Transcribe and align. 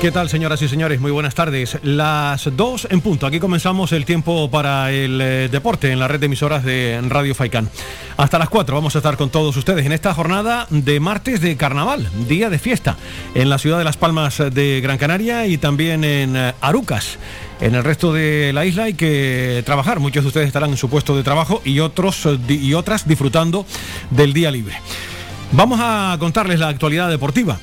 ¿Qué 0.00 0.10
tal, 0.10 0.30
señoras 0.30 0.62
y 0.62 0.68
señores? 0.68 0.98
Muy 0.98 1.10
buenas 1.10 1.34
tardes. 1.34 1.76
Las 1.82 2.48
dos 2.56 2.88
en 2.90 3.02
punto. 3.02 3.26
Aquí 3.26 3.38
comenzamos 3.38 3.92
el 3.92 4.06
tiempo 4.06 4.50
para 4.50 4.90
el 4.90 5.20
eh, 5.20 5.48
deporte 5.52 5.92
en 5.92 5.98
la 5.98 6.08
red 6.08 6.18
de 6.18 6.24
emisoras 6.24 6.64
de 6.64 6.98
Radio 7.06 7.34
Faicán. 7.34 7.68
Hasta 8.16 8.38
las 8.38 8.48
cuatro 8.48 8.76
vamos 8.76 8.94
a 8.94 9.00
estar 9.00 9.18
con 9.18 9.28
todos 9.28 9.54
ustedes 9.58 9.84
en 9.84 9.92
esta 9.92 10.14
jornada 10.14 10.66
de 10.70 11.00
martes 11.00 11.42
de 11.42 11.54
carnaval, 11.58 12.08
día 12.26 12.48
de 12.48 12.58
fiesta, 12.58 12.96
en 13.34 13.50
la 13.50 13.58
ciudad 13.58 13.76
de 13.76 13.84
Las 13.84 13.98
Palmas 13.98 14.38
de 14.38 14.80
Gran 14.80 14.96
Canaria 14.96 15.46
y 15.46 15.58
también 15.58 16.02
en 16.02 16.34
eh, 16.34 16.54
Arucas. 16.62 17.18
En 17.60 17.74
el 17.74 17.84
resto 17.84 18.10
de 18.14 18.52
la 18.54 18.64
isla 18.64 18.84
hay 18.84 18.94
que 18.94 19.62
trabajar. 19.66 20.00
Muchos 20.00 20.24
de 20.24 20.28
ustedes 20.28 20.46
estarán 20.46 20.70
en 20.70 20.78
su 20.78 20.88
puesto 20.88 21.14
de 21.14 21.22
trabajo 21.22 21.60
y 21.62 21.80
otros 21.80 22.24
eh, 22.24 22.38
y 22.48 22.72
otras 22.72 23.06
disfrutando 23.06 23.66
del 24.08 24.32
día 24.32 24.50
libre. 24.50 24.76
Vamos 25.52 25.78
a 25.82 26.16
contarles 26.18 26.58
la 26.58 26.68
actualidad 26.68 27.10
deportiva. 27.10 27.58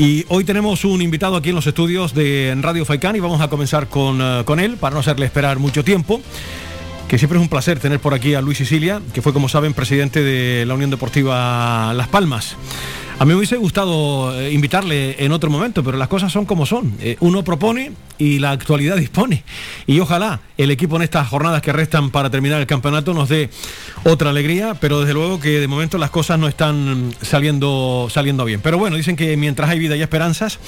Y 0.00 0.24
hoy 0.30 0.44
tenemos 0.44 0.86
un 0.86 1.02
invitado 1.02 1.36
aquí 1.36 1.50
en 1.50 1.54
los 1.54 1.66
estudios 1.66 2.14
de 2.14 2.56
Radio 2.62 2.86
Faicán 2.86 3.16
y 3.16 3.20
vamos 3.20 3.42
a 3.42 3.48
comenzar 3.48 3.88
con, 3.88 4.18
eh, 4.22 4.44
con 4.46 4.58
él 4.58 4.78
para 4.78 4.94
no 4.94 5.00
hacerle 5.00 5.26
esperar 5.26 5.58
mucho 5.58 5.84
tiempo 5.84 6.22
que 7.06 7.18
siempre 7.18 7.38
es 7.38 7.42
un 7.42 7.50
placer 7.50 7.78
tener 7.80 8.00
por 8.00 8.14
aquí 8.14 8.32
a 8.32 8.40
Luis 8.40 8.56
Sicilia, 8.56 9.02
que 9.12 9.20
fue, 9.20 9.34
como 9.34 9.50
saben, 9.50 9.74
presidente 9.74 10.22
de 10.22 10.64
la 10.64 10.72
Unión 10.72 10.88
Deportiva 10.88 11.92
Las 11.92 12.08
Palmas. 12.08 12.56
A 13.20 13.26
mí 13.26 13.32
me 13.32 13.34
hubiese 13.34 13.58
gustado 13.58 14.34
eh, 14.40 14.50
invitarle 14.50 15.22
en 15.22 15.32
otro 15.32 15.50
momento, 15.50 15.84
pero 15.84 15.98
las 15.98 16.08
cosas 16.08 16.32
son 16.32 16.46
como 16.46 16.64
son. 16.64 16.94
Eh, 17.02 17.18
uno 17.20 17.44
propone 17.44 17.92
y 18.16 18.38
la 18.38 18.50
actualidad 18.50 18.96
dispone. 18.96 19.44
Y 19.86 20.00
ojalá 20.00 20.40
el 20.56 20.70
equipo 20.70 20.96
en 20.96 21.02
estas 21.02 21.28
jornadas 21.28 21.60
que 21.60 21.70
restan 21.70 22.08
para 22.12 22.30
terminar 22.30 22.62
el 22.62 22.66
campeonato 22.66 23.12
nos 23.12 23.28
dé 23.28 23.50
otra 24.04 24.30
alegría, 24.30 24.72
pero 24.80 25.00
desde 25.00 25.12
luego 25.12 25.38
que 25.38 25.60
de 25.60 25.68
momento 25.68 25.98
las 25.98 26.08
cosas 26.08 26.38
no 26.38 26.48
están 26.48 27.14
saliendo, 27.20 28.08
saliendo 28.10 28.46
bien. 28.46 28.62
Pero 28.62 28.78
bueno, 28.78 28.96
dicen 28.96 29.16
que 29.16 29.36
mientras 29.36 29.68
hay 29.68 29.78
vida 29.78 29.92
hay 29.92 30.00
esperanzas 30.00 30.58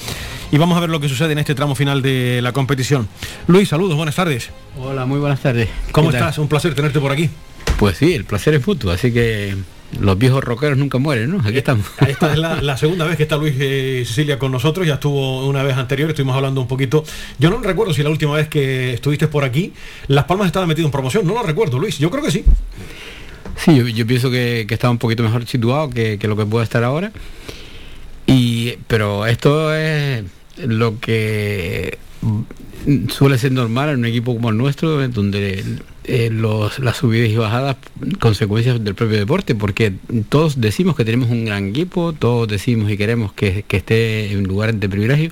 y 0.51 0.59
vamos 0.59 0.77
a 0.77 0.81
ver 0.81 0.91
lo 0.91 0.99
que 0.99 1.09
sucede 1.09 1.31
en 1.31 1.39
este 1.39 1.55
tramo 1.55 1.73
final 1.73 2.03
de 2.03 2.39
la 2.43 2.51
competición. 2.51 3.09
Luis, 3.47 3.69
saludos, 3.69 3.97
buenas 3.97 4.13
tardes. 4.13 4.51
Hola, 4.77 5.07
muy 5.07 5.17
buenas 5.17 5.39
tardes. 5.39 5.69
¿Cómo 5.91 6.11
estás? 6.11 6.37
Un 6.37 6.47
placer 6.47 6.75
tenerte 6.75 6.99
por 6.99 7.11
aquí. 7.11 7.31
Pues 7.79 7.97
sí, 7.97 8.13
el 8.13 8.25
placer 8.25 8.53
es 8.53 8.67
mutuo, 8.67 8.91
así 8.91 9.11
que 9.11 9.55
los 9.99 10.17
viejos 10.17 10.43
rockeros 10.43 10.77
nunca 10.77 10.97
mueren, 10.97 11.31
¿no? 11.31 11.39
Aquí 11.39 11.57
estamos. 11.57 11.85
Esta 12.07 12.33
es 12.33 12.39
la, 12.39 12.77
segunda 12.77 13.05
vez 13.05 13.17
que 13.17 13.23
está 13.23 13.37
Luis 13.37 13.55
eh, 13.59 14.03
Cecilia 14.05 14.39
con 14.39 14.51
nosotros, 14.51 14.85
ya 14.87 14.95
estuvo 14.95 15.47
una 15.47 15.63
vez 15.63 15.77
anterior, 15.77 16.09
estuvimos 16.09 16.35
hablando 16.35 16.61
un 16.61 16.67
poquito. 16.67 17.03
Yo 17.39 17.49
no 17.49 17.61
recuerdo 17.61 17.93
si 17.93 18.03
la 18.03 18.09
última 18.09 18.33
vez 18.35 18.47
que 18.47 18.93
estuviste 18.93 19.27
por 19.27 19.43
aquí, 19.43 19.73
Las 20.07 20.25
Palmas 20.25 20.47
estaba 20.47 20.65
metido 20.65 20.87
en 20.87 20.91
promoción, 20.91 21.25
no 21.25 21.33
lo 21.33 21.43
recuerdo, 21.43 21.79
Luis, 21.79 21.99
yo 21.99 22.09
creo 22.09 22.23
que 22.23 22.31
sí. 22.31 22.43
Sí, 23.57 23.93
yo, 23.93 24.07
pienso 24.07 24.31
que, 24.31 24.65
que, 24.67 24.73
estaba 24.73 24.91
un 24.91 24.97
poquito 24.97 25.21
mejor 25.23 25.45
situado 25.45 25.89
que, 25.89 26.17
que 26.17 26.27
lo 26.27 26.35
que 26.35 26.45
puede 26.45 26.63
estar 26.63 26.83
ahora. 26.83 27.11
Y, 28.25 28.77
pero 28.87 29.25
esto 29.25 29.73
es 29.73 30.23
lo 30.57 30.99
que 30.99 31.97
suele 33.09 33.37
ser 33.37 33.51
normal 33.51 33.89
en 33.89 33.99
un 33.99 34.05
equipo 34.05 34.33
como 34.33 34.49
el 34.49 34.57
nuestro, 34.57 35.07
donde 35.07 35.63
eh, 36.05 36.29
las 36.31 36.97
subidas 36.97 37.29
y 37.29 37.35
bajadas 37.35 37.77
consecuencias 38.19 38.83
del 38.83 38.95
propio 38.95 39.17
deporte, 39.17 39.55
porque 39.55 39.93
todos 40.29 40.59
decimos 40.59 40.95
que 40.95 41.05
tenemos 41.05 41.29
un 41.29 41.45
gran 41.45 41.69
equipo, 41.69 42.13
todos 42.13 42.47
decimos 42.47 42.91
y 42.91 42.97
queremos 42.97 43.33
que, 43.33 43.65
esté 43.69 44.31
en 44.31 44.43
lugares 44.43 44.79
de 44.79 44.89
privilegio, 44.89 45.31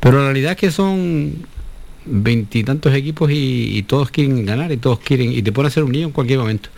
pero 0.00 0.18
la 0.18 0.24
realidad 0.24 0.52
es 0.52 0.58
que 0.58 0.70
son 0.70 1.34
veintitantos 2.04 2.94
equipos 2.94 3.30
y, 3.32 3.82
todos 3.86 4.10
quieren 4.10 4.46
ganar 4.46 4.72
y 4.72 4.76
todos 4.76 5.00
quieren, 5.00 5.32
y 5.32 5.42
te 5.42 5.52
pueden 5.52 5.68
hacer 5.68 5.84
un 5.84 5.92
niño 5.92 6.06
en 6.06 6.12
cualquier 6.12 6.38
momento. 6.38 6.70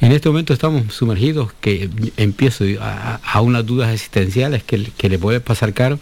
En 0.00 0.10
este 0.12 0.28
momento 0.28 0.52
estamos 0.52 0.92
sumergidos, 0.92 1.52
que 1.60 1.88
empiezo 2.16 2.64
a, 2.80 3.40
unas 3.40 3.64
dudas 3.64 3.92
existenciales 3.92 4.64
que, 4.64 4.84
que 4.96 5.08
le 5.08 5.18
puede 5.18 5.40
pasar 5.40 5.72
caro 5.74 6.00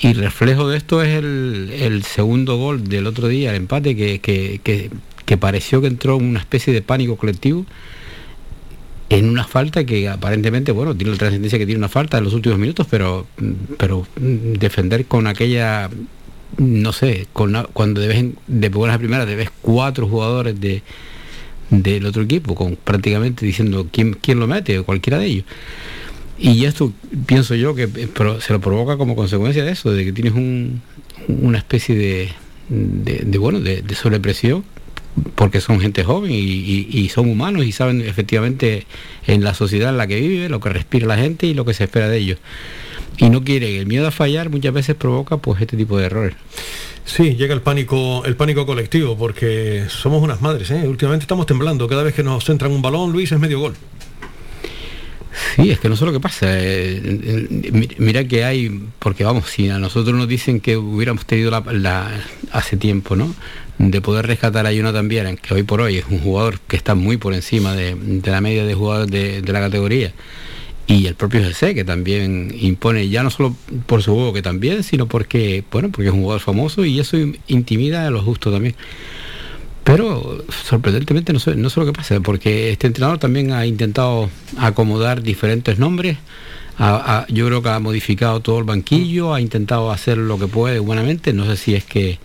y 0.00 0.14
reflejo 0.14 0.68
de 0.68 0.78
esto 0.78 1.00
es 1.02 1.16
el, 1.16 2.02
segundo 2.04 2.56
gol 2.56 2.88
del 2.88 3.06
otro 3.06 3.28
día, 3.28 3.50
el 3.50 3.56
empate, 3.56 3.94
que, 3.96 4.90
pareció 5.38 5.80
que 5.80 5.86
entró 5.86 6.16
una 6.16 6.40
especie 6.40 6.72
de 6.72 6.82
pánico 6.82 7.16
colectivo 7.16 7.64
en 9.08 9.28
una 9.28 9.44
falta 9.44 9.84
que 9.84 10.08
aparentemente, 10.08 10.72
bueno, 10.72 10.96
tiene 10.96 11.12
la 11.12 11.18
trascendencia 11.18 11.58
que 11.58 11.66
tiene 11.66 11.78
una 11.78 11.88
falta 11.88 12.18
en 12.18 12.24
los 12.24 12.32
últimos 12.32 12.58
minutos, 12.58 12.86
pero, 12.88 13.26
pero 13.76 14.06
defender 14.16 15.04
con 15.06 15.26
aquella, 15.26 15.90
no 16.56 16.92
sé, 16.92 17.26
con 17.32 17.66
cuando 17.72 18.00
debes, 18.00 18.24
de 18.46 18.68
buenas 18.70 18.96
a 18.96 18.98
primeras, 18.98 19.26
debes 19.26 19.50
cuatro 19.60 20.08
jugadores 20.08 20.58
de, 20.60 20.82
del 21.68 22.06
otro 22.06 22.22
equipo, 22.22 22.54
con 22.54 22.76
prácticamente 22.76 23.44
diciendo 23.44 23.86
quién, 23.90 24.14
quién 24.14 24.40
lo 24.40 24.46
mete, 24.46 24.78
o 24.78 24.84
cualquiera 24.84 25.18
de 25.18 25.26
ellos. 25.26 25.44
Y 26.38 26.64
esto 26.64 26.92
pienso 27.26 27.54
yo 27.54 27.74
que 27.74 27.84
eh, 27.84 28.08
se 28.40 28.52
lo 28.52 28.60
provoca 28.60 28.96
como 28.96 29.14
consecuencia 29.14 29.64
de 29.64 29.72
eso, 29.72 29.92
de 29.92 30.04
que 30.04 30.12
tienes 30.12 30.32
una 31.28 31.58
especie 31.58 31.94
de, 32.68 33.38
bueno, 33.38 33.60
de, 33.60 33.94
sobrepresión, 33.94 34.64
porque 35.34 35.60
son 35.60 35.80
gente 35.80 36.04
joven 36.04 36.30
y, 36.32 37.08
son 37.08 37.28
humanos 37.28 37.64
y 37.64 37.72
saben 37.72 38.00
efectivamente 38.00 38.86
en 39.26 39.44
la 39.44 39.54
sociedad 39.54 39.90
en 39.90 39.98
la 39.98 40.06
que 40.06 40.20
vive 40.20 40.48
lo 40.48 40.60
que 40.60 40.70
respira 40.70 41.06
la 41.06 41.16
gente 41.16 41.46
y 41.46 41.54
lo 41.54 41.64
que 41.64 41.74
se 41.74 41.84
espera 41.84 42.08
de 42.08 42.18
ellos. 42.18 42.38
Y 43.18 43.28
no 43.28 43.44
quieren, 43.44 43.76
el 43.76 43.86
miedo 43.86 44.06
a 44.06 44.10
fallar 44.10 44.48
muchas 44.48 44.72
veces 44.72 44.96
provoca 44.96 45.36
pues 45.36 45.60
este 45.60 45.76
tipo 45.76 45.98
de 45.98 46.06
errores. 46.06 46.34
Sí, 47.04 47.34
llega 47.34 47.52
el 47.52 47.60
pánico, 47.60 48.24
el 48.24 48.36
pánico 48.36 48.64
colectivo, 48.64 49.18
porque 49.18 49.84
somos 49.88 50.22
unas 50.22 50.40
madres, 50.40 50.70
¿eh? 50.70 50.86
últimamente 50.86 51.24
estamos 51.24 51.46
temblando, 51.46 51.88
cada 51.88 52.02
vez 52.04 52.14
que 52.14 52.22
nos 52.22 52.44
centran 52.44 52.72
un 52.72 52.80
balón, 52.80 53.12
Luis, 53.12 53.32
es 53.32 53.38
medio 53.38 53.60
gol. 53.60 53.74
Sí, 55.56 55.70
es 55.70 55.80
que 55.80 55.88
no 55.88 55.96
sé 55.96 56.04
lo 56.04 56.12
que 56.12 56.20
pasa. 56.20 56.46
Eh, 56.50 57.94
mira 57.98 58.24
que 58.24 58.44
hay, 58.44 58.82
porque 58.98 59.24
vamos, 59.24 59.50
si 59.50 59.68
a 59.68 59.78
nosotros 59.78 60.16
nos 60.16 60.28
dicen 60.28 60.60
que 60.60 60.76
hubiéramos 60.76 61.26
tenido 61.26 61.50
la, 61.50 62.10
hace 62.52 62.76
tiempo, 62.76 63.16
¿no? 63.16 63.34
De 63.82 64.00
poder 64.00 64.28
rescatar 64.28 64.64
a 64.64 64.70
uno 64.70 64.92
también, 64.92 65.36
que 65.36 65.54
hoy 65.54 65.64
por 65.64 65.80
hoy 65.80 65.96
es 65.96 66.04
un 66.08 66.20
jugador 66.20 66.60
que 66.60 66.76
está 66.76 66.94
muy 66.94 67.16
por 67.16 67.34
encima 67.34 67.74
de, 67.74 67.96
la 68.24 68.40
media 68.40 68.64
de 68.64 68.74
jugadores 68.74 69.10
de, 69.10 69.52
la 69.52 69.58
categoría. 69.58 70.12
Y 70.86 71.06
el 71.06 71.16
propio 71.16 71.40
GC, 71.40 71.74
que 71.74 71.82
también 71.82 72.54
impone, 72.60 73.08
ya 73.08 73.24
no 73.24 73.30
solo 73.30 73.56
por 73.86 74.00
su 74.04 74.14
juego, 74.14 74.32
que 74.32 74.40
también, 74.40 74.84
sino 74.84 75.08
porque, 75.08 75.64
bueno, 75.72 75.88
porque 75.90 76.06
es 76.06 76.14
un 76.14 76.20
jugador 76.20 76.40
famoso 76.40 76.84
y 76.84 77.00
eso 77.00 77.16
intimida 77.48 78.06
a 78.06 78.10
los 78.10 78.22
justos 78.22 78.52
también. 78.52 78.76
Pero 79.82 80.44
sorprendentemente 80.64 81.32
no 81.32 81.40
sé, 81.40 81.56
no 81.56 81.68
sé 81.68 81.80
lo 81.80 81.86
que 81.86 81.92
pasa, 81.92 82.20
porque 82.20 82.70
este 82.70 82.86
entrenador 82.86 83.18
también 83.18 83.50
ha 83.50 83.66
intentado 83.66 84.30
acomodar 84.58 85.22
diferentes 85.22 85.80
nombres. 85.80 86.18
yo 87.30 87.46
creo 87.46 87.62
que 87.62 87.68
ha 87.68 87.80
modificado 87.80 88.38
todo 88.38 88.60
el 88.60 88.64
banquillo, 88.64 89.34
ha 89.34 89.40
intentado 89.40 89.90
hacer 89.90 90.18
lo 90.18 90.38
que 90.38 90.46
puede 90.46 90.78
humanamente. 90.78 91.32
No 91.32 91.46
sé 91.46 91.56
si 91.56 91.74
es 91.74 91.82
que 91.82 92.20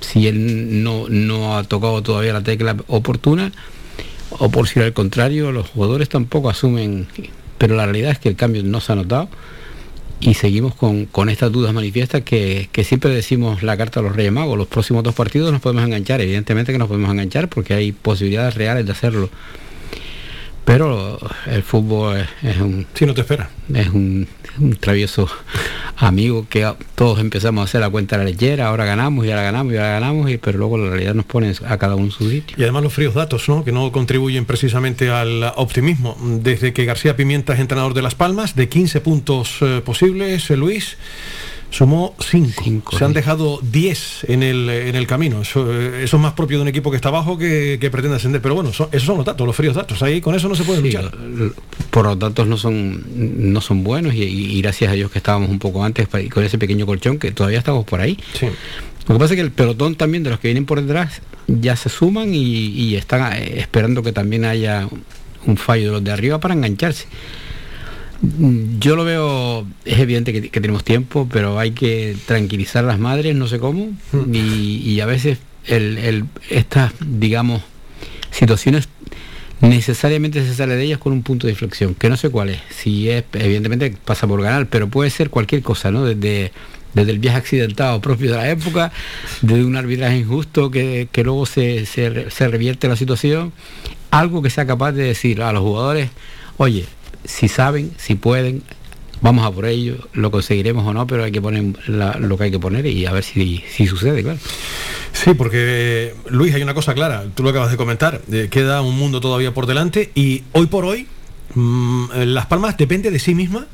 si 0.00 0.26
él 0.28 0.82
no, 0.82 1.08
no 1.08 1.56
ha 1.56 1.64
tocado 1.64 2.02
todavía 2.02 2.32
la 2.32 2.42
tecla 2.42 2.76
oportuna 2.86 3.52
o 4.30 4.50
por 4.50 4.68
si 4.68 4.80
al 4.80 4.92
contrario, 4.92 5.52
los 5.52 5.68
jugadores 5.68 6.08
tampoco 6.08 6.50
asumen. 6.50 7.06
Pero 7.56 7.74
la 7.76 7.84
realidad 7.86 8.12
es 8.12 8.18
que 8.18 8.28
el 8.28 8.36
cambio 8.36 8.62
no 8.62 8.80
se 8.80 8.92
ha 8.92 8.94
notado 8.94 9.28
y 10.20 10.34
seguimos 10.34 10.74
con, 10.74 11.28
estas 11.28 11.52
dudas 11.52 11.72
manifiestas 11.72 12.22
que, 12.22 12.68
siempre 12.84 13.10
decimos 13.10 13.62
la 13.62 13.76
carta 13.76 14.00
a 14.00 14.02
los 14.02 14.14
Reyes 14.14 14.32
Magos. 14.32 14.58
Los 14.58 14.68
próximos 14.68 15.02
dos 15.02 15.14
partidos 15.14 15.52
nos 15.52 15.60
podemos 15.60 15.84
enganchar, 15.84 16.20
evidentemente 16.20 16.72
que 16.72 16.78
nos 16.78 16.88
podemos 16.88 17.10
enganchar 17.10 17.48
porque 17.48 17.74
hay 17.74 17.92
posibilidades 17.92 18.54
reales 18.54 18.86
de 18.86 18.92
hacerlo. 18.92 19.30
Pero 20.68 21.18
el 21.46 21.62
fútbol 21.62 22.26
es, 22.42 22.58
un... 22.58 22.86
Si 22.92 23.06
no 23.06 23.14
te 23.14 23.22
espera. 23.22 23.48
Es 23.72 23.88
un, 23.88 24.28
travieso 24.80 25.26
amigo 25.96 26.46
que 26.46 26.70
todos 26.94 27.20
empezamos 27.20 27.62
a 27.62 27.64
hacer 27.64 27.80
la 27.80 27.88
cuenta 27.88 28.18
de 28.18 28.24
la 28.24 28.30
leyera, 28.30 28.66
ahora 28.66 28.84
ganamos 28.84 29.24
y 29.24 29.30
ahora 29.30 29.44
ganamos 29.44 29.72
y 29.72 29.76
ahora 29.78 29.92
ganamos, 29.92 30.30
y, 30.30 30.36
pero 30.36 30.58
luego 30.58 30.76
la 30.76 30.90
realidad 30.90 31.14
nos 31.14 31.24
pone 31.24 31.54
a 31.66 31.78
cada 31.78 31.94
uno 31.94 32.10
su 32.10 32.28
sitio. 32.28 32.54
Y 32.58 32.64
además 32.64 32.82
los 32.82 32.92
fríos 32.92 33.14
datos, 33.14 33.48
¿no? 33.48 33.64
Que 33.64 33.72
no 33.72 33.90
contribuyen 33.92 34.44
precisamente 34.44 35.08
al 35.08 35.42
optimismo. 35.56 36.18
Desde 36.42 36.74
que 36.74 36.84
García 36.84 37.16
Pimienta 37.16 37.54
es 37.54 37.60
entrenador 37.60 37.94
de 37.94 38.02
Las 38.02 38.14
Palmas, 38.14 38.54
de 38.54 38.68
15 38.68 39.00
puntos 39.00 39.56
eh, 39.62 39.80
posibles, 39.82 40.50
eh, 40.50 40.56
Luis 40.58 40.98
sumó 41.70 42.14
5. 42.18 42.98
Se 42.98 43.04
han 43.04 43.12
dejado 43.12 43.60
10 43.62 44.26
en 44.28 44.42
el, 44.42 44.68
en 44.68 44.96
el 44.96 45.06
camino. 45.06 45.42
Eh, 45.42 46.00
eso, 46.02 46.16
es 46.16 46.22
más 46.22 46.32
propio 46.32 46.58
de 46.58 46.62
un 46.62 46.68
equipo 46.68 46.90
que 46.90 46.96
está 46.96 47.08
abajo 47.08 47.38
que, 47.38 47.88
pretende 47.92 48.16
ascender. 48.16 48.40
Pero 48.40 48.54
bueno, 48.54 48.70
esos 48.70 49.02
son 49.02 49.16
los 49.16 49.26
datos, 49.26 49.46
los 49.46 49.54
fríos 49.54 49.74
datos. 49.74 50.02
Ahí 50.02 50.20
con 50.20 50.34
eso 50.34 50.48
no 50.48 50.54
se 50.54 50.64
puede 50.64 50.80
luchar. 50.80 51.10
Por 51.90 52.06
los 52.06 52.18
datos 52.18 52.46
no 52.46 52.56
son, 52.56 53.04
no 53.52 53.60
son 53.60 53.84
buenos 53.84 54.14
y, 54.14 54.60
gracias 54.62 54.90
a 54.90 54.94
Dios 54.94 55.10
que 55.10 55.18
estábamos 55.18 55.50
un 55.50 55.58
poco 55.58 55.84
antes 55.84 56.08
con 56.08 56.44
ese 56.44 56.58
pequeño 56.58 56.86
colchón 56.86 57.18
que 57.18 57.32
todavía 57.32 57.58
estamos 57.58 57.84
por 57.84 58.00
ahí. 58.00 58.18
Lo 59.06 59.14
que 59.14 59.18
pasa 59.18 59.34
es 59.34 59.36
que 59.36 59.44
el 59.44 59.52
pelotón 59.52 59.94
también 59.94 60.22
de 60.22 60.30
los 60.30 60.38
que 60.38 60.48
vienen 60.48 60.66
por 60.66 60.80
detrás 60.82 61.22
ya 61.46 61.76
se 61.76 61.88
suman 61.88 62.34
y, 62.34 62.68
y 62.68 62.96
están 62.96 63.32
eh, 63.32 63.54
esperando 63.58 64.02
que 64.02 64.12
también 64.12 64.44
haya 64.44 64.86
un 65.46 65.56
fallo 65.56 65.86
de 65.86 65.92
los 65.92 66.04
de 66.04 66.12
arriba 66.12 66.38
para 66.40 66.54
engancharse. 66.54 67.06
Yo 68.20 68.96
lo 68.96 69.04
veo, 69.04 69.66
es 69.84 69.98
evidente 69.98 70.32
que, 70.32 70.60
tenemos 70.60 70.82
tiempo, 70.82 71.28
pero 71.32 71.58
hay 71.58 71.70
que 71.70 72.16
tranquilizar 72.26 72.84
a 72.84 72.88
las 72.88 72.98
madres, 72.98 73.36
no 73.36 73.46
sé 73.46 73.60
cómo, 73.60 73.92
hmm. 74.12 74.34
y, 74.34 75.00
a 75.00 75.06
veces 75.06 75.38
estas, 76.50 76.92
digamos, 77.00 77.62
situaciones 78.32 78.88
necesariamente 79.60 80.44
se 80.44 80.54
sale 80.54 80.76
de 80.76 80.84
ellas 80.84 80.98
con 80.98 81.12
un 81.12 81.22
punto 81.22 81.46
de 81.46 81.52
inflexión, 81.52 81.94
que 81.94 82.08
no 82.08 82.16
sé 82.16 82.30
cuál 82.30 82.50
es. 82.50 82.60
Si 82.70 83.08
es, 83.08 83.24
evidentemente 83.34 83.94
pasa 84.04 84.26
por 84.26 84.42
ganar, 84.42 84.66
pero 84.66 84.88
puede 84.88 85.10
ser 85.10 85.30
cualquier 85.30 85.62
cosa, 85.62 85.92
¿no? 85.92 86.04
Desde, 86.04 86.52
desde 86.94 87.12
el 87.12 87.20
viaje 87.20 87.38
accidentado 87.38 88.00
propio 88.00 88.32
de 88.32 88.36
la 88.36 88.50
época, 88.50 88.90
desde 89.42 89.64
un 89.64 89.76
arbitraje 89.76 90.18
injusto 90.18 90.70
que, 90.72 91.08
luego 91.22 91.46
se, 91.46 91.86
se, 91.86 92.30
se 92.30 92.48
revierte 92.48 92.88
la 92.88 92.96
situación, 92.96 93.52
algo 94.10 94.42
que 94.42 94.50
sea 94.50 94.66
capaz 94.66 94.92
de 94.92 95.04
decir 95.04 95.42
a 95.42 95.52
los 95.52 95.62
jugadores, 95.62 96.10
oye, 96.56 96.86
si 97.28 97.46
saben, 97.46 97.92
si 97.98 98.14
pueden, 98.14 98.62
vamos 99.20 99.46
a 99.46 99.50
por 99.52 99.66
ello, 99.66 100.08
lo 100.14 100.30
conseguiremos 100.30 100.84
o 100.86 100.94
no, 100.94 101.06
pero 101.06 101.24
hay 101.24 101.30
que 101.30 101.42
poner 101.42 101.74
lo 101.86 102.38
que 102.38 102.44
hay 102.44 102.50
que 102.50 102.58
poner 102.58 102.86
y 102.86 103.04
a 103.06 103.12
ver 103.12 103.22
si, 103.22 103.62
si 103.70 103.86
sucede, 103.86 104.22
claro. 104.22 104.38
Sí, 105.12 105.34
porque 105.34 106.14
Luis, 106.28 106.54
hay 106.54 106.62
una 106.62 106.74
cosa 106.74 106.94
clara, 106.94 107.24
tú 107.34 107.42
lo 107.42 107.50
acabas 107.50 107.70
de 107.70 107.76
comentar, 107.76 108.22
eh, 108.32 108.48
queda 108.50 108.80
un 108.80 108.96
mundo 108.96 109.20
todavía 109.20 109.52
por 109.52 109.66
delante 109.66 110.10
y 110.14 110.42
hoy 110.52 110.66
por 110.66 110.86
hoy 110.86 111.06
mm, 111.54 112.06
Las 112.26 112.46
Palmas 112.46 112.76
depende 112.78 113.10
de 113.10 113.18
sí 113.18 113.34
misma, 113.34 113.66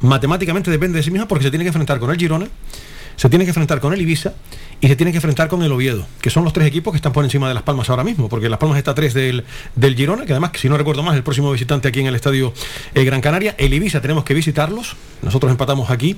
matemáticamente 0.00 0.70
depende 0.70 0.98
de 0.98 1.04
sí 1.04 1.12
misma 1.12 1.28
porque 1.28 1.44
se 1.44 1.50
tiene 1.50 1.64
que 1.64 1.68
enfrentar 1.68 2.00
con 2.00 2.10
el 2.10 2.18
Girona, 2.18 2.48
se 3.16 3.28
tiene 3.28 3.44
que 3.44 3.50
enfrentar 3.50 3.80
con 3.80 3.92
el 3.92 4.02
Ibiza 4.02 4.34
y 4.80 4.88
se 4.88 4.96
tiene 4.96 5.10
que 5.10 5.18
enfrentar 5.18 5.48
con 5.48 5.62
el 5.62 5.72
Oviedo, 5.72 6.06
que 6.20 6.30
son 6.30 6.44
los 6.44 6.52
tres 6.52 6.66
equipos 6.66 6.92
que 6.92 6.96
están 6.96 7.12
por 7.12 7.24
encima 7.24 7.48
de 7.48 7.54
Las 7.54 7.64
Palmas 7.64 7.90
ahora 7.90 8.04
mismo, 8.04 8.28
porque 8.28 8.48
Las 8.48 8.58
Palmas 8.58 8.78
está 8.78 8.94
tres 8.94 9.12
del, 9.12 9.44
del 9.74 9.96
Girona, 9.96 10.24
que 10.24 10.32
además, 10.32 10.52
si 10.54 10.68
no 10.68 10.76
recuerdo 10.76 11.02
más, 11.02 11.16
el 11.16 11.22
próximo 11.22 11.50
visitante 11.50 11.88
aquí 11.88 12.00
en 12.00 12.06
el 12.06 12.14
estadio 12.14 12.52
eh, 12.94 13.04
Gran 13.04 13.20
Canaria. 13.20 13.56
El 13.58 13.74
Ibiza 13.74 14.00
tenemos 14.00 14.24
que 14.24 14.34
visitarlos, 14.34 14.94
nosotros 15.22 15.50
empatamos 15.50 15.90
aquí, 15.90 16.16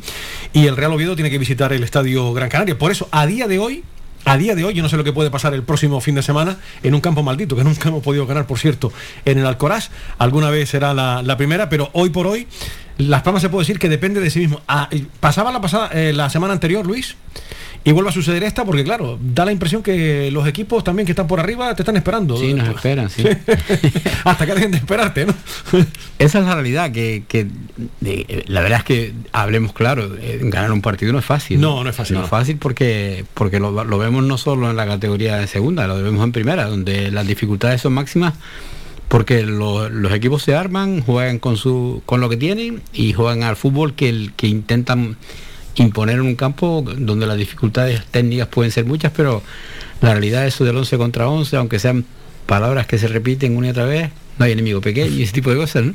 y 0.53 0.67
el 0.67 0.77
Real 0.77 0.93
Oviedo 0.93 1.15
tiene 1.15 1.31
que 1.31 1.39
visitar 1.39 1.73
el 1.73 1.83
estadio 1.83 2.33
Gran 2.35 2.51
Canaria. 2.51 2.77
Por 2.77 2.93
eso, 2.93 3.09
a 3.13 3.27
día 3.27 3.49
de 3.49 3.59
hoy, 3.59 3.83
a 4.27 4.37
día 4.37 4.55
de 4.55 4.65
hoy, 4.65 4.75
yo 4.75 4.83
no 4.83 4.91
sé 4.91 4.99
lo 4.99 5.05
que 5.05 5.15
puede 5.15 5.31
pasar 5.31 5.55
el 5.55 5.63
próximo 5.63 5.99
fin 6.03 6.15
de 6.15 6.23
semana 6.23 6.59
en 6.83 6.95
un 6.95 7.01
campo 7.01 7.23
maldito, 7.23 7.57
que 7.57 7.65
nunca 7.65 7.89
hemos 7.89 8.03
podido 8.03 8.27
ganar, 8.27 8.47
por 8.47 8.59
cierto, 8.59 8.93
en 9.25 9.39
el 9.39 9.47
Alcoraz. 9.47 9.91
Alguna 10.19 10.51
vez 10.51 10.69
será 10.69 10.93
la, 10.93 11.23
la 11.23 11.39
primera, 11.39 11.71
pero 11.71 11.89
hoy 11.95 12.11
por 12.11 12.27
hoy, 12.27 12.47
Las 12.99 13.23
Palmas 13.23 13.41
se 13.41 13.49
puede 13.49 13.63
decir 13.63 13.79
que 13.79 13.89
depende 13.89 14.21
de 14.21 14.29
sí 14.29 14.41
mismo. 14.41 14.61
Ah, 14.69 14.91
pasaba 15.21 15.51
la, 15.51 15.63
pasada, 15.63 15.89
eh, 15.95 16.13
la 16.13 16.29
semana 16.29 16.53
anterior, 16.53 16.87
Luis, 16.87 17.17
y 17.83 17.93
vuelve 17.93 18.11
a 18.11 18.13
suceder 18.13 18.43
esta 18.43 18.65
porque, 18.65 18.85
claro, 18.85 19.19
da 19.23 19.47
la 19.47 19.53
impresión 19.53 19.83
que 19.83 20.31
los 20.31 20.47
equipos 20.47 20.85
también 20.85 21.07
que 21.07 21.13
están 21.13 21.27
por 21.27 21.41
arriba 21.41 21.75
te 21.75 21.83
están 21.83 21.97
esperando. 21.97 22.37
Sí, 22.37 22.53
nos 22.53 22.69
esperan, 22.69 23.09
sí. 23.09 23.25
Hasta 24.25 24.45
que 24.45 24.55
dejen 24.55 24.71
de 24.71 24.77
esperarte, 24.77 25.25
¿no? 25.25 25.35
Esa 26.19 26.41
es 26.41 26.45
la 26.45 26.55
realidad, 26.55 26.93
que, 26.93 27.25
la 28.47 28.61
verdad 28.61 28.81
es 28.81 28.85
que, 28.85 29.15
hablemos 29.33 29.73
claro, 29.73 30.15
eh, 30.21 30.41
ganar 30.43 30.73
un 30.73 30.83
partido 30.83 31.13
no 31.13 31.19
es 31.21 31.25
fácil. 31.25 31.59
No, 31.59 31.83
no, 31.83 31.89
es 31.89 31.97
fácil. 31.97 32.17
No, 32.17 32.25
es 32.25 32.29
fácil 32.29 32.59
porque, 32.59 33.25
porque 33.33 33.59
lo, 33.59 33.73
vemos 33.73 34.25
no 34.25 34.37
solo 34.37 34.69
en 34.69 34.77
la 34.77 34.87
categoría 34.87 35.37
de 35.37 35.47
segunda, 35.47 35.87
lo 35.87 36.03
vemos 36.03 36.23
en 36.23 36.33
primera, 36.33 36.67
donde 36.67 37.11
las 37.11 37.27
dificultades 37.27 37.81
son 37.81 37.95
máximas 37.95 38.35
porque 39.09 39.43
los 39.43 40.13
equipos 40.13 40.43
se 40.45 40.55
arman, 40.55 41.01
juegan 41.01 41.41
con 41.41 41.57
su 41.57 42.01
con 42.07 42.21
lo 42.21 42.29
que 42.29 42.37
tienen 42.37 42.81
y 42.93 43.13
juegan 43.13 43.43
al 43.43 43.57
fútbol 43.57 43.95
que, 43.95 44.31
que 44.37 44.47
intentan 44.47 45.17
imponer 45.77 46.17
en 46.17 46.23
un 46.23 46.37
campo 46.37 46.85
donde 46.85 47.27
las 47.27 47.37
dificultades 47.37 48.05
técnicas 48.07 48.49
pueden 48.49 48.73
ser 48.73 48.85
muchas, 48.85 49.13
pero 49.15 49.43
la 50.01 50.13
realidad 50.13 50.47
es 50.47 50.55
eso 50.55 50.65
del 50.65 50.77
11 50.77 50.99
contra 50.99 51.29
11, 51.29 51.57
aunque 51.57 51.79
sean 51.79 52.05
palabras 52.47 52.87
que 52.87 52.99
se 52.99 53.09
repiten 53.09 53.57
una 53.57 53.69
y 53.69 53.71
otra 53.71 53.85
vez, 53.85 54.11
no 54.39 54.45
hay 54.45 54.53
enemigo 54.53 54.81
pequeño 54.81 55.15
y 55.15 55.23
ese 55.23 55.33
tipo 55.33 55.51
de 55.51 55.57
cosas, 55.57 55.85
¿no? 55.85 55.95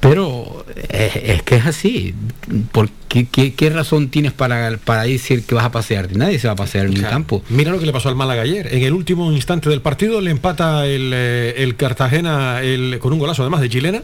Pero 0.00 0.64
es, 0.88 1.42
que 1.42 1.56
es 1.56 1.66
así. 1.66 2.14
¿Por 2.72 2.88
qué, 3.08 3.70
razón 3.70 4.08
tienes 4.08 4.32
para, 4.32 4.76
para 4.84 5.04
decir 5.04 5.44
que 5.44 5.54
vas 5.54 5.64
a 5.64 5.72
pasear? 5.72 6.14
Nadie 6.16 6.38
se 6.38 6.46
va 6.46 6.52
a 6.52 6.56
pasear 6.56 6.86
en 6.86 6.98
un 6.98 7.02
campo. 7.02 7.42
Mira 7.48 7.72
lo 7.72 7.78
que 7.78 7.86
le 7.86 7.92
pasó 7.92 8.08
al 8.08 8.14
Málaga 8.16 8.42
ayer. 8.42 8.72
En 8.72 8.82
el 8.82 8.92
último 8.92 9.32
instante 9.32 9.70
del 9.70 9.80
partido 9.80 10.20
le 10.20 10.30
empata 10.30 10.86
el, 10.86 11.12
eh, 11.14 11.74
Cartagena 11.76 12.62
el, 12.62 12.98
con 13.00 13.12
un 13.12 13.18
golazo 13.18 13.42
además 13.42 13.60
de 13.60 13.68
chilena. 13.68 14.02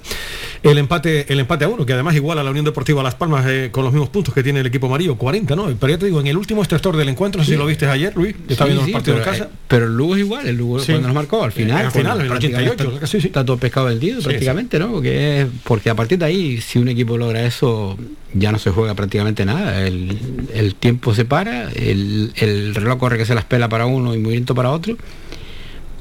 El 0.62 0.78
empate, 0.78 1.32
el 1.32 1.40
empate 1.40 1.64
a 1.64 1.68
uno, 1.68 1.84
que 1.84 1.92
además 1.92 2.14
igual 2.14 2.38
a 2.38 2.44
la 2.44 2.50
Unión 2.50 2.64
Deportiva 2.64 3.02
Las 3.02 3.14
Palmas 3.14 3.44
eh, 3.48 3.70
con 3.72 3.84
los 3.84 3.92
mismos 3.92 4.10
puntos 4.10 4.32
que 4.32 4.42
tiene 4.42 4.60
el 4.60 4.66
equipo 4.66 4.86
amarillo, 4.86 5.16
40, 5.16 5.56
¿no? 5.56 5.66
Pero 5.78 5.92
ya 5.92 5.98
te 5.98 6.06
digo, 6.06 6.20
en 6.20 6.28
el 6.28 6.36
último 6.36 6.62
extractor 6.62 6.96
del 6.96 7.08
encuentro, 7.08 7.40
no 7.40 7.44
sé 7.44 7.52
si 7.52 7.58
lo 7.58 7.66
viste 7.66 7.86
ayer, 7.86 8.14
Luis, 8.16 8.34
está 8.48 8.64
viendo 8.64 8.82
los 8.82 8.92
partidos 8.92 9.18
en 9.18 9.24
casa. 9.24 9.44
Eh, 9.44 9.56
pero 9.66 9.86
el 9.86 9.96
Lugo 9.96 10.14
es 10.14 10.20
igual, 10.20 10.46
el 10.46 10.56
Lugo 10.56 10.78
cuando 10.84 11.08
nos 11.08 11.14
marcó, 11.14 11.42
al 11.42 11.52
final. 11.52 11.86
al 11.86 11.92
final, 11.92 12.20
en 12.20 12.26
el 12.26 12.32
88, 12.32 12.98
está, 13.02 13.18
está, 13.18 13.44
todo 13.44 13.56
pescado 13.56 13.86
vendido 13.86 14.22
prácticamente, 14.22 14.78
¿no? 14.78 14.92
Porque, 14.92 15.46
porque 15.64 15.81
a 15.90 15.94
partir 15.94 16.18
de 16.18 16.24
ahí, 16.24 16.60
si 16.60 16.78
un 16.78 16.88
equipo 16.88 17.18
logra 17.18 17.44
eso, 17.44 17.98
ya 18.34 18.52
no 18.52 18.58
se 18.58 18.70
juega 18.70 18.94
prácticamente 18.94 19.44
nada. 19.44 19.86
El, 19.86 20.74
tiempo 20.78 21.14
se 21.14 21.24
para, 21.24 21.70
el, 21.72 22.72
reloj 22.74 22.98
corre 22.98 23.18
que 23.18 23.26
se 23.26 23.34
las 23.34 23.44
pela 23.44 23.68
para 23.68 23.86
uno 23.86 24.14
y 24.14 24.18
movimiento 24.18 24.54
para 24.54 24.70
otro. 24.70 24.96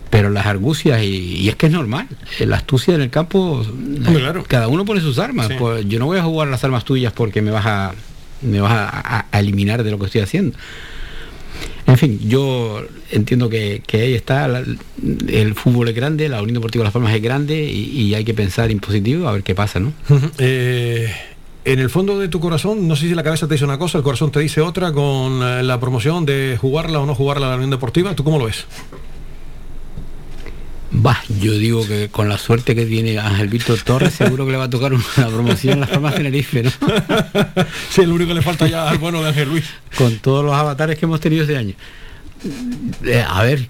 Pero 0.09 0.29
las 0.29 0.45
argucias, 0.45 1.01
y, 1.03 1.47
es 1.47 1.55
que 1.55 1.67
es 1.67 1.71
normal, 1.71 2.07
la 2.39 2.57
astucia 2.57 2.93
en 2.93 3.01
el 3.01 3.09
campo, 3.09 3.65
cada 4.47 4.67
uno 4.67 4.83
pone 4.85 4.99
sus 4.99 5.19
armas. 5.19 5.49
Pues 5.57 5.87
yo 5.87 5.99
no 5.99 6.05
voy 6.05 6.17
a 6.17 6.23
jugar 6.23 6.49
las 6.49 6.63
armas 6.63 6.83
tuyas 6.83 7.13
porque 7.13 7.41
me 7.41 7.49
vas 7.49 7.65
a, 7.65 7.93
me 8.41 8.59
vas 8.59 8.73
a, 8.73 9.25
eliminar 9.31 9.83
de 9.83 9.91
lo 9.91 9.97
que 9.97 10.05
estoy 10.05 10.21
haciendo. 10.21 10.57
En 11.87 11.97
fin, 11.97 12.19
yo 12.27 12.81
entiendo 13.11 13.49
que, 13.49 13.81
ahí 13.93 14.13
está, 14.13 14.45
el 15.27 15.55
fútbol 15.55 15.89
es 15.89 15.95
grande, 15.95 16.29
la 16.29 16.41
Unión 16.41 16.55
Deportiva 16.55 16.83
Las 16.83 16.93
Palmas 16.93 17.13
es 17.13 17.21
grande 17.21 17.63
y, 17.63 18.13
hay 18.13 18.23
que 18.23 18.33
pensar 18.33 18.71
en 18.71 18.79
positivo 18.79 19.27
a 19.27 19.31
ver 19.31 19.43
qué 19.43 19.55
pasa, 19.55 19.79
¿no? 19.79 19.93
Eh, 20.37 21.11
en 21.63 21.79
el 21.79 21.89
fondo 21.89 22.19
de 22.19 22.27
tu 22.27 22.39
corazón, 22.39 22.87
no 22.87 22.95
sé 22.95 23.07
si 23.07 23.15
la 23.15 23.23
cabeza 23.23 23.47
te 23.47 23.53
dice 23.53 23.65
una 23.65 23.77
cosa, 23.77 23.97
el 23.97 24.03
corazón 24.03 24.31
te 24.31 24.39
dice 24.39 24.61
otra 24.61 24.91
con 24.91 25.41
eh, 25.43 25.63
la 25.63 25.79
promoción 25.79 26.25
de 26.25 26.57
jugarla 26.59 26.99
o 26.99 27.05
no 27.05 27.15
jugarla 27.15 27.49
la 27.49 27.55
Unión 27.55 27.69
Deportiva, 27.69 28.15
¿tú 28.15 28.23
cómo 28.23 28.39
lo 28.39 28.45
ves? 28.45 28.65
Va, 30.93 31.17
yo 31.39 31.53
digo 31.53 31.87
que 31.87 32.09
con 32.09 32.27
la 32.27 32.37
suerte 32.37 32.75
que 32.75 32.85
tiene 32.85 33.17
Ángel 33.17 33.47
Víctor 33.47 33.79
Torres, 33.81 34.13
seguro 34.13 34.45
que 34.45 34.51
le 34.51 34.57
va 34.57 34.65
a 34.65 34.69
tocar 34.69 34.93
una 34.93 35.03
promoción 35.15 35.75
en 35.75 35.79
las 35.81 35.89
Palmas 35.89 36.15
Tenerife, 36.15 36.63
¿no? 36.63 36.71
sí, 37.89 38.05
lo 38.05 38.13
único 38.15 38.29
que 38.29 38.35
le 38.35 38.41
falta 38.41 38.67
ya 38.67 38.89
al 38.89 38.97
bueno 38.97 39.21
de 39.21 39.29
Ángel 39.29 39.49
Luis. 39.49 39.65
Con 39.97 40.17
todos 40.17 40.43
los 40.43 40.53
avatares 40.53 40.97
que 40.97 41.05
hemos 41.05 41.21
tenido 41.21 41.43
este 41.43 41.57
año. 41.57 41.75
Eh, 43.05 43.23
a 43.25 43.43
ver. 43.43 43.69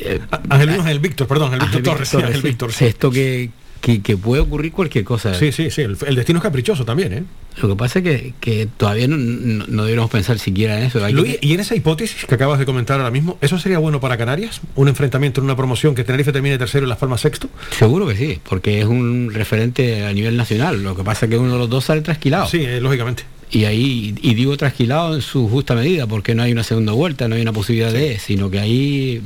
Eh, 0.00 0.20
Ángel 0.50 0.68
Luis, 0.68 0.80
Ángel 0.80 0.98
Víctor, 0.98 1.26
perdón, 1.26 1.54
Ángel 1.54 1.68
Víctor 1.68 1.82
Torres, 1.82 2.14
Ángel 2.14 2.42
Víctor. 2.42 2.70
Esto 2.78 3.10
que, 3.10 3.50
que, 3.80 4.16
puede 4.16 4.42
ocurrir 4.42 4.72
cualquier 4.72 5.04
cosa. 5.04 5.34
Sí, 5.34 5.52
sí, 5.52 5.70
sí, 5.70 5.82
el, 5.82 5.96
destino 5.96 6.38
es 6.38 6.42
caprichoso 6.42 6.84
también, 6.84 7.12
¿eh? 7.12 7.24
Lo 7.60 7.68
que 7.68 7.76
pasa 7.76 7.98
es 7.98 8.32
que, 8.40 8.68
todavía 8.76 9.08
no, 9.08 9.16
no, 9.16 9.82
deberíamos 9.82 10.10
pensar 10.10 10.38
siquiera 10.38 10.78
en 10.78 10.86
eso. 10.86 11.00
y 11.08 11.52
en 11.52 11.60
esa 11.60 11.74
hipótesis 11.74 12.24
que 12.24 12.34
acabas 12.34 12.58
de 12.58 12.66
comentar 12.66 12.98
ahora 12.98 13.10
mismo, 13.10 13.38
¿eso 13.40 13.58
sería 13.58 13.78
bueno 13.78 14.00
para 14.00 14.16
Canarias? 14.16 14.60
¿Un 14.76 14.88
enfrentamiento 14.88 15.40
en 15.40 15.46
una 15.46 15.56
promoción 15.56 15.94
que 15.94 16.04
Tenerife 16.04 16.32
termine 16.32 16.58
tercero 16.58 16.86
y 16.86 16.88
Las 16.88 16.98
Palmas 16.98 17.20
sexto? 17.20 17.48
Seguro 17.76 18.06
que 18.06 18.16
sí, 18.16 18.40
porque 18.48 18.80
es 18.80 18.86
un 18.86 19.30
referente 19.32 20.06
a 20.06 20.12
nivel 20.12 20.36
nacional. 20.36 20.82
Lo 20.82 20.96
que 20.96 21.02
pasa 21.02 21.26
es 21.26 21.30
que 21.30 21.38
uno 21.38 21.52
de 21.52 21.58
los 21.58 21.68
dos 21.68 21.84
sale 21.84 22.00
trasquilado. 22.02 22.46
Sí, 22.46 22.64
eh, 22.64 22.80
lógicamente. 22.80 23.24
Y 23.50 23.64
ahí, 23.64 24.14
y 24.22 24.34
digo 24.34 24.56
trasquilado 24.56 25.14
en 25.16 25.22
su 25.22 25.48
justa 25.48 25.74
medida, 25.74 26.06
porque 26.06 26.34
no 26.34 26.44
hay 26.44 26.52
una 26.52 26.62
segunda 26.62 26.92
vuelta, 26.92 27.26
no 27.26 27.34
hay 27.34 27.42
una 27.42 27.52
posibilidad 27.52 27.92
de, 27.92 28.18
sino 28.18 28.48
que 28.48 28.60
ahí 28.60 29.20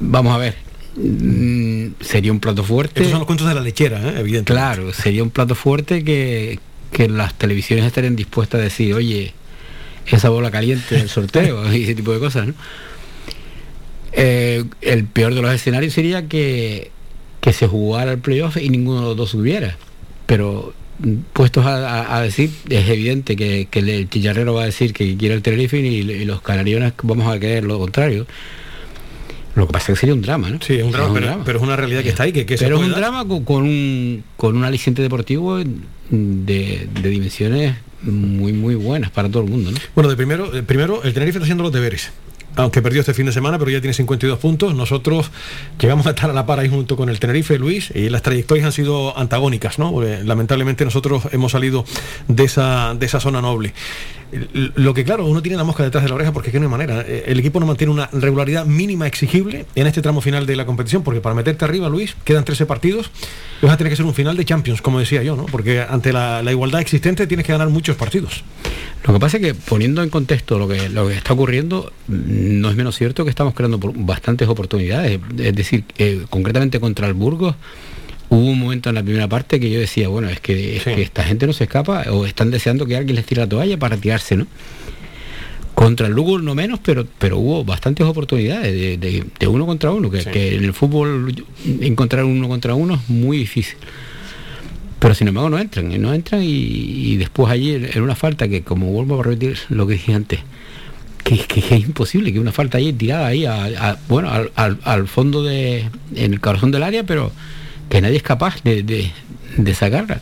vamos 0.00 0.34
a 0.34 0.38
ver, 0.38 0.67
sería 2.00 2.32
un 2.32 2.40
plato 2.40 2.64
fuerte. 2.64 3.00
Estos 3.00 3.10
son 3.10 3.20
los 3.20 3.26
cuentos 3.26 3.48
de 3.48 3.54
la 3.54 3.60
lechera, 3.60 3.98
¿eh? 3.98 4.20
evidentemente. 4.20 4.52
Claro, 4.52 4.92
sería 4.92 5.22
un 5.22 5.30
plato 5.30 5.54
fuerte 5.54 6.04
que, 6.04 6.58
las 7.08 7.34
televisiones 7.34 7.84
estarían 7.84 8.16
dispuestas 8.16 8.60
a 8.60 8.64
decir, 8.64 8.94
oye, 8.94 9.32
esa 10.06 10.30
bola 10.30 10.50
caliente 10.50 10.96
del 10.96 11.08
sorteo 11.08 11.72
y 11.72 11.84
ese 11.84 11.94
tipo 11.94 12.12
de 12.12 12.18
cosas, 12.18 12.48
eh, 14.12 14.64
el 14.80 15.04
peor 15.04 15.34
de 15.34 15.42
los 15.42 15.52
escenarios 15.52 15.92
sería 15.92 16.26
que, 16.26 16.90
que 17.40 17.52
se 17.52 17.68
jugara 17.68 18.12
el 18.12 18.18
playoff 18.18 18.56
y 18.56 18.68
ninguno 18.68 19.00
de 19.00 19.06
los 19.08 19.16
dos 19.16 19.30
subiera. 19.30 19.76
Pero 20.26 20.72
mm, 20.98 21.14
puestos 21.32 21.64
a, 21.66 22.20
decir, 22.22 22.50
es 22.68 22.88
evidente 22.88 23.36
que, 23.36 23.68
el 23.70 24.08
chillarrero 24.08 24.54
va 24.54 24.62
a 24.62 24.66
decir 24.66 24.92
que 24.92 25.16
quiere 25.16 25.34
el 25.34 25.42
Tenerife 25.42 25.78
y, 25.78 25.98
y 25.98 26.24
los 26.24 26.40
canariones 26.40 26.94
vamos 27.02 27.32
a 27.32 27.38
querer 27.38 27.64
lo 27.64 27.78
contrario. 27.78 28.26
Lo 29.54 29.66
que 29.66 29.72
pasa 29.72 29.92
es 29.92 29.98
que 29.98 30.00
sería 30.00 30.14
un 30.14 30.22
drama, 30.22 30.50
¿no? 30.50 30.58
Sí, 30.60 30.74
es 30.74 30.84
un 30.84 30.92
drama, 30.92 31.42
pero, 31.44 31.58
es 31.58 31.64
una 31.64 31.76
realidad 31.76 32.02
que 32.02 32.10
está 32.10 32.24
ahí. 32.24 32.32
Que, 32.32 32.46
que 32.46 32.56
pero 32.56 32.76
es 32.76 32.82
un 32.82 32.92
drama 32.92 33.26
con, 33.26 33.64
un, 33.64 34.24
con 34.36 34.56
un 34.56 34.64
aliciente 34.64 35.02
deportivo 35.02 35.58
de, 36.10 36.88
dimensiones 37.02 37.76
muy, 38.02 38.52
muy 38.52 38.74
buenas 38.76 39.10
para 39.10 39.28
todo 39.28 39.42
el 39.42 39.50
mundo, 39.50 39.72
¿no? 39.72 39.78
Bueno, 39.94 40.08
de 40.08 40.16
primero, 40.16 40.50
primero 40.66 41.02
el 41.02 41.12
Tenerife 41.12 41.38
está 41.38 41.44
haciendo 41.44 41.64
los 41.64 41.72
deberes 41.72 42.12
aunque 42.58 42.82
perdió 42.82 43.00
este 43.00 43.14
fin 43.14 43.26
de 43.26 43.32
semana, 43.32 43.58
pero 43.58 43.70
ya 43.70 43.80
tiene 43.80 43.94
52 43.94 44.38
puntos. 44.38 44.74
Nosotros 44.74 45.30
llegamos 45.80 46.06
a 46.06 46.10
estar 46.10 46.28
a 46.28 46.32
la 46.32 46.44
par 46.44 46.58
ahí 46.58 46.68
junto 46.68 46.96
con 46.96 47.08
el 47.08 47.20
Tenerife, 47.20 47.58
Luis, 47.58 47.90
y 47.94 48.08
las 48.08 48.22
trayectorias 48.22 48.66
han 48.66 48.72
sido 48.72 49.16
antagónicas, 49.16 49.78
¿no? 49.78 50.02
lamentablemente 50.02 50.84
nosotros 50.84 51.22
hemos 51.32 51.52
salido 51.52 51.84
de 52.26 52.44
esa, 52.44 52.94
de 52.94 53.06
esa 53.06 53.20
zona 53.20 53.40
noble. 53.40 53.72
Lo 54.30 54.92
que 54.92 55.04
claro, 55.04 55.24
uno 55.24 55.40
tiene 55.40 55.56
la 55.56 55.64
mosca 55.64 55.82
detrás 55.82 56.04
de 56.04 56.10
la 56.10 56.14
oreja 56.14 56.32
porque 56.32 56.50
que 56.50 56.60
no 56.60 56.66
hay 56.66 56.70
manera. 56.70 57.00
Eh, 57.00 57.24
el 57.28 57.40
equipo 57.40 57.60
no 57.60 57.66
mantiene 57.66 57.92
una 57.92 58.10
regularidad 58.12 58.66
mínima 58.66 59.06
exigible 59.06 59.64
en 59.74 59.86
este 59.86 60.02
tramo 60.02 60.20
final 60.20 60.44
de 60.44 60.54
la 60.54 60.66
competición, 60.66 61.02
porque 61.02 61.22
para 61.22 61.34
meterte 61.34 61.64
arriba, 61.64 61.88
Luis, 61.88 62.14
quedan 62.24 62.44
13 62.44 62.66
partidos, 62.66 63.10
vas 63.62 63.72
a 63.72 63.76
tener 63.78 63.90
que 63.90 63.96
ser 63.96 64.04
un 64.04 64.12
final 64.12 64.36
de 64.36 64.44
Champions, 64.44 64.82
como 64.82 64.98
decía 64.98 65.22
yo, 65.22 65.34
¿no? 65.34 65.46
Porque 65.46 65.80
ante 65.80 66.12
la, 66.12 66.42
igualdad 66.50 66.80
existente 66.82 67.26
tienes 67.26 67.46
que 67.46 67.52
ganar 67.52 67.70
muchos 67.70 67.96
partidos. 67.96 68.44
Lo 69.06 69.14
que 69.14 69.20
pasa 69.20 69.38
es 69.38 69.42
que 69.42 69.54
poniendo 69.54 70.02
en 70.02 70.10
contexto 70.10 70.58
lo 70.58 70.68
que, 70.68 70.90
lo 70.90 71.08
que 71.08 71.14
está 71.14 71.32
ocurriendo, 71.32 71.90
no 72.48 72.70
es 72.70 72.76
menos 72.76 72.96
cierto 72.96 73.24
que 73.24 73.30
estamos 73.30 73.54
creando 73.54 73.78
bastantes 73.94 74.48
oportunidades. 74.48 75.20
Es 75.38 75.54
decir, 75.54 75.84
eh, 75.98 76.24
concretamente 76.30 76.80
contra 76.80 77.06
el 77.06 77.14
Burgos, 77.14 77.54
hubo 78.30 78.46
un 78.50 78.58
momento 78.58 78.88
en 78.88 78.94
la 78.94 79.02
primera 79.02 79.28
parte 79.28 79.60
que 79.60 79.70
yo 79.70 79.80
decía, 79.80 80.08
bueno, 80.08 80.28
es 80.28 80.40
que, 80.40 80.76
esta 80.76 81.24
gente 81.24 81.46
no 81.46 81.52
se 81.52 81.64
escapa 81.64 82.04
o 82.10 82.26
están 82.26 82.50
deseando 82.50 82.86
que 82.86 82.96
alguien 82.96 83.16
les 83.16 83.26
tire 83.26 83.42
la 83.42 83.48
toalla 83.48 83.78
para 83.78 83.96
tirarse, 83.96 84.36
¿no? 84.36 84.46
Contra 85.74 86.08
el 86.08 86.12
Lugo 86.12 86.40
no 86.40 86.56
menos, 86.56 86.80
pero, 86.82 87.06
pero 87.18 87.38
hubo 87.38 87.64
bastantes 87.64 88.04
oportunidades 88.04 89.00
de, 89.00 89.46
uno 89.46 89.64
contra 89.64 89.92
uno, 89.92 90.10
que, 90.10 90.56
en 90.56 90.64
el 90.64 90.74
fútbol 90.74 91.44
encontrar 91.80 92.24
uno 92.24 92.48
contra 92.48 92.74
uno 92.74 92.94
es 92.94 93.08
muy 93.08 93.38
difícil. 93.38 93.76
Pero 94.98 95.14
sin 95.14 95.28
embargo 95.28 95.48
no 95.48 95.58
entran, 95.58 96.02
no 96.02 96.12
entran 96.12 96.42
y, 96.42 97.16
después 97.16 97.52
allí 97.52 97.74
en 97.74 98.02
una 98.02 98.16
falta 98.16 98.48
que, 98.48 98.62
como 98.62 98.90
vuelvo 98.90 99.20
a 99.20 99.22
repetir 99.22 99.56
lo 99.68 99.86
que 99.86 99.92
dije 99.92 100.14
antes, 100.14 100.40
que, 101.28 101.60
es 101.60 101.84
imposible 101.84 102.32
que 102.32 102.40
una 102.40 102.52
falta 102.52 102.78
ahí 102.78 102.92
tirada 102.92 103.26
ahí, 103.26 103.46
bueno, 104.08 104.30
al, 104.54 105.08
fondo 105.08 105.42
de, 105.42 105.88
en 106.14 106.32
el 106.32 106.40
corazón 106.40 106.70
del 106.70 106.82
área, 106.82 107.04
pero 107.04 107.32
que 107.88 108.00
nadie 108.00 108.16
es 108.16 108.22
capaz 108.22 108.62
de, 108.62 109.12
sacarla. 109.74 110.20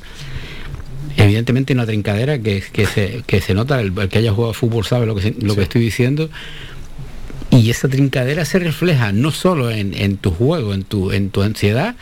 Evidentemente 1.16 1.72
una 1.72 1.86
trincadera 1.86 2.38
que, 2.38 2.62
que, 2.72 2.86
se, 2.86 3.22
que 3.26 3.40
se 3.40 3.54
nota, 3.54 3.80
el, 3.80 3.92
que 4.08 4.18
haya 4.18 4.32
jugado 4.32 4.52
fútbol 4.52 4.84
sabe 4.84 5.06
lo 5.06 5.14
que, 5.14 5.34
lo 5.40 5.54
que 5.54 5.62
estoy 5.62 5.80
diciendo, 5.80 6.28
y 7.50 7.70
esa 7.70 7.88
trincadera 7.88 8.44
se 8.44 8.58
refleja 8.58 9.12
no 9.12 9.30
solo 9.30 9.70
en, 9.70 10.16
tu 10.16 10.30
juego, 10.30 10.74
en 10.74 10.82
tu, 10.82 11.12
en 11.12 11.30
tu 11.30 11.42
ansiedad, 11.42 11.94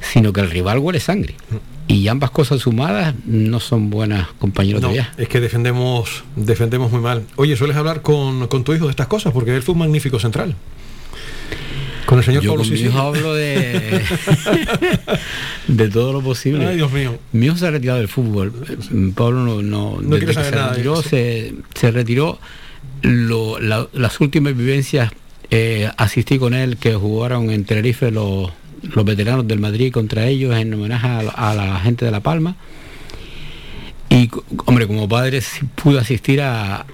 sino 0.00 0.32
que 0.32 0.40
el 0.40 0.50
rival 0.50 0.78
huele 0.78 1.00
sangre. 1.00 1.34
Y 1.90 2.06
ambas 2.06 2.30
cosas 2.30 2.60
sumadas 2.60 3.16
no 3.26 3.58
son 3.58 3.90
buenas 3.90 4.28
compañeros 4.38 4.80
de 4.80 4.88
viaje. 4.88 5.10
Es 5.16 5.28
que 5.28 5.40
defendemos, 5.40 6.22
defendemos 6.36 6.92
muy 6.92 7.00
mal. 7.00 7.24
Oye, 7.34 7.56
¿sueles 7.56 7.76
hablar 7.76 8.00
con, 8.00 8.46
con 8.46 8.62
tu 8.62 8.72
hijo 8.72 8.84
de 8.84 8.92
estas 8.92 9.08
cosas? 9.08 9.32
Porque 9.32 9.56
él 9.56 9.62
fue 9.62 9.72
un 9.72 9.80
magnífico 9.80 10.20
central. 10.20 10.54
Con 12.06 12.18
el 12.18 12.24
señor 12.24 12.44
Yo 12.44 12.52
Pablo 12.52 12.62
con 12.62 12.72
mi 12.72 12.80
hijo 12.80 12.98
hablo 12.98 13.34
de, 13.34 14.02
de 15.66 15.88
todo 15.88 16.12
lo 16.12 16.22
posible. 16.22 16.64
Ay, 16.64 16.76
Dios 16.76 16.92
mío. 16.92 17.18
Mi 17.32 17.46
hijo 17.46 17.56
se 17.56 17.66
ha 17.66 17.72
retirado 17.72 17.98
del 17.98 18.08
fútbol. 18.08 18.52
Pablo 19.16 19.40
no, 19.40 19.60
no, 19.60 19.98
no 20.00 20.16
quiere 20.16 20.32
saber 20.32 20.50
se 20.50 20.56
nada 20.56 20.70
retiró, 20.70 21.02
se, 21.02 21.54
se, 21.74 21.90
retiró. 21.90 22.38
Lo, 23.02 23.58
las 23.58 24.20
últimas 24.20 24.56
vivencias 24.56 25.10
eh, 25.50 25.90
asistí 25.96 26.38
con 26.38 26.54
él 26.54 26.76
que 26.76 26.94
jugaron 26.94 27.50
en 27.50 27.64
Tenerife 27.64 28.12
los, 28.12 28.52
los 28.82 29.04
veteranos 29.04 29.46
del 29.46 29.58
Madrid 29.58 29.92
contra 29.92 30.26
ellos 30.26 30.54
en 30.56 30.74
homenaje 30.74 31.06
a, 31.34 31.54
la 31.54 31.80
gente 31.80 32.04
de 32.04 32.10
La 32.10 32.20
Palma. 32.20 32.56
Y 34.08 34.28
hombre, 34.66 34.86
como 34.86 35.08
padre 35.08 35.40
pude 35.76 36.00
asistir 36.00 36.40
a, 36.40 36.84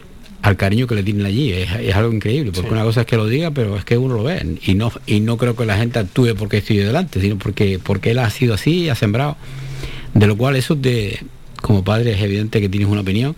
al 0.43 0.57
cariño 0.57 0.87
que 0.87 0.95
le 0.95 1.03
tienen 1.03 1.27
allí. 1.27 1.53
Es, 1.53 1.95
algo 1.95 2.13
increíble, 2.13 2.53
porque 2.53 2.71
una 2.71 2.85
cosa 2.85 3.01
es 3.01 3.07
que 3.07 3.17
lo 3.17 3.27
diga, 3.27 3.51
pero 3.51 3.77
es 3.77 3.85
que 3.85 3.99
uno 3.99 4.15
lo 4.15 4.23
ve. 4.23 4.59
Y 4.65 4.75
no, 4.75 4.93
y 5.07 5.21
no 5.21 5.37
creo 5.37 5.57
que 5.57 5.67
la 5.67 5.77
gente 5.77 5.99
actúe 5.99 6.35
porque 6.37 6.59
estoy 6.59 6.77
delante, 6.77 7.21
sino 7.21 7.37
porque, 7.39 7.81
porque 7.83 8.13
él 8.13 8.19
ha 8.19 8.31
sido 8.31 8.55
así, 8.55 8.89
ha 8.89 8.95
sembrado. 8.95 9.37
De 10.15 10.27
lo 10.27 10.37
cual 10.37 10.57
eso 10.57 10.75
de, 10.75 11.21
como 11.61 11.83
padre 11.85 12.13
es 12.13 12.21
evidente 12.21 12.61
que 12.61 12.69
tienes 12.69 12.89
una 12.89 13.01
opinión. 13.01 13.35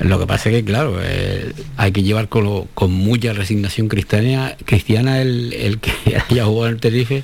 Lo 0.00 0.18
que 0.18 0.26
pasa 0.26 0.50
es 0.50 0.56
que, 0.56 0.64
claro, 0.64 0.98
eh, 1.00 1.52
hay 1.76 1.92
que 1.92 2.02
llevar 2.02 2.28
con, 2.28 2.66
con, 2.74 2.92
mucha 2.92 3.32
resignación 3.32 3.88
cristiana, 3.88 4.56
cristiana 4.64 5.22
el, 5.22 5.78
que 5.80 6.16
haya 6.28 6.44
jugado 6.44 6.66
en 6.66 6.74
el 6.74 6.80
Tenerife 6.80 7.22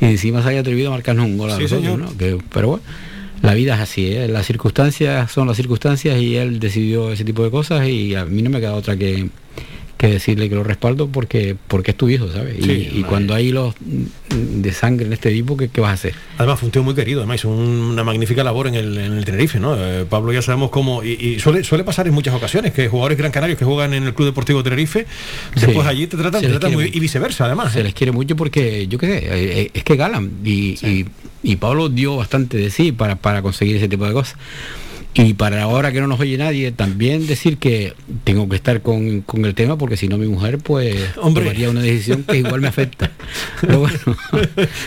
y 0.00 0.04
encima 0.04 0.42
se 0.42 0.48
haya 0.48 0.60
atrevido 0.60 0.88
a 0.88 0.90
marcarnos 0.92 1.26
un 1.26 1.38
gol 1.38 1.50
a 1.50 1.58
pero 2.50 2.68
bueno 2.68 2.82
la 3.42 3.54
vida 3.54 3.74
es 3.74 3.80
así, 3.80 4.12
¿eh? 4.12 4.28
las 4.28 4.46
circunstancias 4.46 5.30
son 5.30 5.46
las 5.46 5.56
circunstancias 5.56 6.18
y 6.18 6.36
él 6.36 6.58
decidió 6.58 7.12
ese 7.12 7.24
tipo 7.24 7.44
de 7.44 7.50
cosas 7.50 7.86
y 7.86 8.14
a 8.14 8.24
mí 8.24 8.42
no 8.42 8.50
me 8.50 8.60
queda 8.60 8.74
otra 8.74 8.96
que, 8.96 9.28
que 9.96 10.08
decirle 10.08 10.48
que 10.48 10.54
lo 10.54 10.62
respaldo 10.62 11.08
porque 11.08 11.56
porque 11.68 11.92
es 11.92 11.96
tu 11.96 12.08
hijo, 12.08 12.30
¿sabes? 12.30 12.56
y, 12.58 13.02
cuando 13.04 13.34
hay 13.34 13.50
los 13.50 13.74
de 14.28 14.72
sangre 14.72 15.06
en 15.06 15.12
este 15.12 15.30
tipo, 15.30 15.56
¿qué, 15.56 15.80
vas 15.80 15.90
a 15.90 15.94
hacer? 15.94 16.14
Además 16.36 16.60
fue 16.60 16.66
un 16.66 16.72
tío 16.72 16.82
muy 16.82 16.94
querido, 16.94 17.20
además 17.20 17.36
hizo 17.36 17.48
una 17.48 18.04
magnífica 18.04 18.44
labor 18.44 18.66
en 18.66 18.74
el, 18.74 18.98
en 18.98 19.12
el 19.12 19.24
Tenerife, 19.24 19.58
¿no? 19.58 19.74
Eh, 19.76 20.04
Pablo 20.08 20.32
ya 20.32 20.42
sabemos 20.42 20.70
cómo, 20.70 21.02
y, 21.02 21.38
suele, 21.40 21.64
suele 21.64 21.84
pasar 21.84 22.06
en 22.06 22.14
muchas 22.14 22.34
ocasiones, 22.34 22.72
que 22.72 22.88
jugadores 22.88 23.16
gran 23.16 23.32
canarios 23.32 23.58
que 23.58 23.64
juegan 23.64 23.94
en 23.94 24.04
el 24.04 24.14
Club 24.14 24.28
Deportivo 24.28 24.62
Tenerife, 24.62 25.06
después 25.54 25.86
allí 25.86 26.06
te 26.06 26.16
tratan, 26.16 26.42
muy, 26.72 26.90
y 26.92 27.00
viceversa 27.00 27.46
además. 27.46 27.72
Se 27.72 27.80
¿eh? 27.80 27.84
les 27.84 27.94
quiere 27.94 28.12
mucho 28.12 28.36
porque, 28.36 28.86
yo 28.88 28.98
qué 28.98 29.06
sé, 29.06 29.20
eh, 29.30 29.70
es 29.72 29.84
que 29.84 29.96
galan, 29.96 30.30
y, 30.44 31.06
y, 31.42 31.56
Pablo 31.56 31.88
dio 31.88 32.16
bastante 32.16 32.58
de 32.58 32.70
sí 32.70 32.92
para, 32.92 33.16
para 33.16 33.40
conseguir 33.40 33.76
ese 33.76 33.88
tipo 33.88 34.06
de 34.06 34.12
cosas. 34.12 34.36
Y 35.18 35.34
para 35.34 35.62
ahora 35.62 35.92
que 35.92 36.00
no 36.00 36.06
nos 36.06 36.20
oye 36.20 36.36
nadie, 36.36 36.72
también 36.72 37.26
decir 37.26 37.58
que 37.58 37.94
tengo 38.24 38.48
que 38.48 38.56
estar 38.56 38.82
con, 38.82 39.24
el 39.34 39.54
tema 39.54 39.78
porque 39.78 39.96
si 39.96 40.08
no 40.08 40.18
mi 40.18 40.26
mujer 40.26 40.58
pues 40.58 40.96
Hombre. 41.16 41.44
tomaría 41.44 41.70
una 41.70 41.80
decisión 41.80 42.24
que 42.24 42.38
igual 42.38 42.60
me 42.60 42.68
afecta. 42.68 43.10
Pero 43.60 43.80
bueno. 43.80 43.98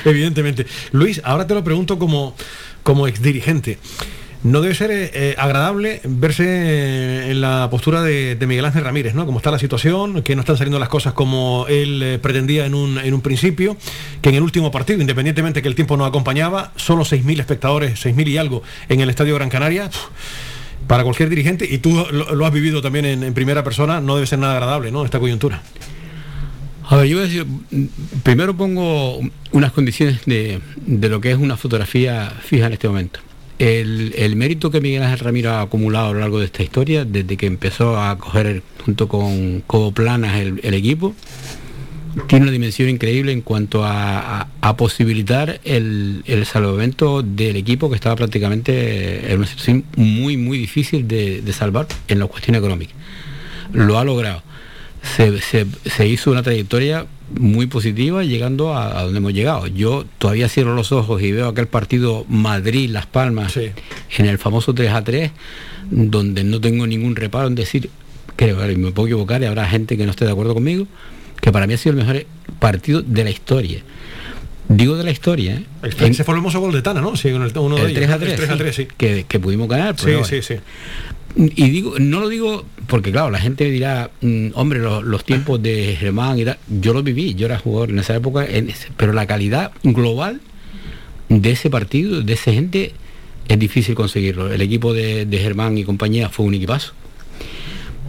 Evidentemente. 0.05 0.65
Luis, 0.91 1.21
ahora 1.23 1.47
te 1.47 1.53
lo 1.53 1.63
pregunto 1.63 1.97
como, 1.97 2.35
como 2.83 3.07
ex 3.07 3.21
dirigente 3.21 3.77
no 4.43 4.61
debe 4.61 4.73
ser 4.73 4.91
eh, 4.91 5.11
eh, 5.13 5.35
agradable 5.37 6.01
verse 6.05 6.45
eh, 6.47 7.31
en 7.31 7.41
la 7.41 7.67
postura 7.69 8.01
de, 8.01 8.37
Miguel 8.47 8.65
Ángel 8.65 8.83
Ramírez, 8.83 9.13
¿no? 9.13 9.25
Como 9.25 9.39
está 9.39 9.51
la 9.51 9.59
situación, 9.59 10.23
que 10.23 10.35
no 10.35 10.41
están 10.41 10.57
saliendo 10.57 10.79
las 10.79 10.89
cosas 10.89 11.13
como 11.13 11.65
él 11.67 12.19
pretendía 12.21 12.65
en 12.65 12.73
un, 12.73 12.97
en 12.97 13.13
un 13.13 13.21
principio, 13.21 13.75
que 14.21 14.29
en 14.29 14.35
el 14.35 14.43
último 14.43 14.71
partido, 14.71 15.01
independientemente 15.01 15.61
que 15.61 15.67
el 15.67 15.75
tiempo 15.75 15.97
no 15.97 16.05
acompañaba, 16.05 16.71
solo 16.77 17.03
6.000 17.03 17.39
espectadores, 17.39 18.05
6.000 18.05 18.27
y 18.27 18.37
algo 18.37 18.63
en 18.87 19.01
el 19.01 19.09
Estadio 19.09 19.35
Gran 19.35 19.49
Canaria. 19.49 19.89
para 20.87 21.03
cualquier 21.03 21.29
dirigente, 21.29 21.67
y 21.69 21.79
tú 21.79 22.07
lo, 22.11 22.45
has 22.45 22.53
vivido 22.53 22.81
también 22.81 23.05
en, 23.05 23.33
primera 23.33 23.63
persona, 23.63 24.01
no 24.01 24.15
debe 24.15 24.25
ser 24.25 24.39
nada 24.39 24.53
agradable, 24.53 24.91
¿no? 24.91 25.05
Esta 25.05 25.19
coyuntura. 25.19 25.61
A 26.87 26.95
ver, 26.95 27.05
yo 27.05 27.17
voy 27.17 27.25
a 27.25 27.27
decir, 27.27 27.45
primero 28.23 28.57
pongo 28.57 29.19
unas 29.51 29.71
condiciones 29.73 30.25
de, 30.25 30.61
de 30.77 31.09
lo 31.09 31.21
que 31.21 31.31
es 31.31 31.37
una 31.37 31.57
fotografía 31.57 32.31
fija 32.41 32.65
en 32.65 32.73
este 32.73 32.87
momento 32.87 33.19
el, 33.59 34.35
mérito 34.35 34.71
que 34.71 34.81
Miguel 34.81 35.03
Ángel 35.03 35.19
Ramiro 35.19 35.51
ha 35.51 35.61
acumulado 35.61 36.07
a 36.07 36.13
lo 36.13 36.19
largo 36.19 36.39
de 36.39 36.45
esta 36.45 36.63
historia, 36.63 37.05
desde 37.05 37.37
que 37.37 37.45
empezó 37.45 38.01
a 38.01 38.17
coger 38.17 38.63
junto 38.83 39.07
con 39.07 39.61
Cobo 39.67 39.91
Planas 39.91 40.39
el, 40.39 40.73
equipo, 40.73 41.13
tiene 42.27 42.43
una 42.43 42.51
dimensión 42.51 42.89
increíble 42.89 43.31
en 43.31 43.41
cuanto 43.41 43.83
a, 43.83 44.47
posibilitar 44.77 45.59
el, 45.63 46.23
salvamento 46.45 47.21
del 47.21 47.57
equipo 47.57 47.89
que 47.89 47.95
estaba 47.95 48.15
prácticamente 48.15 49.31
en 49.31 49.37
una 49.37 49.47
situación 49.47 49.83
muy, 49.95 50.37
muy 50.37 50.57
difícil 50.57 51.07
de, 51.07 51.41
de 51.41 51.53
salvar 51.53 51.87
en 52.07 52.19
la 52.19 52.25
cuestión 52.25 52.55
económica. 52.55 52.93
Lo 53.73 53.99
ha 53.99 54.03
logrado 54.03 54.41
se, 55.01 56.07
hizo 56.07 56.31
una 56.31 56.43
trayectoria 56.43 57.05
muy 57.37 57.67
positiva 57.67 58.23
llegando 58.23 58.75
a, 58.75 59.03
donde 59.03 59.17
hemos 59.17 59.33
llegado. 59.33 59.67
Yo 59.67 60.05
todavía 60.17 60.49
cierro 60.49 60.75
los 60.75 60.91
ojos 60.91 61.21
y 61.21 61.31
veo 61.31 61.47
aquel 61.47 61.67
partido 61.67 62.25
Madrid-Las 62.27 63.05
Palmas 63.05 63.57
en 63.57 64.25
el 64.25 64.37
famoso 64.37 64.73
3 64.73 64.91
a 64.91 65.03
3, 65.03 65.31
donde 65.91 66.43
no 66.43 66.59
tengo 66.61 66.87
ningún 66.87 67.15
reparo 67.15 67.47
en 67.47 67.55
decir, 67.55 67.89
creo, 68.35 68.59
que 68.59 68.77
me 68.77 68.91
puedo 68.91 69.07
equivocar 69.07 69.41
y 69.41 69.45
habrá 69.45 69.67
gente 69.67 69.97
que 69.97 70.05
no 70.05 70.11
esté 70.11 70.25
de 70.25 70.31
acuerdo 70.31 70.53
conmigo, 70.53 70.87
que 71.41 71.51
para 71.51 71.67
mí 71.67 71.73
ha 71.73 71.77
sido 71.77 71.97
el 71.97 72.05
mejor 72.05 72.25
partido 72.59 73.01
de 73.01 73.23
la 73.23 73.29
historia. 73.29 73.81
Digo 74.67 74.95
de 74.95 75.03
la 75.03 75.11
historia. 75.11 75.55
¿eh? 75.55 75.65
Ese 75.83 76.23
fue 76.23 76.35
el 76.35 76.39
hermoso 76.39 76.59
gol 76.59 76.71
de 76.71 76.83
Tana, 76.83 77.01
¿no? 77.01 77.15
Sí, 77.15 77.29
el, 77.29 77.51
3 77.51 78.09
a 78.09 78.19
3, 78.19 78.75
sí. 78.75 78.87
que, 78.97 79.25
que, 79.27 79.39
pudimos 79.39 79.67
ganar. 79.67 79.95
sí, 79.99 80.11
sí, 80.23 80.41
sí. 80.43 80.55
Y 81.35 81.69
digo, 81.69 81.93
no 81.99 82.19
lo 82.19 82.29
digo 82.29 82.65
porque, 82.89 83.11
claro, 83.11 83.29
la 83.29 83.39
gente 83.39 83.69
dirá, 83.69 84.09
mm, 84.21 84.47
hombre, 84.55 84.79
los, 84.79 85.23
tiempos 85.23 85.61
de 85.61 85.95
Germán 85.97 86.39
y 86.39 86.45
tal, 86.45 86.57
yo 86.67 86.91
lo 86.93 87.03
viví, 87.03 87.35
yo 87.35 87.45
era 87.45 87.59
jugador 87.59 87.91
en 87.91 87.99
esa 87.99 88.15
época, 88.15 88.47
pero 88.97 89.13
la 89.13 89.27
calidad 89.27 89.71
global 89.83 90.41
de 91.29 91.51
ese 91.51 91.69
partido, 91.69 92.21
de 92.21 92.33
esa 92.33 92.51
gente, 92.51 92.93
es 93.47 93.59
difícil 93.59 93.93
conseguirlo. 93.93 94.51
El 94.51 94.61
equipo 94.61 94.93
de, 94.93 95.27
Germán 95.31 95.77
y 95.77 95.83
compañía 95.83 96.29
fue 96.29 96.47
un 96.47 96.55
equipazo. 96.55 96.93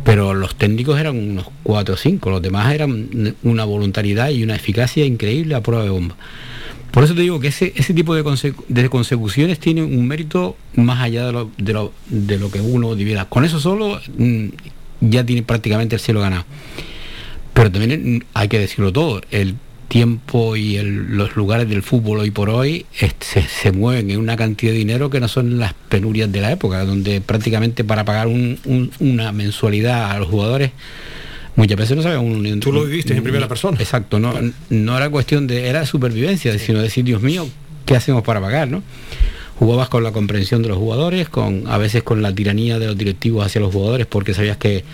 Pero 0.02 0.32
los 0.32 0.54
técnicos 0.54 0.98
eran 0.98 1.16
unos 1.16 1.46
4 1.62 1.94
o 1.94 1.98
5, 1.98 2.30
los 2.30 2.40
demás 2.40 2.72
eran 2.72 3.34
una 3.42 3.64
voluntariedad 3.64 4.30
y 4.30 4.42
una 4.42 4.56
eficacia 4.56 5.04
increíble 5.04 5.54
a 5.54 5.60
prueba 5.60 5.84
de 5.84 5.90
bomba. 5.90 6.16
Por 6.90 7.04
eso 7.04 7.14
te 7.14 7.20
digo 7.20 7.38
que 7.40 7.48
ese, 7.48 7.72
ese 7.76 7.94
tipo 7.94 8.14
de, 8.14 8.88
consecuciones 8.88 9.58
tiene 9.60 9.82
un 9.82 10.08
mérito 10.08 10.56
más 10.74 11.00
allá 11.00 11.26
de 11.26 11.32
lo, 11.32 11.50
de 11.56 11.72
lo, 11.72 11.92
de 12.08 12.38
que 12.50 12.60
uno 12.60 12.94
diviera. 12.94 13.26
Con 13.26 13.44
eso 13.44 13.60
solo 13.60 14.00
mm, 14.16 14.46
ya 15.00 15.24
tiene 15.24 15.42
prácticamente 15.42 15.94
el 15.94 16.00
cielo 16.00 16.20
ganado. 16.20 16.44
Pero 17.54 17.70
también 17.70 18.16
mm, 18.16 18.20
hay 18.34 18.48
que 18.48 18.58
decirlo 18.58 18.92
todo, 18.92 19.20
el 19.30 19.56
tiempo 19.90 20.54
y 20.54 20.80
los 20.80 21.34
lugares 21.34 21.68
del 21.68 21.82
fútbol 21.82 22.20
hoy 22.20 22.30
por 22.30 22.48
hoy 22.48 22.86
se, 23.18 23.72
mueven 23.72 24.10
en 24.12 24.20
una 24.20 24.36
cantidad 24.36 24.72
de 24.72 24.78
dinero 24.78 25.10
que 25.10 25.18
no 25.18 25.26
son 25.26 25.58
las 25.58 25.74
penurias 25.74 26.30
de 26.30 26.40
la 26.40 26.52
época, 26.52 26.84
donde 26.84 27.20
prácticamente 27.20 27.82
para 27.82 28.04
pagar 28.04 28.28
una 28.28 29.32
mensualidad 29.32 30.12
a 30.12 30.18
los 30.20 30.28
jugadores 30.28 30.70
muchas 31.56 31.78
veces 31.78 31.96
no 31.96 32.02
sabemos 32.02 32.24
un, 32.24 32.60
Tú 32.60 32.72
lo 32.72 32.84
viviste 32.84 33.14
en 33.14 33.22
primera 33.22 33.48
persona. 33.48 33.78
Exacto, 33.78 34.18
no, 34.18 34.34
no 34.68 34.96
era 34.96 35.10
cuestión 35.10 35.46
de, 35.46 35.68
era 35.68 35.86
supervivencia, 35.86 36.58
sino 36.58 36.80
decir, 36.80 37.04
Dios 37.04 37.22
mío, 37.22 37.48
¿qué 37.86 37.96
hacemos 37.96 38.22
para 38.22 38.40
pagar? 38.40 38.68
¿no? 38.68 38.82
jugabas 39.60 39.90
con 39.90 40.02
la 40.02 40.10
comprensión 40.10 40.62
de 40.62 40.70
los 40.70 40.78
jugadores, 40.78 41.28
con 41.28 41.64
a 41.66 41.76
veces 41.76 42.02
con 42.02 42.22
la 42.22 42.34
tiranía 42.34 42.78
de 42.78 42.86
los 42.86 42.96
directivos 42.96 43.44
hacia 43.44 43.60
los 43.60 43.70
jugadores, 43.70 44.06
porque 44.06 44.32
sabías 44.32 44.56
que, 44.56 44.84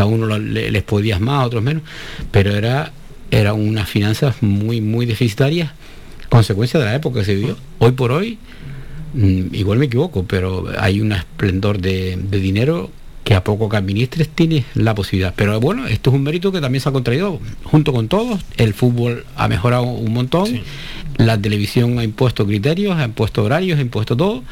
a 0.00 0.06
uno 0.06 0.38
les 0.38 0.82
podías 0.82 1.20
más, 1.20 1.42
a 1.42 1.46
otros 1.46 1.62
menos, 1.62 1.82
pero 2.30 2.56
era, 2.56 2.90
era 3.30 3.52
unas 3.52 3.86
finanzas 3.86 4.36
muy, 4.40 4.80
muy 4.80 5.04
deficitarias, 5.04 5.72
consecuencia 6.30 6.80
de 6.80 6.86
la 6.86 6.94
época 6.94 7.20
que 7.20 7.26
se 7.26 7.34
vivió. 7.34 7.58
Hoy 7.80 7.92
por 7.92 8.12
hoy, 8.12 8.38
mm, 9.12 9.54
igual 9.54 9.78
me 9.78 9.84
equivoco, 9.84 10.24
pero 10.24 10.68
hay 10.78 11.02
un 11.02 11.12
esplendor 11.12 11.78
de, 11.78 12.16
dinero 12.30 12.90
que 13.24 13.34
a 13.34 13.42
poco 13.42 13.68
que 13.68 13.76
administres 13.76 14.28
tienes 14.28 14.64
la 14.74 14.94
posibilidad. 14.94 15.32
Pero 15.34 15.58
bueno, 15.58 15.86
esto 15.86 16.10
es 16.10 16.16
un 16.16 16.22
mérito 16.22 16.52
que 16.52 16.60
también 16.60 16.82
se 16.82 16.90
ha 16.90 16.92
contraído 16.92 17.40
junto 17.64 17.92
con 17.92 18.08
todos. 18.08 18.40
El 18.58 18.74
fútbol 18.74 19.24
ha 19.36 19.48
mejorado 19.48 19.84
un 19.84 20.12
montón, 20.12 20.60
la 21.16 21.40
televisión 21.40 21.98
ha 21.98 22.04
impuesto 22.04 22.46
criterios, 22.46 22.96
ha 22.96 23.04
impuesto 23.04 23.42
horarios, 23.42 23.78
ha 23.78 23.82
impuesto 23.82 24.16
todo. 24.16 24.42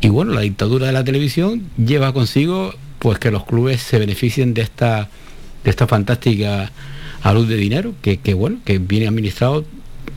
Y 0.00 0.08
bueno, 0.08 0.32
la 0.32 0.42
dictadura 0.42 0.86
de 0.86 0.92
la 0.92 1.04
televisión 1.04 1.64
lleva 1.76 2.12
consigo 2.12 2.74
pues 3.00 3.18
que 3.18 3.30
los 3.30 3.44
clubes 3.44 3.82
se 3.82 3.98
beneficien 3.98 4.54
de 4.54 4.62
esta, 4.62 5.08
de 5.64 5.70
esta 5.70 5.86
fantástica 5.86 6.70
a 7.22 7.34
luz 7.34 7.48
de 7.48 7.56
dinero 7.56 7.94
que, 8.02 8.18
que 8.18 8.34
bueno, 8.34 8.58
que 8.64 8.78
viene 8.78 9.08
administrado 9.08 9.64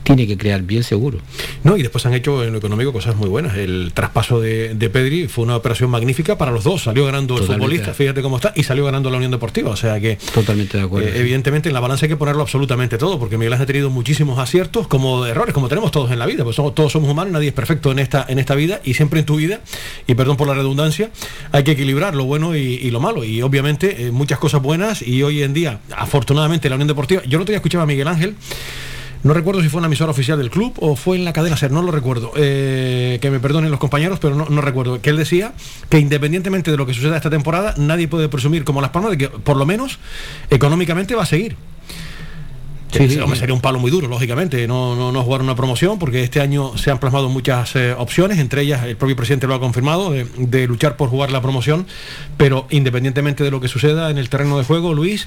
tiene 0.04 0.26
que 0.26 0.38
crear 0.38 0.62
bien 0.62 0.84
seguro. 0.84 1.18
No, 1.64 1.76
y 1.76 1.82
después 1.82 2.04
han 2.06 2.14
hecho 2.14 2.44
en 2.44 2.52
lo 2.52 2.58
económico 2.58 2.92
cosas 2.92 3.16
muy 3.16 3.28
buenas. 3.28 3.56
El 3.56 3.92
traspaso 3.94 4.40
de, 4.40 4.74
Pedri 4.92 5.28
fue 5.28 5.44
una 5.44 5.56
operación 5.56 5.90
magnífica 5.90 6.38
para 6.38 6.52
los 6.52 6.62
dos. 6.62 6.84
Salió 6.84 7.06
ganando 7.06 7.38
el 7.38 7.44
futbolista, 7.44 7.94
fíjate 7.94 8.22
cómo 8.22 8.36
está, 8.36 8.52
y 8.54 8.62
salió 8.62 8.84
ganando 8.84 9.10
la 9.10 9.16
Unión 9.16 9.32
Deportiva. 9.32 9.70
O 9.70 9.76
sea 9.76 9.98
que. 9.98 10.16
Totalmente 10.32 10.76
de 10.76 10.84
acuerdo. 10.84 11.08
Eh, 11.08 11.20
evidentemente 11.20 11.68
en 11.70 11.74
la 11.74 11.80
balanza 11.80 12.04
hay 12.04 12.10
que 12.10 12.16
ponerlo 12.16 12.42
absolutamente 12.42 12.98
todo, 12.98 13.18
porque 13.18 13.38
Miguel 13.38 13.54
ha 13.54 13.66
tenido 13.66 13.90
muchísimos 13.90 14.38
aciertos 14.38 14.86
como 14.86 15.24
errores, 15.24 15.54
como 15.54 15.68
tenemos 15.68 15.90
todos 15.90 16.10
en 16.10 16.18
la 16.18 16.26
vida. 16.26 16.44
Pues 16.44 16.56
somos, 16.56 16.74
todos 16.74 16.92
somos 16.92 17.10
humanos, 17.10 17.32
nadie 17.32 17.48
es 17.48 17.54
perfecto 17.54 17.90
en 17.90 17.98
esta, 17.98 18.26
en 18.28 18.38
esta 18.38 18.54
vida, 18.54 18.80
y 18.84 18.94
siempre 18.94 19.20
en 19.20 19.26
tu 19.26 19.36
vida, 19.36 19.60
y 20.06 20.14
perdón 20.14 20.36
por 20.36 20.46
la 20.46 20.54
redundancia, 20.54 21.10
hay 21.50 21.64
que 21.64 21.72
equilibrar 21.72 22.14
lo 22.14 22.24
bueno 22.24 22.54
y, 22.54 22.90
lo 22.90 23.00
malo. 23.00 23.24
Y 23.24 23.42
obviamente 23.42 24.06
eh, 24.06 24.10
muchas 24.10 24.38
cosas 24.38 24.60
buenas, 24.62 25.02
y 25.02 25.22
hoy 25.22 25.42
en 25.42 25.54
día, 25.54 25.80
afortunadamente, 25.96 26.68
la 26.68 26.76
Unión 26.76 26.88
Deportiva. 26.88 27.22
Yo 27.26 27.38
no 27.38 27.44
te 27.44 27.54
escuchaba 27.54 27.84
a 27.84 27.86
Miguel 27.86 28.08
Ángel. 28.08 28.36
No 29.24 29.32
recuerdo 29.32 29.62
si 29.62 29.70
fue 29.70 29.78
una 29.78 29.86
emisora 29.86 30.10
oficial 30.10 30.36
del 30.36 30.50
club 30.50 30.74
o 30.80 30.96
fue 30.96 31.16
en 31.16 31.24
la 31.24 31.32
cadena 31.32 31.56
SER, 31.56 31.72
no 31.72 31.80
lo 31.80 31.90
recuerdo. 31.90 32.32
Eh, 32.36 33.18
que 33.22 33.30
me 33.30 33.40
perdonen 33.40 33.70
los 33.70 33.80
compañeros, 33.80 34.18
pero 34.20 34.36
no, 34.36 34.60
recuerdo. 34.60 35.00
Que 35.00 35.08
él 35.08 35.16
decía 35.16 35.54
que 35.88 35.98
independientemente 35.98 36.70
de 36.70 36.76
lo 36.76 36.84
que 36.84 36.92
suceda 36.92 37.16
esta 37.16 37.30
temporada, 37.30 37.74
nadie 37.78 38.06
puede 38.06 38.28
presumir 38.28 38.64
como 38.64 38.82
Las 38.82 38.90
Palmas 38.90 39.12
de 39.12 39.18
que 39.18 39.28
por 39.30 39.56
lo 39.56 39.64
menos 39.64 39.98
económicamente 40.50 41.14
va 41.14 41.22
a 41.22 41.26
seguir. 41.26 41.56
Sí, 42.92 43.08
sí, 43.08 43.18
sería 43.34 43.54
un 43.54 43.62
palo 43.62 43.80
muy 43.80 43.90
duro, 43.90 44.06
lógicamente, 44.06 44.68
no, 44.68 44.94
no, 44.94 45.10
no, 45.10 45.24
jugar 45.24 45.40
una 45.40 45.56
promoción, 45.56 45.98
porque 45.98 46.22
este 46.22 46.40
año 46.40 46.78
se 46.78 46.92
han 46.92 47.00
plasmado 47.00 47.28
muchas 47.28 47.74
eh, 47.74 47.92
opciones, 47.92 48.38
entre 48.38 48.62
ellas 48.62 48.84
el 48.84 48.96
propio 48.96 49.16
presidente 49.16 49.48
lo 49.48 49.54
ha 49.56 49.58
confirmado, 49.58 50.12
de, 50.12 50.66
luchar 50.68 50.96
por 50.96 51.08
jugar 51.08 51.32
la 51.32 51.42
promoción, 51.42 51.88
pero 52.36 52.68
independientemente 52.70 53.42
de 53.42 53.50
lo 53.50 53.60
que 53.60 53.66
suceda 53.66 54.10
en 54.10 54.18
el 54.18 54.28
terreno 54.28 54.58
de 54.58 54.64
juego, 54.64 54.94
Luis, 54.94 55.26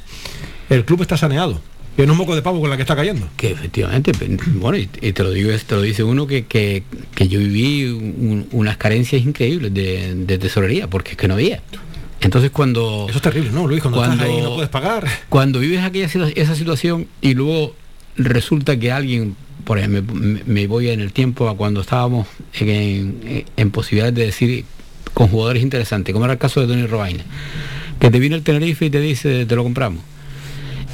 el 0.69 0.85
club 0.85 1.01
está 1.01 1.17
saneado 1.17 1.59
que 1.97 2.05
no 2.05 2.13
es 2.13 2.19
un 2.19 2.25
moco 2.25 2.35
de 2.35 2.43
pavo 2.43 2.61
con 2.61 2.69
la 2.69 2.75
que 2.75 2.83
está 2.83 2.95
cayendo. 2.95 3.27
Que 3.35 3.51
efectivamente, 3.51 4.11
bueno, 4.53 4.77
y, 4.77 4.85
te 4.85 5.23
lo 5.23 5.31
digo, 5.31 5.49
te 5.65 5.75
lo 5.75 5.81
dice 5.81 6.03
uno 6.03 6.27
que, 6.27 6.45
que, 6.45 6.83
yo 7.27 7.39
viví 7.39 8.45
unas 8.51 8.77
carencias 8.77 9.23
increíbles 9.23 9.73
de, 9.73 10.37
tesorería, 10.37 10.87
porque 10.87 11.11
es 11.11 11.17
que 11.17 11.27
no 11.27 11.33
había. 11.33 11.59
Entonces 12.21 12.51
cuando... 12.51 13.07
Eso 13.09 13.17
es 13.17 13.23
terrible, 13.23 13.49
¿no, 13.51 13.67
Luis? 13.67 13.81
Cuando, 13.81 14.03
estás 14.03 14.21
ahí 14.21 14.41
no 14.41 14.53
puedes 14.53 14.69
pagar. 14.69 15.07
Cuando 15.29 15.59
vives 15.59 15.83
aquella 15.83 16.05
esa 16.05 16.55
situación 16.55 17.07
y 17.19 17.33
luego 17.33 17.75
resulta 18.15 18.77
que 18.77 18.91
alguien, 18.91 19.35
por 19.65 19.79
ejemplo, 19.79 20.03
me, 20.13 20.67
voy 20.67 20.89
en 20.89 21.01
el 21.01 21.13
tiempo 21.13 21.49
a 21.49 21.57
cuando 21.57 21.81
estábamos 21.81 22.27
en, 22.59 23.43
en, 23.57 23.71
posibilidades 23.71 24.13
de 24.13 24.25
decir 24.27 24.65
con 25.15 25.29
jugadores 25.29 25.63
interesantes, 25.63 26.13
como 26.13 26.25
era 26.25 26.33
el 26.33 26.39
caso 26.39 26.61
de 26.61 26.67
Tony 26.67 26.85
Robaina, 26.85 27.23
que 27.99 28.11
te 28.11 28.19
viene 28.19 28.35
el 28.35 28.43
Tenerife 28.43 28.85
y 28.85 28.89
te 28.91 28.99
dice, 28.99 29.47
te 29.47 29.55
lo 29.55 29.63
compramos 29.63 30.03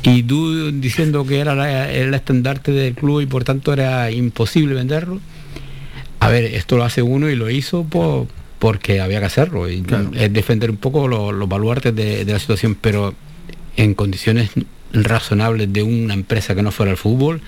y 0.03 0.23
tú 0.23 0.71
diciendo 0.71 1.25
que 1.25 1.39
era, 1.39 1.91
el 1.91 2.13
estandarte 2.13 2.71
del 2.71 2.93
club 2.93 3.21
y 3.21 3.25
por 3.25 3.43
tanto 3.43 3.71
era 3.73 4.11
imposible 4.11 4.75
venderlo. 4.75 5.19
A 6.19 6.29
ver, 6.29 6.43
esto 6.45 6.77
lo 6.77 6.83
hace 6.83 7.01
uno 7.01 7.29
y 7.29 7.35
lo 7.35 7.49
hizo 7.49 7.83
por, 7.83 8.27
porque 8.59 9.01
había 9.01 9.19
que 9.19 9.25
hacerlo. 9.25 9.69
Y 9.69 9.83
Es 10.13 10.31
defender 10.31 10.71
un 10.71 10.77
poco 10.77 11.07
los, 11.07 11.49
baluartes 11.49 11.95
de, 11.95 12.25
la 12.25 12.39
situación, 12.39 12.77
pero 12.79 13.13
en 13.77 13.93
condiciones 13.93 14.51
razonables 14.93 15.71
de 15.71 15.83
una 15.83 16.13
empresa 16.13 16.53
que 16.53 16.63
no 16.63 16.71
fuera 16.71 16.91
el 16.91 16.97
fútbol, 16.97 17.41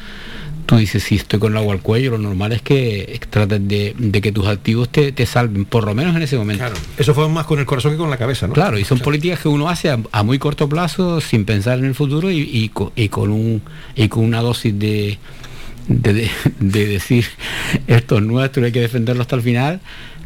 tú 0.65 0.77
dices, 0.77 1.03
si 1.03 1.15
estoy 1.15 1.39
con 1.39 1.51
el 1.51 1.57
agua 1.57 1.73
al 1.73 1.81
cuello, 1.81 2.11
lo 2.11 2.17
normal 2.17 2.51
es 2.51 2.61
que 2.61 3.19
trates 3.29 3.67
de, 3.67 4.21
que 4.21 4.31
tus 4.31 4.47
activos 4.47 4.89
te, 4.89 5.25
salven, 5.25 5.65
por 5.65 5.85
lo 5.85 5.93
menos 5.93 6.15
en 6.15 6.21
ese 6.21 6.37
momento. 6.37 6.63
Claro, 6.63 6.75
eso 6.97 7.13
fue 7.13 7.27
más 7.29 7.45
con 7.45 7.59
el 7.59 7.65
corazón 7.65 7.91
que 7.91 7.97
con 7.97 8.09
la 8.09 8.17
cabeza, 8.17 8.47
¿no? 8.47 8.53
Claro, 8.53 8.77
y 8.79 8.83
son 8.83 8.99
políticas 8.99 9.39
que 9.39 9.47
uno 9.47 9.69
hace 9.69 9.89
a, 9.89 10.23
muy 10.23 10.39
corto 10.39 10.67
plazo, 10.67 11.21
sin 11.21 11.45
pensar 11.45 11.79
en 11.79 11.85
el 11.85 11.95
futuro 11.95 12.31
y, 12.31 12.69
con, 12.69 13.31
un, 13.31 13.61
y 13.95 14.07
con 14.07 14.23
una 14.23 14.41
dosis 14.41 14.77
de, 14.77 15.19
de, 15.87 16.29
decir, 16.59 17.25
esto 17.87 18.17
es 18.17 18.23
nuestro, 18.23 18.65
hay 18.65 18.71
que 18.71 18.81
defenderlo 18.81 19.21
hasta 19.21 19.35
el 19.35 19.41
final, 19.41 19.79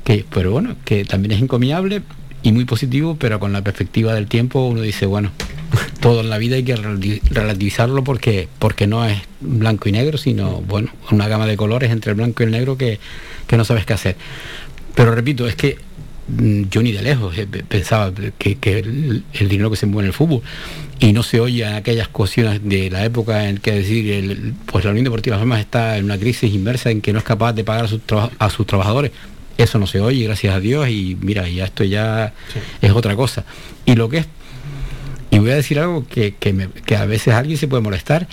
que, 0.04 0.26
pero 0.30 0.52
bueno, 0.52 0.76
que 0.86 1.06
también 1.06 1.34
es 1.34 1.42
encomiable 1.42 2.02
y 2.44 2.52
muy 2.52 2.66
positivo, 2.66 3.18
pero 3.20 3.40
con 3.40 3.52
la 3.52 3.62
perspectiva 3.62 4.14
del 4.14 4.28
tiempo 4.28 4.66
uno 4.66 4.82
dice, 4.82 5.06
bueno, 5.06 5.32
todo 6.00 6.22
en 6.22 6.30
la 6.30 6.38
vida 6.38 6.56
hay 6.56 6.64
que 6.64 6.76
relativizarlo 6.76 8.04
porque, 8.04 8.48
porque 8.60 8.88
no 8.88 9.06
es 9.06 9.20
blanco 9.40 9.90
y 9.90 9.92
negro, 9.92 10.18
sino 10.18 10.62
bueno, 10.62 10.92
una 11.12 11.28
gama 11.28 11.46
de 11.46 11.58
colores 11.58 11.92
entre 11.92 12.12
el 12.12 12.18
blanco 12.18 12.44
y 12.44 12.46
el 12.46 12.52
negro 12.52 12.78
que, 12.78 13.00
no 13.52 13.66
sabes 13.66 13.86
qué 13.86 13.94
hacer. 13.94 14.16
Pero 14.96 15.14
repito, 15.14 15.48
es 15.48 15.56
que 15.56 15.78
mm, 16.28 16.64
yo 16.70 16.82
ni 16.82 16.92
de 16.92 17.02
lejos 17.02 17.38
eh, 17.38 17.48
pensaba 17.48 18.12
que, 18.38 18.58
el, 18.80 19.50
dinero 19.50 19.70
que 19.70 19.78
se 19.78 19.86
mueve 19.86 20.06
en 20.06 20.08
el 20.08 20.14
fútbol 20.14 20.42
y 21.00 21.14
no 21.14 21.24
se 21.24 21.40
oye 21.40 21.66
aquellas 21.66 22.08
cuestiones 22.08 22.62
de 22.64 22.90
la 22.90 23.06
época 23.06 23.48
en 23.48 23.58
que 23.58 23.72
decir 23.72 24.12
el, 24.12 24.54
pues 24.66 24.86
la 24.86 24.92
Unión 24.92 25.06
Deportiva 25.06 25.44
Las 25.44 25.60
está 25.60 25.98
en 25.98 26.06
una 26.06 26.18
crisis 26.18 26.54
inversa 26.54 26.92
en 26.92 27.02
que 27.02 27.14
no 27.14 27.20
es 27.20 27.26
capaz 27.26 27.54
de 27.54 27.64
pagar 27.64 27.86
a 27.86 27.88
sus, 27.88 28.02
a 28.40 28.50
sus 28.50 28.66
trabajadores. 28.66 29.12
Eso 29.58 29.78
no 29.78 29.88
se 29.88 30.00
oye 30.00 30.24
gracias 30.24 30.56
a 30.56 30.60
Dios 30.62 30.88
y 30.88 31.18
mira 31.20 31.48
ya 31.50 31.66
esto 31.66 31.84
ya 31.84 32.34
es 32.82 32.92
otra 32.92 33.16
cosa. 33.18 33.44
Y 33.86 33.96
lo 33.96 34.08
que 34.08 34.20
es 34.20 34.28
y 35.32 35.40
voy 35.40 35.52
a 35.52 35.56
decir 35.56 35.80
algo 35.80 36.06
que, 36.08 36.34
que, 36.34 36.96
a 36.96 37.06
veces 37.06 37.34
alguien 37.34 37.58
se 37.58 37.68
puede 37.68 37.84
molestar, 37.84 38.28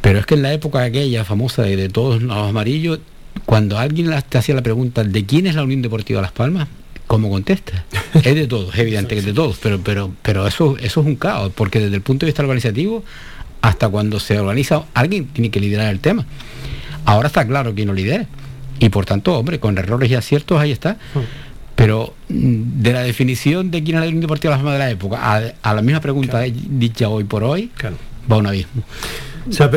pero 0.00 0.18
es 0.18 0.26
que 0.26 0.34
en 0.34 0.42
la 0.42 0.52
época 0.52 0.82
aquella 0.82 1.24
famosa 1.24 1.62
de, 1.62 1.88
todos 1.88 2.22
los 2.22 2.36
amarillos, 2.36 3.00
cuando 3.44 3.78
alguien 3.78 4.12
te 4.28 4.38
hacía 4.38 4.54
la 4.54 4.62
pregunta 4.62 5.04
de 5.04 5.24
quién 5.24 5.46
es 5.46 5.54
la 5.54 5.62
Unión 5.62 5.82
Deportiva 5.82 6.20
Las 6.20 6.32
Palmas, 6.32 6.68
¿cómo 7.06 7.30
contesta? 7.30 7.84
Es 8.14 8.34
de 8.34 8.46
todos, 8.46 8.74
es 8.74 8.80
evidente 8.80 9.14
que 9.14 9.20
es 9.20 9.26
de 9.26 9.32
todos, 9.32 9.58
pero, 9.62 9.80
pero, 9.80 10.12
pero 10.22 10.46
eso, 10.46 10.76
eso 10.78 11.00
es 11.00 11.06
un 11.06 11.16
caos, 11.16 11.52
porque 11.54 11.78
desde 11.78 11.96
el 11.96 12.02
punto 12.02 12.26
de 12.26 12.30
vista 12.30 12.42
organizativo, 12.42 13.04
hasta 13.60 13.88
cuando 13.88 14.18
se 14.20 14.38
organiza, 14.38 14.84
alguien 14.94 15.26
tiene 15.26 15.50
que 15.50 15.60
liderar 15.60 15.92
el 15.92 16.00
tema. 16.00 16.26
Ahora 17.04 17.28
está 17.28 17.46
claro 17.46 17.74
quién 17.74 17.88
lo 17.88 17.94
lidera. 17.94 18.26
Y 18.80 18.88
por 18.90 19.04
tanto, 19.04 19.36
hombre, 19.36 19.58
con 19.58 19.76
errores 19.78 20.10
y 20.10 20.14
aciertos 20.14 20.60
ahí 20.60 20.70
está. 20.70 20.98
Pero 21.78 22.12
mm, 22.28 22.82
de 22.82 22.92
la 22.92 23.02
definición 23.02 23.70
de 23.70 23.84
quién 23.84 23.96
era 23.96 24.04
el 24.04 24.10
Unión 24.10 24.22
Deportiva 24.22 24.56
Las 24.56 24.64
de 24.64 24.78
la 24.78 24.90
época 24.90 25.52
a, 25.62 25.74
la 25.74 25.80
misma 25.80 26.00
pregunta 26.00 26.40
dicha 26.40 27.08
hoy 27.08 27.22
por 27.22 27.44
hoy, 27.44 27.70
va 28.30 28.36
un 28.36 28.48
abismo. 28.48 28.82
Se 29.50 29.62
ha, 29.62 29.70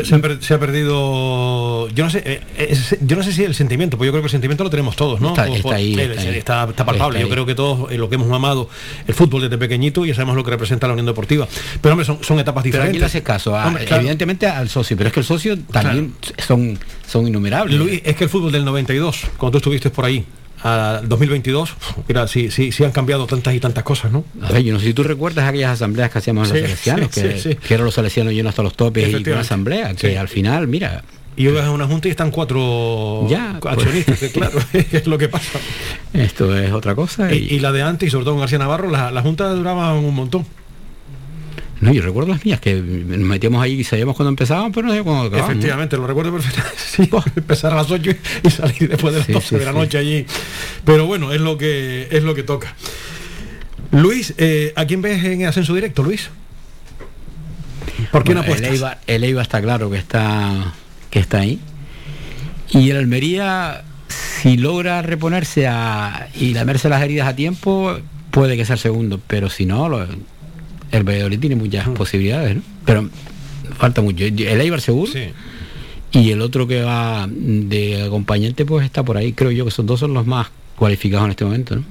perdido 0.59 1.87
yo 1.89 2.03
no 2.03 2.09
sé 2.09 2.41
eh, 2.57 2.75
yo 2.99 3.15
no 3.15 3.23
sé 3.23 3.31
si 3.31 3.45
el 3.45 3.55
sentimiento 3.55 3.97
pues 3.97 4.07
yo 4.07 4.11
creo 4.11 4.21
que 4.21 4.25
el 4.25 4.31
sentimiento 4.31 4.65
lo 4.65 4.69
tenemos 4.69 4.97
todos 4.97 5.21
no 5.21 5.29
está, 5.29 5.43
ahí, 5.75 5.95
está, 6.35 6.67
palpable. 6.67 7.21
Yo 7.21 7.29
creo 7.29 7.45
que 7.45 7.55
todos 7.55 7.89
eh, 7.91 7.97
lo 7.97 8.09
que 8.09 8.15
hemos 8.15 8.27
mamado 8.27 8.67
el 9.07 9.13
fútbol 9.13 9.43
desde 9.43 9.57
pequeñito 9.57 10.03
y 10.05 10.13
sabemos 10.13 10.35
lo 10.35 10.43
que 10.43 10.49
representa 10.49 10.87
la 10.87 10.93
Unión 10.93 11.05
Deportiva. 11.05 11.47
Pero 11.79 11.93
hombre 11.93 12.05
son, 12.05 12.39
etapas 12.39 12.63
diferentes 12.63 12.71
pero 12.71 12.89
aquí 12.89 12.99
le 12.99 13.05
hace 13.05 13.21
caso 13.23 13.55
evidentemente 13.95 14.47
al 14.47 14.67
socio 14.69 14.97
pero 14.97 15.07
es 15.07 15.13
que 15.13 15.19
el 15.19 15.25
socio 15.25 15.57
también 15.71 16.15
son 16.45 16.79
son 17.07 17.27
innumerables. 17.27 17.77
Luis 17.77 18.01
es 18.03 18.15
que 18.15 18.23
el 18.23 18.29
fútbol 18.29 18.51
del 18.51 18.65
92 18.65 19.27
cuando 19.37 19.51
tú 19.51 19.57
estuviste 19.59 19.91
por 19.91 20.03
ahí 20.03 20.25
a 20.63 21.01
2022, 21.03 21.75
mira, 22.07 22.27
sí, 22.27 22.51
sí, 22.51 22.71
sí 22.71 22.83
han 22.83 22.91
cambiado 22.91 23.25
tantas 23.27 23.53
y 23.53 23.59
tantas 23.59 23.83
cosas, 23.83 24.11
¿no? 24.11 24.23
A 24.41 24.51
ver, 24.51 24.63
yo 24.63 24.73
no 24.73 24.79
sé 24.79 24.87
si 24.87 24.93
tú 24.93 25.03
recuerdas 25.03 25.47
aquellas 25.47 25.71
asambleas 25.71 26.11
que 26.11 26.19
hacíamos 26.19 26.51
en 26.51 26.61
los 26.61 26.69
salesianos, 26.69 27.09
que, 27.09 27.73
eran 27.73 27.85
los 27.85 27.93
salesianos 27.93 28.33
llenos 28.33 28.51
hasta 28.51 28.63
los 28.63 28.75
topes 28.75 29.09
y 29.09 29.29
una 29.29 29.41
asamblea, 29.41 29.93
que 29.95 30.17
al 30.17 30.27
final, 30.27 30.67
mira... 30.67 31.03
Y 31.37 31.47
vas 31.47 31.63
a 31.63 31.71
una 31.71 31.87
junta 31.87 32.09
y 32.09 32.11
están 32.11 32.29
cuatro 32.29 33.25
ya, 33.29 33.57
pues. 33.61 33.73
accionistas, 33.73 34.19
claro, 34.33 34.59
es 34.73 35.07
lo 35.07 35.17
que 35.17 35.29
pasa. 35.29 35.59
Esto 36.13 36.55
es 36.57 36.73
otra 36.73 36.93
cosa. 36.93 37.33
Y, 37.33 37.59
la 37.59 37.71
de 37.71 37.81
antes, 37.81 38.07
y 38.07 38.11
sobre 38.11 38.25
todo 38.25 38.33
con 38.33 38.41
García 38.41 38.59
Navarro, 38.59 38.89
la, 38.89 39.11
la 39.11 39.21
junta 39.21 39.49
duraba 39.49 39.93
un 39.93 40.13
montón. 40.13 40.45
No, 41.81 41.91
yo 41.91 42.01
recuerdo 42.01 42.29
las 42.29 42.45
mías, 42.45 42.59
que 42.59 42.75
nos 42.75 43.19
metíamos 43.19 43.61
ahí 43.61 43.73
y 43.73 43.83
sabíamos 43.83 44.15
cuando 44.15 44.29
empezaban, 44.29 44.71
pero 44.71 44.87
no 44.87 44.93
sé 44.93 45.01
cuándo 45.01 45.25
acababan. 45.25 45.51
Efectivamente, 45.51 45.97
lo 45.97 46.07
recuerdo 46.07 46.31
perfectamente. 46.31 46.77
Sí, 46.91 47.09
empezar 47.35 47.73
a 47.73 47.77
las 47.77 47.89
8 47.89 48.11
y 48.43 48.49
salir 48.49 48.89
después 48.89 49.13
de 49.13 49.19
las 49.19 49.27
12 49.27 49.59
de 49.59 49.65
la 49.65 49.71
noche 49.71 49.97
allí. 49.97 50.25
Pero 50.83 51.05
bueno, 51.05 51.31
es 51.31 51.39
lo 51.39 51.57
que 51.57 52.07
es 52.11 52.23
lo 52.23 52.35
que 52.35 52.43
toca. 52.43 52.75
Luis, 53.91 54.33
eh, 54.37 54.73
¿a 54.75 54.85
quién 54.85 55.01
ves 55.01 55.23
en 55.23 55.45
ascenso 55.45 55.73
directo, 55.73 56.03
Luis? 56.03 56.29
¿Por 58.11 58.23
qué 58.23 58.33
no 58.33 58.41
apuestas? 58.41 58.67
El 58.67 58.75
Eibar, 58.75 58.99
el 59.07 59.23
está 59.39 59.61
claro 59.61 59.89
que 59.89 59.97
está, 59.97 60.73
que 61.09 61.19
está 61.19 61.39
ahí. 61.39 61.59
Y 62.71 62.89
el 62.89 62.97
Almería 62.97 63.83
si 64.41 64.57
logra 64.57 65.01
reponerse 65.01 65.67
a, 65.67 66.29
y 66.35 66.53
lamerse 66.53 66.89
las 66.89 67.01
heridas 67.03 67.27
a 67.27 67.35
tiempo, 67.35 67.97
puede 68.31 68.57
que 68.57 68.65
sea 68.65 68.73
el 68.73 68.79
segundo, 68.79 69.19
pero 69.27 69.49
si 69.49 69.65
no, 69.65 69.87
el 70.91 71.03
Valladolid 71.03 71.39
tiene 71.39 71.55
muchas 71.55 71.87
posibilidades, 71.89 72.57
¿no? 72.57 72.61
Pero 72.85 73.09
falta 73.77 74.01
mucho. 74.01 74.23
El 74.23 74.61
Eibar 74.61 74.81
seguro. 74.81 75.11
Y 76.11 76.31
el 76.31 76.41
otro 76.41 76.67
que 76.67 76.81
va 76.81 77.27
de 77.29 78.03
acompañante, 78.03 78.65
pues 78.65 78.85
está 78.85 79.03
por 79.03 79.17
ahí. 79.17 79.33
Creo 79.33 79.51
yo 79.51 79.63
que 79.63 79.69
esos 79.69 79.85
dos 79.85 79.99
son 79.99 80.13
los 80.13 80.27
más 80.27 80.47
cualificados 80.75 81.25
en 81.25 81.31
este 81.31 81.45
momento, 81.45 81.75
¿no? 81.75 81.83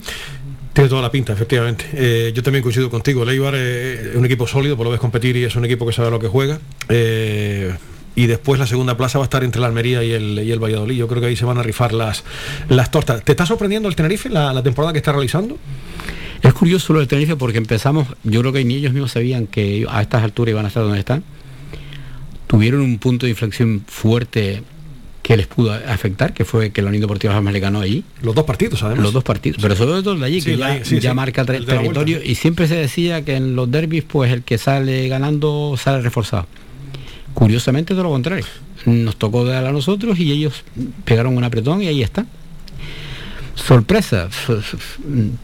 Tiene 0.72 0.88
toda 0.88 1.02
la 1.02 1.10
pinta, 1.10 1.32
efectivamente. 1.32 1.86
Eh, 1.94 2.32
yo 2.34 2.42
también 2.42 2.62
coincido 2.62 2.90
contigo. 2.90 3.24
El 3.24 3.30
Eibar 3.30 3.54
es 3.54 4.14
un 4.14 4.24
equipo 4.24 4.46
sólido, 4.46 4.76
por 4.76 4.84
lo 4.84 4.90
ves 4.90 5.00
competir 5.00 5.36
y 5.36 5.44
es 5.44 5.56
un 5.56 5.64
equipo 5.64 5.86
que 5.86 5.92
sabe 5.92 6.10
lo 6.10 6.20
que 6.20 6.28
juega. 6.28 6.60
Eh, 6.88 7.74
y 8.14 8.26
después 8.26 8.58
la 8.60 8.66
segunda 8.66 8.96
plaza 8.96 9.18
va 9.18 9.24
a 9.24 9.26
estar 9.26 9.42
entre 9.44 9.60
la 9.60 9.68
Almería 9.68 10.02
y 10.04 10.12
el, 10.12 10.40
y 10.44 10.50
el 10.52 10.62
Valladolid. 10.62 10.96
Yo 10.96 11.08
creo 11.08 11.20
que 11.20 11.28
ahí 11.28 11.36
se 11.36 11.44
van 11.44 11.58
a 11.58 11.62
rifar 11.62 11.92
las, 11.92 12.24
las 12.68 12.90
tortas. 12.90 13.24
¿Te 13.24 13.32
está 13.32 13.46
sorprendiendo 13.46 13.88
el 13.88 13.96
Tenerife, 13.96 14.28
la, 14.28 14.62
temporada 14.62 14.92
que 14.92 14.98
está 14.98 15.12
realizando? 15.12 15.58
Es 16.42 16.54
curioso 16.54 16.92
lo 16.92 17.00
del 17.00 17.08
Tenerife 17.08 17.36
porque 17.36 17.58
empezamos, 17.58 18.08
yo 18.24 18.40
creo 18.40 18.52
que 18.52 18.64
ni 18.64 18.74
ellos 18.74 18.92
mismos 18.92 19.12
sabían 19.12 19.46
que 19.46 19.86
a 19.88 20.00
estas 20.02 20.22
alturas 20.22 20.52
iban 20.52 20.64
a 20.64 20.68
estar 20.68 20.82
donde 20.82 20.98
están. 20.98 21.22
Tuvieron 22.46 22.80
un 22.80 22.98
punto 22.98 23.26
de 23.26 23.30
inflexión 23.30 23.82
fuerte 23.86 24.62
que 25.22 25.36
les 25.36 25.46
pudo 25.46 25.72
afectar, 25.72 26.32
que 26.34 26.44
fue 26.44 26.70
que 26.70 26.82
la 26.82 26.88
Unión 26.88 27.02
Deportiva 27.02 27.36
Almas 27.36 27.52
le 27.52 27.60
ganó 27.60 27.80
allí. 27.80 28.02
Los 28.22 28.34
dos 28.34 28.44
partidos, 28.44 28.82
además. 28.82 29.04
Los 29.04 29.12
dos 29.12 29.22
partidos, 29.22 29.62
pero 29.62 29.76
sobre 29.76 30.02
todo 30.02 30.14
el 30.14 30.20
de 30.20 30.26
allí, 30.26 30.42
que 30.42 30.56
ya, 31.00 31.14
marca 31.14 31.44
territorio. 31.44 32.20
Y 32.24 32.34
siempre 32.34 32.66
se 32.66 32.74
decía 32.74 33.24
que 33.24 33.36
en 33.36 33.54
los 33.54 33.70
derbis, 33.70 34.02
pues 34.02 34.32
el 34.32 34.42
que 34.42 34.58
sale 34.58 35.08
ganando 35.08 35.76
sale 35.76 36.02
reforzado. 36.02 36.46
Curiosamente 37.34 37.94
todo 37.94 38.04
lo 38.04 38.10
contrario. 38.10 38.44
Nos 38.86 39.16
tocó 39.16 39.44
dar 39.44 39.66
a 39.66 39.72
nosotros 39.72 40.18
y 40.18 40.32
ellos 40.32 40.64
pegaron 41.04 41.36
un 41.36 41.44
apretón 41.44 41.82
y 41.82 41.86
ahí 41.86 42.02
está. 42.02 42.26
Sorpresa, 43.66 44.28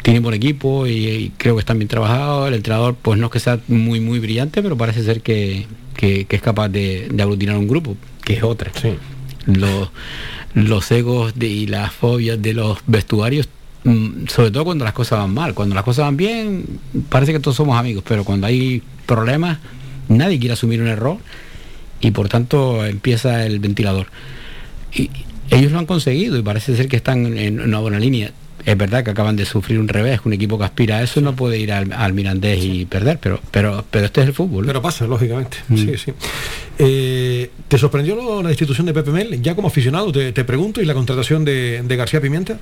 tiene 0.03 0.21
buen 0.21 0.35
equipo 0.35 0.87
y, 0.87 1.33
creo 1.37 1.55
que 1.55 1.61
están 1.61 1.79
bien 1.79 1.89
trabajados. 1.89 2.49
El 2.49 2.55
entrenador, 2.55 2.97
pues 3.01 3.19
no 3.19 3.27
es 3.27 3.33
que 3.33 3.41
sea 3.41 3.61
muy 3.69 4.01
muy 4.01 4.19
brillante, 4.19 4.63
pero 4.63 4.77
parece 4.77 5.03
ser 5.05 5.21
que, 5.21 5.67
es 6.01 6.43
capaz 6.43 6.69
de, 6.69 7.09
aglutinar 7.19 7.57
un 7.57 7.69
grupo, 7.69 7.97
que 8.25 8.35
es 8.35 8.43
otra. 8.43 8.73
Los, 9.47 9.91
los 10.55 10.91
egos 10.91 11.35
y 11.41 11.67
las 11.67 11.93
fobias 11.93 12.41
de 12.41 12.55
los 12.55 12.79
vestuarios 12.87 13.49
mm, 13.85 14.27
sobre 14.27 14.51
todo 14.51 14.65
cuando 14.65 14.85
las 14.85 14.95
cosas 14.95 15.19
van 15.19 15.35
mal. 15.35 15.55
Cuando 15.55 15.75
las 15.75 15.85
cosas 15.85 16.07
van 16.07 16.17
bien, 16.17 16.65
parece 17.09 17.33
que 17.33 17.41
todos 17.41 17.57
somos 17.57 17.79
amigos, 17.79 18.03
pero 18.07 18.25
cuando 18.25 18.47
hay 18.47 18.83
problemas, 19.05 19.59
nadie 20.09 20.39
quiere 20.39 20.55
asumir 20.55 20.81
un 20.81 20.89
error 20.89 21.19
y 22.01 22.11
por 22.11 22.29
tanto 22.29 22.85
empieza 22.85 23.45
el 23.45 23.61
ventilador. 23.61 24.07
Y 24.93 25.11
ellos 25.51 25.73
lo 25.73 25.79
han 25.79 25.87
conseguido 25.87 26.37
y 26.37 26.43
parece 26.43 26.77
ser 26.77 26.89
que 26.89 26.97
están 26.97 27.39
en 27.39 27.61
una 27.61 27.79
buena 27.79 27.99
línea. 27.99 28.33
Es 28.65 28.77
verdad 28.77 29.05
que 29.05 29.11
acaban 29.11 29.37
de 29.37 29.45
sufrir 29.45 29.79
un 29.79 29.87
revés, 29.87 30.21
un 30.25 30.33
equipo 30.33 30.59
que 30.59 30.65
aspira 30.65 30.97
a 30.97 31.03
eso 31.03 31.21
no 31.21 31.37
puede 31.37 31.57
ir 31.59 31.73
al, 31.73 32.13
Mirandés 32.13 32.65
y 32.65 32.85
perder, 32.85 33.19
pero, 33.21 33.41
pero, 33.53 33.85
pero 33.89 34.07
este 34.07 34.23
es 34.23 34.27
el 34.27 34.35
fútbol. 34.35 34.67
Pero 34.67 34.83
pasa, 34.83 35.07
lógicamente. 35.07 35.59
Mm. 35.69 35.77
Sí, 35.77 35.93
sí. 35.97 36.13
Eh, 36.79 37.51
¿Te 37.69 37.79
sorprendió 37.79 38.43
la 38.43 38.51
institución 38.51 38.87
de 38.87 38.93
Pepe 38.93 39.13
Mel? 39.13 39.41
Ya 39.41 39.55
como 39.55 39.69
aficionado, 39.69 40.11
te, 40.11 40.33
pregunto, 40.45 40.83
¿y 40.83 40.85
la 40.85 40.95
contratación 40.95 41.45
de, 41.45 41.83
de 41.85 41.97
García 41.97 42.21
Pimienta? 42.21 42.59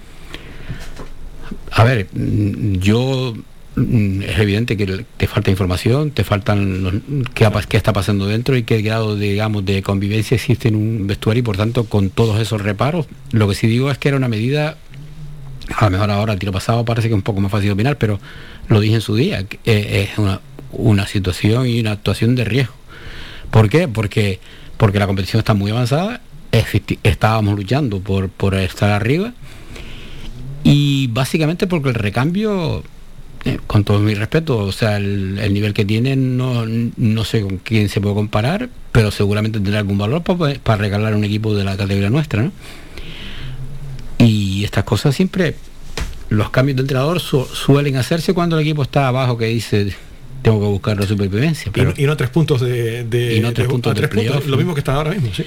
A 1.70 1.84
ver, 1.84 2.06
mm, 2.12 2.74
yo 2.74 3.34
es 3.76 4.38
evidente 4.38 4.76
que 4.76 5.04
te 5.16 5.26
falta 5.26 5.50
información, 5.50 6.12
te 6.12 6.22
faltan 6.22 6.84
los, 6.84 6.94
qué, 7.34 7.48
qué, 7.68 7.76
está 7.76 7.92
pasando 7.92 8.26
dentro 8.26 8.56
y 8.56 8.62
qué 8.62 8.80
grado 8.82 9.16
digamos, 9.16 9.64
de 9.64 9.82
convivencia 9.82 10.36
existe 10.36 10.68
en 10.68 10.76
un 10.76 11.06
vestuario 11.08 11.40
y 11.40 11.42
por 11.42 11.56
tanto 11.56 11.84
con 11.84 12.10
todos 12.10 12.40
esos 12.40 12.60
reparos. 12.60 13.06
Lo 13.32 13.48
que 13.48 13.56
sí 13.56 13.66
digo 13.66 13.90
es 13.90 13.98
que 13.98 14.08
era 14.08 14.16
una 14.16 14.28
medida, 14.28 14.76
a 15.76 15.84
lo 15.86 15.90
mejor 15.90 16.10
ahora 16.12 16.34
el 16.34 16.38
tiro 16.38 16.52
pasado 16.52 16.84
parece 16.84 17.08
que 17.08 17.14
es 17.14 17.16
un 17.16 17.22
poco 17.22 17.40
más 17.40 17.50
fácil 17.50 17.68
de 17.68 17.72
opinar, 17.72 17.98
pero 17.98 18.20
lo 18.68 18.78
dije 18.78 18.94
en 18.94 19.00
su 19.00 19.16
día, 19.16 19.44
que 19.44 19.58
es 19.64 20.10
una, 20.18 21.06
situación 21.06 21.66
y 21.66 21.80
una 21.80 21.92
actuación 21.92 22.36
de 22.36 22.44
riesgo. 22.44 22.74
¿Por 23.50 23.68
qué? 23.68 23.88
Porque, 23.88 24.38
porque 24.76 25.00
la 25.00 25.06
competición 25.06 25.40
está 25.40 25.54
muy 25.54 25.72
avanzada, 25.72 26.20
estábamos 27.02 27.56
luchando 27.56 27.98
por, 27.98 28.28
por 28.28 28.54
estar 28.54 28.90
arriba 28.90 29.32
y 30.62 31.08
básicamente 31.08 31.66
porque 31.66 31.88
el 31.88 31.96
recambio 31.96 32.84
eh, 33.44 33.58
con 33.66 33.84
todo 33.84 33.98
mi 33.98 34.14
respeto, 34.14 34.56
o 34.56 34.72
sea, 34.72 34.96
el, 34.96 35.52
nivel 35.52 35.74
que 35.74 35.84
tiene 35.84 36.16
no, 36.16 36.64
no, 36.66 37.24
sé 37.24 37.42
con 37.42 37.58
quién 37.58 37.88
se 37.90 38.00
puede 38.00 38.14
comparar, 38.14 38.70
pero 38.90 39.10
seguramente 39.10 39.58
tendrá 39.60 39.80
algún 39.80 39.98
valor 39.98 40.22
para, 40.22 40.54
para 40.60 40.78
regalar 40.78 41.14
un 41.14 41.24
equipo 41.24 41.54
de 41.54 41.64
la 41.64 41.76
categoría 41.76 42.08
nuestra, 42.08 42.42
¿no? 42.42 42.52
Y 44.18 44.64
estas 44.64 44.84
cosas 44.84 45.14
siempre, 45.14 45.56
los 46.30 46.48
cambios 46.48 46.76
de 46.76 46.82
entrenador 46.82 47.20
suelen 47.20 47.96
hacerse 47.96 48.32
cuando 48.32 48.56
el 48.56 48.62
equipo 48.62 48.82
está 48.82 49.08
abajo, 49.08 49.36
que 49.36 49.46
dice, 49.46 49.94
tengo 50.44 50.60
que 50.60 50.66
buscar 50.66 51.00
la 51.00 51.06
supervivencia. 51.06 51.72
Pero, 51.72 51.94
y, 51.96 52.04
no 52.04 52.18
tres 52.18 52.28
puntos 52.28 52.60
de, 52.60 53.34
y 53.34 53.40
no 53.40 53.54
tres 53.54 53.66
puntos, 53.66 53.96
lo 54.46 54.56
mismo 54.58 54.74
que 54.74 54.80
está 54.80 54.94
ahora 54.94 55.10
mismo, 55.10 55.32
sí. 55.34 55.42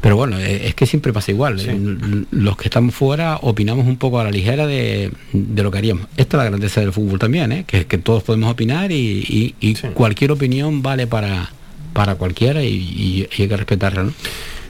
Pero 0.00 0.16
bueno, 0.16 0.40
eh, 0.40 0.66
es 0.66 0.74
que 0.74 0.86
siempre 0.86 1.12
pasa 1.12 1.30
igual. 1.30 1.60
Eh, 1.60 2.24
los 2.32 2.56
que 2.56 2.64
estamos 2.64 2.92
fuera 2.92 3.36
opinamos 3.42 3.86
un 3.86 3.96
poco 3.96 4.18
a 4.18 4.24
la 4.24 4.30
ligera 4.32 4.66
de, 4.66 5.12
lo 5.32 5.70
que 5.70 5.78
haríamos. 5.78 6.08
Esta 6.16 6.36
es 6.36 6.38
la 6.42 6.50
grandeza 6.50 6.80
del 6.80 6.92
fútbol 6.92 7.20
también, 7.20 7.52
¿eh? 7.52 7.64
que, 7.64 7.86
que 7.86 7.98
todos 7.98 8.24
podemos 8.24 8.50
opinar 8.50 8.90
y, 8.90 9.54
cualquier 9.94 10.32
opinión 10.32 10.82
vale 10.82 11.06
para, 11.06 11.52
para 11.92 12.16
cualquiera 12.16 12.64
y, 12.64 13.28
hay 13.38 13.48
que 13.48 13.56
respetarla. 13.56 14.02
¿no? 14.02 14.12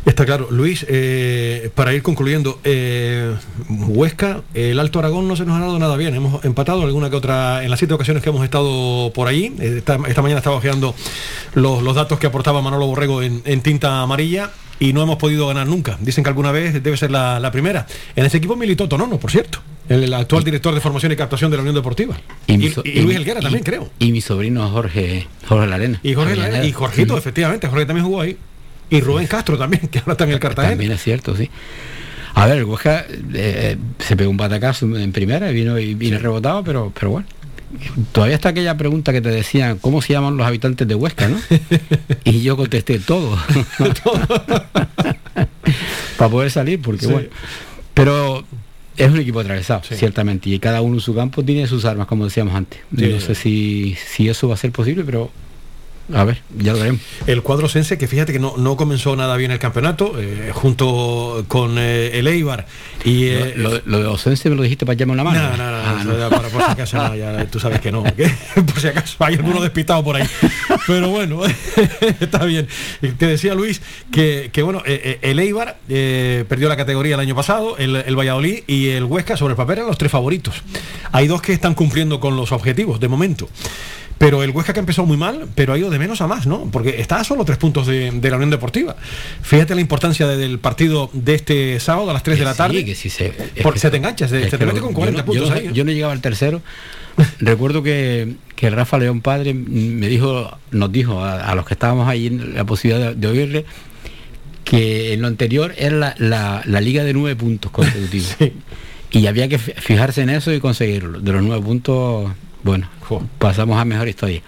Está 0.04 0.24
claro. 0.24 0.48
Luis, 0.50 0.86
eh, 0.88 1.70
para 1.74 1.92
ir 1.92 2.02
concluyendo, 2.02 2.58
eh, 2.64 3.34
Huesca, 3.68 4.42
el 4.54 4.78
Alto 4.78 4.98
Aragón 4.98 5.28
no 5.28 5.36
se 5.36 5.44
nos 5.44 5.56
ha 5.56 5.60
dado 5.60 5.78
nada 5.78 5.96
bien. 5.96 6.14
Hemos 6.14 6.44
empatado 6.44 6.82
alguna 6.82 7.10
que 7.10 7.16
otra, 7.16 7.62
en 7.62 7.70
las 7.70 7.78
siete 7.78 7.94
ocasiones 7.94 8.22
que 8.22 8.30
hemos 8.30 8.42
estado 8.42 9.12
por 9.14 9.28
ahí. 9.28 9.54
Esta, 9.60 9.98
mañana 9.98 10.38
estaba 10.38 10.56
ojeando 10.56 10.94
los, 11.54 11.94
datos 11.94 12.18
que 12.18 12.26
aportaba 12.26 12.62
Manolo 12.62 12.86
Borrego 12.86 13.22
en, 13.22 13.60
tinta 13.60 14.00
amarilla 14.00 14.50
y 14.78 14.94
no 14.94 15.02
hemos 15.02 15.16
podido 15.16 15.46
ganar 15.46 15.66
nunca. 15.66 15.98
Dicen 16.00 16.24
que 16.24 16.30
alguna 16.30 16.50
vez 16.50 16.82
debe 16.82 16.96
ser 16.96 17.10
la, 17.10 17.50
primera. 17.52 17.86
En 18.16 18.24
ese 18.24 18.38
equipo 18.38 18.56
militó 18.56 18.88
Tonono, 18.88 19.18
por 19.18 19.30
cierto, 19.30 19.60
el, 19.90 20.12
actual 20.14 20.44
director 20.44 20.74
de 20.74 20.80
formación 20.80 21.12
y 21.12 21.16
captación 21.16 21.50
de 21.50 21.58
la 21.58 21.62
Unión 21.62 21.74
Deportiva. 21.74 22.16
Y, 22.46 22.56
Luis 22.56 23.16
Elguera 23.16 23.40
también, 23.40 23.64
creo. 23.64 23.90
Y 23.98 24.12
mi 24.12 24.22
sobrino 24.22 24.66
Jorge, 24.70 25.26
Jorge 25.46 25.66
Larena. 25.66 26.00
Y 26.02 26.14
Jorge, 26.14 26.66
y 26.66 26.72
Jorgito, 26.72 27.18
efectivamente, 27.18 27.68
Jorge 27.68 27.84
también 27.84 28.06
jugó 28.06 28.22
ahí. 28.22 28.38
Y 28.90 29.00
Rubén 29.00 29.26
Castro 29.26 29.56
también, 29.56 29.88
que 29.88 30.00
ahora 30.00 30.12
está 30.12 30.24
en 30.24 30.30
el 30.30 30.40
Cartagena. 30.40 30.72
También 30.72 30.92
es 30.92 31.02
cierto, 31.02 31.36
sí. 31.36 31.48
A 32.34 32.46
ver, 32.46 32.58
el 32.58 32.64
Huesca 32.64 33.06
eh, 33.34 33.76
se 33.98 34.16
pegó 34.16 34.30
un 34.30 34.36
batacazo 34.36 34.86
en 34.96 35.12
primera 35.12 35.50
y 35.50 35.54
vino 35.54 35.78
y 35.78 35.94
vino 35.94 36.18
rebotado, 36.18 36.62
pero, 36.64 36.92
pero 36.94 37.10
bueno. 37.12 37.26
Todavía 38.12 38.34
está 38.34 38.48
aquella 38.48 38.76
pregunta 38.76 39.12
que 39.12 39.20
te 39.20 39.30
decían, 39.30 39.78
¿cómo 39.78 40.02
se 40.02 40.12
llaman 40.12 40.36
los 40.36 40.44
habitantes 40.46 40.88
de 40.88 40.94
Huesca, 40.94 41.28
no? 41.28 41.38
y 42.24 42.42
yo 42.42 42.56
contesté 42.56 42.98
todo. 42.98 43.38
Para 46.16 46.30
poder 46.30 46.50
salir, 46.50 46.82
porque 46.82 47.06
bueno. 47.06 47.28
Pero 47.94 48.44
es 48.96 49.10
un 49.10 49.18
equipo 49.18 49.40
atravesado, 49.40 49.82
ciertamente, 49.84 50.50
y 50.50 50.58
cada 50.58 50.80
uno 50.80 50.96
en 50.96 51.00
su 51.00 51.14
campo 51.14 51.44
tiene 51.44 51.66
sus 51.66 51.84
armas, 51.84 52.06
como 52.06 52.24
decíamos 52.24 52.54
antes. 52.54 52.80
no 52.90 53.20
sé 53.20 53.34
si, 53.34 53.96
si 54.04 54.28
eso 54.28 54.48
va 54.48 54.54
a 54.54 54.58
ser 54.58 54.72
posible, 54.72 55.04
pero 55.04 55.30
a 56.14 56.24
ver, 56.24 56.42
ya 56.56 56.72
lo 56.72 56.78
veremos. 56.78 57.00
El 57.26 57.42
cuadro 57.42 57.68
sense, 57.68 57.98
que 57.98 58.06
fíjate 58.06 58.32
que 58.32 58.38
no, 58.38 58.56
no 58.56 58.76
comenzó 58.76 59.14
nada 59.16 59.36
bien 59.36 59.50
el 59.50 59.58
campeonato, 59.58 60.14
eh, 60.18 60.50
junto 60.52 61.44
con 61.48 61.76
eh, 61.78 62.18
el 62.18 62.26
Eibar. 62.26 62.66
Y, 63.04 63.26
eh, 63.26 63.54
lo, 63.56 63.80
de 63.80 64.06
Osense 64.06 64.50
me 64.50 64.56
lo 64.56 64.62
dijiste 64.62 64.86
para 64.86 64.96
llamarme 64.96 65.22
una 65.22 65.30
mano. 65.30 65.56
No, 65.56 66.04
no, 66.04 66.18
no, 66.18 66.26
ah, 66.26 66.30
Para, 66.30 66.48
por 66.48 66.62
si 66.62 66.70
acaso, 66.70 67.14
ya, 67.14 67.46
tú 67.46 67.60
sabes 67.60 67.80
que 67.80 67.92
no. 67.92 68.02
por 68.54 68.80
si 68.80 68.88
acaso 68.88 69.16
hay 69.20 69.34
alguno 69.34 69.60
despistado 69.60 70.02
por 70.04 70.16
ahí. 70.16 70.26
Pero 70.86 71.08
bueno, 71.08 71.42
está 72.20 72.44
bien. 72.44 72.66
Te 73.18 73.26
decía 73.26 73.54
Luis 73.54 73.80
que, 74.12 74.50
que 74.52 74.62
bueno, 74.62 74.82
el 74.84 75.38
Eibar 75.38 75.78
perdió 75.86 76.68
la 76.68 76.76
categoría 76.76 77.14
el 77.14 77.20
año 77.20 77.34
pasado, 77.34 77.76
el, 77.78 77.96
el 77.96 78.16
Valladolid 78.18 78.64
y 78.66 78.88
el 78.88 79.04
Huesca 79.04 79.36
sobre 79.36 79.52
el 79.52 79.56
papel 79.56 79.78
eran 79.78 79.88
los 79.88 79.98
tres 79.98 80.10
favoritos. 80.10 80.62
Hay 81.12 81.26
dos 81.26 81.42
que 81.42 81.52
están 81.52 81.74
cumpliendo 81.74 82.20
con 82.20 82.36
los 82.36 82.52
objetivos 82.52 83.00
de 83.00 83.08
momento. 83.08 83.48
Pero 84.20 84.42
el 84.42 84.50
Huesca 84.50 84.74
que 84.74 84.80
empezó 84.80 85.06
muy 85.06 85.16
mal, 85.16 85.48
pero 85.54 85.72
ha 85.72 85.78
ido 85.78 85.88
de 85.88 85.98
menos 85.98 86.20
a 86.20 86.26
más, 86.26 86.46
¿no? 86.46 86.68
Porque 86.70 87.00
está 87.00 87.20
a 87.20 87.24
solo 87.24 87.46
tres 87.46 87.56
puntos 87.56 87.86
de, 87.86 88.20
la 88.22 88.36
Unión 88.36 88.50
Deportiva. 88.50 88.94
Fíjate 89.40 89.74
la 89.74 89.80
importancia 89.80 90.26
del 90.26 90.58
partido 90.58 91.08
de 91.14 91.36
este 91.36 91.80
sábado 91.80 92.10
a 92.10 92.12
las 92.12 92.22
3 92.22 92.38
de 92.38 92.44
la 92.44 92.54
tarde. 92.54 92.84
que 92.84 92.94
si 92.94 93.08
se, 93.08 93.32
porque 93.62 93.80
se 93.80 93.90
te 93.90 93.96
enganchas, 93.96 94.28
se 94.28 94.42
te 94.42 94.66
mete 94.66 94.80
con 94.80 94.92
40 94.92 95.24
puntos 95.24 95.48
yo, 95.48 95.54
ahí. 95.54 95.68
¿eh? 95.68 95.70
Yo 95.72 95.86
no 95.86 95.92
llegaba 95.92 96.12
al 96.12 96.20
tercero. 96.20 96.60
Recuerdo 97.40 97.82
que, 97.82 98.34
que 98.56 98.68
Rafa 98.68 98.98
León 98.98 99.22
Padre 99.22 99.54
me 99.54 100.08
dijo, 100.08 100.54
nos 100.70 100.92
dijo 100.92 101.24
a, 101.24 101.54
los 101.54 101.64
que 101.64 101.72
estábamos 101.72 102.06
ahí 102.06 102.26
en 102.26 102.56
la 102.56 102.64
posibilidad 102.64 103.14
de, 103.14 103.26
oírle 103.26 103.64
que 104.64 105.14
en 105.14 105.22
lo 105.22 105.28
anterior 105.28 105.72
era 105.78 106.14
la, 106.18 106.62
la, 106.66 106.80
liga 106.82 107.04
de 107.04 107.14
nueve 107.14 107.36
puntos 107.36 107.72
consecutivos. 107.72 108.36
Y 109.12 109.26
había 109.26 109.48
que 109.48 109.58
fijarse 109.58 110.22
en 110.22 110.30
eso 110.30 110.52
y 110.52 110.60
conseguirlo. 110.60 111.18
De 111.18 111.32
los 111.32 111.42
nueve 111.42 111.64
puntos 111.64 112.30
bueno, 112.62 112.88
pasamos 113.38 113.78
a 113.78 113.84
mejor 113.84 114.08
historia. 114.08 114.42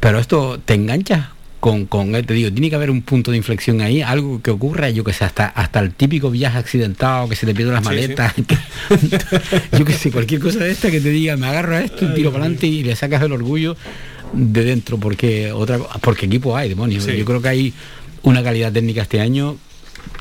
Pero 0.00 0.18
esto 0.18 0.60
te 0.64 0.74
engancha 0.74 1.32
con, 1.60 1.86
con 1.86 2.10
te 2.10 2.34
digo, 2.34 2.50
tiene 2.50 2.70
que 2.70 2.74
haber 2.74 2.90
un 2.90 3.02
punto 3.02 3.30
de 3.30 3.36
inflexión 3.36 3.80
ahí, 3.82 4.02
algo 4.02 4.42
que 4.42 4.50
ocurra, 4.50 4.90
yo 4.90 5.04
que 5.04 5.12
sé, 5.12 5.24
hasta, 5.24 5.46
hasta 5.46 5.78
el 5.78 5.94
típico 5.94 6.28
viaje 6.28 6.58
accidentado, 6.58 7.28
que 7.28 7.36
se 7.36 7.46
te 7.46 7.54
pierden 7.54 7.74
las 7.74 7.84
maletas, 7.84 8.34
yo 9.78 9.84
que 9.84 9.92
sé, 9.92 10.10
cualquier 10.10 10.40
cosa 10.40 10.58
de 10.58 10.72
esta 10.72 10.90
que 10.90 11.00
te 11.00 11.10
diga, 11.10 11.36
me 11.36 11.46
agarro 11.46 11.76
a 11.76 11.82
esto, 11.82 12.04
y 12.04 12.14
tiro 12.14 12.32
para 12.32 12.44
adelante 12.44 12.66
y 12.66 12.82
le 12.82 12.96
sacas 12.96 13.22
el 13.22 13.30
orgullo 13.30 13.76
de 14.32 14.64
dentro, 14.64 14.98
porque 14.98 15.52
otra 15.52 15.78
porque 16.00 16.26
equipo 16.26 16.56
hay, 16.56 16.68
demonios. 16.68 17.06
Yo 17.06 17.24
creo 17.24 17.40
que 17.40 17.48
hay 17.48 17.72
una 18.24 18.42
calidad 18.42 18.72
técnica 18.72 19.02
este 19.02 19.20
año 19.20 19.56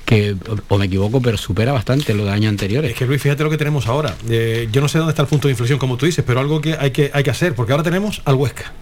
que, 0.06 0.36
o 0.67 0.78
me 0.78 0.88
equivoco, 0.88 1.22
pero 1.22 1.38
supera 1.38 1.72
bastante 1.72 2.13
lo 2.13 2.26
de 2.26 2.32
años 2.32 2.50
anteriores. 2.50 2.91
Es 2.91 2.98
que 2.98 3.06
Luis, 3.06 3.22
fíjate 3.22 3.44
lo 3.44 3.50
que 3.50 3.58
tenemos 3.58 3.88
ahora. 3.88 4.15
Eh, 4.30 4.67
yo 4.72 4.82
no 4.82 4.89
sé 4.89 4.98
dónde 4.98 5.12
está 5.12 5.22
el 5.22 5.30
punto 5.30 5.48
de 5.48 5.54
inflexión, 5.54 5.80
como 5.80 5.96
tú 5.96 6.06
dices, 6.06 6.24
pero 6.28 6.39
algo 6.39 6.60
que 6.60 6.76
hay 6.78 6.91
que, 6.91 7.12
hay 7.13 7.24
que 7.24 7.30
hacer, 7.30 7.56
porque 7.56 7.72
ahora 7.72 7.84
tenemos 7.84 8.22
al 8.26 8.36
Huesca, 8.36 8.74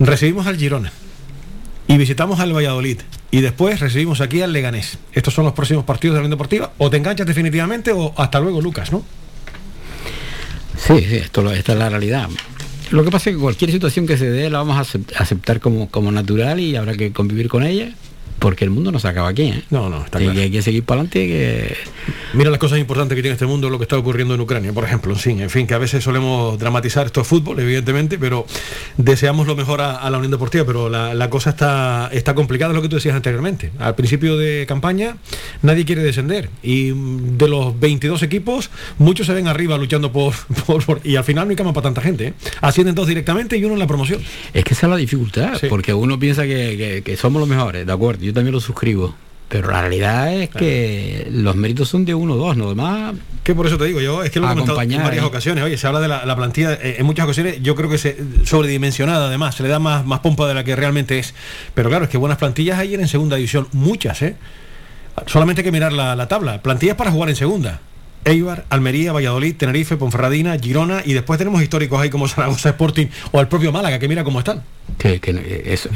recibimos 0.00 0.48
al 0.48 0.56
Girona 0.56 0.92
y 1.86 1.96
visitamos 1.98 2.40
al 2.40 2.52
Valladolid. 2.52 2.98
Y 3.30 3.42
después 3.42 3.78
recibimos 3.78 4.20
aquí 4.20 4.42
al 4.42 4.52
Leganés. 4.52 4.98
Estos 5.12 5.34
son 5.34 5.44
los 5.44 5.54
próximos 5.54 5.84
partidos 5.84 6.14
de 6.14 6.18
la 6.18 6.22
Unión 6.22 6.32
Deportiva. 6.32 6.72
O 6.78 6.90
te 6.90 6.96
enganchas 6.96 7.28
definitivamente 7.28 7.92
o 7.92 8.12
hasta 8.16 8.40
luego, 8.40 8.60
Lucas, 8.60 8.90
¿no? 8.90 9.04
Sí, 10.76 10.98
sí, 11.08 11.16
esto, 11.16 11.48
esta 11.52 11.72
es 11.74 11.78
la 11.78 11.88
realidad. 11.88 12.28
Lo 12.90 13.04
que 13.04 13.10
pasa 13.12 13.30
es 13.30 13.36
que 13.36 13.42
cualquier 13.42 13.70
situación 13.70 14.04
que 14.06 14.16
se 14.16 14.28
dé 14.28 14.50
la 14.50 14.58
vamos 14.58 14.76
a 14.76 15.20
aceptar 15.22 15.60
como, 15.60 15.88
como 15.88 16.10
natural 16.10 16.58
y 16.58 16.74
habrá 16.74 16.94
que 16.94 17.12
convivir 17.12 17.48
con 17.48 17.62
ella 17.62 17.92
porque 18.40 18.64
el 18.64 18.70
mundo 18.70 18.90
no 18.90 18.98
se 18.98 19.06
acaba 19.06 19.28
aquí. 19.28 19.42
¿eh? 19.42 19.62
No, 19.70 19.88
no, 19.88 20.04
está 20.04 20.18
claro. 20.18 20.40
hay 20.40 20.50
que 20.50 20.62
seguir 20.62 20.82
para 20.82 21.02
adelante. 21.02 21.26
Que... 21.26 21.76
Mira 22.32 22.50
las 22.50 22.58
cosas 22.58 22.78
importantes 22.78 23.14
que 23.14 23.22
tiene 23.22 23.34
este 23.34 23.46
mundo, 23.46 23.68
lo 23.68 23.78
que 23.78 23.84
está 23.84 23.98
ocurriendo 23.98 24.34
en 24.34 24.40
Ucrania, 24.40 24.72
por 24.72 24.82
ejemplo. 24.82 25.14
Sí, 25.14 25.30
en 25.30 25.50
fin, 25.50 25.66
que 25.66 25.74
a 25.74 25.78
veces 25.78 26.02
solemos 26.02 26.58
dramatizar 26.58 27.06
esto 27.06 27.20
es 27.20 27.26
fútbol, 27.26 27.60
evidentemente, 27.60 28.18
pero 28.18 28.46
deseamos 28.96 29.46
lo 29.46 29.54
mejor 29.54 29.82
a, 29.82 30.08
la 30.08 30.16
Unión 30.16 30.30
Deportiva, 30.32 30.64
pero 30.64 30.88
la, 30.88 31.30
cosa 31.30 31.50
está, 31.50 32.08
está 32.12 32.34
complicada, 32.34 32.72
lo 32.72 32.82
que 32.82 32.88
tú 32.88 32.96
decías 32.96 33.14
anteriormente. 33.14 33.72
Al 33.78 33.94
principio 33.94 34.38
de 34.38 34.64
campaña 34.66 35.16
nadie 35.62 35.84
quiere 35.84 36.02
descender 36.02 36.48
y 36.62 36.90
de 36.90 37.48
los 37.48 37.78
22 37.78 38.22
equipos, 38.22 38.70
muchos 38.98 39.26
se 39.26 39.34
ven 39.34 39.48
arriba 39.48 39.76
luchando 39.76 40.12
por... 40.12 40.34
por, 40.86 41.00
y 41.04 41.16
al 41.16 41.24
final 41.24 41.46
no 41.46 41.50
hay 41.50 41.56
cama 41.56 41.74
para 41.74 41.84
tanta 41.84 42.00
gente. 42.00 42.28
¿eh? 42.28 42.34
Ascienden 42.62 42.94
dos 42.94 43.06
directamente 43.06 43.58
y 43.58 43.64
uno 43.64 43.74
en 43.74 43.80
la 43.80 43.86
promoción. 43.86 44.22
Es 44.54 44.64
que 44.64 44.72
esa 44.72 44.86
es 44.86 44.90
la 44.90 44.96
dificultad, 44.96 45.60
porque 45.68 45.92
uno 45.92 46.18
piensa 46.18 46.44
que, 46.44 47.02
que 47.04 47.16
somos 47.16 47.40
los 47.40 47.48
mejores, 47.48 47.86
¿de 47.86 47.92
acuerdo? 47.92 48.29
Yo 48.30 48.34
también 48.34 48.54
lo 48.54 48.60
suscribo. 48.60 49.14
Pero 49.48 49.72
la 49.72 49.80
realidad 49.80 50.32
es 50.32 50.48
que 50.48 51.26
los 51.32 51.56
méritos 51.56 51.88
son 51.88 52.04
de 52.04 52.14
uno 52.14 52.34
o 52.34 52.36
dos, 52.36 52.56
no 52.56 52.72
más. 52.76 53.14
Que 53.42 53.52
por 53.52 53.66
eso 53.66 53.76
te 53.76 53.84
digo, 53.86 54.00
yo 54.00 54.22
es 54.22 54.30
que 54.30 54.38
lo 54.38 54.46
he 54.46 54.50
comentado 54.50 54.80
en 54.80 55.02
varias 55.02 55.24
ocasiones. 55.24 55.64
Oye, 55.64 55.76
se 55.76 55.88
habla 55.88 55.98
de 55.98 56.06
la, 56.06 56.36
plantilla, 56.36 56.74
eh, 56.74 56.96
en 57.00 57.06
muchas 57.06 57.24
ocasiones 57.24 57.60
yo 57.60 57.74
creo 57.74 57.90
que 57.90 57.98
se 57.98 58.16
sobredimensionada 58.44 59.26
además, 59.26 59.56
se 59.56 59.64
le 59.64 59.68
da 59.68 59.80
más, 59.80 60.06
más 60.06 60.20
pompa 60.20 60.46
de 60.46 60.54
la 60.54 60.62
que 60.62 60.76
realmente 60.76 61.18
es. 61.18 61.34
Pero 61.74 61.88
claro, 61.88 62.04
es 62.04 62.10
que 62.10 62.16
buenas 62.16 62.38
plantillas 62.38 62.78
hay 62.78 62.94
en 62.94 63.08
segunda 63.08 63.34
división, 63.34 63.66
muchas, 63.72 64.22
¿eh? 64.22 64.36
Solamente 65.26 65.62
hay 65.62 65.64
que 65.64 65.72
mirar 65.72 65.92
la, 65.92 66.14
la 66.14 66.28
tabla. 66.28 66.62
Plantillas 66.62 66.94
para 66.94 67.10
jugar 67.10 67.28
en 67.28 67.36
segunda. 67.36 67.80
Eibar, 68.24 68.66
Almería, 68.68 69.12
Valladolid, 69.12 69.56
Tenerife, 69.56 69.96
Ponferradina, 69.96 70.58
Girona 70.58 71.02
y 71.04 71.14
después 71.14 71.38
tenemos 71.38 71.62
históricos 71.62 72.00
ahí 72.00 72.10
como 72.10 72.28
Zaragoza 72.28 72.70
Sporting 72.70 73.06
o 73.32 73.40
el 73.40 73.48
propio 73.48 73.72
Málaga, 73.72 73.98
que 73.98 74.08
mira 74.08 74.24
cómo 74.24 74.38
están. 74.38 74.62
Que, 74.98 75.20
es, 75.64 75.88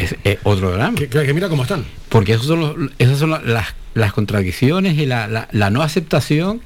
otro 0.44 0.72
drama. 0.72 0.96
Que, 0.96 1.34
mira 1.34 1.48
cómo 1.48 1.62
están. 1.62 1.84
Porque 2.08 2.32
esos 2.34 2.46
son 2.46 2.92
esas 2.98 3.18
son 3.18 3.30
las, 3.30 4.12
contradicciones 4.12 4.96
y 4.96 5.06
la, 5.06 5.48
no 5.70 5.82
aceptación 5.82 6.60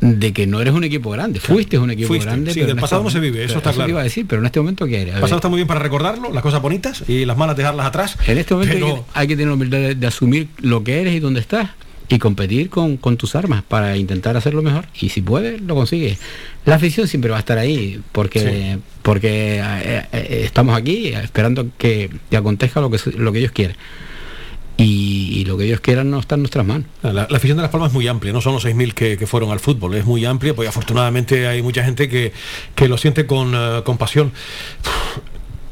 de 0.00 0.32
que 0.32 0.46
no 0.46 0.60
eres 0.60 0.72
un 0.72 0.84
equipo 0.84 1.10
grande. 1.10 1.40
Fuiste 1.40 1.78
un 1.78 1.90
equipo 1.90 2.14
grande. 2.14 2.52
Sí, 2.52 2.60
del 2.60 2.76
pasado 2.76 3.02
no 3.02 3.10
se 3.10 3.20
vive, 3.20 3.44
eso 3.44 3.58
está 3.58 3.72
claro. 3.72 3.90
iba 3.90 4.00
a 4.00 4.04
decir, 4.04 4.26
pero 4.28 4.40
en 4.40 4.46
este 4.46 4.60
momento 4.60 4.86
¿qué 4.86 5.02
El 5.02 5.20
pasado 5.20 5.36
está 5.36 5.48
muy 5.48 5.56
bien 5.56 5.66
para 5.66 5.80
recordarlo, 5.80 6.32
las 6.32 6.42
cosas 6.42 6.62
bonitas 6.62 7.02
y 7.08 7.24
las 7.24 7.36
malas 7.36 7.56
dejarlas 7.56 7.86
atrás. 7.86 8.16
En 8.26 8.38
este 8.38 8.54
momento 8.54 9.04
hay, 9.12 9.26
que, 9.26 9.34
tener 9.34 9.48
la 9.48 9.54
humildad 9.54 9.96
de 9.96 10.06
asumir 10.06 10.48
lo 10.60 10.84
que 10.84 11.00
eres 11.00 11.14
y 11.14 11.20
dónde 11.20 11.40
estás 11.40 11.70
y 12.08 12.18
competir 12.18 12.70
con, 12.70 12.98
tus 13.16 13.34
armas 13.34 13.62
para 13.62 13.96
intentar 13.96 14.36
hacerlo 14.36 14.62
mejor 14.62 14.86
y 15.00 15.08
si 15.08 15.22
puedes 15.22 15.60
lo 15.60 15.74
consigues 15.74 16.18
la 16.64 16.76
afición 16.76 17.08
siempre 17.08 17.30
va 17.30 17.36
a 17.36 17.40
estar 17.40 17.58
ahí 17.58 18.00
porque 18.12 18.78
porque 19.02 19.60
eh, 19.60 20.04
eh, 20.12 20.40
estamos 20.44 20.76
aquí 20.76 21.08
esperando 21.08 21.68
que, 21.78 22.10
te 22.28 22.36
acontezca 22.36 22.80
lo 22.80 22.90
que 22.90 22.98
lo 23.16 23.32
que 23.32 23.38
ellos 23.40 23.52
quieren 23.52 23.76
y, 24.78 25.44
lo 25.46 25.56
que 25.56 25.64
ellos 25.64 25.80
quieran 25.80 26.10
no 26.10 26.18
está 26.18 26.34
en 26.34 26.42
nuestras 26.42 26.66
manos. 26.66 26.86
La, 27.02 27.22
afición 27.22 27.56
de 27.56 27.62
Las 27.62 27.70
Palmas 27.70 27.88
es 27.88 27.94
muy 27.94 28.06
amplia, 28.08 28.32
no 28.32 28.40
son 28.42 28.52
los 28.52 28.64
6.000 28.64 28.92
que, 28.92 29.16
que 29.16 29.26
fueron 29.26 29.50
al 29.50 29.60
fútbol, 29.60 29.94
es 29.94 30.04
muy 30.04 30.24
amplia, 30.26 30.54
porque 30.54 30.68
afortunadamente 30.68 31.46
hay 31.46 31.62
mucha 31.62 31.82
gente 31.82 32.08
que, 32.08 32.32
que 32.74 32.88
lo 32.88 32.98
siente 32.98 33.26
con, 33.26 33.54
uh, 33.54 33.82
con 33.84 33.96
pasión. 33.96 34.32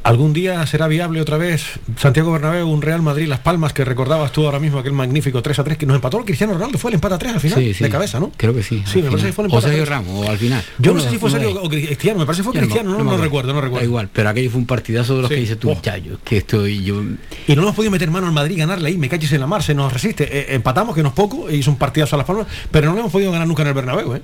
¿Algún 0.05 0.35
día 0.35 0.67
será 0.67 0.87
viable 0.87 1.23
otra 1.23 1.39
vez 1.39 1.81
Santiago 1.97 2.31
Bernabéu, 2.31 2.69
un 2.69 2.83
Real 2.83 3.01
Madrid, 3.01 3.27
Las 3.27 3.39
Palmas, 3.39 3.73
que 3.73 3.87
recordabas 3.87 4.33
tú 4.33 4.45
ahora 4.45 4.59
mismo 4.59 4.79
aquel 4.79 4.93
magnífico 4.93 5.41
3 5.41 5.61
a 5.61 5.65
3 5.65 5.79
que 5.79 5.87
nos 5.87 5.95
empató 5.95 6.19
el 6.19 6.27
Cristiano 6.27 6.53
Ronaldo? 6.53 6.77
Fue 6.77 6.91
el 6.91 6.97
empate 6.97 7.15
a 7.15 7.19
3 7.19 7.33
al 7.33 7.41
final, 7.41 7.73
de 7.73 7.89
cabeza, 7.89 8.21
¿no? 8.21 8.31
Creo 8.37 8.53
que 8.53 8.63
sí. 8.63 8.85
Sí, 8.87 9.01
me 9.01 9.09
parece 9.09 9.29
que 9.29 9.33
fue 9.33 9.45
el 9.45 9.51
empate. 9.51 9.67
O 9.67 9.69
Sergio 9.71 9.87
Ramos, 9.87 10.27
o 10.27 10.31
al 10.31 10.37
final. 10.37 10.63
Yo 10.79 10.93
no, 10.93 11.01
sé 11.01 11.09
si 11.09 11.17
fue 11.17 11.31
Sergio 11.31 11.59
o 11.59 11.69
Cristiano, 11.71 12.19
me 12.19 12.27
parece 12.27 12.43
que 12.43 12.51
fue 12.51 12.61
Cristiano, 12.61 12.91
no, 12.91 13.03
no, 13.03 13.17
recuerdo, 13.17 13.55
no 13.55 13.63
recuerdo. 13.63 13.81
Da 13.81 13.87
igual, 13.87 14.11
pero 14.13 14.29
aquello 14.29 14.51
fue 14.51 14.61
un 14.61 14.67
partidazo 14.67 15.17
de 15.17 15.23
los 15.23 15.31
que 15.31 15.37
dices 15.37 15.59
tú, 15.59 15.71
oh. 15.71 15.81
que 16.23 16.37
estoy 16.37 16.85
yo. 16.85 17.03
Y 17.49 17.57
no 17.57 17.63
hemos 17.63 17.75
podido 17.75 17.91
meter 17.91 18.11
mano 18.11 18.27
al 18.27 18.35
Madrid, 18.35 18.59
ganarle 18.59 18.91
ahí, 18.91 18.99
me 18.99 19.09
caches 19.09 19.33
en 19.33 19.41
la 19.41 19.47
mar, 19.47 19.63
se 19.63 19.75
nos 19.75 19.91
resiste. 19.91 20.25
Eh, 20.25 20.55
empatamos, 20.55 20.95
que 20.95 21.03
no 21.03 21.09
es 21.09 21.15
poco, 21.15 21.49
e 21.49 21.57
hizo 21.57 21.71
un 21.71 21.79
partidazo 21.79 22.17
a 22.17 22.19
Las 22.19 22.27
Palmas, 22.27 22.47
pero 22.71 22.93
no 22.93 22.99
hemos 22.99 23.11
podido 23.11 23.33
ganar 23.33 23.49
nunca 23.49 23.63
en 23.63 23.69
el 23.69 23.75
Bernabéu, 23.75 24.17
¿eh? 24.17 24.23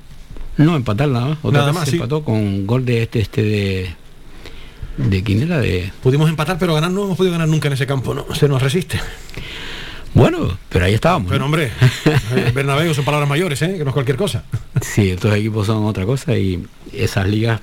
No, 0.58 0.76
empatar 0.76 1.08
nada 1.08 1.28
más. 1.28 1.38
Otra 1.40 1.60
nada 1.60 1.72
más, 1.72 1.88
se 1.88 1.96
empató 1.96 2.22
con 2.22 2.66
gol 2.66 2.84
de 2.84 3.04
este, 3.04 3.20
este 3.20 3.42
de 3.42 3.99
¿De 5.08 5.22
quién 5.22 5.42
era? 5.42 5.58
De... 5.58 5.90
Pudimos 6.02 6.28
empatar, 6.28 6.58
pero 6.58 6.74
ganar 6.74 6.90
no 6.90 7.04
hemos 7.04 7.16
podido 7.16 7.32
ganar 7.32 7.48
nunca 7.48 7.68
en 7.68 7.74
ese 7.74 7.86
campo, 7.86 8.14
¿no? 8.14 8.34
Se 8.34 8.48
nos 8.48 8.62
resiste. 8.62 9.00
Bueno, 10.14 10.58
pero 10.68 10.84
ahí 10.84 10.94
estábamos. 10.94 11.30
Pero 11.30 11.44
hombre, 11.44 11.70
Bernabéu 12.54 12.92
son 12.94 13.04
palabras 13.04 13.28
mayores, 13.28 13.62
¿eh? 13.62 13.76
que 13.78 13.84
no 13.84 13.90
es 13.90 13.94
cualquier 13.94 14.16
cosa. 14.16 14.44
Sí, 14.80 15.10
estos 15.10 15.34
equipos 15.34 15.66
son 15.66 15.84
otra 15.84 16.04
cosa 16.04 16.36
y 16.36 16.64
esas 16.92 17.28
ligas 17.28 17.60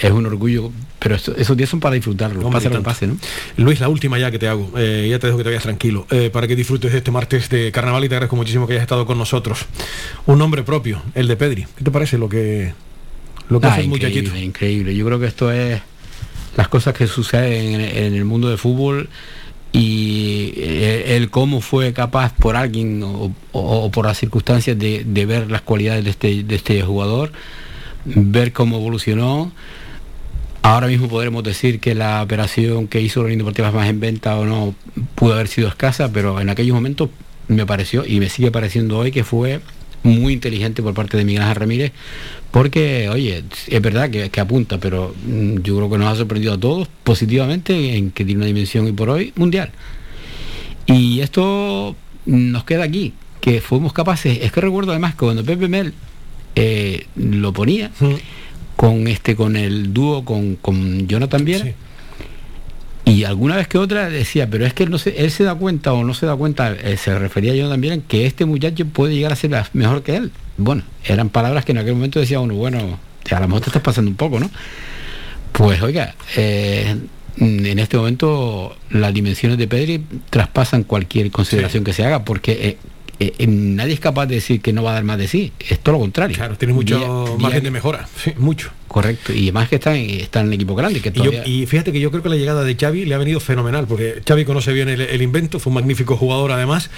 es 0.00 0.10
un 0.10 0.26
orgullo, 0.26 0.72
pero 0.98 1.14
esos 1.14 1.56
días 1.56 1.68
son 1.68 1.80
para 1.80 1.94
disfrutarlo, 1.94 2.50
pase 2.50 2.68
lo 2.68 2.82
pase, 2.82 3.06
¿no? 3.06 3.16
Luis, 3.56 3.80
la 3.80 3.88
última 3.88 4.18
ya 4.18 4.30
que 4.30 4.38
te 4.38 4.48
hago, 4.48 4.72
eh, 4.76 5.06
ya 5.08 5.18
te 5.18 5.28
dejo 5.28 5.38
que 5.38 5.44
te 5.44 5.50
vayas 5.50 5.62
tranquilo, 5.62 6.06
eh, 6.10 6.30
para 6.32 6.48
que 6.48 6.56
disfrutes 6.56 6.90
de 6.90 6.98
este 6.98 7.10
martes 7.10 7.48
de 7.48 7.70
carnaval 7.70 8.04
y 8.04 8.08
te 8.08 8.16
agradezco 8.16 8.34
muchísimo 8.34 8.66
que 8.66 8.72
hayas 8.72 8.82
estado 8.82 9.06
con 9.06 9.18
nosotros. 9.18 9.66
Un 10.26 10.38
nombre 10.38 10.64
propio, 10.64 11.00
el 11.14 11.28
de 11.28 11.36
Pedri. 11.36 11.66
¿Qué 11.76 11.84
te 11.84 11.90
parece 11.90 12.18
lo 12.18 12.28
que, 12.28 12.74
lo 13.48 13.60
que 13.60 13.66
hace 13.66 13.82
el 13.82 13.88
muchachito? 13.88 14.36
Increíble, 14.36 14.96
yo 14.96 15.06
creo 15.06 15.20
que 15.20 15.26
esto 15.26 15.52
es 15.52 15.80
las 16.56 16.68
cosas 16.68 16.94
que 16.94 17.06
suceden 17.06 17.80
en, 17.80 18.14
el 18.14 18.24
mundo 18.24 18.48
del 18.48 18.58
fútbol 18.58 19.08
y 19.72 20.52
eh, 20.56 21.16
el, 21.16 21.30
cómo 21.30 21.60
fue 21.60 21.92
capaz 21.92 22.32
por 22.34 22.56
alguien 22.56 23.02
o, 23.02 23.90
por 23.90 24.06
las 24.06 24.18
circunstancias 24.18 24.78
de, 24.78 25.26
ver 25.26 25.50
las 25.50 25.62
cualidades 25.62 26.04
de 26.04 26.10
este, 26.10 26.42
de 26.44 26.54
este 26.54 26.82
jugador, 26.82 27.32
ver 28.04 28.52
cómo 28.52 28.76
evolucionó. 28.76 29.52
Ahora 30.62 30.86
mismo 30.86 31.08
podremos 31.08 31.42
decir 31.42 31.80
que 31.80 31.94
la 31.94 32.22
operación 32.22 32.88
que 32.88 33.00
hizo 33.00 33.20
la 33.20 33.26
Unión 33.26 33.38
Deportiva 33.38 33.70
más 33.70 33.88
en 33.88 34.00
venta 34.00 34.38
o 34.38 34.46
no 34.46 34.74
pudo 35.14 35.34
haber 35.34 35.48
sido 35.48 35.68
escasa, 35.68 36.10
pero 36.10 36.40
en 36.40 36.48
aquellos 36.48 36.74
momentos 36.74 37.10
me 37.48 37.66
pareció 37.66 38.06
y 38.06 38.20
me 38.20 38.28
sigue 38.28 38.50
pareciendo 38.50 38.98
hoy 38.98 39.10
que 39.10 39.24
fue 39.24 39.60
muy 40.02 40.34
inteligente 40.34 40.82
por 40.82 40.94
parte 40.94 41.16
de 41.16 41.24
Miguel 41.24 41.42
Ángel 41.42 41.56
Ramírez, 41.56 41.92
porque, 42.54 43.08
oye, 43.08 43.42
es 43.66 43.82
verdad 43.82 44.08
que, 44.08 44.40
apunta, 44.40 44.78
pero 44.78 45.12
mm, 45.26 45.56
yo 45.62 45.76
creo 45.76 45.90
que 45.90 45.98
nos 45.98 46.12
ha 46.12 46.14
sorprendido 46.14 46.54
a 46.54 46.60
todos 46.60 46.86
positivamente 47.02 47.96
en 47.96 48.12
que 48.12 48.24
tiene 48.24 48.42
una 48.42 48.46
dimensión 48.46 48.86
y 48.86 48.92
por 48.92 49.10
hoy 49.10 49.32
mundial. 49.34 49.72
Y 50.86 51.18
esto 51.18 51.96
nos 52.26 52.62
queda 52.62 52.84
aquí, 52.84 53.12
que 53.40 53.60
fuimos 53.60 53.92
capaces, 53.92 54.38
es 54.40 54.52
que 54.52 54.60
recuerdo 54.60 54.92
además 54.92 55.14
que 55.14 55.24
cuando 55.24 55.44
Pepe 55.44 55.66
Mel 55.66 55.94
eh, 56.54 57.08
lo 57.16 57.52
ponía, 57.52 57.90
con 58.76 59.08
este, 59.08 59.34
con 59.34 59.56
el 59.56 59.92
dúo 59.92 60.24
con, 60.24 60.54
con 60.54 61.08
Jonathan 61.08 61.44
Viera, 61.44 61.72
y 63.04 63.24
alguna 63.24 63.56
vez 63.56 63.68
que 63.68 63.76
otra 63.76 64.08
decía, 64.08 64.48
pero 64.48 64.64
es 64.64 64.72
que 64.72 64.84
él, 64.84 64.90
no 64.90 64.98
se, 64.98 65.10
él 65.22 65.30
se 65.30 65.44
da 65.44 65.54
cuenta 65.54 65.92
o 65.92 66.04
no 66.04 66.14
se 66.14 66.24
da 66.24 66.34
cuenta, 66.36 66.72
eh, 66.72 66.96
se 66.96 67.18
refería 67.18 67.54
yo 67.54 67.68
también, 67.68 68.02
que 68.02 68.26
este 68.26 68.46
muchacho 68.46 68.86
puede 68.86 69.14
llegar 69.14 69.32
a 69.32 69.36
ser 69.36 69.50
mejor 69.74 70.02
que 70.02 70.16
él. 70.16 70.32
Bueno, 70.56 70.84
eran 71.04 71.28
palabras 71.28 71.64
que 71.64 71.72
en 71.72 71.78
aquel 71.78 71.94
momento 71.94 72.18
decía 72.18 72.40
uno, 72.40 72.54
bueno, 72.54 72.98
a 73.30 73.40
lo 73.40 73.48
mejor 73.48 73.60
te 73.60 73.68
estás 73.68 73.82
pasando 73.82 74.10
un 74.10 74.16
poco, 74.16 74.40
¿no? 74.40 74.50
Pues 75.52 75.82
oiga, 75.82 76.14
eh, 76.36 76.96
en 77.36 77.78
este 77.78 77.96
momento 77.98 78.74
las 78.90 79.12
dimensiones 79.12 79.58
de 79.58 79.68
Pedri 79.68 80.02
traspasan 80.30 80.84
cualquier 80.84 81.30
consideración 81.30 81.84
que 81.84 81.92
se 81.92 82.04
haga, 82.04 82.24
porque 82.24 82.78
eh, 83.20 83.46
nadie 83.46 83.92
es 83.92 84.00
capaz 84.00 84.26
de 84.26 84.36
decir 84.36 84.62
que 84.62 84.72
no 84.72 84.82
va 84.82 84.92
a 84.92 84.94
dar 84.94 85.04
más 85.04 85.18
de 85.18 85.28
sí, 85.28 85.52
es 85.68 85.78
todo 85.78 85.96
lo 85.96 86.00
contrario. 86.00 86.36
Claro, 86.36 86.56
tiene 86.56 86.72
mucho 86.72 87.36
margen 87.38 87.64
de 87.64 87.70
mejora, 87.70 88.08
sí, 88.16 88.32
mucho 88.38 88.72
correcto. 88.94 89.32
Y 89.32 89.46
además 89.46 89.68
que 89.68 89.74
está 89.74 89.96
en, 89.96 90.08
está 90.08 90.38
en 90.38 90.46
un 90.46 90.52
equipo 90.52 90.76
grande. 90.76 91.00
Que 91.00 91.08
y, 91.08 91.20
yo, 91.20 91.32
y, 91.44 91.66
fíjate 91.66 91.90
que 91.90 91.98
yo 91.98 92.12
creo 92.12 92.22
que 92.22 92.28
la 92.28 92.36
llegada 92.36 92.62
de 92.62 92.76
Xavi 92.76 93.04
le 93.06 93.16
ha 93.16 93.18
venido 93.18 93.40
fenomenal, 93.40 93.88
porque 93.88 94.22
Xavi 94.24 94.44
conoce 94.44 94.72
bien 94.72 94.88
el, 94.88 95.00
el 95.00 95.20
invento, 95.20 95.58
fue 95.58 95.72
un 95.72 95.74
magnífico 95.74 96.16
jugador 96.16 96.52
además. 96.52 96.90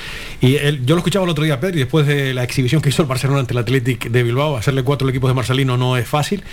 Y 0.43 0.57
él, 0.57 0.85
yo 0.85 0.95
lo 0.95 0.99
escuchaba 0.99 1.25
el 1.25 1.31
otro 1.31 1.45
día 1.45 1.59
Pedro 1.59 1.77
y 1.77 1.79
después 1.79 2.07
de 2.07 2.35
la 2.35 2.45
exhibición 2.45 2.83
que 2.83 2.91
hizo 2.91 3.01
el 3.01 3.09
Barcelona 3.09 3.41
ante 3.41 3.55
el 3.55 3.59
Athletic 3.61 4.11
de 4.11 4.23
Bilbao, 4.23 4.59
hacerle 4.59 4.83
cuatro 4.83 5.09
equipos 5.09 5.31
de 5.31 5.35
Marcelino 5.35 5.79
no 5.79 5.97
es 5.97 6.07
fácil. 6.07 6.45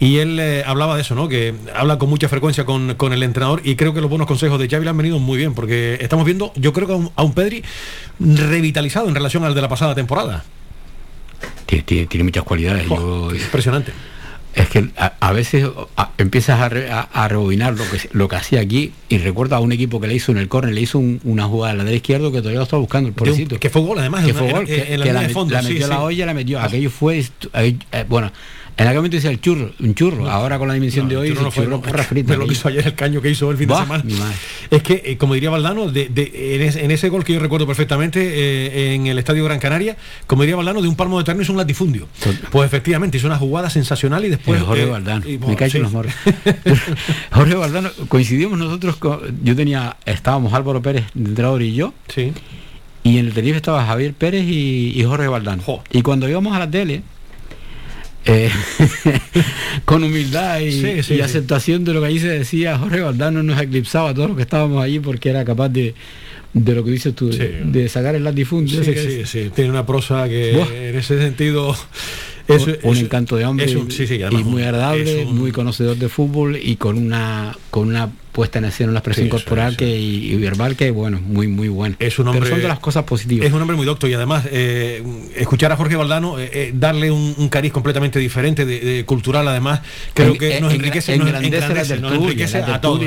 Y 0.00 0.18
él 0.18 0.38
eh, 0.38 0.64
hablaba 0.66 0.96
de 0.96 1.00
eso, 1.00 1.14
¿no? 1.14 1.30
Que 1.30 1.54
habla 1.74 1.98
con 1.98 2.10
mucha 2.10 2.28
frecuencia 2.28 2.66
con, 2.66 2.94
con, 2.96 3.14
el 3.14 3.22
entrenador 3.22 3.62
y 3.64 3.76
creo 3.76 3.94
que 3.94 4.02
los 4.02 4.10
buenos 4.10 4.26
consejos 4.26 4.60
de 4.60 4.68
Xavi 4.68 4.84
le 4.84 4.90
han 4.90 4.98
venido 4.98 5.18
muy 5.18 5.38
bien, 5.38 5.54
porque 5.54 5.96
estamos 6.02 6.26
viendo, 6.26 6.52
yo 6.56 6.74
creo 6.74 6.86
que 6.86 6.92
a 6.92 6.96
un, 6.96 7.10
a 7.16 7.22
un 7.22 7.32
Pedri 7.32 7.64
revitalizado 8.18 9.08
en 9.08 9.14
relación 9.14 9.44
al 9.44 9.54
de 9.54 9.62
la 9.62 9.68
pasada 9.70 9.94
temporada. 9.94 10.44
Tiene, 11.64 11.84
tiene, 11.84 12.06
tiene 12.06 12.24
muchas 12.24 12.44
cualidades. 12.44 12.84
Oh, 12.90 13.30
yo, 13.30 13.34
impresionante. 13.34 13.92
Es 14.54 14.68
que 14.68 14.90
a, 14.96 15.12
a 15.20 15.32
veces 15.32 15.68
a, 15.96 16.10
empiezas 16.18 16.60
a, 16.60 16.68
re, 16.68 16.90
a, 16.90 17.28
rebobinar 17.28 17.74
lo 17.74 17.84
que, 17.88 18.08
lo 18.12 18.28
que 18.28 18.36
hacía 18.36 18.60
aquí 18.60 18.92
y 19.08 19.18
recuerda 19.18 19.56
a 19.56 19.60
un 19.60 19.72
equipo 19.72 20.00
que 20.00 20.08
le 20.08 20.14
hizo 20.14 20.32
en 20.32 20.38
el 20.38 20.48
córner, 20.48 20.74
le 20.74 20.80
hizo 20.80 20.98
un, 20.98 21.20
una 21.24 21.44
jugada 21.44 21.72
al 21.72 21.78
lateral 21.78 21.96
izquierdo 21.96 22.32
que 22.32 22.38
todavía 22.38 22.58
lo 22.58 22.64
estaba 22.64 22.80
buscando 22.80 23.08
el 23.08 23.14
pobrecito. 23.14 23.58
Que 23.58 23.70
fue 23.70 23.82
gol 23.82 23.98
además, 23.98 24.24
que 24.24 24.34
fue 24.34 24.50
gol, 24.50 24.66
que, 24.66 24.98
la, 24.98 25.22
metió 25.62 25.88
la 25.88 26.02
olla, 26.02 26.26
la 26.26 26.34
metió. 26.34 26.60
Aquello 26.60 26.90
fue, 26.90 27.24
eh, 27.54 27.76
bueno, 28.08 28.32
en 28.76 28.86
aquel 28.86 28.96
momento 28.96 29.16
decía 29.16 29.30
el 29.30 29.40
churro, 29.40 29.72
un 29.78 29.94
churro. 29.94 30.24
No, 30.24 30.30
Ahora 30.30 30.58
con 30.58 30.68
la 30.68 30.74
dimensión 30.74 31.06
no, 31.06 31.10
de 31.10 31.16
hoy, 31.16 31.28
el 31.28 31.34
churro, 31.34 31.44
no 31.44 31.50
fue, 31.50 31.64
churro 31.64 31.80
porra 31.80 32.02
frita. 32.02 32.36
lo 32.36 32.46
que 32.46 32.52
hizo 32.52 32.68
ayer 32.68 32.86
el 32.86 32.94
caño 32.94 33.20
que 33.20 33.30
hizo 33.30 33.50
el 33.50 33.56
fin 33.56 33.68
bah, 33.68 33.80
de 33.80 33.82
semana. 33.82 34.32
Es 34.70 34.82
que, 34.82 35.02
eh, 35.04 35.16
como 35.16 35.34
diría 35.34 35.50
Valdano, 35.50 35.90
de, 35.90 36.08
de, 36.08 36.54
en, 36.56 36.62
ese, 36.62 36.84
en, 36.84 36.90
ese, 36.90 37.08
gol 37.08 37.24
que 37.24 37.34
yo 37.34 37.40
recuerdo 37.40 37.66
perfectamente 37.66 38.20
eh, 38.22 38.94
en 38.94 39.06
el 39.06 39.18
Estadio 39.18 39.44
Gran 39.44 39.58
Canaria, 39.58 39.96
como 40.26 40.42
diría 40.42 40.56
Valdano, 40.56 40.82
de 40.82 40.88
un 40.88 40.96
palmo 40.96 41.18
de 41.18 41.24
terreno 41.24 41.42
hizo 41.42 41.52
un 41.52 41.58
latifundio. 41.58 42.08
Pues 42.50 42.66
efectivamente, 42.66 43.18
hizo 43.18 43.26
una 43.26 43.38
jugada 43.38 43.70
sensacional 43.70 44.24
y 44.24 44.30
después. 44.30 44.58
El 44.58 44.66
Jorge 44.66 44.82
eh, 44.82 44.86
Valdano. 44.86 45.28
Y, 45.28 45.36
bueno, 45.36 45.52
Me 45.52 45.56
cae 45.56 45.70
sí. 45.70 45.78
los 45.78 45.92
morros. 45.92 46.12
Jorge 47.32 47.54
Valdano, 47.54 47.90
coincidimos 48.08 48.58
nosotros 48.58 48.96
con. 48.96 49.20
Yo 49.42 49.56
tenía. 49.56 49.96
Estábamos 50.06 50.52
Álvaro 50.52 50.80
Pérez, 50.82 51.04
entrenador 51.14 51.62
y 51.62 51.74
yo. 51.74 51.92
Sí. 52.08 52.32
Y 53.02 53.18
en 53.18 53.26
el 53.26 53.32
Tenerife 53.32 53.56
estaba 53.56 53.84
Javier 53.86 54.12
Pérez 54.14 54.44
y, 54.44 54.92
y 54.94 55.04
Jorge 55.04 55.28
Valdano. 55.28 55.62
Jo. 55.62 55.82
Y 55.90 56.02
cuando 56.02 56.28
íbamos 56.28 56.54
a 56.54 56.58
la 56.58 56.70
tele 56.70 57.02
eh, 58.26 58.50
con 59.84 60.04
humildad 60.04 60.60
y, 60.60 60.72
sí, 60.72 61.02
sí, 61.02 61.14
y 61.14 61.20
aceptación 61.20 61.78
sí. 61.78 61.84
de 61.84 61.94
lo 61.94 62.00
que 62.00 62.06
ahí 62.08 62.18
se 62.18 62.28
decía, 62.28 62.78
Jorge 62.78 63.00
Valdano 63.00 63.42
nos 63.42 63.60
eclipsaba 63.60 64.10
a 64.10 64.14
todos 64.14 64.28
los 64.28 64.36
que 64.36 64.42
estábamos 64.42 64.82
allí 64.82 65.00
porque 65.00 65.30
era 65.30 65.44
capaz 65.44 65.70
de, 65.70 65.94
de 66.52 66.74
lo 66.74 66.84
que 66.84 66.90
dices 66.90 67.14
tú, 67.14 67.30
de, 67.30 67.62
de, 67.64 67.88
sacar 67.88 68.14
el 68.14 68.24
latifundio. 68.24 68.84
Sí, 68.84 68.94
sí, 68.94 69.22
sí, 69.24 69.50
tiene 69.54 69.70
una 69.70 69.86
prosa 69.86 70.28
que 70.28 70.52
Buah. 70.52 70.74
en 70.74 70.96
ese 70.96 71.18
sentido... 71.18 71.76
Es, 72.54 72.66
un 72.82 72.96
es, 72.96 73.02
encanto 73.02 73.36
de 73.36 73.44
hombre 73.44 73.76
un, 73.76 73.88
y 73.90 74.44
muy 74.44 74.62
agradable, 74.62 75.24
un... 75.24 75.38
muy 75.38 75.52
conocedor 75.52 75.96
de 75.96 76.08
fútbol 76.08 76.56
y 76.56 76.76
con 76.76 76.98
una 76.98 77.56
con 77.70 77.88
una 77.88 78.10
puesta 78.32 78.58
en 78.58 78.66
escena, 78.66 78.90
una 78.90 79.00
expresión 79.00 79.26
sí, 79.26 79.30
corporal 79.30 79.72
sí, 79.72 79.78
que, 79.78 79.98
y, 79.98 80.32
y, 80.32 80.36
verbal 80.36 80.76
que, 80.76 80.90
bueno, 80.90 81.20
muy, 81.20 81.48
muy 81.48 81.68
buena. 81.68 81.96
Es 81.98 82.18
un 82.18 82.28
hombre, 82.28 82.42
Pero 82.42 82.56
son 82.56 82.62
de 82.62 82.68
las 82.68 82.78
cosas 82.78 83.04
positivas. 83.04 83.46
Es 83.46 83.52
un 83.52 83.60
hombre 83.60 83.76
muy 83.76 83.86
docto 83.86 84.06
y 84.06 84.14
además 84.14 84.46
eh, 84.50 85.02
escuchar 85.36 85.72
a 85.72 85.76
Jorge 85.76 85.96
Valdano, 85.96 86.38
eh, 86.38 86.50
eh, 86.52 86.72
darle 86.74 87.10
un, 87.10 87.34
un, 87.36 87.48
cariz 87.48 87.72
completamente 87.72 88.18
diferente, 88.18 88.64
de, 88.64 88.80
de 88.80 89.04
cultural 89.04 89.46
además, 89.48 89.80
creo 90.14 90.32
en, 90.32 90.38
que 90.38 90.60
nos 90.60 90.72
enriquece, 90.72 91.18
nos 91.18 91.28
engrandece, 91.28 91.98
nos 91.98 92.12
enriquece 92.12 92.58
a 92.58 92.80
todos. 92.80 93.02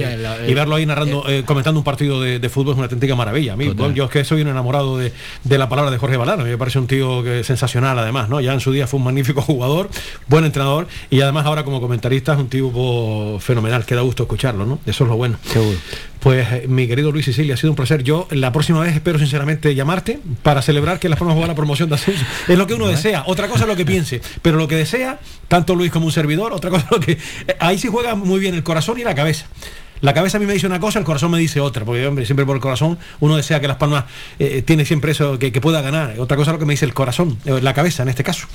y 0.48 0.54
verlo 0.54 0.76
ahí 0.76 0.86
narrando, 0.86 1.28
eh, 1.30 1.44
comentando 1.46 1.80
un 1.80 1.86
partido 1.86 2.22
de, 2.22 2.40
de, 2.40 2.50
fútbol 2.50 2.74
es 2.74 2.78
una 2.78 2.86
auténtica 2.86 3.16
maravilla. 3.16 3.54
A 3.54 3.56
mí, 3.56 3.70
bueno, 3.70 3.94
yo 3.94 4.06
es 4.06 4.10
que 4.10 4.24
soy 4.26 4.42
un 4.42 4.50
enamorado 4.50 4.98
de, 4.98 5.14
de, 5.44 5.58
la 5.58 5.70
palabra 5.70 5.90
de 5.92 5.98
Jorge 5.98 6.18
Valdano, 6.18 6.44
me 6.44 6.58
parece 6.58 6.80
un 6.80 6.88
tío 6.88 7.24
que, 7.24 7.44
sensacional 7.44 7.98
además, 7.98 8.30
¿no? 8.30 8.42
Ya 8.42 8.54
en 8.54 8.60
su 8.60 8.72
día 8.72 8.88
fue 8.88 8.98
un 8.98 9.06
magnífico 9.06 9.33
jugador, 9.42 9.90
buen 10.28 10.46
entrenador 10.46 10.88
y 11.10 11.22
además 11.22 11.46
ahora 11.46 11.64
como 11.64 11.82
comentarista 11.82 12.34
es 12.34 12.40
un 12.40 12.50
tipo 12.50 13.38
fenomenal, 13.40 13.86
que 13.86 13.96
da 13.96 14.02
gusto 14.02 14.24
escucharlo, 14.24 14.66
¿no? 14.66 14.80
Eso 14.86 15.04
es 15.04 15.10
lo 15.10 15.16
bueno. 15.16 15.38
Seguro. 15.46 15.78
Pues 16.20 16.48
eh, 16.54 16.66
mi 16.70 16.88
querido 16.88 17.12
Luis 17.12 17.26
Sicilia, 17.26 17.56
ha 17.56 17.58
sido 17.58 17.72
un 17.72 17.76
placer. 17.76 18.02
Yo 18.04 18.28
la 18.32 18.54
próxima 18.54 18.80
vez 18.80 18.96
espero 18.96 19.20
sinceramente 19.20 19.76
llamarte 19.76 20.20
para 20.42 20.62
celebrar 20.62 20.98
que 20.98 21.10
Las 21.10 21.20
Palmas 21.20 21.34
juega 21.34 21.48
la 21.48 21.56
promoción 21.56 21.90
de 21.90 21.96
ascenso. 21.96 22.24
Es 22.48 22.58
lo 22.58 22.66
que 22.66 22.76
uno 22.76 22.88
desea. 22.88 23.24
Otra 23.28 23.50
cosa 23.50 23.64
es 23.64 23.68
lo 23.68 23.76
que 23.76 23.86
piense. 23.86 24.22
Pero 24.42 24.58
lo 24.58 24.68
que 24.68 24.76
desea, 24.76 25.20
tanto 25.50 25.76
Luis 25.76 25.92
como 25.92 26.06
un 26.06 26.14
servidor, 26.14 26.54
otra 26.54 26.70
cosa 26.70 26.86
es 26.86 26.92
lo 26.92 27.00
que. 27.02 27.12
Eh, 27.14 27.58
ahí 27.60 27.78
sí 27.78 27.90
juega 27.90 28.16
muy 28.16 28.40
bien 28.40 28.56
el 28.56 28.64
corazón 28.64 29.00
y 29.00 29.04
la 29.04 29.16
cabeza. 29.16 29.48
La 30.04 30.14
cabeza 30.14 30.36
a 30.36 30.42
mí 30.42 30.46
me 30.46 30.52
dice 30.52 30.68
una 30.68 30.82
cosa, 30.82 31.00
el 31.00 31.06
corazón 31.06 31.32
me 31.32 31.40
dice 31.40 31.62
otra, 31.62 31.86
porque 31.86 32.06
hombre, 32.06 32.26
siempre 32.26 32.46
por 32.46 32.58
el 32.58 32.62
corazón 32.62 33.00
uno 33.22 33.38
desea 33.38 33.62
que 33.62 33.70
Las 33.70 33.78
Palmas 33.78 34.04
eh, 34.38 34.62
tiene 34.62 34.84
siempre 34.84 35.14
eso, 35.14 35.40
que, 35.40 35.50
pueda 35.62 35.82
ganar. 35.82 36.20
Otra 36.20 36.36
cosa 36.36 36.52
es 36.52 36.56
lo 36.56 36.60
que 36.60 36.66
me 36.66 36.74
dice 36.74 36.84
el 36.84 36.94
corazón, 36.94 37.38
eh, 37.46 37.62
la 37.62 37.74
cabeza 37.74 38.04
en 38.04 38.10
este 38.10 38.22
caso. 38.22 38.48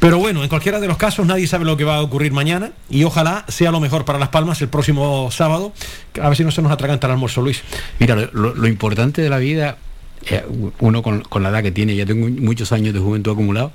Pero 0.00 0.18
bueno, 0.18 0.42
en 0.42 0.48
cualquiera 0.48 0.80
de 0.80 0.88
los 0.88 0.96
casos 0.96 1.24
nadie 1.24 1.46
sabe 1.46 1.66
lo 1.66 1.76
que 1.76 1.84
va 1.84 1.98
a 1.98 2.02
ocurrir 2.02 2.32
mañana 2.32 2.72
y 2.90 3.04
ojalá 3.04 3.44
sea 3.46 3.70
lo 3.70 3.78
mejor 3.78 4.04
para 4.04 4.18
Las 4.18 4.30
Palmas 4.30 4.60
el 4.60 4.66
próximo 4.66 5.30
sábado. 5.30 5.72
A 6.20 6.26
ver 6.26 6.36
si 6.36 6.42
no 6.42 6.50
se 6.50 6.62
nos 6.62 6.72
atraganta 6.72 7.06
el 7.06 7.12
almuerzo, 7.12 7.42
Luis. 7.42 7.62
Mira, 8.00 8.16
lo, 8.32 8.66
importante 8.66 9.22
de 9.22 9.30
la 9.30 9.38
vida, 9.38 9.76
eh, 10.28 10.44
uno 10.80 11.04
con, 11.04 11.20
con 11.20 11.44
la 11.44 11.50
edad 11.50 11.62
que 11.62 11.70
tiene, 11.70 11.94
ya 11.94 12.06
tengo 12.06 12.26
muchos 12.28 12.72
años 12.72 12.92
de 12.92 12.98
juventud 12.98 13.30
acumulado, 13.30 13.70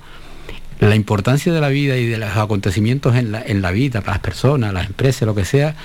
la 0.81 0.95
importancia 0.95 1.53
de 1.53 1.61
la 1.61 1.69
vida 1.69 1.95
y 1.95 2.05
de 2.05 2.17
los 2.17 2.35
acontecimientos 2.35 3.15
en 3.15 3.31
la, 3.31 3.41
en 3.41 3.61
la 3.61 3.71
vida, 3.71 4.01
para 4.01 4.15
las 4.15 4.21
personas, 4.21 4.73
las 4.73 4.87
empresas, 4.87 5.25
lo 5.25 5.35
que 5.35 5.45
sea, 5.45 5.75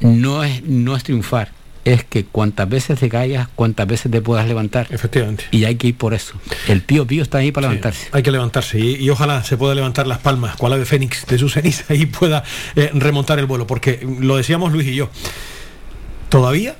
no 0.00 0.44
es, 0.44 0.62
no 0.64 0.96
es 0.96 1.02
triunfar, 1.04 1.50
es 1.84 2.04
que 2.04 2.24
cuantas 2.24 2.68
veces 2.68 2.98
te 2.98 3.08
caigas, 3.08 3.48
cuantas 3.54 3.86
veces 3.86 4.10
te 4.12 4.20
puedas 4.20 4.46
levantar. 4.46 4.86
Efectivamente. 4.90 5.44
Y 5.50 5.64
hay 5.64 5.76
que 5.76 5.88
ir 5.88 5.96
por 5.96 6.14
eso. 6.14 6.34
El 6.68 6.82
pío 6.82 7.06
pío 7.06 7.22
está 7.22 7.38
ahí 7.38 7.52
para 7.52 7.68
sí, 7.68 7.74
levantarse. 7.74 8.08
Hay 8.12 8.22
que 8.22 8.30
levantarse 8.30 8.78
y, 8.78 8.96
y, 8.96 9.10
ojalá 9.10 9.42
se 9.44 9.56
pueda 9.56 9.74
levantar 9.74 10.06
las 10.06 10.18
palmas, 10.18 10.56
cual 10.56 10.74
ave 10.74 10.84
fénix 10.84 11.26
de 11.26 11.38
su 11.38 11.48
ceniza 11.48 11.94
y 11.94 12.06
pueda 12.06 12.44
eh, 12.76 12.90
remontar 12.94 13.38
el 13.38 13.46
vuelo, 13.46 13.66
porque 13.66 14.06
lo 14.20 14.36
decíamos 14.36 14.72
Luis 14.72 14.86
y 14.88 14.94
yo, 14.94 15.10
todavía 16.28 16.76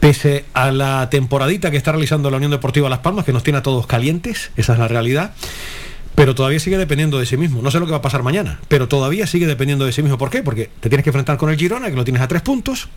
pese 0.00 0.46
a 0.54 0.72
la 0.72 1.08
temporadita 1.10 1.70
que 1.70 1.76
está 1.76 1.92
realizando 1.92 2.30
la 2.30 2.38
Unión 2.38 2.50
Deportiva 2.50 2.88
Las 2.88 3.00
Palmas, 3.00 3.24
que 3.24 3.32
nos 3.32 3.42
tiene 3.42 3.58
a 3.58 3.62
todos 3.62 3.86
calientes, 3.86 4.50
esa 4.56 4.72
es 4.72 4.78
la 4.78 4.88
realidad, 4.88 5.34
pero 6.14 6.34
todavía 6.34 6.60
sigue 6.60 6.78
dependiendo 6.78 7.18
de 7.18 7.26
sí 7.26 7.36
mismo. 7.36 7.62
No 7.62 7.70
sé 7.70 7.80
lo 7.80 7.86
que 7.86 7.92
va 7.92 7.98
a 7.98 8.02
pasar 8.02 8.22
mañana, 8.22 8.60
pero 8.68 8.88
todavía 8.88 9.26
sigue 9.26 9.46
dependiendo 9.46 9.86
de 9.86 9.92
sí 9.92 10.02
mismo. 10.02 10.18
¿Por 10.18 10.30
qué? 10.30 10.42
Porque 10.42 10.70
te 10.80 10.88
tienes 10.88 11.04
que 11.04 11.10
enfrentar 11.10 11.36
con 11.36 11.50
el 11.50 11.56
Girona, 11.56 11.90
que 11.90 11.96
lo 11.96 12.04
tienes 12.04 12.22
a 12.22 12.28
tres 12.28 12.42
puntos, 12.42 12.88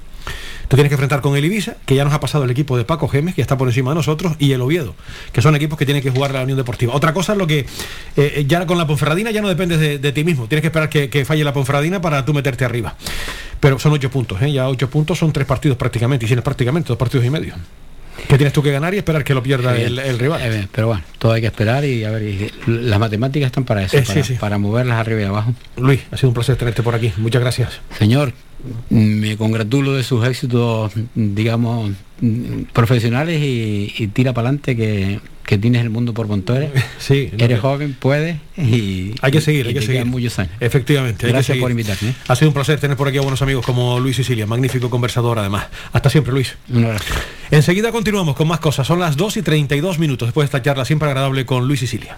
te 0.68 0.76
tienes 0.76 0.90
que 0.90 0.96
enfrentar 0.96 1.22
con 1.22 1.36
el 1.36 1.46
Ibiza, 1.46 1.76
que 1.86 1.96
ya 1.96 2.04
nos 2.04 2.14
ha 2.14 2.20
pasado 2.20 2.44
el 2.46 2.52
equipo 2.52 2.78
de 2.78 2.86
Paco 2.86 3.08
Gemes, 3.08 3.36
que 3.36 3.42
está 3.42 3.58
por 3.58 3.68
encima 3.68 3.92
de 3.92 3.96
nosotros, 3.96 4.34
y 4.40 4.54
el 4.54 4.62
Oviedo, 4.62 4.96
que 5.32 5.42
son 5.42 5.56
equipos 5.56 5.78
que 5.78 5.86
tienen 5.86 6.02
que 6.02 6.10
jugar 6.10 6.34
la 6.34 6.44
Unión 6.44 6.58
Deportiva. 6.58 6.94
Otra 6.94 7.14
cosa 7.14 7.34
es 7.34 7.38
lo 7.38 7.48
que 7.48 7.66
eh, 8.16 8.46
ya 8.48 8.66
con 8.66 8.78
la 8.78 8.88
Ponferradina 8.88 9.32
ya 9.32 9.42
no 9.42 9.50
dependes 9.50 9.80
de, 9.80 10.12
ti 10.12 10.24
mismo, 10.24 10.48
tienes 10.48 10.62
que 10.62 10.68
esperar 10.68 10.90
que, 10.90 11.10
que, 11.10 11.26
falle 11.26 11.44
la 11.44 11.54
Ponferradina 11.54 12.02
para 12.02 12.26
tú 12.26 12.34
meterte 12.34 12.66
arriba. 12.66 12.96
Pero 13.60 13.80
son 13.80 13.94
ocho 13.94 14.10
puntos, 14.10 14.42
¿eh? 14.42 14.52
ya 14.52 14.68
ocho 14.68 14.90
puntos 14.90 15.20
son 15.20 15.32
tres 15.32 15.46
partidos 15.46 15.78
prácticamente, 15.78 16.26
y 16.26 16.28
tienes 16.28 16.44
prácticamente 16.44 16.88
dos 16.88 16.98
partidos 16.98 17.26
y 17.26 17.30
medio. 17.30 17.54
¿Qué 18.28 18.38
tienes 18.38 18.54
tú 18.54 18.64
que 18.64 18.72
ganar 18.72 18.94
y 18.94 18.98
esperar 18.98 19.24
que 19.24 19.34
lo 19.34 19.44
pierda 19.44 19.76
el, 19.76 20.00
el, 20.00 20.20
rival? 20.20 20.42
Eh, 20.44 20.68
pero 20.72 20.88
bueno, 20.88 21.04
todo 21.20 21.34
hay 21.34 21.42
que 21.42 21.48
esperar 21.48 21.86
y 21.86 22.04
a 22.04 22.12
ver, 22.12 22.24
y 22.24 22.52
las 22.68 23.00
matemáticas 23.00 23.48
están 23.48 23.64
para 23.64 23.84
eso, 23.84 23.98
eh, 23.98 24.04
para, 24.06 24.24
sí, 24.24 24.34
sí. 24.34 24.40
para 24.40 24.58
moverlas 24.58 24.98
arriba 24.98 25.22
y 25.22 25.26
abajo. 25.26 25.54
Luis, 25.78 26.02
ha 26.12 26.18
sido 26.18 26.30
un 26.30 26.34
placer 26.34 26.56
tenerte 26.56 26.84
por 26.84 26.96
aquí. 26.96 27.14
Muchas 27.18 27.42
gracias. 27.42 27.80
Señor, 27.98 28.34
me 28.90 29.38
congratulo 29.38 29.94
de 29.94 30.04
sus 30.04 30.26
éxitos, 30.26 30.92
digamos, 31.16 31.92
profesionales 32.72 33.42
y, 33.42 33.94
y 33.98 34.08
tira 34.08 34.34
para 34.34 34.50
adelante 34.50 34.76
que, 34.76 35.20
que, 35.46 35.58
tienes 35.58 35.82
el 35.82 35.90
mundo 35.90 36.14
por 36.14 36.28
montones. 36.28 36.72
Sí, 37.00 37.30
eres 37.38 37.60
joven, 37.60 37.96
puedes 38.00 38.38
y 38.58 39.14
hay 39.22 39.32
que 39.32 39.42
seguir, 39.42 39.66
y, 39.66 39.70
hay 39.70 39.76
que 39.76 39.82
seguir 39.82 40.06
muchos 40.06 40.40
años. 40.40 40.54
Efectivamente. 40.60 41.28
Gracias 41.28 41.58
por 41.58 41.70
invitarme. 41.70 42.14
Ha 42.28 42.36
sido 42.36 42.50
un 42.50 42.54
placer 42.54 42.80
tener 42.80 42.96
por 42.96 43.08
aquí 43.08 43.18
a 43.18 43.22
buenos 43.22 43.42
amigos 43.42 43.66
como 43.66 44.00
Luis 44.00 44.16
Sicilia, 44.16 44.48
magnífico 44.48 44.90
conversador 44.90 45.40
además. 45.40 45.68
Hasta 45.92 46.10
siempre, 46.10 46.32
Luis. 46.32 46.56
Un 46.70 46.86
abrazo. 46.86 47.14
Enseguida 47.52 47.92
continuamos 47.92 48.36
con 48.36 48.48
más 48.48 48.60
cosas. 48.60 48.88
Son 48.88 49.00
las 49.00 49.18
2 49.18 49.38
y 49.38 49.42
32 49.42 50.00
minutos 50.00 50.28
después 50.28 50.46
de 50.46 50.58
esta 50.58 50.62
charla 50.62 50.86
siempre 50.86 51.10
agradable 51.10 51.46
con 51.46 51.68
Luis 51.68 51.82
Sicilia. 51.82 52.18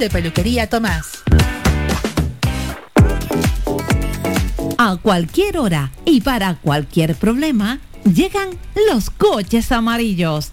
de 0.00 0.08
Peluquería 0.08 0.66
Tomás. 0.66 1.22
A 4.78 4.96
cualquier 4.96 5.58
hora 5.58 5.92
y 6.06 6.22
para 6.22 6.54
cualquier 6.54 7.14
problema, 7.14 7.80
llegan 8.04 8.48
los 8.90 9.10
coches 9.10 9.70
amarillos. 9.70 10.52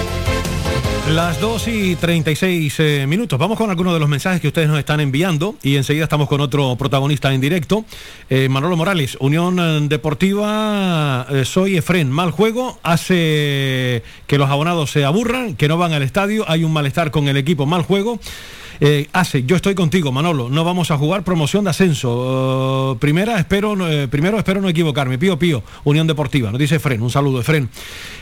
Las 1.09 1.41
2 1.41 1.67
y 1.67 1.95
36 1.95 2.79
eh, 2.79 3.05
minutos. 3.07 3.37
Vamos 3.37 3.57
con 3.57 3.69
algunos 3.69 3.93
de 3.93 3.99
los 3.99 4.07
mensajes 4.07 4.39
que 4.39 4.47
ustedes 4.47 4.69
nos 4.69 4.79
están 4.79 4.99
enviando 4.99 5.55
y 5.61 5.75
enseguida 5.75 6.03
estamos 6.03 6.29
con 6.29 6.39
otro 6.41 6.75
protagonista 6.77 7.33
en 7.33 7.41
directo. 7.41 7.83
Eh, 8.29 8.47
Manolo 8.47 8.77
Morales, 8.77 9.17
Unión 9.19 9.59
eh, 9.59 9.87
Deportiva, 9.89 11.25
eh, 11.29 11.43
soy 11.43 11.75
Efren. 11.75 12.09
Mal 12.09 12.31
juego 12.31 12.79
hace 12.83 14.03
que 14.27 14.37
los 14.37 14.49
abonados 14.49 14.91
se 14.91 15.03
aburran, 15.03 15.55
que 15.55 15.67
no 15.67 15.77
van 15.77 15.91
al 15.91 16.03
estadio, 16.03 16.45
hay 16.47 16.63
un 16.63 16.71
malestar 16.71 17.11
con 17.11 17.27
el 17.27 17.35
equipo. 17.35 17.65
Mal 17.65 17.81
juego. 17.81 18.19
Eh, 18.83 19.07
hace, 19.13 19.43
yo 19.43 19.55
estoy 19.55 19.75
contigo, 19.75 20.11
Manolo. 20.11 20.49
No 20.49 20.63
vamos 20.63 20.89
a 20.89 20.97
jugar 20.97 21.23
promoción 21.23 21.63
de 21.63 21.69
ascenso. 21.69 22.93
Uh, 22.93 22.97
primera, 22.97 23.37
espero, 23.37 23.75
eh, 23.87 24.07
primero 24.07 24.39
espero 24.39 24.59
no 24.59 24.67
equivocarme. 24.67 25.19
Pío 25.19 25.37
Pío, 25.37 25.63
Unión 25.83 26.07
Deportiva. 26.07 26.49
Nos 26.49 26.57
dice 26.57 26.79
Fren. 26.79 26.99
Un 27.03 27.11
saludo, 27.11 27.43
Fren. 27.43 27.69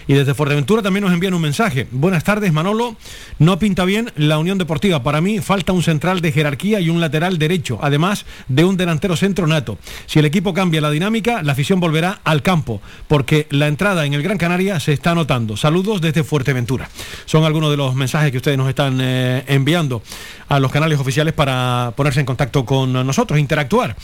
Y 0.06 0.16
desde 0.16 0.34
Fuerteventura 0.34 0.82
también 0.82 1.06
nos 1.06 1.14
envían 1.14 1.34
un 1.34 1.42
mensaje. 1.42 1.88
Buenas 1.92 2.26
tardes, 2.26 2.52
Manolo. 2.52 2.98
No 3.38 3.58
pinta 3.58 3.86
bien 3.86 4.12
la 4.18 4.38
Unión 4.38 4.58
Deportiva. 4.58 5.02
Para 5.02 5.22
mí 5.22 5.40
falta 5.40 5.72
un 5.72 5.82
central 5.82 6.20
de 6.20 6.34
jerarquía 6.34 6.82
y 6.82 6.90
un 6.90 7.00
lateral 7.00 7.38
derecho, 7.38 7.80
además 7.82 8.26
de 8.50 8.66
un 8.66 8.76
delantero 8.76 9.16
centro 9.16 9.48
nato. 9.48 9.78
Si 10.08 10.20
el 10.20 10.26
equipo 10.26 10.54
cambia 10.54 10.82
la 10.82 10.92
dinámica, 10.92 11.42
la 11.42 11.54
afición 11.54 11.80
volverá 11.80 12.20
al 12.26 12.42
campo, 12.42 12.82
porque 13.08 13.48
la 13.52 13.68
entrada 13.68 14.06
en 14.06 14.14
el 14.14 14.24
Gran 14.24 14.38
Canaria 14.38 14.82
se 14.82 14.92
está 14.92 15.16
notando. 15.16 15.56
Saludos 15.56 16.02
desde 16.02 16.26
Fuerteventura. 16.26 16.90
Son 17.26 17.46
algunos 17.46 17.72
de 17.72 17.78
los 17.78 17.96
mensajes 17.96 18.32
que 18.32 18.38
ustedes 18.38 18.58
nos 18.58 18.68
están 18.68 19.00
eh, 19.00 19.46
enviando 19.48 20.02
a 20.50 20.60
los 20.60 20.72
canales 20.72 21.00
oficiales 21.00 21.34
para 21.34 21.94
ponerse 21.96 22.20
en 22.20 22.26
contacto 22.26 22.66
con 22.66 22.92
nosotros, 22.92 23.40
interactuar, 23.40 23.96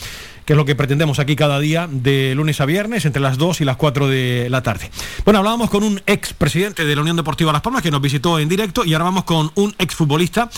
que 0.45 0.53
es 0.53 0.57
lo 0.57 0.63
que 0.63 0.75
pretendemos 0.75 1.19
aquí 1.19 1.35
cada 1.35 1.59
día 1.59 1.89
de 1.91 2.33
lunes 2.35 2.61
a 2.61 2.65
viernes 2.65 3.05
entre 3.05 3.21
las 3.21 3.37
2 3.37 3.61
y 3.61 3.65
las 3.65 3.77
4 3.77 4.07
de 4.07 4.47
la 4.49 4.61
tarde. 4.61 4.89
Bueno, 5.25 5.39
hablábamos 5.39 5.69
con 5.69 5.83
un 5.83 6.01
ex 6.05 6.33
presidente 6.33 6.85
de 6.85 6.95
la 6.95 7.01
Unión 7.01 7.17
Deportiva 7.17 7.51
Las 7.51 7.61
Palmas 7.61 7.81
que 7.81 7.91
nos 7.91 8.01
visitó 8.01 8.39
en 8.39 8.47
directo 8.47 8.85
y 8.85 8.93
ahora 8.93 9.05
vamos 9.05 9.23
con 9.23 9.51
un 9.55 9.75
ex 9.79 9.95
futbolista 9.95 10.49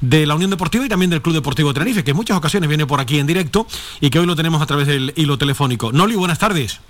de 0.00 0.26
la 0.26 0.34
Unión 0.34 0.50
Deportiva 0.50 0.84
y 0.84 0.88
también 0.88 1.10
del 1.10 1.22
Club 1.22 1.34
Deportivo 1.36 1.72
Tenerife, 1.72 2.02
que 2.02 2.10
en 2.10 2.16
muchas 2.16 2.36
ocasiones 2.36 2.68
viene 2.68 2.86
por 2.86 3.00
aquí 3.00 3.18
en 3.18 3.26
directo 3.26 3.66
y 4.00 4.10
que 4.10 4.18
hoy 4.18 4.26
lo 4.26 4.36
tenemos 4.36 4.60
a 4.60 4.66
través 4.66 4.88
del 4.88 5.12
hilo 5.16 5.38
telefónico. 5.38 5.92
Noli, 5.92 6.16
buenas 6.16 6.38
tardes. 6.38 6.80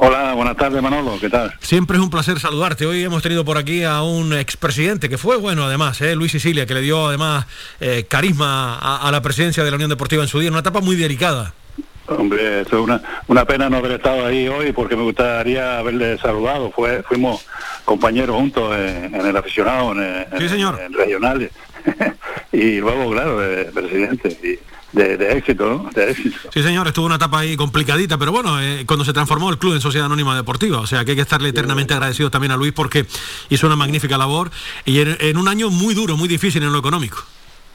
Hola, 0.00 0.32
buenas 0.34 0.56
tardes 0.56 0.80
Manolo, 0.80 1.18
¿qué 1.20 1.28
tal? 1.28 1.52
Siempre 1.60 1.96
es 1.96 2.02
un 2.02 2.08
placer 2.10 2.38
saludarte. 2.38 2.86
Hoy 2.86 3.02
hemos 3.02 3.20
tenido 3.20 3.44
por 3.44 3.58
aquí 3.58 3.82
a 3.82 4.02
un 4.02 4.32
expresidente 4.32 5.08
que 5.08 5.18
fue 5.18 5.36
bueno 5.36 5.64
además, 5.64 6.00
¿eh? 6.02 6.14
Luis 6.14 6.30
Sicilia, 6.30 6.66
que 6.66 6.74
le 6.74 6.82
dio 6.82 7.08
además 7.08 7.46
eh, 7.80 8.06
carisma 8.08 8.76
a, 8.78 9.08
a 9.08 9.10
la 9.10 9.20
presidencia 9.22 9.64
de 9.64 9.70
la 9.70 9.74
Unión 9.76 9.90
Deportiva 9.90 10.22
en 10.22 10.28
su 10.28 10.38
día, 10.38 10.48
en 10.48 10.54
una 10.54 10.60
etapa 10.60 10.80
muy 10.80 10.94
delicada. 10.94 11.52
Hombre, 12.06 12.60
es 12.62 12.72
una, 12.72 13.02
una 13.26 13.44
pena 13.44 13.68
no 13.68 13.78
haber 13.78 13.92
estado 13.92 14.24
ahí 14.24 14.46
hoy 14.46 14.70
porque 14.72 14.94
me 14.96 15.02
gustaría 15.02 15.78
haberle 15.78 16.16
saludado. 16.18 16.70
Fue, 16.70 17.02
fuimos 17.02 17.44
compañeros 17.84 18.36
juntos 18.36 18.74
en, 18.76 19.14
en 19.16 19.26
el 19.26 19.36
aficionado, 19.36 19.92
en, 19.92 20.26
en- 20.32 20.38
Sí, 20.38 20.48
señor. 20.48 20.80
en 20.80 20.92
regionales. 20.92 21.50
y 22.52 22.76
luego, 22.78 23.10
claro, 23.10 23.40
de 23.40 23.64
presidente. 23.66 24.28
Y 24.42 24.58
de, 24.92 25.16
de 25.16 25.32
éxito, 25.38 25.66
¿no? 25.68 25.90
De 25.94 26.10
éxito. 26.10 26.38
Sí, 26.52 26.62
señor, 26.62 26.86
estuvo 26.86 27.06
una 27.06 27.16
etapa 27.16 27.40
ahí 27.40 27.56
complicadita, 27.56 28.16
pero 28.18 28.32
bueno, 28.32 28.60
eh, 28.60 28.84
cuando 28.86 29.04
se 29.04 29.12
transformó 29.12 29.50
el 29.50 29.58
club 29.58 29.74
en 29.74 29.80
Sociedad 29.80 30.06
Anónima 30.06 30.34
Deportiva, 30.34 30.78
o 30.80 30.86
sea 30.86 31.04
que 31.04 31.10
hay 31.12 31.16
que 31.16 31.22
estarle 31.22 31.50
eternamente 31.50 31.94
agradecido 31.94 32.30
también 32.30 32.52
a 32.52 32.56
Luis 32.56 32.72
porque 32.72 33.06
hizo 33.50 33.66
una 33.66 33.76
magnífica 33.76 34.16
labor 34.16 34.50
y 34.84 35.00
en, 35.00 35.16
en 35.20 35.36
un 35.36 35.48
año 35.48 35.70
muy 35.70 35.94
duro, 35.94 36.16
muy 36.16 36.28
difícil 36.28 36.62
en 36.62 36.72
lo 36.72 36.78
económico. 36.78 37.18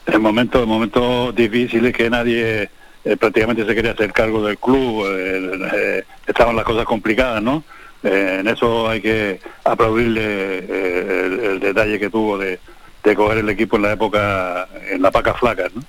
en 0.06 0.20
momentos, 0.20 0.62
en 0.62 0.68
momentos 0.68 1.34
difíciles 1.34 1.94
que 1.94 2.10
nadie 2.10 2.68
eh, 3.04 3.16
prácticamente 3.16 3.64
se 3.64 3.74
quería 3.74 3.92
hacer 3.92 4.12
cargo 4.12 4.44
del 4.44 4.58
club, 4.58 5.06
eh, 5.06 5.70
eh, 5.74 6.04
estaban 6.26 6.56
las 6.56 6.64
cosas 6.64 6.84
complicadas, 6.84 7.42
¿no? 7.42 7.62
Eh, 8.02 8.38
en 8.40 8.48
eso 8.48 8.88
hay 8.88 9.00
que 9.00 9.40
aplaudirle 9.64 10.20
eh, 10.22 11.22
el, 11.26 11.40
el 11.40 11.60
detalle 11.60 11.98
que 11.98 12.10
tuvo 12.10 12.36
de, 12.38 12.58
de 13.02 13.14
coger 13.14 13.38
el 13.38 13.48
equipo 13.48 13.76
en 13.76 13.82
la 13.82 13.92
época, 13.92 14.68
en 14.90 15.00
la 15.00 15.10
paca 15.10 15.32
flaca, 15.34 15.68
¿no? 15.74 15.82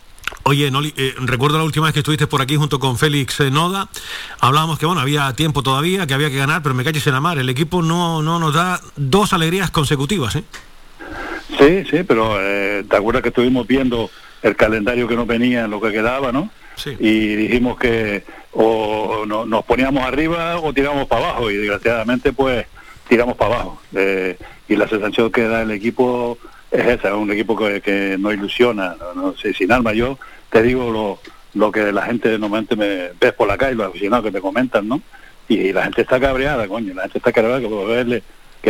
Oye, 0.47 0.69
Noli, 0.69 0.93
eh, 0.95 1.15
recuerdo 1.21 1.57
la 1.57 1.63
última 1.63 1.85
vez 1.87 1.93
que 1.93 2.01
estuviste 2.01 2.27
por 2.27 2.39
aquí 2.39 2.55
junto 2.55 2.77
con 2.79 2.99
Félix 2.99 3.39
eh, 3.39 3.49
Noda, 3.49 3.89
hablábamos 4.39 4.77
que 4.77 4.85
bueno, 4.85 5.01
había 5.01 5.33
tiempo 5.33 5.63
todavía, 5.63 6.05
que 6.05 6.13
había 6.13 6.29
que 6.29 6.37
ganar, 6.37 6.61
pero 6.61 6.75
me 6.75 6.83
calles 6.83 7.07
en 7.07 7.13
la 7.13 7.19
mar, 7.19 7.39
el 7.39 7.49
equipo 7.49 7.81
no, 7.81 8.21
no 8.21 8.37
nos 8.37 8.53
da 8.53 8.79
dos 8.95 9.33
alegrías 9.33 9.71
consecutivas, 9.71 10.35
¿eh? 10.35 10.43
Sí, 11.57 11.83
sí, 11.89 12.03
pero 12.03 12.37
eh, 12.39 12.85
te 12.87 12.95
acuerdas 12.95 13.23
que 13.23 13.29
estuvimos 13.29 13.65
viendo 13.65 14.11
el 14.43 14.55
calendario 14.55 15.07
que 15.07 15.15
nos 15.15 15.25
venía, 15.25 15.65
lo 15.67 15.81
que 15.81 15.91
quedaba, 15.91 16.31
¿no? 16.31 16.51
Sí. 16.75 16.91
Y 16.99 17.35
dijimos 17.35 17.79
que 17.79 18.23
o 18.51 19.23
no- 19.25 19.47
nos 19.47 19.65
poníamos 19.65 20.03
arriba 20.05 20.59
o 20.59 20.71
tiramos 20.73 21.07
para 21.07 21.27
abajo 21.29 21.49
y 21.49 21.55
desgraciadamente 21.55 22.33
pues 22.33 22.67
tiramos 23.09 23.35
para 23.35 23.55
abajo. 23.55 23.81
Eh, 23.95 24.37
y 24.69 24.75
la 24.75 24.87
sensación 24.87 25.31
que 25.31 25.41
da 25.47 25.63
el 25.63 25.71
equipo 25.71 26.37
es 26.69 26.85
esa, 26.85 27.07
es 27.07 27.13
un 27.15 27.31
equipo 27.31 27.57
que, 27.57 27.81
que 27.81 28.15
no 28.19 28.31
ilusiona, 28.31 28.95
no, 28.99 29.13
no 29.19 29.35
sé, 29.37 29.51
sin 29.55 29.71
alma. 29.71 29.93
Yo 29.93 30.19
te 30.55 30.63
digo 30.63 30.89
lo, 30.89 31.19
lo 31.53 31.69
que 31.69 31.91
la 31.91 32.03
gente 32.03 32.39
normalmente 32.39 32.77
me 32.77 33.09
ves 33.19 33.33
por 33.33 33.45
la 33.45 33.57
calle, 33.57 33.75
los 33.75 33.89
aficionados 33.89 34.23
que 34.23 34.31
te 34.31 34.39
comentan, 34.39 34.87
¿no? 34.87 35.01
Y, 35.49 35.73
la 35.73 35.83
gente 35.83 36.03
está 36.03 36.17
cabreada, 36.17 36.65
coño, 36.65 36.93
la 36.93 37.01
gente 37.01 37.17
está 37.17 37.33
cabreada 37.33 37.59
que 37.59 38.23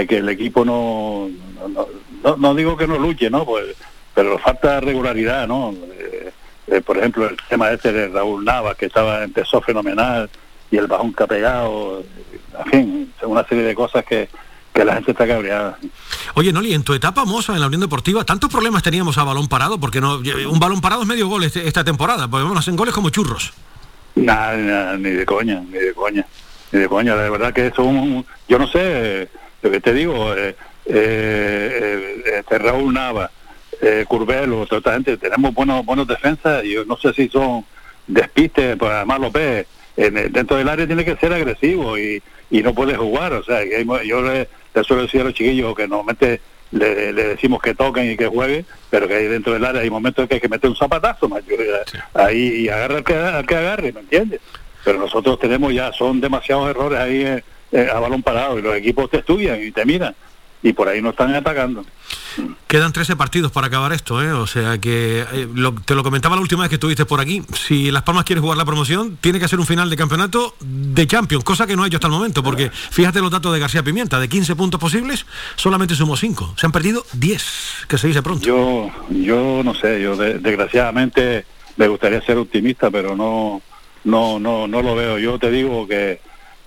que, 0.08 0.18
el 0.18 0.28
equipo 0.30 0.66
no 0.66 1.30
no, 1.70 1.88
no, 2.24 2.38
no- 2.38 2.56
digo 2.56 2.76
que 2.76 2.88
no 2.88 2.98
luche, 2.98 3.30
¿no? 3.30 3.46
Pues, 3.46 3.76
pero 4.16 4.40
falta 4.40 4.80
regularidad, 4.80 5.48
¿no? 5.48 5.76
Eh, 6.00 6.32
eh, 6.66 6.82
por 6.82 6.98
ejemplo, 6.98 7.30
el 7.30 7.38
tema 7.48 7.70
este 7.70 7.92
de 7.92 8.08
Raúl 8.08 8.44
Navas, 8.44 8.76
que 8.78 8.88
estaba 8.88 9.24
empezó 9.24 9.62
fenomenal, 9.62 10.28
y 10.72 10.78
el 10.78 10.88
bajón 10.88 11.14
que 11.14 11.28
pegado, 11.28 12.04
en 12.66 12.72
fin, 12.72 13.14
una 13.22 13.48
serie 13.48 13.64
de 13.64 13.76
cosas 13.76 14.04
que, 14.06 14.28
que 14.76 14.84
la 14.86 14.96
gente 14.96 15.12
está 15.12 15.26
cabreada. 15.26 15.78
Oye, 16.36 16.52
Noli, 16.52 16.74
en 16.74 16.84
tu 16.84 16.94
etapa 16.94 17.24
moza 17.24 17.54
en 17.54 17.62
la 17.62 17.68
Unión 17.68 17.80
Deportiva, 17.82 18.26
¿tantos 18.26 18.52
problemas 18.52 18.84
teníamos 18.84 19.18
a 19.18 19.24
balón 19.24 19.48
parado? 19.48 19.80
Porque 19.80 20.02
no, 20.02 20.18
un 20.18 20.60
balón 20.60 20.82
parado 20.82 21.02
es 21.04 21.08
medio 21.08 21.28
gol 21.30 21.46
este- 21.46 21.66
esta 21.66 21.84
temporada, 21.86 22.28
porque 22.28 22.44
bueno, 22.44 22.60
hacen 22.60 22.76
goles 22.76 22.94
como 22.94 23.10
churros. 23.10 23.54
Nada, 24.16 24.98
ni 24.98 25.12
de 25.12 25.26
coña, 25.26 25.62
ni 25.62 25.78
de 25.80 25.94
coña, 25.94 26.26
ni 26.74 26.80
de 26.80 26.90
coña. 26.90 27.16
De 27.16 27.30
verdad 27.30 27.54
que 27.54 27.68
eso 27.68 27.84
un, 27.84 28.26
yo 28.50 28.60
no 28.60 28.68
sé, 28.68 28.80
eh, 29.24 29.28
lo 29.62 29.72
que 29.72 29.80
te 29.80 29.94
digo, 29.94 30.34
eh, 30.34 30.56
eh, 30.86 32.22
eh, 32.26 32.40
este 32.40 32.58
Raúl 32.60 32.94
Nava, 32.94 33.32
eh, 33.82 34.04
Curvelo, 34.08 34.66
toda 34.66 34.80
esta 34.80 34.94
gente, 34.94 35.18
tenemos 35.18 35.54
buenos, 35.54 35.86
buenos 35.86 36.06
defensas 36.08 36.64
y 36.66 36.74
yo 36.74 36.84
no 36.86 36.98
sé 36.98 37.14
si 37.14 37.30
son 37.30 37.66
despistes, 38.08 38.76
pues 38.78 38.92
además 38.92 39.20
lo 39.22 39.32
ves, 39.32 39.66
en 39.96 40.18
el- 40.18 40.32
dentro 40.34 40.58
del 40.58 40.68
área 40.68 40.86
tiene 40.86 41.06
que 41.06 41.16
ser 41.16 41.32
agresivo 41.34 41.98
y, 41.98 42.22
y 42.52 42.62
no 42.62 42.74
puede 42.74 42.96
jugar, 42.96 43.34
o 43.34 43.44
sea, 43.44 43.62
yo 44.06 44.22
le, 44.22 44.48
le 44.80 44.84
suelo 44.86 45.04
decir 45.04 45.22
a 45.22 45.26
los 45.26 45.34
chiquillos 45.34 45.76
que 45.76 45.88
normalmente 45.88 46.42
le, 46.72 47.14
le 47.14 47.24
decimos 47.30 47.62
que 47.62 47.74
toquen 47.76 48.12
y 48.12 48.18
que 48.18 48.28
jueguen, 48.28 48.66
pero 48.90 49.08
que 49.08 49.16
ahí 49.16 49.26
dentro 49.28 49.54
del 49.54 49.64
área 49.66 49.82
hay 49.82 49.90
momentos 49.90 50.24
en 50.24 50.28
que 50.28 50.36
hay 50.36 50.42
que 50.42 50.50
meter 50.50 50.70
un 50.70 50.76
zapatazo, 50.76 51.30
macho, 51.30 51.46
y- 51.52 52.18
ahí 52.18 52.38
y 52.66 52.70
agarra 52.70 52.98
el 52.98 53.04
que, 53.04 53.16
al 53.16 53.46
que 53.46 53.56
agarre, 53.56 53.92
¿me 53.94 54.00
entiendes? 54.02 54.42
Pero 54.84 55.00
nosotros 55.00 55.40
tenemos 55.40 55.74
ya, 55.74 55.92
son 55.94 56.20
demasiados 56.22 56.70
errores 56.70 57.00
ahí 57.00 57.22
eh, 57.24 57.44
eh, 57.72 57.88
a 57.92 58.00
balón 58.00 58.22
parado 58.22 58.60
y 58.60 58.62
los 58.62 58.76
equipos 58.76 59.10
te 59.10 59.18
estudian 59.18 59.62
y 59.62 59.72
te 59.72 59.86
miran 59.86 60.16
y 60.64 60.74
por 60.74 60.88
ahí 60.88 61.02
no 61.02 61.12
están 61.12 61.34
atacando. 61.36 61.86
Quedan 62.68 62.92
13 62.92 63.16
partidos 63.16 63.52
para 63.52 63.68
acabar 63.68 63.94
esto, 63.94 64.22
¿eh? 64.22 64.32
O 64.34 64.46
sea 64.48 64.78
que 64.78 65.22
eh, 65.32 65.48
lo- 65.54 65.74
te 65.74 65.96
lo 65.96 66.04
comentaba 66.04 66.36
la 66.36 66.42
última 66.42 66.64
vez 66.64 66.70
que 66.70 66.76
estuviste 66.76 67.06
por 67.06 67.22
aquí. 67.22 67.44
Si 67.54 67.92
Las 67.92 68.04
Palmas 68.04 68.26
quiere 68.26 68.42
jugar 68.42 68.58
la 68.58 68.66
promoción, 68.66 69.18
tiene 69.22 69.40
que 69.40 69.48
ser 69.48 69.60
un 69.60 69.66
final 69.66 69.90
de 69.90 69.96
campeonato 69.96 70.56
de 70.60 71.08
Champions, 71.08 71.44
cosa 71.44 71.66
que 71.68 71.76
no 71.76 71.84
ha 71.84 71.88
hecho 71.88 71.98
hasta 71.98 72.08
el 72.08 72.14
momento, 72.14 72.44
porque 72.44 72.70
fíjate 72.72 73.22
los 73.22 73.32
datos 73.32 73.54
de 73.54 73.60
García 73.60 73.84
Pimienta, 73.84 74.20
de 74.20 74.28
15 74.28 74.56
puntos 74.56 74.80
posibles, 74.82 75.26
solamente 75.56 75.96
sumó 75.96 76.18
5. 76.18 76.56
Se 76.58 76.66
han 76.66 76.72
perdido 76.72 77.06
10, 77.14 77.86
que 77.88 77.98
se 77.98 78.08
dice 78.08 78.22
pronto. 78.22 78.46
Yo, 78.46 78.92
yo 79.10 79.62
no 79.64 79.74
sé, 79.76 80.02
yo 80.02 80.16
de- 80.18 80.40
desgraciadamente 80.40 81.46
me 81.78 81.88
gustaría 81.88 82.22
ser 82.22 82.38
optimista, 82.38 82.90
pero 82.90 83.16
no, 83.16 83.62
no, 84.04 84.40
no, 84.40 84.68
no 84.68 84.82
lo 84.82 84.96
veo. 84.96 85.20
Yo 85.20 85.40
te 85.40 85.52
digo 85.52 85.88
que, 85.88 86.20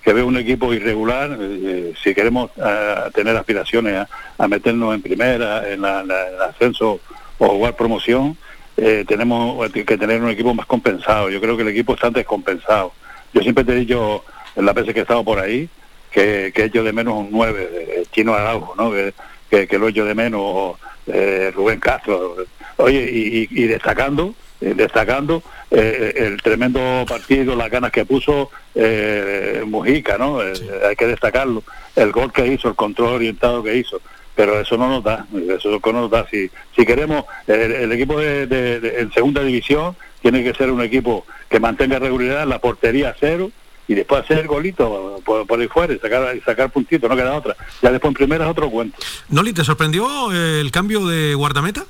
que 0.09 0.14
veo 0.14 0.26
un 0.26 0.38
equipo 0.38 0.72
irregular. 0.72 1.36
eh, 1.38 1.92
si 2.02 2.14
queremos 2.14 2.50
eh, 2.56 2.94
tener 3.12 3.36
aspiraciones 3.36 4.06
a, 4.38 4.48
meternos 4.48 4.94
en 4.94 5.02
primera, 5.02 5.70
en, 5.70 5.82
la- 5.82 6.00
el 6.00 6.40
ascenso 6.48 6.98
o 7.36 7.48
jugar 7.50 7.76
promoción, 7.76 8.34
eh, 8.78 9.04
tenemos 9.06 9.70
que 9.70 9.84
tener 9.98 10.22
un 10.22 10.30
equipo 10.30 10.54
más 10.54 10.64
compensado. 10.64 11.28
Yo 11.28 11.42
creo 11.42 11.56
que 11.59 11.62
el 11.62 11.68
equipo 11.68 11.92
está 11.92 12.09
descompensado. 12.09 12.92
Yo 13.34 13.42
siempre 13.42 13.64
te 13.64 13.72
he 13.72 13.80
dicho, 13.80 14.24
en 14.56 14.64
las 14.64 14.74
veces 14.74 14.94
que 14.94 15.00
he 15.00 15.02
estado 15.02 15.22
por 15.22 15.40
ahí, 15.40 15.68
que, 16.11 16.52
que 16.54 16.64
echo 16.64 16.82
de 16.82 16.92
menos 16.94 17.12
un 17.14 17.28
9, 17.30 17.68
eh, 17.70 18.04
Chino 18.11 18.32
Araujo, 18.32 18.74
¿no? 18.78 18.90
Que, 18.90 19.12
que, 19.50 19.68
que 19.68 19.78
lo 19.78 19.88
echo 19.88 20.06
de 20.06 20.14
menos, 20.14 20.76
eh, 21.06 21.52
Rubén 21.54 21.80
Castro. 21.80 22.34
Oye, 22.78 23.11
y, 23.12 23.46
y- 23.50 23.66
destacando, 23.66 24.34
eh, 24.62 24.72
destacando 24.74 25.42
eh, 25.70 26.14
el 26.16 26.40
tremendo 26.42 27.04
partido, 27.08 27.54
las 27.56 27.70
ganas 27.70 27.90
que 27.92 28.04
puso 28.04 28.50
eh, 28.74 29.62
Mujica, 29.66 30.16
¿no? 30.18 30.42
Eh, 30.42 30.52
hay 30.88 30.96
que 30.96 31.06
destacarlo. 31.06 31.62
El 31.96 32.12
gol 32.12 32.32
que 32.32 32.46
hizo, 32.46 32.68
el 32.68 32.74
control 32.74 33.14
orientado 33.14 33.62
que 33.62 33.76
hizo. 33.76 34.00
Pero 34.34 34.60
eso 34.60 34.76
no 34.76 34.88
nos 34.88 35.02
da, 35.02 35.26
eso 35.56 35.80
no 35.84 35.92
nos 35.92 36.10
da. 36.10 36.24
Si, 36.30 36.48
si 36.76 36.86
queremos, 36.86 37.24
el, 37.48 37.72
el 37.72 37.92
equipo 37.92 38.20
de, 38.20 38.46
de- 38.46 38.78
de- 38.78 39.00
en 39.00 39.12
segunda 39.12 39.42
división 39.42 39.96
tiene 40.22 40.44
que 40.44 40.54
ser 40.54 40.70
un 40.70 40.80
equipo 40.80 41.26
que 41.50 41.58
mantenga 41.58 41.98
regularidad, 41.98 42.46
la 42.46 42.60
portería 42.60 43.08
a 43.10 43.16
cero, 43.18 43.50
y 43.88 43.94
después 43.94 44.22
hacer 44.22 44.38
el 44.38 44.46
golito 44.46 45.20
por, 45.24 45.44
por 45.46 45.58
ahí 45.58 45.66
fuera 45.66 45.92
y 45.94 45.98
sacar, 45.98 46.36
y 46.36 46.40
sacar 46.42 46.70
puntitos, 46.70 47.10
no 47.10 47.16
queda 47.16 47.34
otra. 47.36 47.56
Ya 47.82 47.90
después 47.90 48.10
en 48.10 48.14
primera 48.14 48.44
es 48.44 48.50
otro 48.52 48.70
cuento. 48.70 48.96
Noli, 49.28 49.52
¿te 49.52 49.64
sorprendió 49.64 50.06
eh, 50.32 50.60
el 50.60 50.70
cambio 50.70 51.06
de 51.06 51.34
guardameta? 51.34 51.84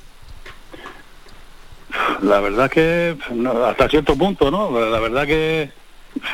La 2.21 2.39
verdad 2.39 2.69
que 2.69 3.17
no, 3.33 3.65
hasta 3.65 3.87
cierto 3.89 4.15
punto, 4.15 4.49
¿no? 4.51 4.71
La 4.89 4.99
verdad 4.99 5.25
que 5.25 5.61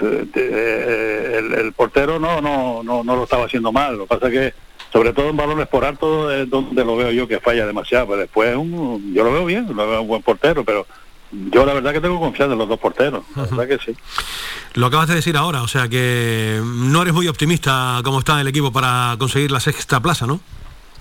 eh, 0.01 0.26
eh, 0.36 1.36
el, 1.39 1.53
el 1.53 1.74
portero 1.74 2.20
no, 2.20 2.41
no, 2.41 2.82
no, 2.84 3.03
no 3.03 3.16
lo 3.16 3.24
estaba 3.24 3.45
haciendo 3.45 3.72
mal. 3.72 3.97
Lo 3.97 4.05
que 4.07 4.16
pasa 4.16 4.32
que, 4.32 4.53
sobre 4.91 5.13
todo 5.13 5.30
en 5.30 5.38
balones 5.38 5.68
por 5.68 5.86
alto, 5.86 6.32
es 6.32 6.49
donde 6.49 6.84
lo 6.86 6.95
veo 6.95 7.11
yo 7.11 7.28
que 7.28 7.39
falla 7.39 7.66
demasiado. 7.66 8.07
Pero 8.07 8.20
después 8.20 8.55
un- 8.55 9.13
yo 9.13 9.24
lo 9.24 9.34
veo 9.34 9.45
bien, 9.45 9.68
lo 9.76 9.88
veo 9.88 10.01
un 10.01 10.07
buen 10.07 10.22
portero, 10.22 10.63
pero 10.63 10.86
yo 11.32 11.66
la 11.66 11.74
verdad 11.74 11.91
que 11.93 12.01
tengo 12.01 12.20
confianza 12.20 12.53
en 12.53 12.59
los 12.59 12.70
dos 12.70 12.80
porteros. 12.80 13.24
La 13.36 13.43
verdad 13.43 13.68
que 13.68 13.78
sí. 13.91 13.97
Lo 14.76 14.86
acabas 14.88 15.07
de 15.09 15.16
decir 15.16 15.36
ahora, 15.38 15.61
o 15.63 15.68
sea 15.68 15.88
que 15.88 16.61
no 16.63 17.01
eres 17.01 17.13
muy 17.13 17.28
optimista 17.28 17.99
como 18.03 18.20
está 18.20 18.39
el 18.41 18.47
equipo 18.47 18.72
para 18.72 19.16
conseguir 19.18 19.51
la 19.51 19.59
sexta 19.59 19.99
plaza, 19.99 20.26
¿no? 20.28 20.39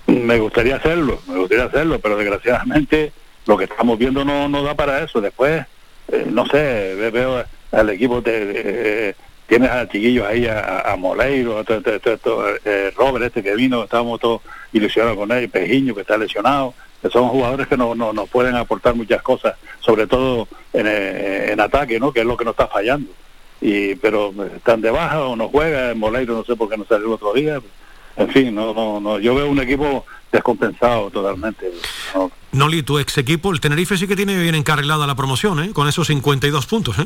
Me 0.07 0.37
gustaría 0.39 0.75
hacerlo, 0.75 1.19
me 1.27 1.37
gustaría 1.37 1.65
hacerlo, 1.65 1.99
pero 1.99 2.15
desgraciadamente 2.17 3.11
lo 3.45 3.57
que 3.57 3.65
estamos 3.65 3.97
viendo 3.97 4.23
no, 4.25 4.47
no 4.49 4.63
da 4.63 4.73
para 4.75 5.03
eso. 5.03 5.21
Después, 5.21 5.65
eh, 6.11 6.25
no 6.29 6.45
sé, 6.47 6.95
ve- 6.95 7.11
veo 7.11 7.43
al 7.71 7.89
equipo, 7.89 8.21
te, 8.21 9.09
eh, 9.09 9.15
tienes 9.47 9.69
a 9.69 9.87
chiquillos 9.87 10.25
ahí, 10.25 10.47
a, 10.47 10.81
a 10.91 10.95
Moleiro, 10.95 11.59
a 11.59 11.63
to- 11.63 11.81
to- 11.81 12.45
eh, 12.65 12.91
Robert 12.95 13.25
este 13.25 13.43
que 13.43 13.55
vino, 13.55 13.83
estábamos 13.83 14.19
todos 14.19 14.41
ilusionados 14.73 15.17
con 15.17 15.31
él, 15.31 15.49
Pejiño 15.49 15.93
que 15.93 16.01
está 16.01 16.17
lesionado, 16.17 16.73
que 17.01 17.09
son 17.09 17.29
jugadores 17.29 17.67
que 17.67 17.77
no, 17.77 17.93
no, 17.95 18.13
nos 18.13 18.29
pueden 18.29 18.55
aportar 18.55 18.95
muchas 18.95 19.21
cosas, 19.21 19.55
sobre 19.79 20.07
todo 20.07 20.47
en, 20.73 20.87
en 20.87 21.59
ataque, 21.59 21.99
¿no? 21.99 22.11
que 22.11 22.21
es 22.21 22.25
lo 22.25 22.35
que 22.37 22.45
nos 22.45 22.53
está 22.53 22.67
fallando. 22.67 23.11
y 23.61 23.95
Pero 23.95 24.33
están 24.55 24.81
de 24.81 24.89
baja 24.89 25.23
o 25.23 25.35
no 25.35 25.49
juega, 25.49 25.93
Moleiro 25.93 26.33
no 26.35 26.43
sé 26.43 26.55
por 26.55 26.67
qué 26.69 26.77
no 26.77 26.85
salió 26.85 27.05
el 27.07 27.13
otro 27.13 27.33
día, 27.33 27.59
en 28.17 28.29
fin, 28.29 28.55
no, 28.55 28.73
no, 28.73 28.99
no, 28.99 29.19
yo 29.19 29.35
veo 29.35 29.49
un 29.49 29.59
equipo 29.59 30.05
descompensado 30.31 31.09
totalmente. 31.11 31.69
¿no? 32.13 32.31
Noli, 32.51 32.83
tu 32.83 32.99
ex 32.99 33.17
equipo, 33.17 33.51
el 33.51 33.59
Tenerife 33.59 33.97
sí 33.97 34.07
que 34.07 34.15
tiene 34.15 34.37
bien 34.37 34.55
encarrilada 34.55 35.05
la 35.07 35.15
promoción, 35.15 35.59
¿eh? 35.63 35.71
Con 35.73 35.87
esos 35.87 36.07
52 36.07 36.65
puntos, 36.65 36.97
¿eh? 36.99 37.05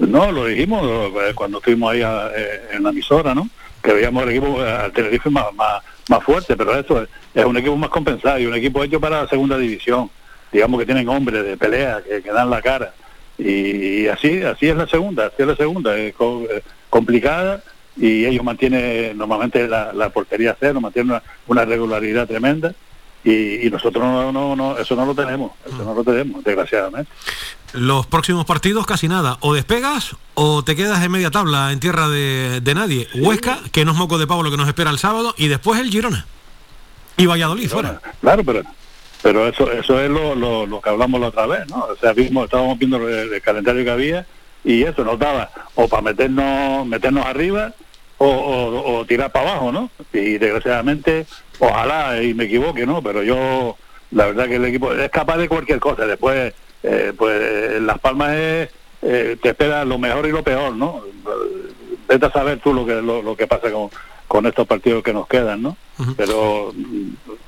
No, 0.00 0.30
lo 0.30 0.44
dijimos 0.46 0.86
eh, 0.86 1.32
cuando 1.34 1.58
estuvimos 1.58 1.92
ahí 1.92 2.02
a- 2.02 2.30
eh, 2.36 2.68
en 2.72 2.82
la 2.84 2.90
emisora, 2.90 3.34
¿no? 3.34 3.48
Que 3.82 3.92
veíamos 3.92 4.22
el 4.24 4.30
equipo 4.30 4.64
eh, 4.64 4.70
al 4.70 4.92
Tenerife 4.92 5.28
más, 5.30 5.46
más, 5.54 5.82
más 6.08 6.22
fuerte, 6.22 6.56
pero 6.56 6.78
eso 6.78 7.02
es, 7.02 7.08
es 7.34 7.44
un 7.44 7.56
equipo 7.56 7.76
más 7.76 7.90
compensado 7.90 8.38
y 8.38 8.46
un 8.46 8.54
equipo 8.54 8.82
hecho 8.84 9.00
para 9.00 9.22
la 9.22 9.28
segunda 9.28 9.58
división. 9.58 10.10
Digamos 10.52 10.78
que 10.80 10.86
tienen 10.86 11.08
hombres 11.08 11.44
de 11.44 11.56
pelea 11.56 12.00
que, 12.06 12.22
que 12.22 12.30
dan 12.32 12.48
la 12.50 12.62
cara. 12.62 12.94
Y, 13.38 14.02
y 14.02 14.08
así 14.08 14.42
así 14.42 14.68
es 14.68 14.76
la 14.76 14.86
segunda, 14.86 15.26
así 15.26 15.36
es 15.38 15.46
la 15.46 15.56
segunda, 15.56 15.96
es 15.96 16.14
co- 16.14 16.46
complicada 16.90 17.62
y 17.98 18.24
ellos 18.26 18.44
mantienen 18.44 19.16
normalmente 19.18 19.66
la, 19.66 19.92
la 19.92 20.10
portería 20.10 20.56
cero, 20.58 20.80
mantienen 20.80 21.10
una, 21.12 21.22
una 21.46 21.64
regularidad 21.64 22.26
tremenda 22.26 22.74
y, 23.24 23.66
y 23.66 23.70
nosotros 23.70 24.04
no, 24.04 24.32
no, 24.32 24.54
no, 24.54 24.78
eso 24.78 24.94
no 24.94 25.04
lo 25.04 25.14
tenemos, 25.14 25.52
eso 25.66 25.84
no 25.84 25.94
lo 25.94 26.04
tenemos, 26.04 26.44
desgraciadamente. 26.44 27.10
Los 27.74 28.06
próximos 28.06 28.46
partidos 28.46 28.86
casi 28.86 29.08
nada. 29.08 29.36
O 29.40 29.52
despegas 29.52 30.16
o 30.34 30.62
te 30.64 30.74
quedas 30.74 31.04
en 31.04 31.10
media 31.10 31.30
tabla 31.30 31.70
en 31.72 31.80
tierra 31.80 32.08
de, 32.08 32.60
de 32.62 32.74
nadie. 32.74 33.08
Huesca, 33.16 33.58
que 33.72 33.84
no 33.84 33.90
es 33.92 33.98
moco 33.98 34.16
de 34.16 34.26
pavo 34.26 34.42
lo 34.42 34.50
que 34.50 34.56
nos 34.56 34.68
espera 34.68 34.90
el 34.90 34.98
sábado, 34.98 35.34
y 35.36 35.48
después 35.48 35.78
el 35.80 35.90
Girona. 35.90 36.24
Y 37.18 37.26
Valladolid 37.26 37.68
fuera. 37.68 38.00
Claro, 38.20 38.44
pero 38.44 38.62
pero 39.20 39.48
eso 39.48 39.70
eso 39.72 40.00
es 40.00 40.08
lo, 40.08 40.36
lo, 40.36 40.64
lo 40.64 40.80
que 40.80 40.88
hablamos 40.88 41.20
la 41.20 41.26
otra 41.26 41.46
vez, 41.46 41.68
¿no? 41.68 41.78
O 41.78 41.96
sea, 41.96 42.14
mismo 42.14 42.44
estábamos 42.44 42.78
viendo 42.78 42.96
el, 43.08 43.34
el 43.34 43.42
calendario 43.42 43.84
que 43.84 43.90
había 43.90 44.26
y 44.64 44.84
eso 44.84 45.04
nos 45.04 45.18
daba 45.18 45.50
o 45.74 45.88
para 45.88 46.02
meternos 46.02 46.86
meternos 46.86 47.26
arriba 47.26 47.72
o, 48.18 48.26
o- 48.26 48.98
o 48.98 49.04
tirar 49.06 49.30
para 49.32 49.50
abajo, 49.52 49.72
¿no? 49.72 49.90
Y 50.12 50.38
desgraciadamente, 50.38 51.26
ojalá 51.58 52.22
y 52.22 52.34
me 52.34 52.44
equivoque, 52.44 52.84
¿no? 52.86 53.02
Pero 53.02 53.22
yo, 53.22 53.76
la 54.10 54.26
verdad 54.26 54.46
que 54.48 54.56
el 54.56 54.64
equipo 54.64 54.92
es 54.92 55.10
capaz 55.10 55.36
de 55.38 55.48
cualquier 55.48 55.78
cosa. 55.80 56.06
Después, 56.06 56.52
eh, 56.82 57.12
pues 57.16 57.80
Las 57.82 57.98
Palmas 58.00 58.34
es, 58.36 58.68
eh, 59.02 59.36
te 59.40 59.50
espera 59.50 59.84
lo 59.84 59.98
mejor 59.98 60.26
y 60.26 60.32
lo 60.32 60.42
peor, 60.42 60.74
¿no? 60.74 61.02
Vete 62.08 62.26
a 62.26 62.32
saber 62.32 62.58
tú 62.60 62.72
lo 62.72 62.86
que 62.86 62.94
lo, 62.94 63.22
lo 63.22 63.36
que 63.36 63.46
pasa 63.46 63.70
con, 63.70 63.90
con 64.26 64.46
estos 64.46 64.66
partidos 64.66 65.02
que 65.02 65.12
nos 65.12 65.26
quedan, 65.28 65.62
¿no? 65.62 65.76
Pero 66.16 66.72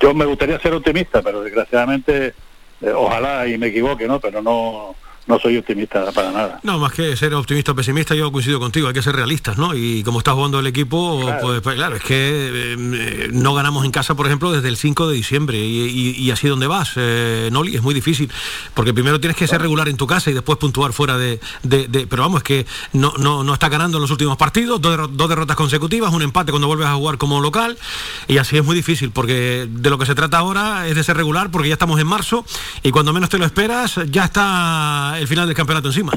yo 0.00 0.14
me 0.14 0.24
gustaría 0.26 0.58
ser 0.60 0.72
optimista, 0.74 1.22
pero 1.22 1.42
desgraciadamente, 1.42 2.34
eh, 2.82 2.90
ojalá 2.94 3.46
y 3.46 3.56
me 3.58 3.68
equivoque, 3.68 4.06
¿no? 4.06 4.20
Pero 4.20 4.42
no 4.42 4.94
no 5.26 5.38
soy 5.38 5.56
optimista 5.58 6.10
para 6.12 6.32
nada. 6.32 6.60
No, 6.62 6.78
más 6.78 6.92
que 6.92 7.16
ser 7.16 7.34
optimista 7.34 7.72
o 7.72 7.74
pesimista, 7.74 8.14
yo 8.14 8.32
coincido 8.32 8.58
contigo, 8.58 8.88
hay 8.88 8.94
que 8.94 9.02
ser 9.02 9.14
realistas, 9.14 9.58
¿no? 9.58 9.74
Y 9.74 10.02
como 10.02 10.18
está 10.18 10.32
jugando 10.32 10.58
el 10.58 10.66
equipo, 10.66 11.20
Claro. 11.22 11.38
pues, 11.42 11.60
pues, 11.60 11.76
claro, 11.76 11.96
es 11.96 12.02
que 12.02 12.14
eh, 12.16 12.76
eh, 12.78 13.28
no 13.32 13.54
ganamos 13.54 13.84
en 13.84 13.90
casa, 13.92 14.14
por 14.14 14.26
ejemplo, 14.26 14.50
desde 14.50 14.68
el 14.68 14.76
5 14.76 15.08
de 15.08 15.14
diciembre. 15.14 15.58
Y, 15.58 15.88
y- 15.88 16.10
y 16.20 16.30
así 16.30 16.48
donde 16.48 16.66
vas, 16.66 16.92
eh, 16.96 17.48
Noli, 17.52 17.76
es 17.76 17.82
muy 17.82 17.94
difícil. 17.94 18.30
Porque 18.74 18.92
primero 18.92 19.20
tienes 19.20 19.36
que 19.36 19.46
ser 19.46 19.60
regular 19.60 19.88
en 19.88 19.96
tu 19.96 20.06
casa 20.06 20.30
y 20.30 20.34
después 20.34 20.58
puntuar 20.58 20.92
fuera 20.92 21.16
de. 21.16 21.40
de- 21.62 21.86
de- 21.88 22.06
pero 22.06 22.22
vamos, 22.22 22.38
es 22.38 22.44
que 22.44 22.66
no, 22.92 23.12
no, 23.18 23.44
no 23.44 23.52
está 23.54 23.68
ganando 23.68 23.98
en 23.98 24.02
los 24.02 24.10
últimos 24.10 24.36
partidos, 24.36 24.80
dos, 24.80 24.96
derro- 24.96 25.08
dos 25.08 25.28
derrotas 25.28 25.56
consecutivas, 25.56 26.12
un 26.12 26.22
empate 26.22 26.50
cuando 26.50 26.66
vuelves 26.66 26.86
a 26.88 26.94
jugar 26.94 27.18
como 27.18 27.40
local. 27.40 27.78
Y 28.26 28.38
así 28.38 28.56
es 28.56 28.64
muy 28.64 28.74
difícil, 28.74 29.10
porque 29.10 29.66
de 29.70 29.90
lo 29.90 29.98
que 29.98 30.06
se 30.06 30.14
trata 30.14 30.38
ahora 30.38 30.88
es 30.88 30.94
de 30.96 31.04
ser 31.04 31.16
regular, 31.16 31.50
porque 31.50 31.68
ya 31.68 31.74
estamos 31.74 32.00
en 32.00 32.06
marzo 32.06 32.44
y 32.82 32.90
cuando 32.90 33.12
menos 33.12 33.28
te 33.30 33.38
lo 33.38 33.44
esperas, 33.44 34.00
ya 34.10 34.24
está 34.24 35.09
el 35.18 35.26
final 35.26 35.46
del 35.46 35.56
campeonato 35.56 35.88
encima. 35.88 36.12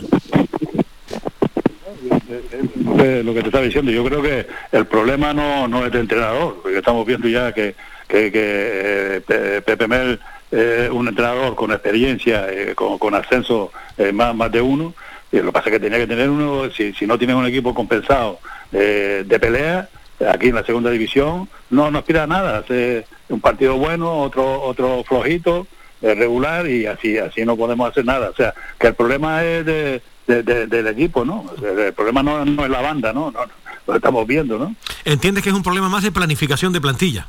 Eh, 2.99 3.21
lo 3.23 3.33
que 3.33 3.41
te 3.41 3.47
estaba 3.47 3.63
diciendo, 3.63 3.91
yo 3.91 4.03
creo 4.05 4.21
que 4.21 4.47
el 4.71 4.85
problema 4.85 5.33
no, 5.33 5.67
no 5.67 5.85
es 5.85 5.91
de 5.91 5.99
entrenador, 5.99 6.59
porque 6.61 6.77
estamos 6.77 7.05
viendo 7.05 7.27
ya 7.27 7.51
que, 7.51 7.75
que, 8.07 8.31
eh, 8.33 9.21
Pe- 9.25 9.61
Pepe 9.61 9.87
Mel 9.87 10.19
es 10.51 10.89
un 10.89 11.07
entrenador 11.07 11.55
con 11.55 11.71
experiencia, 11.71 12.47
eh, 12.49 12.75
con, 12.75 13.15
ascenso 13.15 13.71
eh, 13.97 14.11
más, 14.11 14.35
más 14.35 14.51
de 14.51 14.61
uno, 14.61 14.93
lo 15.31 15.45
que 15.45 15.51
pasa 15.51 15.69
es 15.69 15.73
que 15.73 15.79
tenía 15.79 15.97
que 15.97 16.07
tener 16.07 16.29
uno, 16.29 16.69
si, 16.69 16.93
si 16.93 17.07
no 17.07 17.17
tienes 17.17 17.35
un 17.35 17.45
equipo 17.47 17.73
compensado 17.73 18.39
eh, 18.71 19.23
de 19.25 19.39
pelea, 19.39 19.89
aquí 20.31 20.49
en 20.49 20.55
la 20.55 20.63
segunda 20.63 20.91
división, 20.91 21.49
no, 21.71 21.89
no 21.89 21.99
aspira 21.99 22.27
nada, 22.27 22.59
hace 22.59 23.05
un 23.29 23.41
partido 23.41 23.77
bueno, 23.77 24.19
otro, 24.19 24.61
otro 24.61 25.03
flojito, 25.03 25.61
eh, 25.61 25.65
regular 26.03 26.67
y 26.69 26.85
así 26.85 27.17
así 27.17 27.45
no 27.45 27.55
podemos 27.57 27.89
hacer 27.89 28.05
nada. 28.05 28.29
O 28.29 28.35
sea, 28.35 28.53
que 28.79 28.87
el 28.87 28.93
problema 28.95 29.43
es 29.43 29.65
de, 29.65 30.01
de- 30.27 30.43
de- 30.43 30.67
del 30.67 30.87
equipo, 30.87 31.23
¿no? 31.25 31.45
O 31.55 31.59
sea, 31.59 31.71
el 31.87 31.93
problema 31.93 32.21
no, 32.21 32.43
no 32.45 32.63
es 32.65 32.69
la 32.69 32.81
banda, 32.81 33.13
¿no? 33.13 33.31
No, 33.31 33.45
no, 33.45 33.51
Lo 33.87 33.95
estamos 33.95 34.25
viendo, 34.27 34.57
¿no? 34.59 34.75
¿Entiendes 35.05 35.43
que 35.43 35.49
es 35.49 35.55
un 35.55 35.63
problema 35.63 35.89
más 35.89 36.03
de 36.03 36.11
planificación 36.11 36.71
de 36.73 36.81
plantilla? 36.81 37.27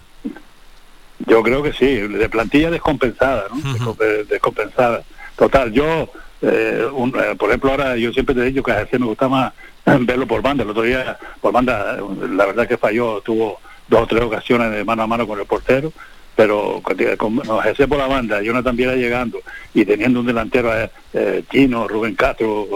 Yo 1.27 1.43
creo 1.43 1.63
que 1.63 1.73
sí, 1.73 1.87
de 1.87 2.29
plantilla 2.29 2.71
descompensada, 2.71 3.45
¿no? 3.51 3.57
Descompe- 3.73 4.27
Descompensada. 4.27 5.03
Total, 5.37 5.73
yo, 5.73 6.11
eh, 6.43 6.85
un- 6.93 7.15
eh, 7.19 7.35
por 7.39 7.49
ejemplo, 7.51 7.71
ahora 7.71 7.97
yo 7.97 8.13
siempre 8.13 8.35
te 8.35 8.43
he 8.43 8.45
dicho 8.47 8.63
que 8.63 8.73
a 8.73 8.81
veces 8.85 9.01
me 9.01 9.07
gusta 9.07 9.29
más 9.29 9.53
verlo 10.01 10.27
por 10.27 10.43
banda. 10.43 10.65
El 10.65 10.71
otro 10.71 10.83
día, 10.83 11.17
por 11.41 11.53
banda, 11.53 11.99
eh, 11.99 12.27
la 12.31 12.47
verdad 12.47 12.67
que 12.69 12.77
falló, 12.77 13.21
tuvo 13.21 13.59
dos 13.89 14.03
o 14.03 14.07
tres 14.07 14.23
ocasiones 14.23 14.71
de 14.73 14.85
mano 14.85 15.03
a 15.03 15.07
mano 15.07 15.27
con 15.27 15.39
el 15.39 15.47
portero, 15.47 15.93
pero 16.37 16.81
con, 16.83 16.97
con- 17.17 17.37
no, 17.47 17.63
ese 17.63 17.87
por 17.87 17.99
la 17.99 18.07
banda, 18.07 18.43
Jonathan 18.43 18.77
Viera 18.77 18.95
llegando 18.97 19.41
y 19.73 19.85
teniendo 19.85 20.21
un 20.21 20.27
delantero 20.27 20.77
eh, 20.79 20.91
eh, 21.13 21.43
chino, 21.51 21.87
Rubén 21.89 22.15
Castro, 22.15 22.67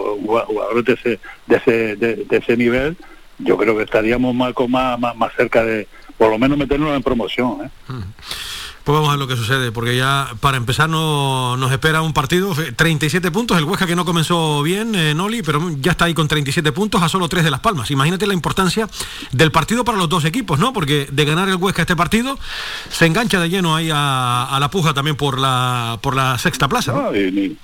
jugadores 0.47 0.85
de 0.85 0.93
ese, 0.93 1.19
de 1.47 1.55
ese, 1.57 1.71
de, 1.95 2.15
de 2.25 2.37
ese 2.37 2.55
nivel, 2.57 2.95
yo 3.39 3.57
creo 3.57 3.75
que 3.77 3.83
estaríamos 3.83 4.33
más, 4.35 4.53
más, 4.99 5.15
más 5.15 5.33
cerca 5.35 5.63
de, 5.63 5.87
por 6.17 6.29
lo 6.29 6.37
menos 6.37 6.57
meternos 6.57 6.95
en 6.95 7.03
promoción, 7.03 7.59
¿eh? 7.65 7.69
Pues 8.83 8.95
vamos 8.95 9.09
a 9.09 9.11
ver 9.11 9.19
lo 9.19 9.27
que 9.27 9.35
sucede, 9.35 9.71
porque 9.71 9.95
ya 9.95 10.33
para 10.39 10.57
empezar 10.57 10.89
no, 10.89 11.57
nos 11.57 11.71
espera 11.71 12.01
un 12.01 12.13
partido, 12.13 12.53
eh, 12.61 12.71
37 12.71 13.29
puntos, 13.29 13.57
el 13.57 13.65
Huesca 13.65 13.85
que 13.85 13.95
no 13.95 14.05
comenzó 14.05 14.63
bien, 14.63 14.95
eh, 14.95 15.13
Noli, 15.13 15.43
pero 15.43 15.61
ya 15.79 15.91
está 15.91 16.05
ahí 16.05 16.13
con 16.13 16.27
37 16.27 16.71
puntos 16.71 17.03
a 17.03 17.09
solo 17.09 17.27
3 17.27 17.43
de 17.43 17.51
Las 17.51 17.59
Palmas. 17.59 17.91
Imagínate 17.91 18.25
la 18.25 18.33
importancia 18.33 18.87
del 19.31 19.51
partido 19.51 19.83
para 19.83 19.97
los 19.97 20.09
dos 20.09 20.25
equipos, 20.25 20.59
¿no? 20.59 20.73
Porque 20.73 21.07
de 21.11 21.25
ganar 21.25 21.49
el 21.49 21.55
Huesca 21.55 21.81
este 21.81 21.95
partido, 21.95 22.39
se 22.89 23.05
engancha 23.05 23.39
de 23.39 23.49
lleno 23.49 23.75
ahí 23.75 23.89
a, 23.93 24.57
la 24.59 24.69
puja 24.71 24.93
también 24.93 25.15
por 25.15 25.39
la, 25.39 25.99
por 26.01 26.15
la 26.15 26.37
sexta 26.37 26.67
plaza. 26.67 27.11
Y, 27.13 27.57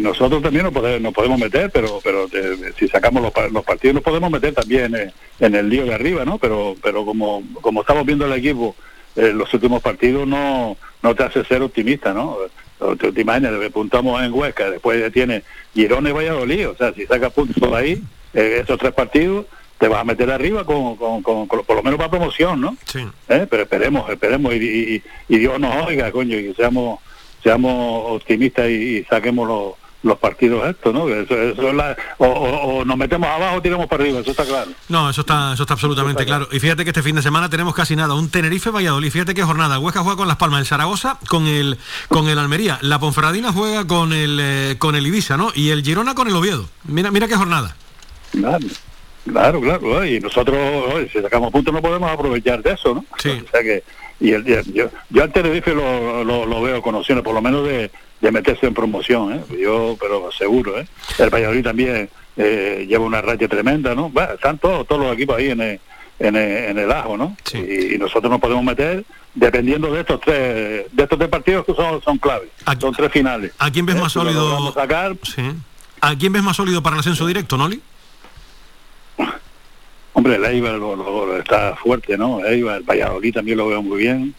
nosotros 0.00 0.40
también 0.40 0.62
nos 0.62 0.72
podemos, 0.72 1.00
nos 1.00 1.12
podemos 1.12 1.40
meter, 1.40 1.68
pero 1.72 2.00
pero 2.04 2.26
eh, 2.32 2.72
si 2.78 2.86
sacamos 2.86 3.22
los, 3.22 3.32
los 3.50 3.64
partidos 3.64 3.94
nos 3.94 4.04
podemos 4.04 4.30
meter 4.30 4.54
también 4.54 4.94
eh, 4.94 5.12
en 5.40 5.54
el 5.56 5.68
lío 5.68 5.84
de 5.84 5.92
arriba, 5.92 6.24
¿no? 6.24 6.38
Pero 6.38 6.76
pero 6.80 7.04
como 7.04 7.42
como 7.60 7.80
estamos 7.80 8.06
viendo 8.06 8.24
el 8.24 8.32
equipo 8.34 8.76
eh, 9.20 9.32
los 9.32 9.52
últimos 9.54 9.82
partidos 9.82 10.26
no 10.26 10.76
no 11.02 11.14
te 11.14 11.22
hace 11.24 11.44
ser 11.44 11.62
optimista, 11.62 12.12
¿no? 12.12 12.36
Te, 12.98 13.12
te 13.12 13.20
imaginas, 13.22 13.52
puntamos 13.72 14.22
en 14.22 14.32
Huesca, 14.32 14.70
después 14.70 15.12
tiene 15.12 15.42
Girona 15.74 16.10
y 16.10 16.12
Valladolid, 16.12 16.68
o 16.70 16.76
sea, 16.76 16.92
si 16.94 17.06
sacas 17.06 17.32
puntos 17.32 17.56
por 17.58 17.74
ahí, 17.74 18.02
eh, 18.34 18.60
esos 18.62 18.78
tres 18.78 18.92
partidos, 18.92 19.46
te 19.78 19.88
vas 19.88 20.00
a 20.00 20.04
meter 20.04 20.30
arriba 20.30 20.64
con, 20.64 20.96
con, 20.96 21.22
con- 21.22 21.46
con- 21.46 21.64
por 21.64 21.76
lo 21.76 21.82
menos 21.82 21.96
para 21.98 22.10
promoción, 22.10 22.60
¿no? 22.60 22.76
Sí. 22.84 23.00
¿eh? 23.28 23.46
pero 23.50 23.62
esperemos, 23.62 24.10
esperemos 24.10 24.52
y, 24.54 24.56
y- 24.96 25.02
y 25.28 25.38
Dios 25.38 25.58
nos 25.58 25.86
oiga, 25.86 26.10
coño, 26.12 26.38
y 26.38 26.48
que 26.48 26.54
seamos, 26.54 27.00
seamos 27.42 28.12
optimistas 28.12 28.68
y, 28.68 28.98
y 28.98 29.04
saquemos 29.04 29.48
los, 29.48 29.72
los 30.02 30.18
partidos 30.18 30.66
estos, 30.68 30.94
¿no? 30.94 31.08
Eso, 31.08 31.34
eso 31.36 31.68
es 31.68 31.74
la- 31.74 31.94
o, 32.18 32.26
o- 32.26 32.78
o 32.80 32.84
nos 32.86 32.96
metemos 32.96 33.28
abajo 33.28 33.56
o 33.56 33.62
tiramos 33.62 33.86
para 33.86 34.02
arriba, 34.02 34.20
eso 34.20 34.30
está 34.30 34.44
claro. 34.46 34.70
No, 34.88 35.10
eso 35.10 35.20
está, 35.20 35.52
eso 35.52 35.62
está 35.64 35.74
absolutamente 35.74 36.24
claro. 36.24 36.48
Y 36.52 36.58
fíjate 36.58 36.84
que 36.84 36.90
este 36.90 37.02
fin 37.02 37.16
de 37.16 37.22
semana 37.22 37.50
tenemos 37.50 37.74
casi 37.74 37.96
nada, 37.96 38.14
un 38.14 38.30
Tenerife 38.30 38.70
Valladolid. 38.70 39.10
Fíjate 39.10 39.34
qué 39.34 39.42
jornada. 39.42 39.78
Huesca 39.78 40.00
juega 40.00 40.16
con 40.16 40.28
Las 40.28 40.38
Palmas, 40.38 40.60
el 40.60 40.66
Zaragoza 40.66 41.18
con 41.28 41.46
el 41.46 41.76
con 42.08 42.28
el 42.28 42.38
Almería. 42.38 42.78
La 42.80 42.98
Ponferradina 42.98 43.52
juega 43.52 43.86
con 43.86 44.12
el 44.14 44.38
eh, 44.40 44.76
con 44.78 44.94
el 44.96 45.06
Ibiza, 45.06 45.36
¿no? 45.36 45.52
Y 45.54 45.68
el 45.70 45.82
Girona 45.82 46.14
con 46.14 46.28
el 46.28 46.34
Oviedo. 46.36 46.68
Mira, 46.84 47.10
mira 47.10 47.28
qué 47.28 47.36
jornada. 47.36 47.76
Claro, 48.32 49.60
claro, 49.60 49.60
claro. 49.60 50.04
Y 50.06 50.18
nosotros, 50.20 50.56
si 51.12 51.20
sacamos 51.20 51.52
puntos, 51.52 51.74
no 51.74 51.82
podemos 51.82 52.10
aprovechar 52.10 52.62
de 52.62 52.72
eso, 52.72 52.94
¿no? 52.94 53.04
Sí. 53.18 53.28
O 53.46 53.50
sea 53.50 53.62
que, 53.62 53.82
y 54.18 54.32
el, 54.32 54.48
y 54.48 54.52
el- 54.52 54.72
yo, 54.72 54.86
yo 55.10 55.22
al 55.22 55.32
Tenerife 55.32 55.74
lo, 55.74 56.24
lo, 56.24 56.46
lo 56.46 56.62
veo 56.62 56.80
con 56.82 56.94
opciones, 56.94 57.22
por 57.22 57.34
lo 57.34 57.42
menos 57.42 57.64
de, 57.66 57.90
de 58.20 58.30
meterse 58.30 58.66
en 58.66 58.74
promoción, 58.74 59.32
¿eh? 59.32 59.40
Yo, 59.60 59.96
pero 60.00 60.30
seguro, 60.32 60.78
¿eh? 60.78 60.86
El 61.18 61.30
Valladolid 61.30 61.64
también 61.64 62.08
eh, 62.36 62.84
lleva 62.88 63.04
una 63.04 63.22
racha 63.22 63.48
tremenda, 63.48 63.94
¿no? 63.94 64.10
Bueno, 64.10 64.34
están 64.34 64.58
todos, 64.58 64.86
todos 64.86 65.02
los 65.02 65.14
equipos 65.14 65.36
ahí 65.38 65.50
en 65.50 65.60
el, 65.60 65.80
en 66.18 66.36
el, 66.36 66.64
en 66.70 66.78
el 66.78 66.92
ajo, 66.92 67.16
¿no? 67.16 67.36
Sí. 67.44 67.58
Y, 67.58 67.94
y 67.94 67.98
nosotros 67.98 68.30
nos 68.30 68.40
podemos 68.40 68.62
meter 68.64 69.04
dependiendo 69.34 69.92
de 69.92 70.00
estos 70.00 70.20
tres, 70.20 70.86
de 70.92 71.02
estos 71.02 71.18
tres 71.18 71.30
partidos 71.30 71.64
que 71.64 71.72
son, 71.74 72.02
son 72.02 72.18
claves. 72.18 72.48
Aquí- 72.66 72.80
son 72.82 72.92
tres 72.94 73.10
finales. 73.12 73.52
¿A 73.58 73.70
quién 73.70 73.86
ves 73.86 73.96
¿Eh? 73.96 74.00
más 74.00 74.12
sólido? 74.12 74.40
logramos 74.48 74.74
sacar, 74.74 75.16
Sí. 75.22 75.42
¿A 76.02 76.16
quién 76.16 76.32
ves 76.32 76.42
más 76.42 76.56
sólido 76.56 76.82
para 76.82 76.96
el 76.96 77.00
ascenso 77.00 77.26
directo, 77.26 77.56
Noli? 77.58 77.80
Hombre, 80.12 80.34
el 80.36 80.44
Eibar 80.44 80.74
lo, 80.74 80.96
lo- 80.96 81.26
lo 81.26 81.36
está 81.38 81.76
fuerte, 81.76 82.18
¿no? 82.18 82.40
El 82.40 82.54
Eibar, 82.54 82.76
el 82.78 82.82
Valladolid 82.82 83.32
también 83.34 83.56
lo 83.58 83.68
veo 83.68 83.82
muy 83.82 83.98
bien. 83.98 84.34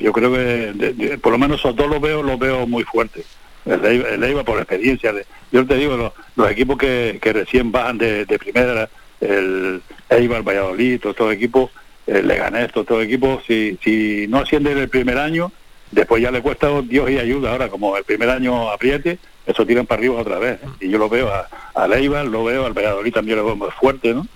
Yo 0.00 0.12
creo 0.12 0.32
que, 0.32 1.18
por 1.22 1.32
lo 1.32 1.38
menos 1.38 1.60
esos 1.60 1.74
dos 1.76 1.88
los 1.88 2.00
veo, 2.00 2.22
los 2.22 2.38
veo 2.38 2.66
muy 2.66 2.84
fuertes. 2.84 3.24
El 3.66 3.84
Eibar, 3.84 4.12
el 4.12 4.24
Eibar 4.24 4.44
por 4.44 4.58
experiencia. 4.58 5.12
de- 5.12 5.26
yo 5.52 5.66
te 5.66 5.74
digo, 5.76 6.12
los, 6.36 6.50
equipos 6.50 6.78
que, 6.78 7.18
recién 7.22 7.70
bajan 7.72 7.98
de, 7.98 8.24
primera, 8.38 8.88
el 9.20 9.82
Eibar, 10.08 10.42
Valladolid, 10.42 11.00
todos 11.00 11.14
estos 11.14 11.32
equipos, 11.32 11.70
el 12.06 12.26
Leganés, 12.26 12.72
todos 12.72 12.84
estos 12.86 13.04
equipos, 13.04 13.42
si, 13.46 13.78
si 13.82 14.26
no 14.28 14.38
ascienden 14.38 14.78
el 14.78 14.88
primer 14.88 15.18
año, 15.18 15.52
después 15.90 16.22
ya 16.22 16.30
le 16.30 16.40
cuesta 16.42 16.68
Dios 16.82 17.10
y 17.10 17.18
ayuda. 17.18 17.50
Ahora, 17.52 17.68
como 17.68 17.96
el 17.96 18.04
primer 18.04 18.30
año 18.30 18.70
apriete, 18.70 19.18
eso 19.46 19.66
tiran 19.66 19.86
para 19.86 20.00
arriba 20.00 20.20
otra 20.20 20.38
vez. 20.38 20.58
Y 20.80 20.88
yo 20.88 20.98
lo 20.98 21.08
veo 21.08 21.28
a, 21.28 21.48
al 21.74 21.92
Eibar, 21.92 22.26
lo 22.26 22.44
veo 22.44 22.64
al 22.66 22.72
Valladolid 22.72 23.12
también 23.12 23.38
lo 23.38 23.44
veo 23.44 23.56
muy 23.56 23.70
fuerte, 23.70 24.14
¿no? 24.14 24.26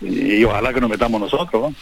y 0.00 0.44
ojalá 0.44 0.72
que 0.72 0.80
nos 0.80 0.90
metamos 0.90 1.20
nosotros. 1.20 1.62
¿no? 1.62 1.74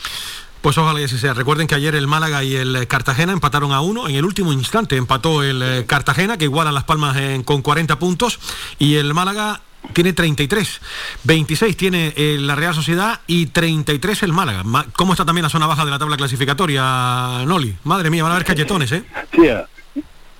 Pues 0.60 0.76
ojalá 0.76 1.00
y 1.00 1.04
así 1.04 1.18
sea. 1.18 1.34
Recuerden 1.34 1.66
que 1.66 1.74
ayer 1.74 1.94
el 1.94 2.06
Málaga 2.06 2.42
y 2.42 2.56
el 2.56 2.74
eh, 2.76 2.86
Cartagena 2.86 3.32
empataron 3.32 3.72
a 3.72 3.80
uno. 3.80 4.08
En 4.08 4.16
el 4.16 4.24
último 4.24 4.52
instante 4.52 4.96
empató 4.96 5.42
el 5.42 5.62
eh, 5.62 5.84
Cartagena, 5.86 6.36
que 6.36 6.44
iguala 6.44 6.72
Las 6.72 6.84
Palmas 6.84 7.16
con 7.44 7.62
40 7.62 7.98
puntos. 7.98 8.40
Y 8.78 8.96
el 8.96 9.14
Málaga 9.14 9.60
tiene 9.92 10.12
33. 10.12 10.80
26 11.24 11.76
tiene 11.76 12.12
eh, 12.16 12.36
la 12.40 12.54
Real 12.54 12.74
Sociedad 12.74 13.20
y 13.26 13.46
33 13.46 14.22
el 14.24 14.32
Málaga. 14.32 14.62
¿Cómo 14.94 15.12
está 15.12 15.24
también 15.24 15.44
la 15.44 15.48
zona 15.48 15.66
baja 15.66 15.84
de 15.84 15.90
la 15.90 15.98
tabla 15.98 16.16
clasificatoria, 16.16 17.44
Noli? 17.46 17.76
Madre 17.84 18.10
mía, 18.10 18.22
van 18.22 18.32
a 18.32 18.34
haber 18.36 18.46
calletones, 18.46 18.92
¿eh? 18.92 19.04
Sí, 19.34 19.48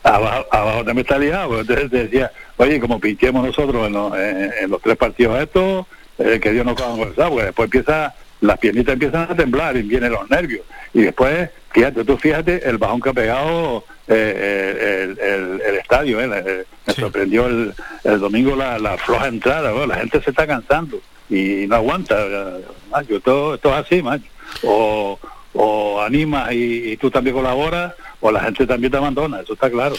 abajo, 0.03 0.47
abajo 0.51 0.85
también 0.85 0.99
está 0.99 1.47
pues, 1.47 1.61
Entonces 1.61 1.91
decía, 1.91 2.31
oye, 2.57 2.81
como 2.81 3.01
pinchemos 3.01 3.45
nosotros 3.45 3.87
en 3.87 3.93
los, 3.93 4.13
en, 4.17 4.71
los 4.71 4.81
tres 4.83 4.97
partidos 4.97 5.41
estos, 5.41 5.87
que 6.17 6.53
Dios 6.53 6.67
nos 6.67 6.75
coja 6.75 6.91
con 6.91 7.31
porque 7.31 7.45
después 7.45 7.67
empieza, 7.67 8.15
las 8.41 8.59
piernitas 8.59 8.93
empiezan 8.95 9.31
a 9.31 9.35
temblar 9.37 9.77
y 9.77 9.83
vienen 9.83 10.13
los 10.13 10.29
nervios. 10.31 10.65
Y 10.95 11.03
después, 11.03 11.51
fíjate, 11.73 12.05
tú 12.05 12.17
fíjate 12.17 12.69
el 12.69 12.79
bajón 12.79 13.01
que 13.01 13.11
ha 13.11 13.13
pegado 13.13 13.85
eh, 14.07 15.05
el, 15.05 15.19
el- 15.19 15.61
el 15.61 15.75
estadio. 15.77 16.21
eh, 16.21 16.43
eh, 16.47 16.65
me 16.87 16.93
sorprendió 16.95 17.47
el, 17.47 17.75
el 18.05 18.21
domingo 18.21 18.57
la, 18.57 18.79
la 18.79 18.97
floja 18.99 19.29
entrada. 19.29 19.73
bueno, 19.73 19.89
la 19.89 19.97
gente 19.97 20.23
se 20.23 20.31
está 20.31 20.47
cansando 20.47 21.01
y 21.29 21.67
no 21.69 21.77
aguanta. 21.77 22.17
eh, 22.21 22.65
macho, 22.91 23.17
esto, 23.17 23.55
esto 23.55 23.69
es 23.71 23.75
así, 23.75 24.03
macho. 24.03 24.25
O, 24.63 25.19
o 25.55 26.01
animas 26.01 26.53
y, 26.53 26.93
y 26.93 26.97
tú 26.97 27.11
también 27.11 27.35
colaboras, 27.37 27.93
o 28.21 28.33
la 28.33 28.41
gente 28.41 28.67
también 28.67 28.91
te 28.91 28.97
abandona, 28.99 29.41
eso 29.41 29.53
está 29.53 29.71
claro. 29.71 29.95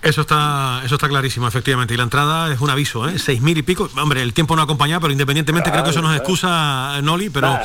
Eso 0.00 0.20
está, 0.20 0.80
eso 0.84 0.94
está 0.94 1.08
clarísimo, 1.08 1.48
efectivamente. 1.48 1.92
Y 1.92 1.96
la 1.96 2.04
entrada 2.04 2.52
es 2.52 2.60
un 2.60 2.70
aviso, 2.70 3.08
¿eh? 3.08 3.18
Seis 3.18 3.40
mil 3.40 3.58
y 3.58 3.62
pico. 3.62 3.90
Hombre, 4.00 4.22
el 4.22 4.32
tiempo 4.32 4.54
no 4.54 4.62
acompaña, 4.62 5.00
pero 5.00 5.12
independientemente 5.12 5.72
creo 5.72 5.82
que 5.82 5.90
eso 5.90 6.00
nos 6.00 6.14
excusa, 6.16 7.00
Noli, 7.02 7.30
pero, 7.30 7.58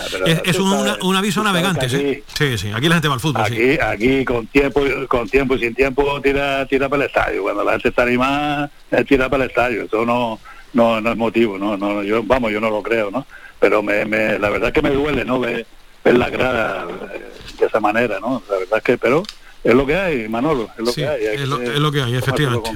es, 0.44 0.58
un, 0.60 0.72
sabes- 0.72 0.98
un 1.04 1.16
aviso 1.16 1.42
a 1.42 1.44
navegantes, 1.44 1.94
¿eh? 1.94 2.24
Sí, 2.34 2.58
sí, 2.58 2.72
aquí 2.72 2.88
la 2.90 2.96
gente 2.96 3.08
va 3.08 3.14
al 3.14 3.20
fútbol, 3.20 3.46
sí. 3.48 3.54
Aquí, 3.54 3.80
aquí 3.80 4.26
con 4.26 4.48
tiempo, 4.48 4.82
con 5.08 5.30
tiempo 5.30 5.54
y 5.56 5.60
sin 5.60 5.76
tiempo 5.76 6.20
tira, 6.22 6.66
tira 6.66 6.90
para 6.90 7.04
el 7.04 7.08
estadio. 7.10 7.44
Cuando 7.44 7.64
la 7.64 7.74
gente 7.74 7.90
está 7.90 8.02
animada, 8.02 8.72
eh, 8.90 9.04
tira 9.06 9.30
para 9.30 9.44
el 9.44 9.50
estadio. 9.52 9.84
Eso 9.84 10.04
no, 10.04 10.40
no, 10.74 11.00
no 11.02 11.12
es 11.12 11.18
motivo, 11.18 11.60
no, 11.60 11.78
no, 11.78 12.02
yo, 12.02 12.24
vamos, 12.24 12.52
yo 12.52 12.60
no 12.60 12.72
lo 12.72 12.82
creo, 12.82 13.12
¿no? 13.12 13.28
Pero 13.60 13.84
me, 13.84 14.06
me, 14.06 14.40
la 14.40 14.50
verdad 14.50 14.70
es 14.70 14.74
que 14.74 14.82
me 14.82 14.90
duele, 14.90 15.24
¿no? 15.24 15.40
Ver, 15.40 15.68
ver 16.04 16.18
la 16.18 16.30
grada 16.32 16.88
eh, 17.14 17.32
de 17.60 17.66
esa 17.68 17.80
manera, 17.80 18.20
¿no? 18.20 18.42
La 18.50 18.58
verdad 18.58 18.78
es 18.80 18.84
que, 18.84 18.98
pero 18.98 19.22
es 19.64 19.74
lo 19.76 19.86
que 19.86 19.96
hay, 19.96 20.28
Manolo, 20.30 20.70
es 20.78 20.86
lo 20.86 20.92
Sí, 20.92 21.02
que 21.02 21.08
hay. 21.08 21.26
hay 21.26 21.36
es 21.44 21.48
lo- 21.48 21.60
que 21.60 21.74
es 21.74 21.80
lo 21.80 21.92
que 21.92 22.02
hay, 22.02 22.16
efectivamente. 22.16 22.72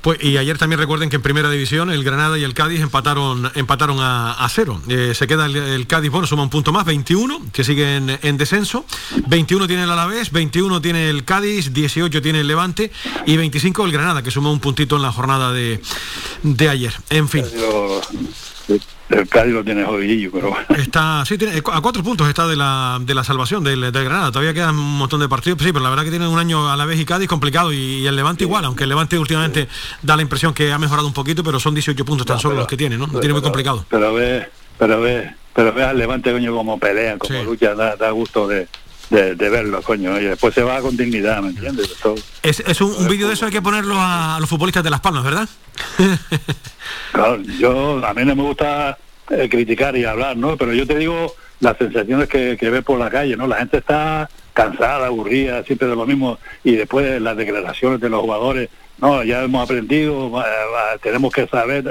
Pues, 0.00 0.20
y 0.20 0.36
ayer 0.36 0.58
también 0.58 0.80
recuerden 0.80 1.10
que 1.10 1.14
en 1.14 1.22
primera 1.22 1.48
división 1.48 1.88
el 1.88 2.02
Granada 2.02 2.36
y 2.36 2.42
el 2.42 2.54
Cádiz 2.54 2.80
empataron 2.80 3.52
empataron 3.54 4.00
a, 4.00 4.32
a 4.32 4.48
cero. 4.48 4.82
Eh, 4.88 5.12
se 5.14 5.28
queda 5.28 5.46
el, 5.46 5.54
el 5.54 5.86
Cádiz, 5.86 6.10
bueno, 6.10 6.26
suma 6.26 6.42
un 6.42 6.50
punto 6.50 6.72
más, 6.72 6.84
21, 6.84 7.40
que 7.52 7.62
sigue 7.62 7.98
en, 7.98 8.18
en 8.20 8.36
descenso. 8.36 8.84
21 9.28 9.68
tiene 9.68 9.84
el 9.84 9.90
Alavés, 9.92 10.32
21 10.32 10.80
tiene 10.82 11.08
el 11.08 11.24
Cádiz, 11.24 11.72
18 11.72 12.20
tiene 12.20 12.40
el 12.40 12.48
Levante 12.48 12.90
y 13.26 13.36
25 13.36 13.84
el 13.84 13.92
Granada, 13.92 14.24
que 14.24 14.32
sumó 14.32 14.50
un 14.52 14.58
puntito 14.58 14.96
en 14.96 15.02
la 15.02 15.12
jornada 15.12 15.52
de, 15.52 15.80
de 16.42 16.68
ayer. 16.68 16.92
En 17.10 17.28
fin. 17.28 17.44
El 19.12 19.28
Cádiz 19.28 19.52
lo 19.52 19.64
tiene 19.64 19.84
jodidillo, 19.84 20.30
pero 20.32 20.50
bueno. 20.50 20.66
Está, 20.76 21.24
sí, 21.26 21.36
tiene, 21.38 21.58
a 21.58 21.80
cuatro 21.80 22.02
puntos 22.02 22.28
está 22.28 22.46
de 22.46 22.56
la, 22.56 22.98
de 23.00 23.14
la 23.14 23.24
salvación 23.24 23.62
del, 23.62 23.92
del 23.92 24.04
Granada. 24.04 24.32
Todavía 24.32 24.54
quedan 24.54 24.76
un 24.76 24.98
montón 24.98 25.20
de 25.20 25.28
partidos. 25.28 25.58
Sí, 25.62 25.72
pero 25.72 25.82
la 25.82 25.90
verdad 25.90 26.04
que 26.04 26.10
tienen 26.10 26.28
un 26.28 26.38
año 26.38 26.70
a 26.70 26.76
la 26.76 26.84
vez 26.84 26.98
y 26.98 27.04
Cádiz 27.04 27.28
complicado 27.28 27.72
y, 27.72 27.76
y 27.76 28.06
el 28.06 28.16
Levante 28.16 28.44
igual, 28.44 28.64
aunque 28.64 28.84
el 28.84 28.88
Levante 28.88 29.18
últimamente 29.18 29.68
da 30.02 30.16
la 30.16 30.22
impresión 30.22 30.54
que 30.54 30.72
ha 30.72 30.78
mejorado 30.78 31.06
un 31.06 31.14
poquito, 31.14 31.44
pero 31.44 31.60
son 31.60 31.74
18 31.74 32.04
puntos 32.04 32.26
tan 32.26 32.38
solo 32.38 32.56
los 32.56 32.66
que 32.66 32.76
tiene, 32.76 32.96
¿no? 32.96 33.06
Lo 33.06 33.20
tiene 33.20 33.34
muy 33.34 33.42
complicado. 33.42 33.84
Pero 33.88 34.14
ve, 34.14 34.48
pero 34.78 35.00
ve, 35.00 35.34
pero 35.54 35.72
ve 35.72 35.84
al 35.84 35.98
Levante, 35.98 36.32
coño, 36.32 36.54
como 36.54 36.78
pelean, 36.78 37.18
como 37.18 37.42
lucha, 37.42 37.74
da, 37.74 37.96
da 37.96 38.10
gusto 38.10 38.48
de, 38.48 38.68
de, 39.12 39.34
de 39.36 39.50
verlo, 39.50 39.82
coño. 39.82 40.18
Y 40.18 40.24
después 40.24 40.54
se 40.54 40.62
va 40.62 40.80
con 40.80 40.96
dignidad, 40.96 41.42
¿me 41.42 41.50
entiendes? 41.50 41.94
Es, 42.42 42.60
es 42.60 42.80
un, 42.80 42.92
un 42.92 43.08
vídeo 43.08 43.28
de 43.28 43.34
eso 43.34 43.46
hay 43.46 43.52
que 43.52 43.62
ponerlo 43.62 43.94
a, 43.98 44.38
los 44.40 44.48
futbolistas 44.48 44.82
de 44.82 44.90
Las 44.90 45.00
Palmas, 45.00 45.22
¿verdad? 45.22 45.48
claro, 47.12 47.40
yo, 47.58 48.04
a 48.04 48.14
mí 48.14 48.24
no 48.24 48.34
me 48.34 48.42
gusta 48.42 48.98
eh, 49.30 49.48
criticar 49.50 49.96
y 49.96 50.04
hablar, 50.04 50.36
¿no? 50.36 50.56
Pero 50.56 50.72
yo 50.72 50.86
te 50.86 50.98
digo 50.98 51.34
las 51.60 51.76
sensaciones 51.76 52.28
que, 52.28 52.56
que 52.58 52.70
ves 52.70 52.82
por 52.82 52.98
la 52.98 53.10
calle, 53.10 53.36
¿no? 53.36 53.46
La 53.46 53.56
gente 53.56 53.78
está 53.78 54.28
cansada, 54.54 55.06
aburrida, 55.06 55.62
siempre 55.64 55.88
de 55.88 55.96
lo 55.96 56.06
mismo. 56.06 56.38
Y 56.64 56.76
después 56.76 57.20
las 57.20 57.36
declaraciones 57.36 58.00
de 58.00 58.08
los 58.08 58.22
jugadores, 58.22 58.70
no, 58.98 59.22
ya 59.22 59.42
hemos 59.42 59.64
aprendido, 59.64 60.42
tenemos 61.02 61.32
que 61.32 61.46
saber, 61.46 61.84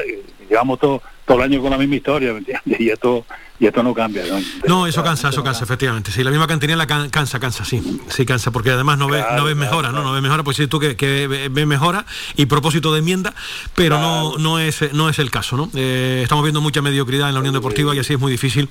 llevamos 0.49 0.79
todo, 0.79 1.01
todo 1.31 1.43
el 1.45 1.51
año 1.51 1.61
con 1.61 1.71
la 1.71 1.77
misma 1.77 1.95
historia, 1.95 2.33
¿me 2.33 2.39
entiendes? 2.39 2.79
Y 2.81 2.89
esto, 2.89 3.25
y 3.57 3.65
esto 3.65 3.81
no 3.83 3.93
cambia, 3.93 4.23
¿no? 4.25 4.37
No, 4.67 4.85
eso 4.87 5.01
cansa, 5.01 5.29
eso 5.29 5.41
cansa, 5.43 5.63
efectivamente. 5.63 6.11
Sí, 6.11 6.23
la 6.25 6.29
misma 6.29 6.45
cantinela 6.45 6.85
can- 6.85 7.09
cansa, 7.09 7.39
cansa, 7.39 7.63
sí. 7.63 7.81
Sí, 8.09 8.25
cansa, 8.25 8.51
porque 8.51 8.71
además 8.71 8.97
no 8.97 9.07
ves, 9.07 9.23
no 9.37 9.45
ves 9.45 9.55
mejora, 9.55 9.93
¿no? 9.93 10.03
No 10.03 10.11
ves 10.11 10.21
mejora, 10.21 10.43
pues 10.43 10.57
sí, 10.57 10.67
tú 10.67 10.77
que, 10.79 10.97
que 10.97 11.27
ve- 11.27 11.47
ves 11.47 11.65
mejora 11.67 12.05
y 12.35 12.47
propósito 12.47 12.91
de 12.91 12.99
enmienda, 12.99 13.33
pero 13.75 13.97
no, 13.97 14.37
no, 14.39 14.59
es, 14.59 14.91
no 14.93 15.07
es 15.07 15.19
el 15.19 15.31
caso, 15.31 15.55
¿no? 15.55 15.69
Eh, 15.73 16.19
estamos 16.23 16.43
viendo 16.43 16.59
mucha 16.59 16.81
mediocridad 16.81 17.29
en 17.29 17.33
la 17.35 17.39
Unión 17.39 17.53
Deportiva 17.53 17.95
y 17.95 17.99
así 17.99 18.11
es 18.13 18.19
muy 18.19 18.31
difícil 18.33 18.67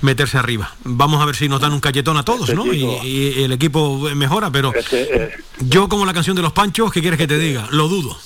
meterse 0.00 0.38
arriba. 0.38 0.72
Vamos 0.84 1.20
a 1.20 1.24
ver 1.24 1.34
si 1.34 1.48
nos 1.48 1.60
dan 1.60 1.72
un 1.72 1.80
cayetón 1.80 2.16
a 2.16 2.22
todos, 2.24 2.54
¿no? 2.54 2.72
Y, 2.72 2.84
y 3.02 3.42
el 3.42 3.50
equipo 3.52 3.98
mejora, 4.14 4.52
pero 4.52 4.72
Este, 4.72 5.24
eh, 5.24 5.30
yo 5.60 5.88
como 5.88 6.06
la 6.06 6.12
canción 6.14 6.36
de 6.36 6.42
los 6.42 6.52
panchos, 6.52 6.92
¿qué 6.92 7.00
quieres 7.00 7.18
que 7.18 7.26
te 7.26 7.38
diga? 7.38 7.66
Lo 7.72 7.88
dudo. 7.88 8.16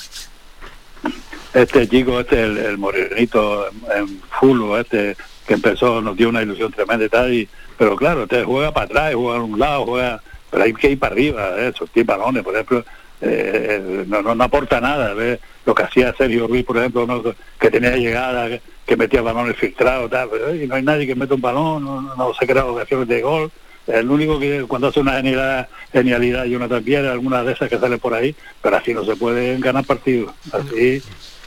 Este 1.55 1.89
chico, 1.89 2.21
este, 2.21 2.43
el, 2.43 2.59
el 2.59 2.79
morenito 2.79 3.67
en, 3.95 4.21
fútbol, 4.41 4.81
este 4.81 5.17
que 5.47 5.55
empezó, 5.55 6.03
nos 6.03 6.17
dio 6.17 6.29
una 6.29 6.43
ilusión 6.43 6.71
tremenda 6.71 7.07
y 7.07 7.09
tal, 7.09 7.33
y, 7.33 7.49
pero 7.79 7.97
claro, 7.97 8.25
este 8.25 8.45
juega 8.45 8.71
para 8.71 8.85
atrás, 8.85 9.15
juega 9.15 9.39
a 9.39 9.43
un 9.43 9.59
lado, 9.59 9.87
juega, 9.87 10.23
pero 10.51 10.65
hay 10.65 10.75
que 10.75 10.91
ir 10.91 10.99
para 10.99 11.15
arriba, 11.15 11.55
eh, 11.57 11.73
sortir 11.77 12.05
balones, 12.05 12.45
por 12.45 12.55
ejemplo, 12.55 12.85
eh, 13.23 14.05
no, 14.07 14.21
no, 14.21 14.35
no 14.35 14.45
aporta 14.45 14.81
nada, 14.81 15.15
¿ves? 15.15 15.41
lo 15.65 15.75
que 15.75 15.83
hacía 15.83 16.15
Sergio 16.17 16.47
Ruiz, 16.47 16.65
por 16.65 16.79
ejemplo, 16.79 17.35
que 17.59 17.71
tenía 17.71 17.97
llegada, 17.97 18.49
que, 18.87 18.97
metía 18.97 19.21
balones 19.21 19.57
filtrados, 19.57 20.11
tal, 20.11 20.29
pero, 20.31 20.55
y 20.55 20.67
no 20.67 20.75
hay 20.75 20.83
nadie 20.83 21.07
que 21.07 21.15
meta 21.15 21.35
un 21.35 21.41
balón, 21.41 21.85
no, 21.85 22.15
no, 22.15 22.35
se 22.35 22.47
crean 22.47 22.69
ocasiones 22.69 23.09
de 23.09 23.21
gol, 23.21 23.51
el 23.87 24.11
único 24.11 24.39
que 24.39 24.65
cuando 24.69 24.89
hace 24.89 25.01
una 25.01 25.17
genialidad, 25.17 25.69
genialidad 25.93 26.45
Jonathan 26.45 26.85
Pierre, 26.85 27.09
alguna 27.09 27.43
de 27.43 27.53
esas 27.53 27.69
que 27.69 27.79
salen 27.79 27.99
por 27.99 28.15
ahí, 28.15 28.35
pero 28.63 28.77
así 28.77 28.95
no 28.95 29.05
se 29.05 29.17
pueden 29.17 29.61
ganar 29.61 29.85
partidos, 29.85 30.35
así 30.53 31.03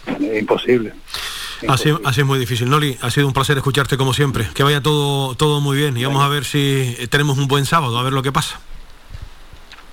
es 0.06 0.40
imposible. 0.40 0.94
Así, 1.68 1.94
así 2.04 2.22
es 2.22 2.28
muy 2.28 2.40
difícil. 2.40 2.70
Noli, 2.70 2.98
ha 3.02 3.12
sido 3.12 3.28
un 3.28 3.34
placer 3.34 3.58
escucharte 3.58 3.98
como 3.98 4.14
siempre. 4.14 4.48
Que 4.54 4.64
vaya 4.64 4.82
todo, 4.82 5.36
todo 5.36 5.62
muy 5.62 5.78
bien 5.78 5.96
y 5.98 6.04
vamos 6.04 6.24
a 6.24 6.28
ver 6.28 6.44
si 6.44 6.96
tenemos 7.10 7.38
un 7.38 7.48
buen 7.48 7.66
sábado, 7.66 7.98
a 8.00 8.04
ver 8.04 8.14
lo 8.14 8.24
que 8.24 8.32
pasa. 8.32 8.60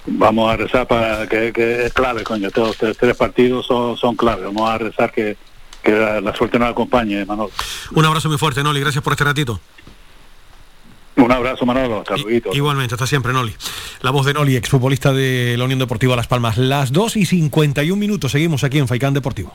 Vamos 0.07 0.51
a 0.51 0.57
rezar 0.57 0.87
para 0.87 1.27
que, 1.27 1.53
que 1.53 1.85
es 1.87 1.93
clave, 1.93 2.25
coño, 2.25 2.51
todos 2.51 2.79
tres, 2.79 2.97
tres 2.97 3.15
partidos 3.15 3.67
son, 3.67 3.97
son 3.99 4.17
clave, 4.17 4.47
vamos 4.47 4.71
a 4.71 4.79
rezar 4.79 5.13
que, 5.13 5.37
que 5.83 5.93
la, 5.93 6.23
la 6.23 6.35
suerte 6.35 6.59
nos 6.59 6.71
acompañe, 6.71 7.27
Manolo. 7.27 7.51
Un 7.93 8.05
abrazo 8.07 8.29
muy 8.29 8.39
fuerte, 8.39 8.63
Noli. 8.63 8.81
Gracias 8.81 9.05
por 9.05 9.13
este 9.13 9.25
ratito. 9.25 9.61
Un 11.17 11.33
abrazo, 11.33 11.67
Manolo, 11.67 11.99
hasta 11.99 12.17
luego. 12.17 12.55
Igualmente, 12.55 12.95
hasta 12.95 13.07
siempre, 13.07 13.33
Noli. 13.33 13.55
La 14.01 14.11
voz 14.11 14.25
de 14.25 14.33
Noli, 14.33 14.57
exfutbolista 14.57 15.13
de 15.13 15.57
la 15.59 15.65
Unión 15.65 15.81
Deportiva 15.81 16.15
Las 16.17 16.29
Palmas. 16.29 16.57
Las 16.57 16.93
2 16.93 17.17
y 17.17 17.27
51 17.27 17.99
minutos. 17.99 18.33
Seguimos 18.33 18.65
aquí 18.65 18.79
en 18.79 18.87
Faicán 18.87 19.15
Deportivo. 19.15 19.55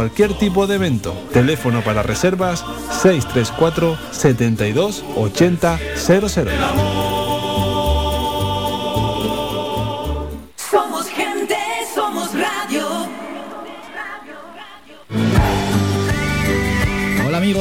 cualquier 0.00 0.32
tipo 0.32 0.66
de 0.66 0.76
evento. 0.76 1.12
Teléfono 1.30 1.82
para 1.82 2.02
reservas 2.02 2.64
634 3.02 3.98
72 4.12 5.04
80 5.14 5.78
00. 5.94 7.19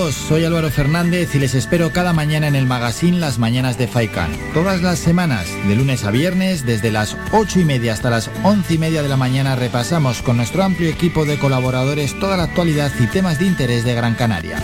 Soy 0.08 0.46
Álvaro 0.46 0.70
Fernández 0.70 1.36
y 1.36 1.40
les 1.40 1.54
espero 1.56 1.92
cada 1.92 2.14
mañana 2.14 2.48
en 2.48 2.56
el 2.56 2.66
magazine 2.66 3.20
Las 3.20 3.38
Mañanas 3.38 3.78
de 3.78 3.88
Faikan. 3.88 4.32
Todas 4.54 4.82
las 4.82 4.98
semanas, 4.98 5.48
de 5.68 5.76
lunes 5.76 6.06
a 6.06 6.12
viernes, 6.12 6.66
desde 6.66 6.92
las 6.92 7.18
8 7.34 7.60
y 7.60 7.66
media 7.66 7.94
hasta 7.94 8.10
las 8.10 8.32
11 8.44 8.74
y 8.74 8.78
media 8.78 9.04
de 9.04 9.10
la 9.10 9.18
mañana, 9.18 9.56
repasamos 9.56 10.22
con 10.22 10.38
nuestro 10.38 10.64
amplio 10.64 10.90
equipo 10.90 11.26
de 11.26 11.38
colaboradores 11.38 12.18
toda 12.18 12.38
la 12.38 12.44
actualidad 12.44 12.92
y 12.98 13.08
temas 13.08 13.40
de 13.40 13.46
interés 13.46 13.84
de 13.84 13.94
Gran 13.94 14.16
Canaria. 14.16 14.58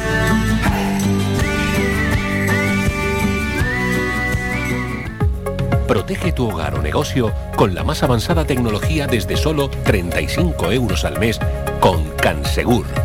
Protege 5.87 6.31
tu 6.31 6.49
hogar 6.49 6.75
o 6.75 6.81
negocio 6.81 7.33
con 7.57 7.75
la 7.75 7.83
más 7.83 8.03
avanzada 8.03 8.45
tecnología 8.45 9.05
desde 9.05 9.35
solo 9.37 9.69
35 9.69 10.71
euros 10.71 11.03
al 11.03 11.19
mes 11.19 11.39
con 11.81 12.09
Cansegur. 12.11 13.04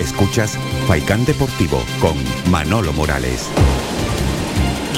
Escuchas 0.00 0.58
Faikán 0.88 1.26
Deportivo 1.26 1.84
con 2.00 2.16
Manolo 2.50 2.90
Morales. 2.94 3.50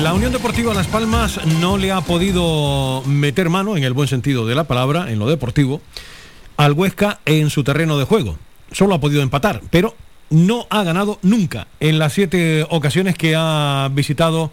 La 0.00 0.14
Unión 0.14 0.30
Deportiva 0.30 0.72
Las 0.74 0.86
Palmas 0.86 1.44
no 1.60 1.76
le 1.76 1.90
ha 1.90 2.02
podido 2.02 3.02
meter 3.04 3.50
mano, 3.50 3.76
en 3.76 3.82
el 3.82 3.94
buen 3.94 4.06
sentido 4.06 4.46
de 4.46 4.54
la 4.54 4.62
palabra, 4.62 5.10
en 5.10 5.18
lo 5.18 5.28
deportivo, 5.28 5.80
al 6.56 6.74
Huesca 6.74 7.18
en 7.24 7.50
su 7.50 7.64
terreno 7.64 7.98
de 7.98 8.04
juego. 8.04 8.38
Solo 8.70 8.94
ha 8.94 9.00
podido 9.00 9.22
empatar, 9.22 9.60
pero 9.70 9.96
no 10.30 10.68
ha 10.70 10.84
ganado 10.84 11.18
nunca 11.22 11.66
en 11.80 11.98
las 11.98 12.12
siete 12.12 12.64
ocasiones 12.70 13.18
que 13.18 13.34
ha 13.36 13.90
visitado 13.92 14.52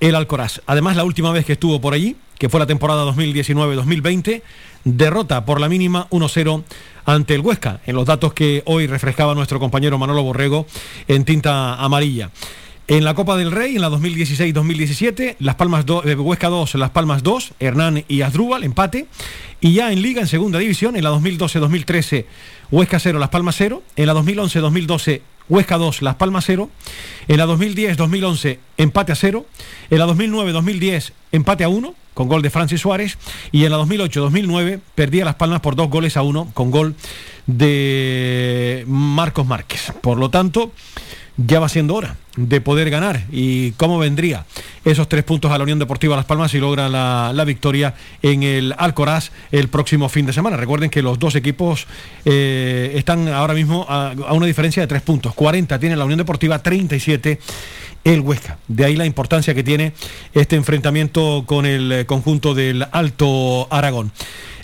el 0.00 0.14
Alcoraz. 0.14 0.60
Además, 0.66 0.96
la 0.96 1.04
última 1.04 1.32
vez 1.32 1.44
que 1.44 1.54
estuvo 1.54 1.80
por 1.80 1.94
allí, 1.94 2.16
que 2.38 2.48
fue 2.48 2.60
la 2.60 2.66
temporada 2.66 3.04
2019-2020, 3.06 4.42
derrota 4.84 5.44
por 5.44 5.60
la 5.60 5.68
mínima 5.68 6.08
1-0 6.10 6.62
ante 7.06 7.34
el 7.34 7.40
Huesca, 7.40 7.80
en 7.86 7.96
los 7.96 8.06
datos 8.06 8.32
que 8.34 8.62
hoy 8.66 8.86
refrescaba 8.86 9.34
nuestro 9.34 9.60
compañero 9.60 9.98
Manolo 9.98 10.22
Borrego 10.22 10.66
en 11.08 11.24
tinta 11.24 11.74
amarilla. 11.76 12.30
En 12.86 13.02
la 13.02 13.14
Copa 13.14 13.38
del 13.38 13.50
Rey, 13.50 13.76
en 13.76 13.80
la 13.80 13.88
2016-2017, 13.88 15.36
Las 15.38 15.54
Palmas 15.54 15.86
2, 15.86 16.04
eh, 16.04 16.14
Huesca 16.16 16.50
2, 16.50 16.74
Las 16.74 16.90
Palmas 16.90 17.22
2, 17.22 17.54
Hernán 17.58 18.04
y 18.08 18.20
Asdrúbal, 18.20 18.62
empate. 18.62 19.06
Y 19.62 19.72
ya 19.72 19.90
en 19.90 20.02
Liga, 20.02 20.20
en 20.20 20.26
Segunda 20.26 20.58
División, 20.58 20.94
en 20.94 21.02
la 21.02 21.10
2012-2013, 21.12 22.26
Huesca 22.70 22.98
0, 22.98 23.18
Las 23.18 23.30
Palmas 23.30 23.54
0. 23.56 23.82
En 23.96 24.06
la 24.06 24.12
2011-2012, 24.12 25.22
Huesca 25.48 25.76
2, 25.76 26.02
Las 26.02 26.16
Palmas 26.16 26.44
0. 26.46 26.70
En 27.28 27.36
la 27.38 27.46
2010-2011, 27.46 28.58
empate 28.76 29.12
a 29.12 29.14
0. 29.14 29.46
En 29.90 29.98
la 29.98 30.06
2009-2010, 30.06 31.12
empate 31.32 31.64
a 31.64 31.68
1, 31.68 31.94
con 32.14 32.28
gol 32.28 32.42
de 32.42 32.50
Francis 32.50 32.80
Suárez. 32.80 33.18
Y 33.52 33.64
en 33.64 33.72
la 33.72 33.78
2008-2009, 33.78 34.80
perdía 34.94 35.24
Las 35.24 35.34
Palmas 35.36 35.60
por 35.60 35.76
dos 35.76 35.90
goles 35.90 36.16
a 36.16 36.22
1, 36.22 36.50
con 36.54 36.70
gol 36.70 36.94
de 37.46 38.84
Marcos 38.86 39.46
Márquez. 39.46 39.92
Por 40.00 40.18
lo 40.18 40.30
tanto, 40.30 40.72
ya 41.36 41.60
va 41.60 41.68
siendo 41.68 41.94
hora 41.94 42.16
de 42.36 42.60
poder 42.60 42.90
ganar 42.90 43.24
y 43.30 43.72
cómo 43.72 43.98
vendría 43.98 44.44
esos 44.84 45.08
tres 45.08 45.24
puntos 45.24 45.50
a 45.50 45.58
la 45.58 45.64
Unión 45.64 45.78
Deportiva 45.78 46.16
Las 46.16 46.24
Palmas 46.24 46.50
si 46.50 46.58
logra 46.58 46.88
la, 46.88 47.32
la 47.34 47.44
victoria 47.44 47.94
en 48.22 48.42
el 48.42 48.74
Alcoraz 48.76 49.30
el 49.50 49.68
próximo 49.68 50.08
fin 50.08 50.26
de 50.26 50.32
semana. 50.32 50.56
Recuerden 50.56 50.90
que 50.90 51.02
los 51.02 51.18
dos 51.18 51.34
equipos 51.34 51.86
eh, 52.24 52.92
están 52.96 53.28
ahora 53.28 53.54
mismo 53.54 53.86
a, 53.88 54.12
a 54.12 54.32
una 54.32 54.46
diferencia 54.46 54.82
de 54.82 54.86
tres 54.86 55.02
puntos. 55.02 55.34
40 55.34 55.78
tiene 55.78 55.96
la 55.96 56.04
Unión 56.04 56.18
Deportiva, 56.18 56.60
37 56.60 57.38
el 58.04 58.20
Huesca. 58.20 58.58
De 58.68 58.84
ahí 58.84 58.96
la 58.96 59.06
importancia 59.06 59.54
que 59.54 59.64
tiene 59.64 59.92
este 60.34 60.56
enfrentamiento 60.56 61.44
con 61.46 61.66
el 61.66 62.04
conjunto 62.06 62.54
del 62.54 62.86
Alto 62.92 63.66
Aragón. 63.70 64.12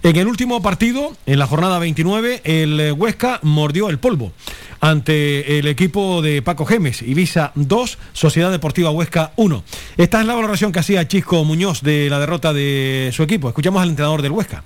En 0.02 0.16
el 0.16 0.28
último 0.28 0.62
partido, 0.62 1.12
en 1.26 1.38
la 1.38 1.46
jornada 1.46 1.78
29, 1.78 2.40
el 2.44 2.80
eh, 2.80 2.92
Huesca 2.92 3.38
mordió 3.42 3.90
el 3.90 3.98
polvo 3.98 4.32
ante 4.80 5.58
el 5.58 5.66
equipo 5.66 6.22
de 6.22 6.40
Paco 6.40 6.64
Gemes, 6.64 7.02
Ibiza 7.02 7.52
2, 7.54 7.98
Sociedad 8.14 8.50
Deportiva 8.50 8.90
Huesca 8.90 9.32
1. 9.36 9.62
Esta 9.98 10.20
es 10.22 10.26
la 10.26 10.34
valoración 10.34 10.72
que 10.72 10.78
hacía 10.78 11.06
Chisco 11.06 11.44
Muñoz 11.44 11.82
de 11.82 12.08
la 12.08 12.18
derrota 12.18 12.54
de 12.54 13.10
su 13.12 13.22
equipo. 13.22 13.48
Escuchamos 13.48 13.82
al 13.82 13.90
entrenador 13.90 14.22
del 14.22 14.32
Huesca. 14.32 14.64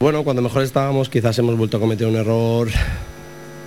Bueno, 0.00 0.24
cuando 0.24 0.42
mejor 0.42 0.64
estábamos 0.64 1.08
quizás 1.08 1.38
hemos 1.38 1.56
vuelto 1.56 1.76
a 1.76 1.80
cometer 1.80 2.08
un 2.08 2.16
error 2.16 2.68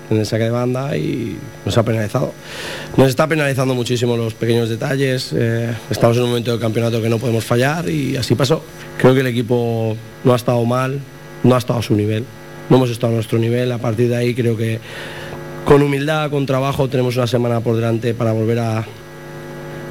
en 0.10 0.18
el 0.18 0.26
saque 0.26 0.46
de 0.46 0.50
banda 0.50 0.96
y 0.98 1.38
nos 1.66 1.78
ha 1.78 1.84
penalizado. 1.84 2.34
Nos 2.96 3.10
está 3.10 3.28
penalizando 3.28 3.74
muchísimo 3.74 4.18
los 4.18 4.34
pequeños 4.34 4.70
detalles, 4.70 5.34
eh, 5.36 5.74
estamos 5.90 6.18
en 6.18 6.24
un 6.24 6.30
momento 6.30 6.52
del 6.52 6.60
campeonato 6.60 7.02
que 7.02 7.10
no 7.10 7.18
podemos 7.18 7.44
fallar 7.44 7.90
y 7.90 8.18
así 8.18 8.36
pasó. 8.36 8.64
Creo 8.98 9.14
que 9.14 9.22
el 9.22 9.28
equipo 9.28 9.96
no 10.24 10.34
ha 10.34 10.36
estado 10.36 10.64
mal, 10.66 11.00
no 11.44 11.56
ha 11.56 11.58
estado 11.58 11.80
a 11.80 11.84
su 11.84 11.96
nivel, 11.96 12.26
no 12.70 12.78
hemos 12.78 12.90
estado 12.90 13.14
a 13.14 13.16
nuestro 13.16 13.40
nivel, 13.40 13.72
a 13.72 13.78
partir 13.78 14.10
de 14.10 14.16
ahí 14.16 14.34
creo 14.34 14.58
que 14.58 14.80
con 15.66 15.82
humildad, 15.82 16.30
con 16.30 16.46
trabajo 16.46 16.88
tenemos 16.88 17.18
una 17.18 17.28
semana 17.28 17.60
por 17.60 17.76
delante 17.76 18.14
para 18.14 18.32
volver 18.32 18.60
a, 18.60 18.86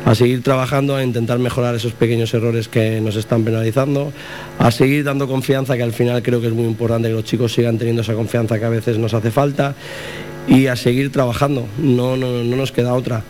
a 0.07 0.15
seguir 0.15 0.41
trabajando, 0.41 0.95
a 0.95 1.03
intentar 1.03 1.41
mejorar 1.41 1.75
esos 1.75 1.93
pequeños 1.93 2.33
errores 2.33 2.69
que 2.69 3.01
nos 3.01 3.17
están 3.17 3.45
penalizando, 3.45 4.13
a 4.57 4.71
seguir 4.71 5.03
dando 5.03 5.27
confianza, 5.27 5.77
que 5.77 5.83
al 5.83 5.93
final 5.93 6.23
creo 6.23 6.41
que 6.41 6.47
es 6.47 6.53
muy 6.53 6.65
importante 6.65 7.09
que 7.09 7.15
los 7.15 7.25
chicos 7.25 7.53
sigan 7.53 7.77
teniendo 7.77 8.03
esa 8.03 8.15
confianza 8.15 8.57
que 8.61 8.65
a 8.65 8.71
veces 8.71 8.99
nos 8.99 9.15
hace 9.15 9.33
falta, 9.33 9.75
y 10.47 10.69
a 10.69 10.77
seguir 10.77 11.11
trabajando, 11.11 11.67
no, 11.79 12.17
no, 12.17 12.45
no 12.45 12.57
nos 12.57 12.71
queda 12.71 12.95
otra. 12.95 13.25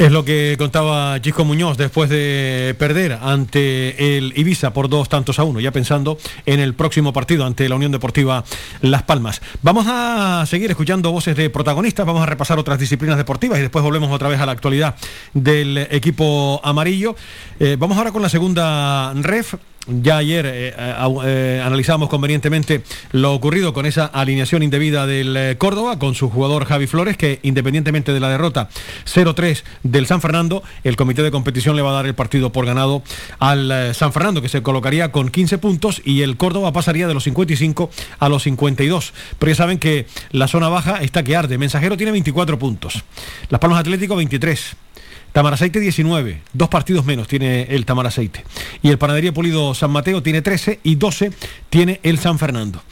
Es 0.00 0.10
lo 0.10 0.24
que 0.24 0.56
contaba 0.56 1.20
Chisco 1.20 1.44
Muñoz 1.44 1.76
después 1.76 2.08
de 2.08 2.74
perder 2.78 3.18
ante 3.20 4.16
el 4.16 4.32
Ibiza 4.34 4.72
por 4.72 4.88
dos 4.88 5.10
tantos 5.10 5.38
a 5.38 5.44
uno, 5.44 5.60
ya 5.60 5.72
pensando 5.72 6.16
en 6.46 6.58
el 6.58 6.72
próximo 6.72 7.12
partido 7.12 7.44
ante 7.44 7.68
la 7.68 7.74
Unión 7.74 7.92
Deportiva 7.92 8.42
Las 8.80 9.02
Palmas. 9.02 9.42
Vamos 9.60 9.84
a 9.86 10.46
seguir 10.46 10.70
escuchando 10.70 11.12
voces 11.12 11.36
de 11.36 11.50
protagonistas, 11.50 12.06
vamos 12.06 12.22
a 12.22 12.26
repasar 12.26 12.58
otras 12.58 12.78
disciplinas 12.78 13.18
deportivas 13.18 13.58
y 13.58 13.60
después 13.60 13.84
volvemos 13.84 14.10
otra 14.10 14.30
vez 14.30 14.40
a 14.40 14.46
la 14.46 14.52
actualidad 14.52 14.94
del 15.34 15.76
equipo 15.90 16.62
amarillo. 16.64 17.14
Eh, 17.58 17.76
vamos 17.78 17.98
ahora 17.98 18.10
con 18.10 18.22
la 18.22 18.30
segunda 18.30 19.12
ref. 19.16 19.56
Ya 19.90 20.18
ayer 20.18 20.46
eh, 20.46 20.74
eh, 20.76 21.62
analizábamos 21.64 22.08
convenientemente 22.08 22.82
lo 23.12 23.34
ocurrido 23.34 23.72
con 23.72 23.86
esa 23.86 24.06
alineación 24.06 24.62
indebida 24.62 25.06
del 25.06 25.36
eh, 25.36 25.56
Córdoba 25.58 25.98
con 25.98 26.14
su 26.14 26.30
jugador 26.30 26.64
Javi 26.64 26.86
Flores, 26.86 27.16
que 27.16 27.40
independientemente 27.42 28.12
de 28.12 28.20
la 28.20 28.28
derrota 28.28 28.68
0-3 29.04 29.62
del 29.82 30.06
San 30.06 30.20
Fernando, 30.20 30.62
el 30.84 30.96
comité 30.96 31.22
de 31.22 31.30
competición 31.30 31.76
le 31.76 31.82
va 31.82 31.90
a 31.90 31.94
dar 31.94 32.06
el 32.06 32.14
partido 32.14 32.52
por 32.52 32.66
ganado 32.66 33.02
al 33.38 33.70
eh, 33.70 33.94
San 33.94 34.12
Fernando, 34.12 34.42
que 34.42 34.48
se 34.48 34.62
colocaría 34.62 35.10
con 35.10 35.28
15 35.28 35.58
puntos 35.58 36.02
y 36.04 36.22
el 36.22 36.36
Córdoba 36.36 36.72
pasaría 36.72 37.08
de 37.08 37.14
los 37.14 37.24
55 37.24 37.90
a 38.18 38.28
los 38.28 38.44
52. 38.44 39.12
Pero 39.38 39.50
ya 39.50 39.56
saben 39.56 39.78
que 39.78 40.06
la 40.30 40.48
zona 40.48 40.68
baja 40.68 41.02
está 41.02 41.22
que 41.22 41.36
arde. 41.36 41.58
Mensajero 41.58 41.96
tiene 41.96 42.12
24 42.12 42.58
puntos. 42.58 43.02
Las 43.48 43.60
Palmas 43.60 43.80
Atlético 43.80 44.16
23. 44.16 44.76
Tamaraceite 45.32 45.80
19, 45.80 46.40
dos 46.52 46.68
partidos 46.68 47.04
menos 47.04 47.28
tiene 47.28 47.62
el 47.70 47.86
Tamaraceite. 47.86 48.44
Y 48.82 48.88
el 48.88 48.98
Panadería 48.98 49.32
Pulido 49.32 49.74
San 49.74 49.90
Mateo 49.90 50.22
tiene 50.22 50.42
13 50.42 50.80
y 50.82 50.96
12 50.96 51.32
tiene 51.70 52.00
el 52.02 52.18
San 52.18 52.38
Fernando. 52.38 52.82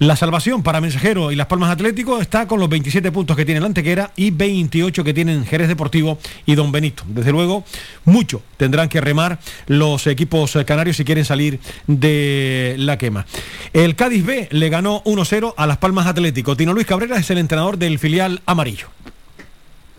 La 0.00 0.14
salvación 0.14 0.62
para 0.62 0.80
Mensajero 0.80 1.32
y 1.32 1.36
Las 1.36 1.48
Palmas 1.48 1.70
Atlético 1.70 2.20
está 2.20 2.46
con 2.46 2.60
los 2.60 2.68
27 2.68 3.10
puntos 3.10 3.36
que 3.36 3.44
tiene 3.44 3.58
el 3.58 3.64
Antequera 3.64 4.12
y 4.14 4.30
28 4.30 5.02
que 5.02 5.12
tienen 5.12 5.44
Jerez 5.44 5.66
Deportivo 5.66 6.20
y 6.46 6.54
Don 6.54 6.70
Benito. 6.70 7.02
Desde 7.08 7.32
luego, 7.32 7.64
mucho 8.04 8.40
tendrán 8.56 8.88
que 8.88 9.00
remar 9.00 9.40
los 9.66 10.06
equipos 10.06 10.56
canarios 10.64 10.98
si 10.98 11.04
quieren 11.04 11.24
salir 11.24 11.58
de 11.88 12.76
la 12.78 12.96
quema. 12.96 13.26
El 13.72 13.96
Cádiz 13.96 14.24
B 14.24 14.46
le 14.52 14.68
ganó 14.68 15.02
1-0 15.02 15.54
a 15.56 15.66
Las 15.66 15.78
Palmas 15.78 16.06
Atlético. 16.06 16.56
Tino 16.56 16.74
Luis 16.74 16.86
Cabrera 16.86 17.16
es 17.16 17.28
el 17.30 17.38
entrenador 17.38 17.76
del 17.76 17.98
filial 17.98 18.40
amarillo. 18.46 18.86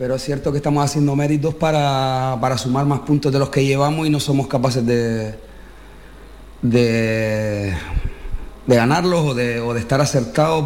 Pero 0.00 0.14
es 0.14 0.24
cierto 0.24 0.50
que 0.50 0.56
estamos 0.56 0.82
haciendo 0.82 1.14
méritos 1.14 1.54
para, 1.54 2.38
para 2.40 2.56
sumar 2.56 2.86
más 2.86 3.00
puntos 3.00 3.30
de 3.30 3.38
los 3.38 3.50
que 3.50 3.66
llevamos 3.66 4.06
y 4.06 4.10
no 4.10 4.18
somos 4.18 4.46
capaces 4.46 4.86
de, 4.86 5.34
de, 6.62 7.74
ganarlos 8.66 9.26
o 9.26 9.34
de, 9.34 9.60
o 9.60 9.74
de 9.74 9.80
estar 9.80 10.00
acertados. 10.00 10.64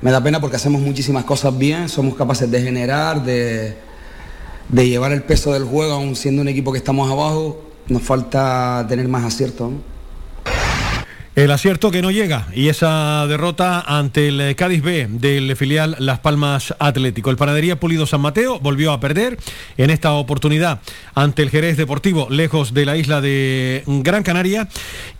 Me 0.00 0.10
da 0.10 0.22
pena 0.22 0.40
porque 0.40 0.56
hacemos 0.56 0.80
muchísimas 0.80 1.24
cosas 1.24 1.58
bien, 1.58 1.90
somos 1.90 2.14
capaces 2.14 2.50
de 2.50 2.62
generar, 2.62 3.22
de, 3.22 3.76
de 4.70 4.88
llevar 4.88 5.12
el 5.12 5.22
peso 5.22 5.52
del 5.52 5.64
juego, 5.64 5.92
aun 5.92 6.16
siendo 6.16 6.40
un 6.40 6.48
equipo 6.48 6.72
que 6.72 6.78
estamos 6.78 7.10
abajo. 7.10 7.60
Nos 7.88 8.00
falta 8.00 8.86
tener 8.88 9.06
más 9.06 9.26
acierto. 9.26 9.70
El 11.38 11.52
acierto 11.52 11.92
que 11.92 12.02
no 12.02 12.10
llega 12.10 12.48
y 12.52 12.68
esa 12.68 13.24
derrota 13.28 13.80
ante 13.80 14.26
el 14.26 14.40
eh, 14.40 14.56
Cádiz 14.56 14.82
B 14.82 15.06
del 15.08 15.54
filial 15.54 15.94
Las 16.00 16.18
Palmas 16.18 16.74
Atlético. 16.80 17.30
El 17.30 17.36
Panadería 17.36 17.78
Pulido 17.78 18.06
San 18.06 18.22
Mateo 18.22 18.58
volvió 18.58 18.90
a 18.90 18.98
perder 18.98 19.38
en 19.76 19.90
esta 19.90 20.14
oportunidad 20.14 20.80
ante 21.14 21.42
el 21.42 21.50
Jerez 21.50 21.76
Deportivo 21.76 22.26
lejos 22.28 22.74
de 22.74 22.84
la 22.86 22.96
isla 22.96 23.20
de 23.20 23.84
Gran 23.86 24.24
Canaria 24.24 24.66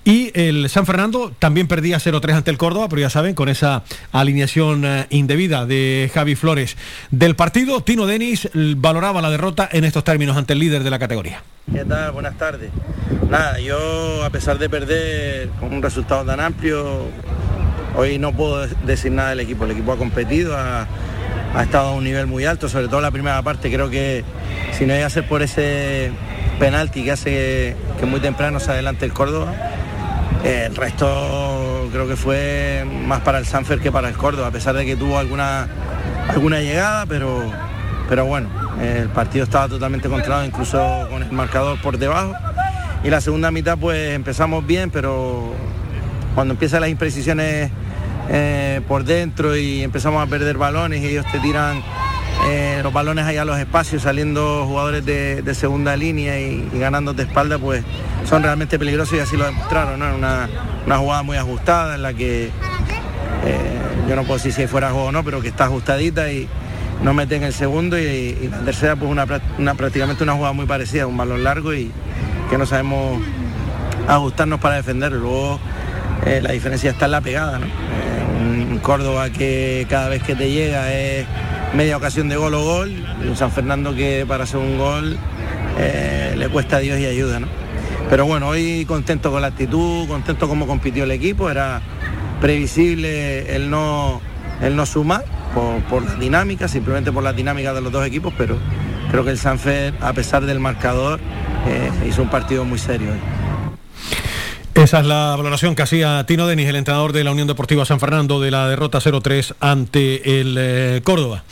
y 0.05 0.33
el 0.35 0.69
San 0.69 0.87
Fernando 0.87 1.31
también 1.39 1.69
perdía 1.69 1.99
0-3 1.99 2.33
ante 2.33 2.51
el 2.51 2.59
Córdoba, 2.59 2.89
pero 2.89 3.01
ya 3.01 3.11
saben, 3.11 3.37
con 3.37 3.49
esa 3.49 3.85
alineación 4.11 4.85
eh, 4.85 5.07
indebida 5.11 5.67
de 5.67 6.11
Javi 6.13 6.35
Flores 6.35 6.77
del 7.13 7.37
partido, 7.37 7.83
Tino 7.83 8.07
Denis 8.07 8.49
valoraba 8.55 9.23
la 9.23 9.31
derrota 9.31 9.69
en 9.71 9.85
estos 9.85 10.03
términos 10.03 10.37
ante 10.37 10.55
el 10.55 10.59
líder 10.59 10.83
de 10.83 10.91
la 10.91 10.99
categoría. 10.99 11.45
¿Qué 11.73 11.85
tal? 11.85 12.13
Buenas 12.13 12.37
tardes. 12.39 12.71
Nada, 13.29 13.61
yo 13.61 14.25
a 14.25 14.31
pesar 14.31 14.59
de 14.59 14.71
perder 14.71 15.51
con 15.61 15.75
un 15.75 15.83
resultado 15.83 16.08
tan 16.09 16.41
amplio, 16.41 17.03
hoy 17.95 18.19
no 18.19 18.33
puedo 18.33 18.67
decir 18.85 19.13
nada 19.13 19.31
del 19.31 19.41
equipo. 19.41 19.65
El 19.65 19.73
equipo 19.73 19.93
ha 19.93 19.99
competido, 19.99 20.57
ha, 20.57 20.87
estado 21.63 21.89
a 21.89 21.93
un 21.93 22.05
nivel 22.05 22.27
muy 22.27 22.47
alto, 22.47 22.69
sobre 22.69 22.89
todo 22.89 23.01
la 23.01 23.11
primera 23.11 23.43
parte. 23.43 23.71
Creo 23.71 23.91
que 23.91 24.25
si 24.73 24.87
no 24.87 24.97
iba 24.97 25.07
a 25.07 25.11
ser 25.11 25.29
por 25.29 25.43
ese 25.43 26.11
penalti 26.59 27.05
que 27.05 27.13
hace 27.13 27.77
que 28.01 28.07
muy 28.07 28.21
temprano 28.21 28.59
se 28.59 28.73
adelante 28.73 29.05
el 29.05 29.13
Córdoba, 29.13 29.53
eh, 30.45 30.65
el 30.67 30.77
resto 30.77 31.89
creo 31.93 32.09
que 32.09 32.17
fue 32.17 32.87
más 33.07 33.21
para 33.21 33.39
el 33.39 33.47
Sanfer 33.47 33.79
que 33.79 33.93
para 33.93 34.09
el 34.09 34.17
Córdoba, 34.17 34.49
a 34.49 34.51
pesar 34.51 34.75
de 34.75 34.87
que 34.87 34.97
tuvo 34.97 35.19
alguna, 35.19 35.69
alguna 36.29 36.61
llegada, 36.61 37.05
pero, 37.07 37.43
pero 38.09 38.25
bueno, 38.25 38.49
el 38.81 39.09
partido 39.11 39.45
estaba 39.45 39.69
totalmente 39.69 40.09
controlado, 40.09 40.45
incluso 40.45 41.07
con 41.11 41.23
el 41.23 41.33
marcador 41.33 41.79
por 41.83 41.99
debajo. 41.99 42.33
Y 43.05 43.11
la 43.11 43.21
segunda 43.21 43.51
mitad 43.51 43.79
pues 43.79 44.15
empezamos 44.15 44.67
bien, 44.67 44.91
pero 44.91 45.55
cuando 46.39 46.55
empiezan 46.55 46.83
las 46.83 46.91
imprecisiones 46.91 47.69
eh, 48.31 48.81
por 48.87 49.03
dentro 49.03 49.57
y 49.57 49.83
empezamos 49.83 50.25
a 50.25 50.31
perder 50.31 50.57
balones 50.57 51.03
y 51.03 51.07
ellos 51.09 51.27
te 51.33 51.41
tiran 51.41 51.83
eh, 52.47 52.79
los 52.81 52.93
balones 52.93 53.25
allá 53.25 53.43
a 53.43 53.45
los 53.45 53.59
espacios, 53.59 54.03
saliendo 54.03 54.65
jugadores 54.65 55.05
de, 55.05 55.43
segunda 55.57 55.97
línea 55.97 56.39
y, 56.39 56.69
y 56.73 56.79
ganando 56.79 57.13
de 57.13 57.25
espalda, 57.25 57.59
pues 57.59 57.83
son 58.25 58.45
realmente 58.45 58.79
peligrosos 58.79 59.15
y 59.15 59.19
así 59.19 59.37
lo 59.37 59.47
demostraron. 59.47 59.99
¿no? 59.99 60.15
Una, 60.15 60.49
una 60.87 60.99
jugada 60.99 61.25
muy 61.25 61.37
ajustada 61.37 61.97
en 61.97 62.03
la 62.03 62.15
que 62.15 62.45
eh, 62.45 62.51
yo 64.09 64.15
no 64.15 64.23
puedo 64.23 64.35
decir 64.35 64.53
si 64.53 64.69
fuera 64.69 64.91
juego 64.91 65.07
o 65.07 65.13
no, 65.13 65.25
pero 65.25 65.41
que 65.41 65.49
está 65.49 65.65
ajustadita 65.65 66.31
y 66.31 66.47
no 67.03 67.15
meten 67.15 67.43
el 67.43 67.53
segundo 67.53 67.99
y, 67.99 68.49
la 68.49 68.59
tercera 68.61 68.95
pues 68.95 69.11
una, 69.11 69.27
una- 69.59 69.75
prácticamente 69.75 70.23
una 70.23 70.35
jugada 70.35 70.53
muy 70.53 70.67
parecida, 70.67 71.09
un 71.09 71.17
balón 71.17 71.43
largo 71.43 71.75
y 71.75 71.91
que 72.49 72.57
no 72.57 72.65
sabemos 72.65 73.21
ajustarnos 74.07 74.61
para 74.61 74.77
defenderlo. 74.77 75.19
Luego 75.19 75.61
eh, 76.27 76.41
la 76.43 76.53
diferencia 76.53 76.91
está 76.91 77.07
en 77.07 77.11
la 77.13 77.21
pegada, 77.21 77.59
¿no? 77.59 77.67
Eh, 77.67 78.71
un 78.71 78.79
Córdoba 78.79 79.31
que 79.31 79.87
cada 79.89 80.09
vez 80.09 80.23
que 80.23 80.35
te 80.35 80.51
llega 80.51 80.93
es 80.93 81.27
media 81.75 81.97
ocasión 81.97 82.29
de 82.29 82.37
gol 82.37 82.55
o 82.55 82.63
gol, 82.63 82.93
y 83.25 83.29
un 83.29 83.37
San 83.37 83.51
Fernando 83.51 83.95
que 83.95 84.25
para 84.27 84.45
hacer 84.45 84.59
un 84.59 84.79
gol 84.79 85.19
eh, 85.79 86.35
le 86.37 86.49
cuesta 86.49 86.77
a 86.77 86.81
Dios 86.81 86.99
y 86.99 87.07
ayuda, 87.07 87.41
¿no? 87.41 87.49
Pero 88.11 88.25
bueno, 88.25 88.49
hoy 88.49 88.85
contento 88.87 89.31
con 89.31 89.43
la 89.43 89.49
actitud, 89.49 90.09
contento 90.09 90.49
cómo 90.49 90.67
compitió 90.67 91.05
el 91.05 91.11
equipo, 91.11 91.51
era 91.51 91.83
previsible 92.41 93.55
el 93.55 93.69
no, 93.69 94.21
el 94.63 94.77
no 94.77 94.87
sumar 94.87 95.25
por, 95.55 95.81
por 95.83 96.03
la 96.03 96.15
dinámica, 96.15 96.69
simplemente 96.69 97.13
por 97.13 97.23
la 97.23 97.33
dinámica 97.33 97.75
de 97.75 97.83
los 97.83 97.93
dos 97.93 98.07
equipos, 98.07 98.33
pero 98.39 98.57
creo 99.11 99.25
que 99.25 99.31
el 99.31 99.39
Sanfer, 99.39 99.93
a 100.01 100.13
pesar 100.15 100.47
del 100.47 100.59
marcador, 100.59 101.21
hizo 102.07 102.23
un 102.23 102.31
partido 102.31 102.65
muy 102.65 102.79
serio. 102.79 103.11
Esa 104.79 105.01
es 105.01 105.07
la 105.07 105.35
valoración 105.37 105.75
que 105.75 105.83
hacía 105.83 106.25
Tino 106.25 106.47
Denis, 106.47 106.69
el 106.69 106.77
entrenador 106.77 107.13
de 107.13 107.25
la 107.25 107.33
Unión 107.33 107.49
Deportiva 107.49 107.85
San 107.85 107.99
Fernando, 107.99 108.41
de 108.41 108.53
la 108.53 108.69
derrota 108.69 109.01
0-3 109.01 109.57
ante 109.59 110.41
el 110.41 110.55
eh, 110.57 111.01
Córdoba. 111.03 111.43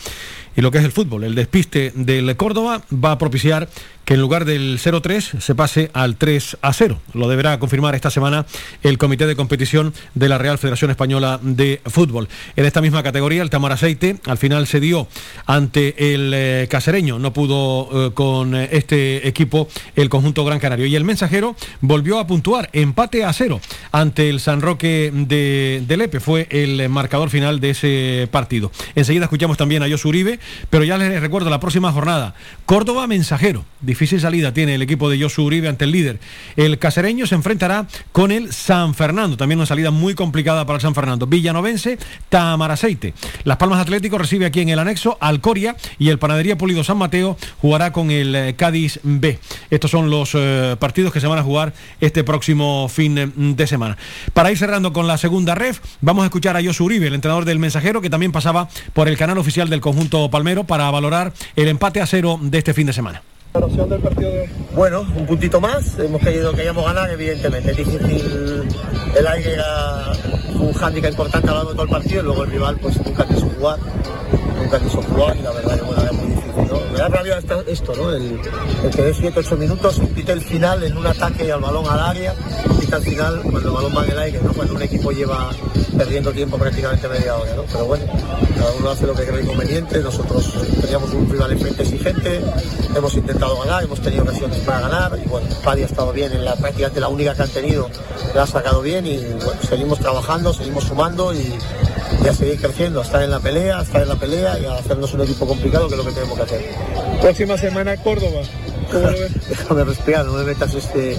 Y 0.55 0.61
lo 0.61 0.71
que 0.71 0.79
es 0.79 0.85
el 0.85 0.93
fútbol, 0.93 1.25
el 1.25 1.35
despiste 1.35 1.93
del 1.97 2.37
Córdoba 2.37 2.83
va 2.93 3.11
a 3.11 3.19
propiciar 3.19 3.69
que 4.07 4.15
en 4.15 4.21
lugar 4.21 4.45
del 4.45 4.79
0-3 4.79 5.41
se 5.41 5.55
pase 5.55 5.91
al 5.93 6.17
3 6.17 6.59
a 6.63 6.73
0. 6.73 7.01
Lo 7.13 7.29
deberá 7.29 7.59
confirmar 7.59 7.97
esta 7.97 8.09
semana 8.09 8.47
el 8.83 8.99
Comité 8.99 9.27
de 9.27 9.35
Competición 9.35 9.93
de 10.15 10.29
la 10.29 10.39
Real 10.39 10.59
Federación 10.59 10.93
Española 10.93 11.41
de 11.43 11.81
Fútbol. 11.85 12.29
En 12.55 12.65
esta 12.65 12.81
misma 12.81 13.03
categoría, 13.03 13.43
el 13.43 13.51
Tamaraceite 13.51 14.19
al 14.27 14.39
final 14.39 14.69
se 14.69 14.79
dio 14.79 15.09
ante 15.45 16.15
el 16.15 16.33
eh, 16.33 16.69
casereño. 16.71 17.19
No 17.19 17.33
pudo 17.33 18.07
eh, 18.07 18.15
con 18.15 18.55
eh, 18.55 18.69
este 18.71 19.27
equipo 19.27 19.69
el 19.97 20.09
conjunto 20.09 20.45
Gran 20.45 20.61
Canario. 20.61 20.87
Y 20.87 20.95
el 20.95 21.05
mensajero 21.05 21.57
volvió 21.81 22.21
a 22.21 22.29
puntuar 22.29 22.71
empate 22.73 23.25
a 23.25 23.33
cero 23.33 23.61
ante 23.91 24.31
el 24.31 24.39
San 24.39 24.63
Roque 24.63 25.11
de, 25.13 25.83
de 25.85 25.97
Lepe. 25.97 26.21
Fue 26.21 26.47
el 26.51 26.89
marcador 26.89 27.29
final 27.29 27.59
de 27.59 27.71
ese 27.71 28.29
partido. 28.31 28.71
Enseguida 28.95 29.25
escuchamos 29.25 29.57
también 29.57 29.83
a 29.83 29.89
Josu 29.89 30.11
Uribe, 30.11 30.39
pero 30.71 30.85
ya 30.85 30.97
les 30.97 31.21
recuerdo 31.21 31.51
la 31.51 31.59
próxima 31.59 31.91
jornada. 31.91 32.35
Córdoba 32.67 33.09
Mensajero. 33.09 33.65
Difícil 33.97 34.21
salida 34.21 34.53
tiene 34.53 34.75
el 34.75 34.83
equipo 34.83 35.09
de 35.09 35.19
Josu 35.19 35.43
Uribe 35.45 35.69
ante 35.69 35.87
el 35.87 35.91
líder. 35.91 36.21
El 36.55 36.79
casereño 36.79 37.27
se 37.27 37.35
enfrentará 37.35 37.87
con 38.13 38.31
el 38.31 38.53
San 38.53 38.95
Fernando. 38.95 39.39
También 39.39 39.59
una 39.59 39.65
salida 39.65 39.91
muy 39.91 40.15
complicada 40.15 40.67
para 40.67 40.77
el 40.77 40.83
San 40.83 40.95
Fernando. 40.95 41.27
Villanovense, 41.27 41.99
Tamaraceite. 42.29 43.15
Las 43.45 43.57
Palmas 43.57 43.81
Atlético 43.81 44.19
recibe 44.19 44.45
aquí 44.45 44.61
en 44.61 44.69
el 44.69 44.79
anexo 44.79 45.17
Alcoria 45.19 45.77
y 45.99 46.11
el 46.11 46.19
Panadería 46.19 46.59
Pulido 46.59 46.85
San 46.85 46.99
Mateo 46.99 47.39
jugará 47.63 47.95
con 47.95 48.11
el 48.11 48.37
eh, 48.37 48.55
Cádiz 48.55 49.01
B. 49.03 49.39
Estos 49.71 49.93
son 49.93 50.11
los 50.11 50.33
eh, 50.35 50.77
partidos 50.79 51.11
que 51.11 51.21
se 51.21 51.27
van 51.27 51.39
a 51.39 51.43
jugar 51.43 51.73
este 51.99 52.23
próximo 52.23 52.91
fin 52.91 53.17
eh, 53.17 53.31
de 53.35 53.67
semana. 53.67 53.97
Para 54.35 54.51
ir 54.51 54.59
cerrando 54.59 54.93
con 54.93 55.07
la 55.07 55.17
segunda 55.17 55.55
ref, 55.55 55.81
vamos 56.03 56.25
a 56.25 56.27
escuchar 56.27 56.55
a 56.55 56.63
Josu 56.63 56.85
Uribe, 56.85 57.07
el 57.07 57.15
entrenador 57.15 57.47
del 57.47 57.59
mensajero, 57.59 58.03
que 58.03 58.11
también 58.11 58.31
pasaba 58.31 58.69
por 58.93 59.09
el 59.09 59.17
canal 59.17 59.39
oficial 59.39 59.71
del 59.71 59.81
conjunto 59.81 60.31
Palmero 60.31 60.65
para 60.65 60.91
valorar 60.91 61.33
el 61.57 61.69
empate 61.69 62.03
a 62.03 62.07
cero 62.07 62.39
de 62.43 62.59
este 62.59 62.75
fin 62.75 62.87
de 62.87 62.93
semana. 62.93 63.23
Bueno, 64.75 65.01
un 65.01 65.27
puntito 65.27 65.61
más, 65.61 65.99
hemos 65.99 66.21
querido 66.21 66.53
que 66.53 66.63
hayamos 66.63 66.85
ganado, 66.85 67.13
evidentemente. 67.13 67.71
Es 67.71 67.77
difícil, 67.77 68.69
el 69.17 69.27
aire 69.27 69.55
era 69.55 70.13
un 70.59 70.73
hándicap 70.73 71.11
importante 71.11 71.49
a 71.49 71.51
lo 71.53 71.57
largo 71.57 71.71
de 71.71 71.77
todo 71.77 71.85
el 71.85 71.91
partido 71.91 72.21
y 72.21 72.25
luego 72.25 72.45
el 72.45 72.51
rival 72.51 72.77
pues 72.81 73.05
nunca 73.05 73.27
quiso 73.27 73.49
jugar, 73.49 73.79
nunca 74.63 74.79
quiso 74.81 75.03
jugar 75.03 75.37
y 75.37 75.43
la 75.43 75.53
verdad 75.53 75.77
que 75.77 75.83
bueno, 75.83 76.03
era. 76.03 76.46
Da 76.97 77.09
rabia 77.09 77.39
esto, 77.67 77.95
¿no? 77.97 78.11
El, 78.13 78.41
que 78.95 79.03
dé 79.03 79.15
7-8 79.15 79.57
minutos 79.57 79.99
y 80.03 80.07
pite 80.07 80.33
el 80.33 80.41
final 80.41 80.83
en 80.83 80.97
un 80.97 81.07
ataque 81.07 81.51
al 81.53 81.61
balón 81.61 81.87
al 81.89 82.01
área, 82.01 82.35
pita 82.81 82.97
el 82.97 83.03
final 83.03 83.41
cuando 83.43 83.69
el 83.69 83.75
balón 83.75 83.97
va 83.97 84.05
en 84.05 84.11
el 84.13 84.19
aire, 84.19 84.41
¿no? 84.43 84.53
Cuando 84.53 84.75
un 84.75 84.83
equipo 84.83 85.11
lleva 85.11 85.51
perdiendo 85.97 86.33
tiempo 86.33 86.59
prácticamente 86.59 87.09
media 87.09 87.37
hora, 87.37 87.55
¿no? 87.55 87.63
Pero 87.65 87.85
bueno, 87.87 88.05
cada 88.59 88.73
uno 88.73 88.91
hace 88.91 89.07
lo 89.07 89.15
que 89.15 89.25
cree 89.25 89.47
conveniente, 89.47 89.99
nosotros 90.01 90.53
teníamos 90.81 91.13
un 91.13 91.31
rival 91.31 91.53
enfrente 91.53 91.83
exigente, 91.83 92.41
hemos 92.95 93.15
intentado 93.15 93.59
ganar, 93.61 93.85
hemos 93.85 94.01
tenido 94.01 94.23
ocasiones 94.23 94.59
para 94.61 94.81
ganar 94.81 95.19
y 95.25 95.29
bueno, 95.29 95.47
Paddy 95.65 95.83
ha 95.83 95.87
estado 95.87 96.13
bien 96.13 96.33
en 96.33 96.45
la 96.45 96.57
prácticamente 96.57 97.01
la 97.01 97.09
única 97.09 97.35
que 97.35 97.43
han 97.43 97.51
tenido, 97.51 97.91
la 98.35 98.43
ha 98.43 98.47
sacado 98.47 98.83
bien 98.83 99.07
y 99.07 99.21
seguimos 99.69 99.99
trabajando, 99.99 100.53
seguimos 100.53 100.85
sumando 100.85 101.33
y, 101.35 101.55
y 102.25 102.29
a 102.29 102.35
seguir 102.35 102.61
creciendo, 102.61 103.01
a 103.01 103.05
estar 103.05 103.23
en 103.23 103.31
la 103.31 103.41
pelea, 103.41 103.79
a 103.79 103.83
estar 103.83 104.03
en 104.03 104.09
la 104.09 104.17
pelea 104.17 104.59
y 104.59 104.67
a 104.67 104.75
hacernos 104.75 105.13
un 105.15 105.23
equipo 105.23 105.47
complicado 105.47 105.89
que 105.89 105.95
es 105.95 105.99
lo 105.99 106.05
que 106.05 106.13
tenemos 106.13 106.37
que 106.37 106.43
hacer. 106.43 106.86
Próxima 107.21 107.57
semana 107.57 107.97
Córdoba. 107.97 108.43
Déjame 109.49 109.85
respirar, 109.85 110.25
no 110.27 110.33
me 110.35 110.45
metas 110.45 110.75
este, 110.75 111.17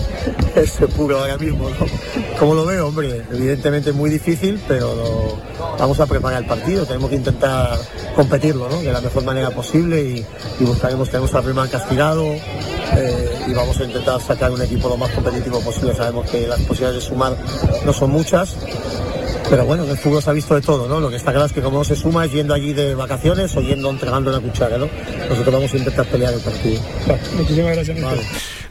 este 0.56 0.88
puro 0.88 1.20
ahora 1.20 1.38
mismo, 1.38 1.70
¿no? 1.70 1.76
¿Cómo 2.40 2.54
lo 2.54 2.66
veo, 2.66 2.88
hombre? 2.88 3.24
Evidentemente 3.32 3.92
muy 3.92 4.10
difícil, 4.10 4.62
pero 4.68 5.38
vamos 5.78 6.00
a 6.00 6.06
preparar 6.06 6.44
el 6.44 6.48
partido, 6.48 6.86
tenemos 6.86 7.10
que 7.10 7.18
intentar 7.18 7.78
competirlo, 8.16 8.70
¿no? 8.70 8.80
De 8.80 8.92
la 8.92 9.02
mejor 9.02 9.24
manera 9.24 9.50
posible 9.52 10.02
y, 10.02 10.26
buscaremos, 10.64 11.10
tenemos 11.10 11.34
al 11.34 11.44
rival 11.44 11.70
castigado 11.70 12.26
eh, 12.26 13.46
y 13.48 13.54
vamos 13.54 13.80
a 13.80 13.84
intentar 13.84 14.22
sacar 14.22 14.52
un 14.52 14.62
equipo 14.62 14.88
lo 14.88 14.98
más 14.98 15.12
competitivo 15.12 15.60
posible. 15.62 15.94
Sabemos 15.94 16.30
que 16.30 16.48
las 16.48 16.60
posibilidades 16.62 17.04
de 17.04 17.10
sumar 17.10 17.38
no 17.86 17.94
son 17.94 18.12
muchas, 18.12 18.56
pero 19.50 19.66
bueno, 19.66 19.86
en 19.86 19.92
el 19.92 19.98
fútbol 19.98 20.22
se 20.22 20.30
ha 20.30 20.34
visto 20.34 20.56
de 20.56 20.62
todo, 20.62 20.88
¿no? 20.90 21.00
Lo 21.00 21.10
que 21.10 21.16
está 21.16 21.32
claro 21.32 21.46
es 21.46 21.54
que 21.54 21.62
como 21.62 21.78
no 21.78 21.84
se 21.84 21.96
suma 21.96 22.26
es 22.26 22.32
yendo 22.34 22.54
allí 22.54 22.74
de 22.74 22.96
vacaciones 22.96 23.56
o 23.56 23.62
yendo 23.62 23.90
entregando 23.90 24.30
la 24.30 24.42
cuchara, 24.42 24.78
¿no? 24.78 24.90
Nosotros 25.30 25.54
vamos 25.58 25.74
a 25.74 25.78
intentar 25.78 26.06
pelear 26.06 26.34
el 26.34 26.40
partido. 26.40 26.80
Muchísimas 27.36 27.76
gracias, 27.76 28.02
Vale. 28.02 28.22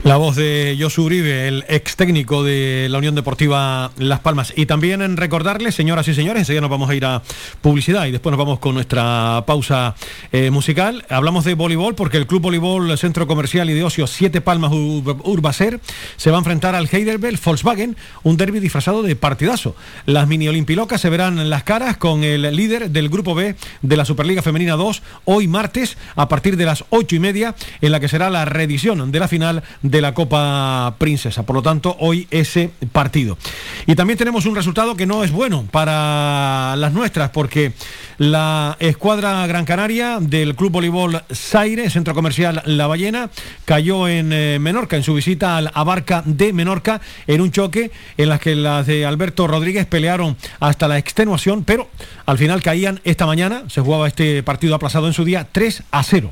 La 0.06 0.18
voz 0.18 0.36
de 0.36 0.76
Josu 0.80 1.02
Uribe, 1.02 1.48
el 1.48 1.64
ex 1.68 1.96
técnico 1.96 2.44
de 2.44 2.86
la 2.88 2.98
Unión 2.98 3.16
Deportiva 3.16 3.90
Las 3.98 4.20
Palmas. 4.20 4.52
Y 4.54 4.66
también 4.66 5.02
en 5.02 5.16
recordarles, 5.16 5.74
señoras 5.74 6.06
y 6.06 6.14
señores, 6.14 6.42
enseguida 6.42 6.60
nos 6.60 6.70
vamos 6.70 6.88
a 6.88 6.94
ir 6.94 7.04
a 7.04 7.22
publicidad 7.60 8.06
y 8.06 8.12
después 8.12 8.30
nos 8.30 8.38
vamos 8.38 8.60
con 8.60 8.74
nuestra 8.74 9.42
pausa 9.48 9.96
eh, 10.30 10.50
musical. 10.52 11.04
Hablamos 11.08 11.44
de 11.44 11.54
voleibol 11.54 11.96
porque 11.96 12.18
el 12.18 12.28
Club 12.28 12.40
Voleibol 12.42 12.96
Centro 12.98 13.26
Comercial 13.26 13.68
y 13.68 13.74
de 13.74 13.82
Ocio 13.82 14.06
Siete 14.06 14.40
Palmas 14.40 14.70
Ur- 14.70 15.20
Urbacer 15.24 15.80
se 16.16 16.30
va 16.30 16.36
a 16.36 16.38
enfrentar 16.38 16.76
al 16.76 16.88
Heidelberg 16.88 17.40
Volkswagen, 17.44 17.96
un 18.22 18.36
derby 18.36 18.60
disfrazado 18.60 19.02
de 19.02 19.16
partidazo. 19.16 19.74
Las 20.06 20.28
mini 20.28 20.46
olimpilocas 20.46 21.00
se 21.00 21.10
verán 21.10 21.50
las 21.50 21.64
caras 21.64 21.96
con 21.96 22.22
el 22.22 22.42
líder 22.54 22.90
del 22.90 23.08
Grupo 23.08 23.34
B 23.34 23.56
de 23.82 23.96
la 23.96 24.04
Superliga 24.04 24.40
Femenina 24.40 24.76
2 24.76 25.02
hoy 25.24 25.48
martes 25.48 25.98
a 26.14 26.28
partir 26.28 26.56
de 26.56 26.64
las 26.64 26.84
ocho 26.90 27.16
y 27.16 27.18
media 27.18 27.56
en 27.80 27.90
la 27.90 27.98
que 27.98 28.06
será 28.06 28.30
la 28.30 28.44
reedición 28.44 29.10
de 29.10 29.18
la 29.18 29.26
final 29.26 29.64
de 29.82 29.95
la 30.00 30.14
Copa 30.14 30.94
Princesa. 30.98 31.44
Por 31.44 31.56
lo 31.56 31.62
tanto, 31.62 31.96
hoy 32.00 32.26
ese 32.30 32.70
partido. 32.92 33.38
Y 33.86 33.94
también 33.94 34.18
tenemos 34.18 34.46
un 34.46 34.54
resultado 34.54 34.96
que 34.96 35.06
no 35.06 35.24
es 35.24 35.30
bueno 35.30 35.66
para 35.70 36.74
las 36.76 36.92
nuestras 36.92 37.30
porque 37.30 37.72
la 38.18 38.76
escuadra 38.80 39.46
Gran 39.46 39.64
Canaria 39.64 40.18
del 40.20 40.54
Club 40.54 40.72
Voleibol 40.72 41.22
Zaire, 41.32 41.90
Centro 41.90 42.14
Comercial 42.14 42.62
La 42.64 42.86
Ballena, 42.86 43.30
cayó 43.64 44.08
en 44.08 44.32
eh, 44.32 44.58
Menorca 44.58 44.96
en 44.96 45.02
su 45.02 45.14
visita 45.14 45.56
al 45.56 45.70
Abarca 45.74 46.22
de 46.24 46.52
Menorca 46.52 47.00
en 47.26 47.40
un 47.40 47.50
choque 47.50 47.90
en 48.16 48.28
las 48.28 48.40
que 48.40 48.54
las 48.54 48.86
de 48.86 49.04
Alberto 49.04 49.46
Rodríguez 49.46 49.86
pelearon 49.86 50.36
hasta 50.60 50.88
la 50.88 50.98
extenuación, 50.98 51.64
pero 51.64 51.88
al 52.24 52.38
final 52.38 52.62
caían 52.62 53.00
esta 53.04 53.26
mañana, 53.26 53.64
se 53.68 53.80
jugaba 53.80 54.08
este 54.08 54.42
partido 54.42 54.74
aplazado 54.74 55.06
en 55.06 55.12
su 55.12 55.24
día 55.24 55.46
3 55.50 55.82
a 55.90 56.02
0. 56.02 56.30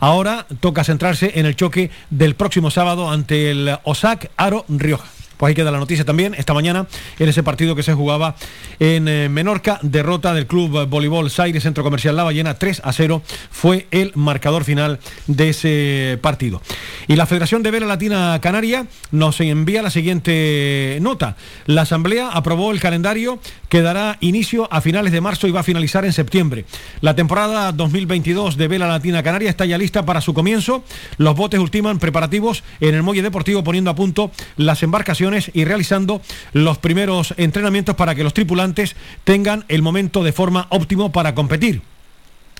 Ahora 0.00 0.46
toca 0.60 0.84
centrarse 0.84 1.32
en 1.34 1.46
el 1.46 1.56
choque 1.56 1.90
del 2.10 2.34
próximo 2.34 2.70
sábado 2.70 3.10
ante 3.10 3.50
el 3.50 3.78
Osac 3.84 4.30
Aro 4.36 4.64
Rioja. 4.68 5.06
Pues 5.36 5.50
ahí 5.50 5.54
queda 5.54 5.70
la 5.70 5.78
noticia 5.78 6.04
también 6.04 6.34
esta 6.34 6.54
mañana 6.54 6.86
en 7.18 7.28
ese 7.28 7.42
partido 7.42 7.74
que 7.74 7.82
se 7.82 7.94
jugaba 7.94 8.36
en 8.78 9.08
eh, 9.08 9.28
Menorca, 9.28 9.78
derrota 9.82 10.34
del 10.34 10.46
Club 10.46 10.86
Voleibol 10.86 11.30
Zaire 11.30 11.60
Centro 11.60 11.82
Comercial 11.82 12.16
La 12.16 12.24
Ballena 12.24 12.54
3 12.54 12.82
a 12.84 12.92
0 12.92 13.22
fue 13.50 13.86
el 13.90 14.12
marcador 14.14 14.64
final 14.64 14.98
de 15.26 15.50
ese 15.50 16.18
partido. 16.20 16.62
Y 17.08 17.16
la 17.16 17.26
Federación 17.26 17.62
de 17.62 17.70
Vela 17.70 17.86
Latina 17.86 18.38
Canaria 18.40 18.86
nos 19.10 19.40
envía 19.40 19.82
la 19.82 19.90
siguiente 19.90 20.98
nota. 21.00 21.36
La 21.66 21.82
Asamblea 21.82 22.28
aprobó 22.30 22.72
el 22.72 22.80
calendario 22.80 23.38
que 23.68 23.82
dará 23.82 24.18
inicio 24.20 24.68
a 24.72 24.80
finales 24.80 25.12
de 25.12 25.20
marzo 25.20 25.48
y 25.48 25.52
va 25.52 25.60
a 25.60 25.64
finalizar 25.64 26.04
en 26.04 26.12
septiembre. 26.12 26.64
La 27.00 27.14
temporada 27.16 27.72
2022 27.72 28.56
de 28.56 28.68
Vela 28.68 28.86
Latina 28.86 29.22
Canaria 29.22 29.50
está 29.50 29.64
ya 29.64 29.78
lista 29.78 30.04
para 30.04 30.20
su 30.20 30.32
comienzo. 30.32 30.84
Los 31.16 31.34
botes 31.34 31.60
ultiman 31.60 31.98
preparativos 31.98 32.62
en 32.80 32.94
el 32.94 33.02
muelle 33.02 33.22
deportivo 33.22 33.64
poniendo 33.64 33.90
a 33.90 33.94
punto 33.94 34.30
las 34.56 34.82
embarcaciones 34.82 35.23
y 35.52 35.64
realizando 35.64 36.20
los 36.52 36.78
primeros 36.78 37.34
entrenamientos 37.36 37.96
para 37.96 38.14
que 38.14 38.24
los 38.24 38.34
tripulantes 38.34 38.96
tengan 39.24 39.64
el 39.68 39.82
momento 39.82 40.22
de 40.22 40.32
forma 40.32 40.66
óptimo 40.70 41.12
para 41.12 41.34
competir. 41.34 41.93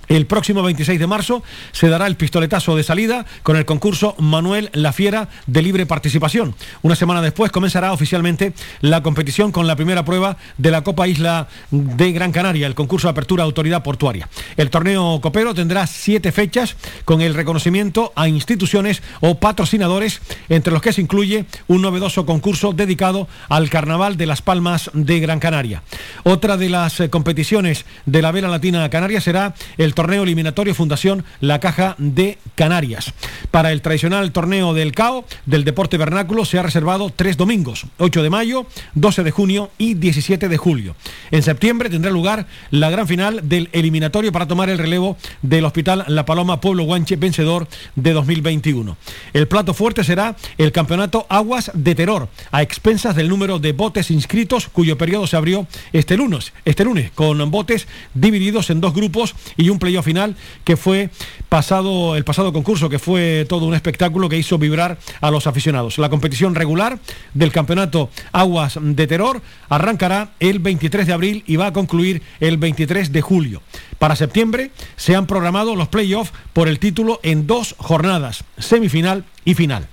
El 0.09 0.27
próximo 0.27 0.63
26 0.63 0.99
de 0.99 1.07
marzo 1.07 1.43
se 1.73 1.89
dará 1.89 2.07
el 2.07 2.17
pistoletazo 2.17 2.77
de 2.77 2.83
salida 2.83 3.27
con 3.43 3.57
el 3.57 3.65
concurso 3.65 4.15
Manuel 4.19 4.71
La 4.73 4.93
Fiera 4.93 5.29
de 5.47 5.63
libre 5.63 5.87
participación. 5.87 6.55
Una 6.83 6.97
semana 6.97 7.23
después 7.23 7.51
comenzará 7.51 7.93
oficialmente 7.93 8.53
la 8.81 9.03
competición 9.03 9.53
con 9.53 9.67
la 9.67 9.77
primera 9.77 10.05
prueba 10.05 10.37
de 10.59 10.71
la 10.71 10.83
Copa 10.83 11.09
Isla 11.09 11.49
de 11.71 12.13
Gran 12.13 12.33
Canaria, 12.33 12.67
el 12.67 12.75
concurso 12.75 13.09
de 13.09 13.13
apertura 13.13 13.45
autoridad 13.45 13.83
portuaria. 13.83 14.29
El 14.57 14.71
torneo 14.71 15.21
copero 15.21 15.55
tendrá 15.55 15.87
siete 15.87 16.33
fechas 16.33 16.77
con 17.05 17.21
el 17.21 17.35
reconocimiento 17.35 18.13
a 18.17 18.29
instituciones 18.29 19.03
o 19.21 19.37
patrocinadores, 19.37 20.21
entre 20.49 20.73
los 20.73 20.83
que 20.83 20.93
se 20.93 21.01
incluye 21.01 21.47
un 21.67 21.83
novedoso 21.83 22.27
concurso 22.27 22.73
dedicado 22.73 23.29
al 23.49 23.71
Carnaval 23.71 24.17
de 24.17 24.27
las 24.27 24.43
Palmas 24.43 24.91
de 24.93 25.21
Gran 25.21 25.41
Canaria. 25.41 25.83
Otra 26.25 26.57
de 26.57 26.69
las 26.69 27.01
eh, 27.01 27.11
competiciones 27.11 27.85
de 28.07 28.23
la 28.23 28.33
Vela 28.33 28.49
Latina 28.49 28.89
Canaria 28.91 29.21
será 29.21 29.55
el 29.79 29.94
torneo 29.95 30.25
eliminatorio 30.25 30.75
Fundación 30.75 31.25
La 31.41 31.61
Caja 31.61 31.95
de 31.99 32.39
Canarias. 32.55 33.13
Para 33.51 33.73
el 33.73 33.83
tradicional 33.83 34.33
torneo 34.33 34.75
del 34.75 34.93
CAO 34.93 35.25
del 35.47 35.65
deporte 35.65 35.97
vernáculo 35.97 36.45
se 36.45 36.59
ha 36.59 36.63
reservado 36.63 37.11
tres 37.15 37.37
domingos, 37.37 37.87
8 37.99 38.23
de 38.23 38.31
mayo, 38.31 38.67
12 38.95 39.23
de 39.23 39.31
junio 39.31 39.71
y 39.79 39.95
17 39.95 40.49
de 40.49 40.57
julio. 40.57 40.97
En 41.31 41.43
septiembre 41.43 41.91
tendrá 41.91 42.11
lugar 42.11 42.47
la 42.71 42.91
gran 42.91 43.09
final 43.09 43.49
del 43.49 43.69
eliminatorio 43.73 44.33
para 44.33 44.49
tomar 44.49 44.69
el 44.69 44.79
relevo 44.79 45.17
del 45.43 45.65
Hospital 45.65 46.05
La 46.09 46.27
Paloma 46.27 46.61
Pueblo 46.61 46.85
Guanche 46.85 47.17
vencedor 47.17 47.69
de 47.95 48.13
2021. 48.13 48.97
El 49.33 49.49
plato 49.49 49.75
fuerte 49.75 50.05
será 50.05 50.37
el 50.59 50.73
campeonato 50.73 51.27
Aguas 51.29 51.71
de 51.75 51.95
Terror, 51.95 52.29
a 52.51 52.63
expensas 52.63 53.17
del 53.17 53.29
número 53.29 53.59
de 53.59 53.73
botes 53.73 54.11
inscritos, 54.11 54.69
cuyo 54.69 54.99
periodo 54.99 55.27
se 55.27 55.37
abrió 55.37 55.67
este 55.93 56.17
lunes, 56.17 56.53
este 56.65 56.85
lunes 56.85 57.11
con 57.13 57.51
botes 57.51 57.87
divididos 58.15 58.71
en 58.71 58.81
dos 58.81 58.95
grupos 58.95 59.35
y 59.57 59.69
un 59.69 59.79
playoff 59.85 60.07
final 60.07 60.35
que 60.65 60.79
fue 60.79 61.11
pasado 61.51 62.17
el 62.17 62.25
pasado 62.25 62.55
concurso 62.55 62.89
que 62.89 62.99
fue 62.99 63.45
todo 63.47 63.67
un 63.67 63.75
espectáculo 63.75 64.31
que 64.31 64.39
hizo 64.39 64.57
vibrar 64.57 64.99
a 65.21 65.31
los 65.31 65.47
aficionados. 65.47 65.99
La 65.99 66.09
competición 66.09 66.55
regular 66.55 66.99
del 67.35 67.53
campeonato 67.53 68.09
Aguas 68.33 68.79
de 68.81 69.07
Terror 69.07 69.43
arrancará 69.69 70.31
el 70.41 70.59
23 70.59 71.07
de 71.07 71.13
abril 71.13 71.45
y 71.47 71.57
va 71.57 71.67
a 71.67 71.73
concluir 71.75 72.23
el 72.41 72.57
23 72.57 73.13
de 73.13 73.21
julio. 73.21 73.63
Para 73.99 74.17
septiembre 74.17 74.71
se 74.97 75.15
han 75.15 75.27
programado 75.27 75.77
los 75.77 75.89
playoffs 75.89 76.33
por 76.55 76.69
el 76.69 76.79
título 76.79 77.21
en 77.23 77.47
dos 77.47 77.75
jornadas, 77.77 78.45
semifinal 78.57 79.25
y 79.45 79.53
final. 79.53 79.89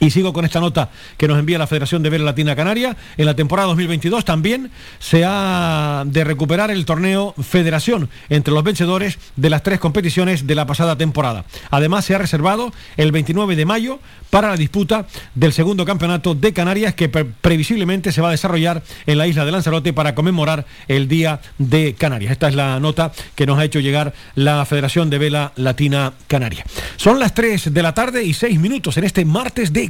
Y 0.00 0.10
sigo 0.10 0.32
con 0.32 0.44
esta 0.44 0.60
nota 0.60 0.88
que 1.18 1.28
nos 1.28 1.38
envía 1.38 1.58
la 1.58 1.66
Federación 1.66 2.02
de 2.02 2.10
Vela 2.10 2.24
Latina 2.24 2.56
Canaria. 2.56 2.96
En 3.18 3.26
la 3.26 3.36
temporada 3.36 3.68
2022 3.68 4.24
también 4.24 4.70
se 4.98 5.24
ha 5.26 6.04
de 6.06 6.24
recuperar 6.24 6.70
el 6.70 6.84
torneo 6.86 7.34
Federación 7.40 8.08
entre 8.30 8.54
los 8.54 8.64
vencedores 8.64 9.18
de 9.36 9.50
las 9.50 9.62
tres 9.62 9.78
competiciones 9.78 10.46
de 10.46 10.54
la 10.54 10.66
pasada 10.66 10.96
temporada. 10.96 11.44
Además 11.70 12.04
se 12.06 12.14
ha 12.14 12.18
reservado 12.18 12.72
el 12.96 13.12
29 13.12 13.56
de 13.56 13.66
mayo 13.66 14.00
para 14.30 14.48
la 14.48 14.56
disputa 14.56 15.06
del 15.34 15.52
segundo 15.52 15.84
campeonato 15.84 16.34
de 16.34 16.52
Canarias 16.52 16.94
que 16.94 17.08
pre- 17.08 17.24
previsiblemente 17.24 18.12
se 18.12 18.20
va 18.22 18.28
a 18.28 18.30
desarrollar 18.32 18.82
en 19.06 19.18
la 19.18 19.26
isla 19.26 19.44
de 19.44 19.52
Lanzarote 19.52 19.92
para 19.92 20.14
conmemorar 20.14 20.64
el 20.88 21.08
Día 21.08 21.40
de 21.58 21.94
Canarias. 21.94 22.32
Esta 22.32 22.48
es 22.48 22.54
la 22.54 22.80
nota 22.80 23.12
que 23.34 23.44
nos 23.44 23.58
ha 23.58 23.64
hecho 23.64 23.80
llegar 23.80 24.14
la 24.34 24.64
Federación 24.64 25.10
de 25.10 25.18
Vela 25.18 25.52
Latina 25.56 26.12
Canaria. 26.26 26.64
Son 26.96 27.18
las 27.18 27.34
3 27.34 27.74
de 27.74 27.82
la 27.82 27.92
tarde 27.92 28.22
y 28.24 28.32
6 28.32 28.58
minutos 28.60 28.96
en 28.96 29.04
este 29.04 29.24
martes 29.24 29.72
de 29.72 29.89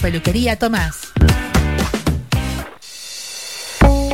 Peluquería 0.00 0.56
Tomás. 0.56 1.12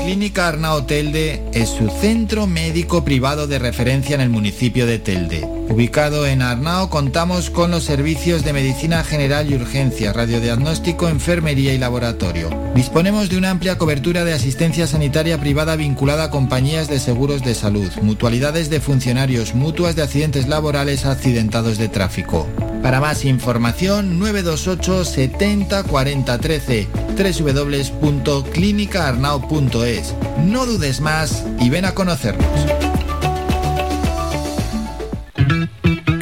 Clínica 0.04 0.48
Arnao 0.48 0.84
Telde 0.84 1.42
es 1.52 1.68
su 1.68 1.88
centro 2.00 2.46
médico 2.46 3.04
privado 3.04 3.46
de 3.46 3.58
referencia 3.58 4.14
en 4.14 4.20
el 4.20 4.30
municipio 4.30 4.86
de 4.86 4.98
Telde. 4.98 5.44
Ubicado 5.68 6.26
en 6.26 6.42
Arnao 6.42 6.90
contamos 6.90 7.50
con 7.50 7.70
los 7.70 7.84
servicios 7.84 8.44
de 8.44 8.52
medicina 8.52 9.02
general 9.04 9.50
y 9.50 9.56
urgencia, 9.56 10.12
radiodiagnóstico, 10.12 11.08
enfermería 11.08 11.72
y 11.74 11.78
laboratorio. 11.78 12.50
Disponemos 12.74 13.28
de 13.28 13.38
una 13.38 13.50
amplia 13.50 13.78
cobertura 13.78 14.24
de 14.24 14.32
asistencia 14.32 14.86
sanitaria 14.86 15.38
privada 15.38 15.76
vinculada 15.76 16.24
a 16.24 16.30
compañías 16.30 16.88
de 16.88 17.00
seguros 17.00 17.42
de 17.42 17.54
salud, 17.54 17.90
mutualidades 18.02 18.70
de 18.70 18.80
funcionarios, 18.80 19.54
mutuas 19.54 19.96
de 19.96 20.02
accidentes 20.02 20.46
laborales 20.46 21.04
accidentados 21.04 21.78
de 21.78 21.88
tráfico. 21.88 22.46
Para 22.86 23.00
más 23.00 23.24
información 23.24 24.20
928 24.20 25.04
70 25.04 25.82
40 25.82 26.38
13 26.38 26.86
www.clinicaarnao.es. 27.18 30.14
No 30.44 30.66
dudes 30.66 31.00
más 31.00 31.44
y 31.58 31.68
ven 31.68 31.84
a 31.84 31.94
conocernos. 31.94 32.46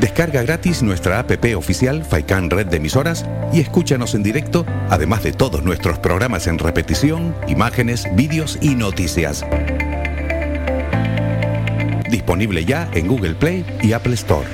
Descarga 0.00 0.42
gratis 0.42 0.80
nuestra 0.82 1.18
app 1.18 1.32
oficial 1.56 2.04
Faikan 2.04 2.50
Red 2.50 2.66
de 2.68 2.76
Emisoras 2.76 3.26
y 3.52 3.60
escúchanos 3.60 4.14
en 4.14 4.22
directo, 4.22 4.64
además 4.90 5.24
de 5.24 5.32
todos 5.32 5.64
nuestros 5.64 5.98
programas 5.98 6.46
en 6.46 6.58
repetición, 6.58 7.34
imágenes, 7.48 8.06
vídeos 8.14 8.58
y 8.60 8.76
noticias. 8.76 9.44
Disponible 12.08 12.64
ya 12.64 12.88
en 12.94 13.08
Google 13.08 13.34
Play 13.34 13.66
y 13.82 13.92
Apple 13.92 14.14
Store. 14.14 14.46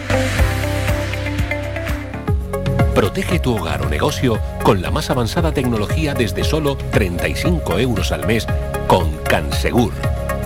Protege 2.95 3.39
tu 3.39 3.57
hogar 3.57 3.83
o 3.83 3.91
negocio 3.91 4.39
con 4.63 4.81
la 4.81 4.91
más 4.91 5.11
avanzada 5.11 5.53
tecnología 5.53 6.15
desde 6.15 6.43
solo 6.43 6.77
35 6.77 7.79
euros 7.81 8.13
al 8.13 8.27
mes 8.27 8.47
con 8.87 9.13
Cansegur. 9.29 9.93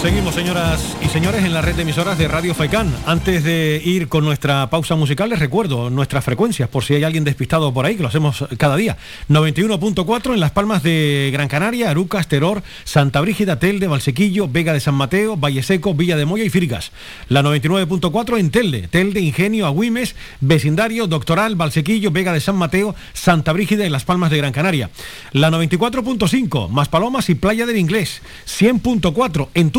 Seguimos, 0.00 0.36
señoras 0.36 0.96
y 1.04 1.08
señores, 1.08 1.44
en 1.44 1.52
la 1.52 1.60
red 1.60 1.74
de 1.74 1.82
emisoras 1.82 2.16
de 2.16 2.28
Radio 2.28 2.54
Faicán. 2.54 2.94
Antes 3.04 3.42
de 3.42 3.82
ir 3.84 4.06
con 4.06 4.24
nuestra 4.24 4.70
pausa 4.70 4.94
musical, 4.94 5.28
les 5.28 5.40
recuerdo 5.40 5.90
nuestras 5.90 6.24
frecuencias, 6.24 6.68
por 6.68 6.84
si 6.84 6.94
hay 6.94 7.02
alguien 7.02 7.24
despistado 7.24 7.74
por 7.74 7.84
ahí, 7.84 7.96
que 7.96 8.02
lo 8.02 8.08
hacemos 8.08 8.44
cada 8.58 8.76
día. 8.76 8.96
91.4 9.28 10.34
en 10.34 10.38
Las 10.38 10.52
Palmas 10.52 10.84
de 10.84 11.30
Gran 11.32 11.48
Canaria, 11.48 11.90
Arucas, 11.90 12.28
Teror, 12.28 12.62
Santa 12.84 13.20
Brígida, 13.20 13.58
Telde, 13.58 13.88
Valsequillo, 13.88 14.46
Vega 14.46 14.72
de 14.72 14.78
San 14.78 14.94
Mateo, 14.94 15.36
Valle 15.36 15.64
Seco, 15.64 15.94
Villa 15.94 16.16
de 16.16 16.26
Moya 16.26 16.44
y 16.44 16.50
Firgas. 16.50 16.92
La 17.28 17.42
99.4 17.42 18.38
en 18.38 18.50
Telde, 18.52 18.86
Telde, 18.86 19.20
Ingenio, 19.20 19.66
Agüimes, 19.66 20.14
Vecindario, 20.40 21.08
Doctoral, 21.08 21.56
Valsequillo, 21.56 22.12
Vega 22.12 22.32
de 22.32 22.40
San 22.40 22.54
Mateo, 22.54 22.94
Santa 23.14 23.52
Brígida 23.52 23.84
y 23.84 23.90
Las 23.90 24.04
Palmas 24.04 24.30
de 24.30 24.36
Gran 24.36 24.52
Canaria. 24.52 24.90
La 25.32 25.50
94.5, 25.50 26.68
Maspalomas 26.68 27.28
y 27.30 27.34
Playa 27.34 27.66
del 27.66 27.78
Inglés. 27.78 28.22
100.4 28.46 29.48
en 29.54 29.70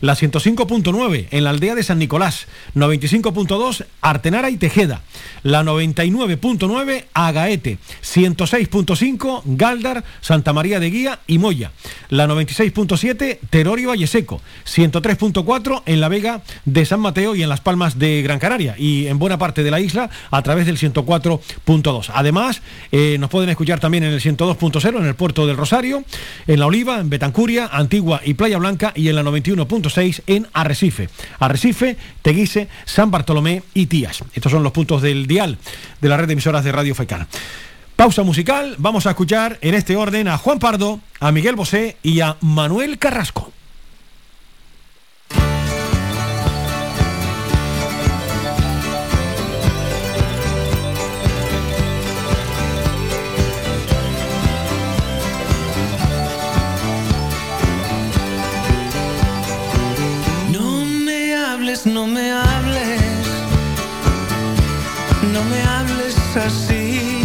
La 0.00 0.14
105.9 0.14 1.28
en 1.30 1.44
la 1.44 1.50
aldea 1.50 1.74
de 1.74 1.82
San 1.82 1.98
Nicolás. 1.98 2.46
95.2 2.74 3.84
Artenara 4.00 4.50
y 4.50 4.56
Tejeda. 4.56 5.02
La 5.42 5.62
99.9 5.62 7.04
Agaete. 7.14 7.78
106.5 8.02 9.42
Galdar, 9.44 10.04
Santa 10.20 10.52
María 10.52 10.80
de 10.80 10.90
Guía 10.90 11.20
y 11.26 11.38
Moya. 11.38 11.72
La 12.08 12.26
96.7 12.26 13.38
Terorio 13.50 13.88
Valleseco. 13.90 14.40
103.4 14.66 15.82
en 15.86 16.00
la 16.00 16.08
Vega 16.08 16.42
de 16.64 16.84
San 16.84 17.00
Mateo 17.00 17.34
y 17.34 17.42
en 17.42 17.48
Las 17.48 17.60
Palmas 17.60 17.98
de 17.98 18.22
Gran 18.22 18.38
Canaria. 18.38 18.74
Y 18.78 19.06
en 19.06 19.18
buena 19.18 19.38
parte 19.38 19.62
de 19.62 19.70
la 19.70 19.80
isla 19.80 20.10
a 20.30 20.42
través 20.42 20.66
del 20.66 20.78
104.2. 20.78 22.10
Además, 22.12 22.62
eh, 22.92 23.16
nos 23.18 23.30
pueden 23.30 23.50
escuchar 23.50 23.80
también 23.80 24.04
en 24.04 24.12
el 24.12 24.20
102.0 24.20 24.98
en 24.98 25.06
el 25.06 25.14
puerto 25.14 25.46
del 25.46 25.56
Rosario, 25.56 26.04
en 26.46 26.60
La 26.60 26.66
Oliva, 26.66 27.00
en 27.00 27.10
Betancuria, 27.10 27.68
Antigua 27.72 28.20
y 28.24 28.34
Playa 28.34 28.58
Blanca 28.58 28.92
y 28.94 29.08
en 29.08 29.16
la 29.16 29.22
91.6 29.42 30.22
en 30.26 30.46
Arrecife. 30.52 31.08
Arrecife, 31.38 31.96
Teguise, 32.22 32.68
San 32.84 33.10
Bartolomé 33.10 33.62
y 33.74 33.86
Tías. 33.86 34.22
Estos 34.34 34.52
son 34.52 34.62
los 34.62 34.72
puntos 34.72 35.02
del 35.02 35.26
dial 35.26 35.58
de 36.00 36.08
la 36.08 36.16
red 36.16 36.26
de 36.26 36.32
emisoras 36.34 36.64
de 36.64 36.72
Radio 36.72 36.94
Faicana. 36.94 37.28
Pausa 37.96 38.22
musical, 38.22 38.74
vamos 38.78 39.06
a 39.06 39.10
escuchar 39.10 39.58
en 39.62 39.74
este 39.74 39.96
orden 39.96 40.28
a 40.28 40.36
Juan 40.36 40.58
Pardo, 40.58 41.00
a 41.18 41.32
Miguel 41.32 41.56
Bosé 41.56 41.96
y 42.02 42.20
a 42.20 42.36
Manuel 42.42 42.98
Carrasco. 42.98 43.52
No 61.84 62.06
me 62.06 62.32
hables, 62.32 63.02
no 65.32 65.44
me 65.44 65.62
hables 65.62 66.16
así. 66.36 67.22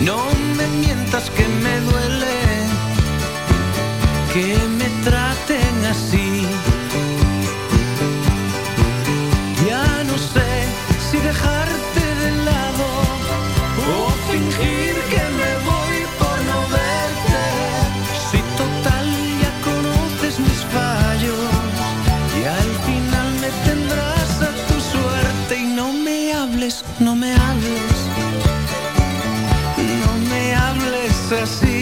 No 0.00 0.18
me 0.56 0.66
mientas 0.82 1.30
que 1.30 1.46
me 1.46 1.80
duele, 1.80 2.36
que 4.32 4.58
me 4.78 4.88
traten 5.04 5.84
así. 5.94 6.33
Hables, 26.54 26.84
no 27.00 27.16
me 27.16 27.34
hables, 27.34 27.96
no 30.06 30.30
me 30.30 30.54
hables 30.54 31.32
así. 31.32 31.73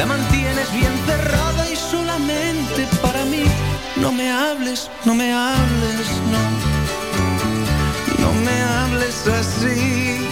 La 0.00 0.06
mantienes 0.06 0.72
bien 0.72 0.94
cerrada 1.04 1.70
y 1.70 1.76
solamente 1.76 2.88
para 3.02 3.22
mí. 3.26 3.44
No 3.96 4.10
me 4.10 4.30
hables, 4.30 4.90
no 5.04 5.14
me 5.14 5.30
hables, 5.30 6.08
no. 6.32 6.42
No 8.22 8.32
me 8.32 8.62
hables 8.62 9.26
así. 9.26 10.26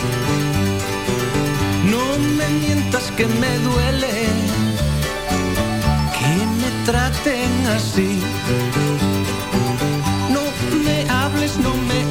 No 1.85 2.03
me 2.39 2.49
mientas 2.65 3.13
que 3.15 3.27
me 3.27 3.59
duele 3.59 4.15
que 6.17 6.33
me 6.61 6.71
traten 6.87 7.67
así. 7.77 8.23
No 10.31 10.45
me 10.83 11.11
hables, 11.11 11.59
no 11.59 11.75
me 11.75 12.08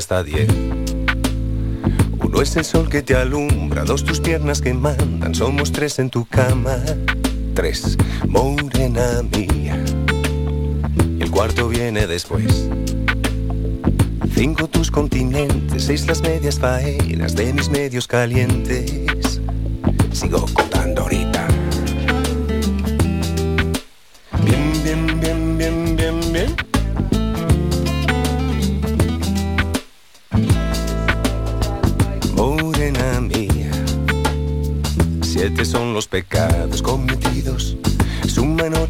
hasta 0.00 0.22
diez. 0.22 0.48
Uno 2.24 2.40
es 2.40 2.56
el 2.56 2.64
sol 2.64 2.88
que 2.88 3.02
te 3.02 3.14
alumbra, 3.16 3.84
dos 3.84 4.02
tus 4.02 4.18
piernas 4.18 4.62
que 4.62 4.72
mandan, 4.72 5.34
somos 5.34 5.72
tres 5.72 5.98
en 5.98 6.08
tu 6.08 6.24
cama. 6.24 6.78
Tres, 7.54 7.98
morena 8.26 9.22
mía. 9.30 9.78
El 11.18 11.30
cuarto 11.30 11.68
viene 11.68 12.06
después. 12.06 12.70
Cinco 14.34 14.68
tus 14.68 14.90
continentes, 14.90 15.84
seis 15.84 16.06
las 16.06 16.22
medias 16.22 16.58
faenas 16.58 17.36
de 17.36 17.52
mis 17.52 17.68
medios 17.68 18.06
calientes. 18.06 19.38
Sigo 20.12 20.46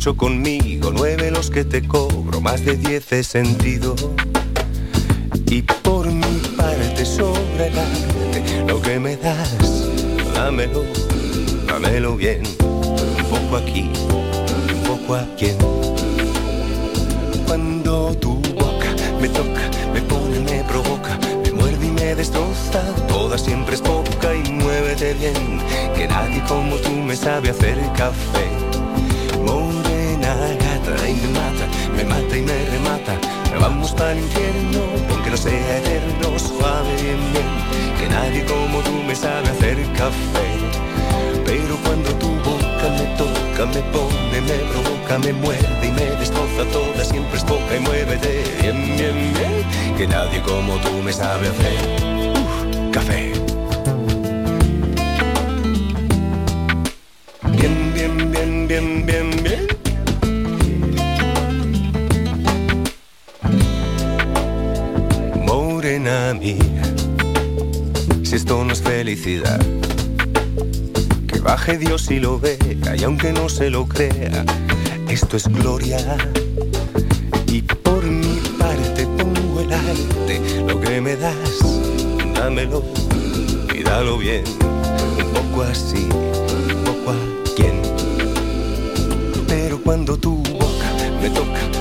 conmigo, 0.00 0.90
nueve 0.94 1.30
los 1.30 1.50
que 1.50 1.62
te 1.62 1.86
cobro, 1.86 2.40
más 2.40 2.64
de 2.64 2.74
diez 2.76 3.12
he 3.12 3.22
sentido. 3.22 3.94
Y 5.46 5.60
por 5.60 6.10
mi 6.10 6.38
parte 6.56 7.04
sobra 7.04 7.66
el 7.66 7.78
arte, 7.78 8.64
lo 8.66 8.80
que 8.80 8.98
me 8.98 9.16
das, 9.18 9.58
dámelo, 10.34 10.84
dámelo 11.66 12.16
bien. 12.16 12.42
Un 12.60 13.24
poco 13.28 13.56
aquí, 13.58 13.90
un 14.72 14.82
poco 14.88 15.16
aquí. 15.16 15.52
Cuando 17.46 18.14
tu 18.14 18.36
boca 18.54 18.96
me 19.20 19.28
toca, 19.28 19.70
me 19.92 20.00
pone, 20.00 20.40
me 20.40 20.64
provoca, 20.64 21.18
me 21.44 21.52
muerde 21.52 21.86
y 21.86 21.90
me 21.90 22.14
destroza, 22.14 22.82
toda 23.06 23.36
siempre 23.36 23.74
es 23.74 23.82
poca 23.82 24.34
y 24.34 24.50
muévete 24.50 25.12
bien, 25.12 25.60
que 25.94 26.08
nadie 26.08 26.42
como 26.48 26.76
tú 26.76 26.90
me 26.90 27.14
sabe 27.14 27.50
hacer 27.50 27.78
café. 27.94 28.69
Me 31.10 31.26
mata, 31.28 31.66
me 31.96 32.04
mata 32.04 32.36
y 32.36 32.42
me 32.42 32.64
remata, 32.66 33.18
vamos 33.58 33.90
para 33.92 34.12
el 34.12 34.20
infierno, 34.20 34.80
aunque 35.10 35.30
no 35.30 35.36
sea 35.36 35.78
eterno, 35.78 36.38
suave 36.38 36.94
bien 37.02 37.18
bien, 37.32 37.98
que 37.98 38.08
nadie 38.08 38.44
como 38.44 38.78
tú 38.80 38.92
me 39.06 39.14
sabe 39.16 39.48
hacer 39.48 39.76
café. 39.94 40.48
Pero 41.44 41.76
cuando 41.84 42.10
tu 42.14 42.28
boca 42.28 42.86
me 42.96 43.06
toca, 43.18 43.66
me 43.66 43.82
pone, 43.90 44.40
me 44.40 44.58
provoca, 44.70 45.18
me 45.18 45.32
muerde 45.32 45.86
y 45.86 45.90
me 45.90 46.06
destroza 46.20 46.64
toda, 46.72 47.04
siempre 47.04 47.38
es 47.38 47.44
poca 47.44 47.76
y 47.76 47.80
muévete 47.80 48.44
bien, 48.62 48.96
bien, 48.96 49.34
bien, 49.34 49.96
que 49.98 50.06
nadie 50.06 50.40
como 50.42 50.76
tú 50.76 50.92
me 51.04 51.12
sabe 51.12 51.48
hacer 51.48 52.34
Uf, 52.36 52.92
café. 52.92 53.29
Que 71.26 71.40
baje 71.40 71.78
Dios 71.78 72.08
y 72.12 72.20
lo 72.20 72.38
vea, 72.38 72.94
y 72.96 73.02
aunque 73.02 73.32
no 73.32 73.48
se 73.48 73.68
lo 73.68 73.88
crea, 73.88 74.44
esto 75.08 75.36
es 75.36 75.48
gloria. 75.48 75.98
Y 77.48 77.62
por 77.62 78.04
mi 78.04 78.36
parte 78.56 79.08
pongo 79.18 79.62
el 79.62 79.72
arte, 79.72 80.40
lo 80.64 80.80
que 80.80 81.00
me 81.00 81.16
das, 81.16 81.34
dámelo 82.36 82.84
y 83.74 83.82
dalo 83.82 84.16
bien, 84.16 84.44
un 85.18 85.32
poco 85.32 85.62
así, 85.62 86.06
un 86.12 86.84
poco 86.84 87.10
a 87.10 87.16
quien. 87.56 87.82
Pero 89.48 89.82
cuando 89.82 90.16
tu 90.16 90.36
boca 90.36 90.86
me 91.20 91.30
toca, 91.30 91.79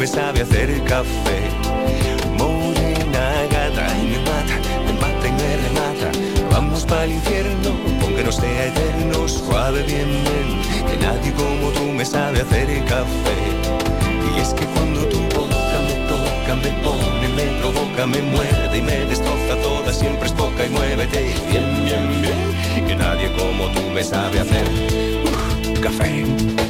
me 0.00 0.06
sabe 0.06 0.40
hacer 0.40 0.82
café. 0.84 1.40
Morena 2.38 3.44
gata 3.50 3.86
y 3.98 4.06
me 4.06 4.18
mata, 4.20 4.56
me 4.86 4.92
mata 4.94 5.28
y 5.28 5.32
me 5.32 5.56
remata, 5.58 6.10
vamos 6.50 6.86
para 6.86 7.04
el 7.04 7.12
infierno, 7.12 7.76
aunque 8.00 8.24
no 8.24 8.32
sea 8.32 8.66
eterno, 8.68 9.28
suave 9.28 9.82
bien 9.82 10.08
que 10.88 10.96
nadie 11.04 11.32
como 11.34 11.68
tú 11.72 11.84
me 11.92 12.06
sabe 12.06 12.40
hacer 12.40 12.82
café. 12.86 13.40
Y 14.34 14.40
es 14.40 14.54
que 14.54 14.64
cuando 14.72 15.04
tu 15.04 15.18
boca 15.36 15.76
me 15.86 15.96
toca, 16.08 16.56
me 16.56 16.70
pone, 16.82 17.28
me 17.36 17.60
provoca, 17.60 18.06
me 18.06 18.22
muerde 18.22 18.78
y 18.78 18.80
me 18.80 19.00
destroza 19.04 19.54
toda, 19.62 19.92
siempre 19.92 20.28
es 20.28 20.32
poca 20.32 20.64
y 20.64 20.70
muévete 20.70 21.34
bien, 21.50 21.84
bien, 21.84 22.22
bien, 22.22 22.86
que 22.88 22.96
nadie 22.96 23.30
como 23.36 23.68
tú 23.74 23.82
me 23.92 24.02
sabe 24.02 24.40
hacer 24.40 24.64
café. 25.82 26.69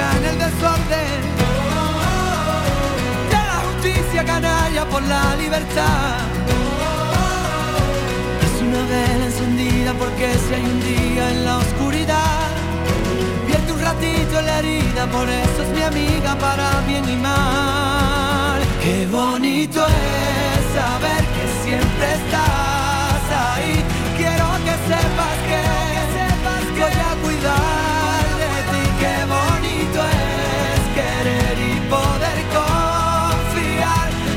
En 0.00 0.24
el 0.24 0.38
desorden. 0.38 1.20
De 3.32 3.40
la 3.50 3.58
justicia 3.66 4.24
canalla 4.24 4.84
por 4.86 5.02
la 5.02 5.36
libertad. 5.36 6.18
Es 8.46 8.62
una 8.62 8.82
vela 8.92 9.24
encendida 9.26 9.92
porque 9.94 10.26
si 10.44 10.54
hay 10.54 10.64
un 10.64 10.80
día 10.80 11.30
en 11.30 11.44
la 11.44 11.58
oscuridad, 11.58 12.48
vierte 13.46 13.72
un 13.72 13.80
ratito 13.80 14.38
en 14.38 14.46
la 14.46 14.58
herida, 14.60 15.06
por 15.16 15.28
eso 15.28 15.62
es 15.64 15.68
mi 15.76 15.82
amiga 15.82 16.34
para 16.36 16.80
bien 16.86 17.06
y 17.08 17.16
mal. 17.16 18.60
Qué 18.82 19.06
bonito 19.06 19.80
es 19.86 20.62
saber 20.78 21.22
que 21.34 21.44
siempre 21.64 22.06
estás 22.20 23.22
ahí. 23.46 23.84
Quiero 24.16 24.46
que 24.66 24.74
sepas 24.90 25.36
que, 25.48 25.60
voy 26.80 26.96
a 27.08 27.22
cuidar 27.22 27.69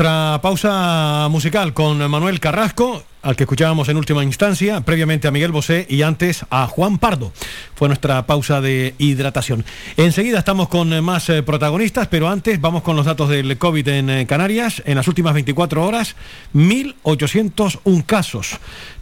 Nuestra 0.00 0.29
pausa 0.38 1.26
musical 1.30 1.74
con 1.74 1.98
Manuel 2.10 2.40
Carrasco, 2.40 3.02
al 3.22 3.36
que 3.36 3.44
escuchábamos 3.44 3.88
en 3.88 3.96
última 3.96 4.22
instancia, 4.22 4.80
previamente 4.80 5.28
a 5.28 5.30
Miguel 5.30 5.50
Bosé 5.50 5.86
y 5.88 6.02
antes 6.02 6.46
a 6.50 6.66
Juan 6.66 6.98
Pardo. 6.98 7.32
Fue 7.74 7.88
nuestra 7.88 8.24
pausa 8.26 8.60
de 8.60 8.94
hidratación. 8.98 9.64
Enseguida 9.96 10.38
estamos 10.38 10.68
con 10.68 10.92
eh, 10.92 11.02
más 11.02 11.28
eh, 11.28 11.42
protagonistas, 11.42 12.08
pero 12.08 12.28
antes 12.28 12.60
vamos 12.60 12.82
con 12.82 12.96
los 12.96 13.06
datos 13.06 13.28
del 13.28 13.58
COVID 13.58 13.88
en 13.88 14.10
eh, 14.10 14.26
Canarias. 14.26 14.82
En 14.86 14.96
las 14.96 15.08
últimas 15.08 15.34
24 15.34 15.84
horas, 15.84 16.16
1.801 16.54 18.06
casos. 18.06 18.58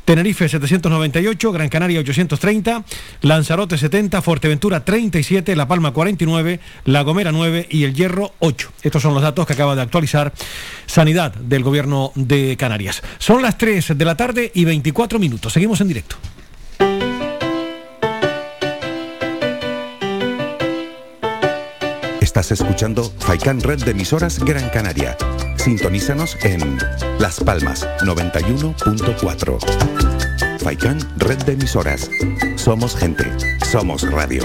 Tenerife 0.09 0.49
798, 0.49 1.53
Gran 1.53 1.69
Canaria 1.69 2.01
830, 2.01 2.83
Lanzarote 3.21 3.77
70, 3.77 4.23
Fuerteventura 4.23 4.83
37, 4.83 5.55
La 5.55 5.69
Palma 5.69 5.91
49, 5.91 6.61
La 6.87 7.03
Gomera 7.03 7.31
9 7.31 7.67
y 7.69 7.85
El 7.85 7.93
Hierro 7.93 8.33
8. 8.39 8.73
Estos 8.85 9.03
son 9.03 9.13
los 9.13 9.23
datos 9.23 9.47
que 9.47 9.53
acaba 9.53 9.77
de 9.77 9.83
actualizar 9.83 10.33
Sanidad 10.87 11.18
del 11.27 11.65
Gobierno 11.65 12.13
de 12.15 12.57
Canarias. 12.57 13.03
Son 13.19 13.43
las 13.43 13.59
3 13.59 13.99
de 13.99 14.05
la 14.05 14.17
tarde 14.17 14.53
y 14.55 14.65
24 14.65 15.19
minutos. 15.19 15.53
Seguimos 15.53 15.81
en 15.81 15.89
directo. 15.89 16.15
Estás 22.21 22.53
escuchando 22.53 23.13
Faikan 23.19 23.61
Red 23.61 23.83
de 23.83 23.91
emisoras 23.91 24.39
Gran 24.39 24.69
Canaria. 24.69 25.17
Sintonízanos 25.57 26.37
en 26.45 26.79
Las 27.19 27.41
Palmas 27.41 27.85
91.4. 28.03 30.61
Faikan 30.61 31.01
Red 31.17 31.39
de 31.39 31.55
emisoras. 31.55 32.09
Somos 32.55 32.95
gente. 32.95 33.25
Somos 33.65 34.09
radio. 34.09 34.45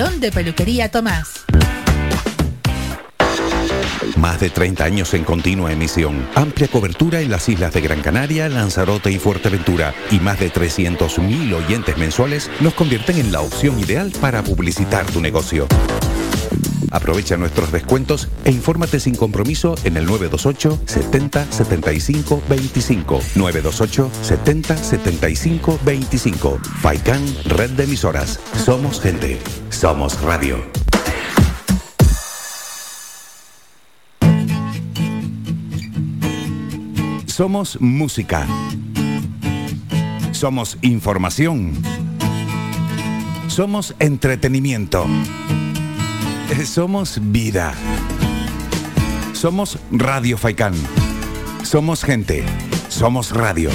de 0.09 0.31
peluquería 0.31 0.89
Tomás. 0.89 1.45
Más 4.17 4.39
de 4.39 4.49
30 4.49 4.83
años 4.83 5.13
en 5.13 5.23
continua 5.23 5.71
emisión. 5.71 6.27
Amplia 6.33 6.67
cobertura 6.67 7.21
en 7.21 7.29
las 7.29 7.47
islas 7.47 7.73
de 7.73 7.81
Gran 7.81 8.01
Canaria, 8.01 8.49
Lanzarote 8.49 9.11
y 9.11 9.19
Fuerteventura. 9.19 9.93
Y 10.09 10.19
más 10.19 10.39
de 10.39 10.51
300.000 10.51 11.53
oyentes 11.53 11.97
mensuales 11.97 12.49
nos 12.61 12.73
convierten 12.73 13.19
en 13.19 13.31
la 13.31 13.41
opción 13.41 13.79
ideal 13.79 14.11
para 14.19 14.43
publicitar 14.43 15.05
tu 15.05 15.21
negocio. 15.21 15.67
Aprovecha 16.89 17.37
nuestros 17.37 17.71
descuentos 17.71 18.29
e 18.43 18.51
infórmate 18.51 18.99
sin 18.99 19.15
compromiso 19.15 19.75
en 19.83 19.97
el 19.97 20.05
928 20.05 20.81
70 20.85 21.51
75 21.51 22.41
25. 22.49 23.19
928 23.35 24.11
70 24.21 24.77
75 24.77 25.79
25. 25.85 26.59
Faikan 26.81 27.21
Red 27.45 27.71
de 27.71 27.83
Emisoras. 27.83 28.39
Somos 28.55 28.99
gente. 29.01 29.39
Somos 29.69 30.21
radio. 30.21 30.57
Somos 37.41 37.79
música. 37.81 38.45
Somos 40.31 40.77
información. 40.81 41.73
Somos 43.47 43.95
entretenimiento. 43.99 45.07
Eh, 46.51 46.65
Somos 46.65 47.17
vida. 47.31 47.73
Somos 49.31 49.79
Radio 49.89 50.37
Faikán. 50.37 50.73
Somos 51.63 52.03
gente. 52.03 52.43
Somos 52.89 53.31
radio. 53.31 53.69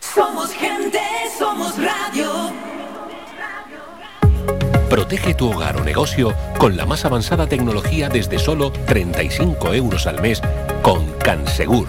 Somos 0.00 0.52
gente, 0.52 1.00
somos 1.38 1.72
radio. 1.78 2.52
Protege 4.90 5.32
tu 5.32 5.50
hogar 5.50 5.80
o 5.80 5.84
negocio 5.84 6.34
con 6.58 6.76
la 6.76 6.84
más 6.84 7.06
avanzada 7.06 7.46
tecnología 7.46 8.10
desde 8.10 8.38
solo 8.38 8.70
35 8.70 9.72
euros 9.72 10.06
al 10.06 10.20
mes 10.20 10.42
con 10.82 11.10
Cansegur. 11.24 11.88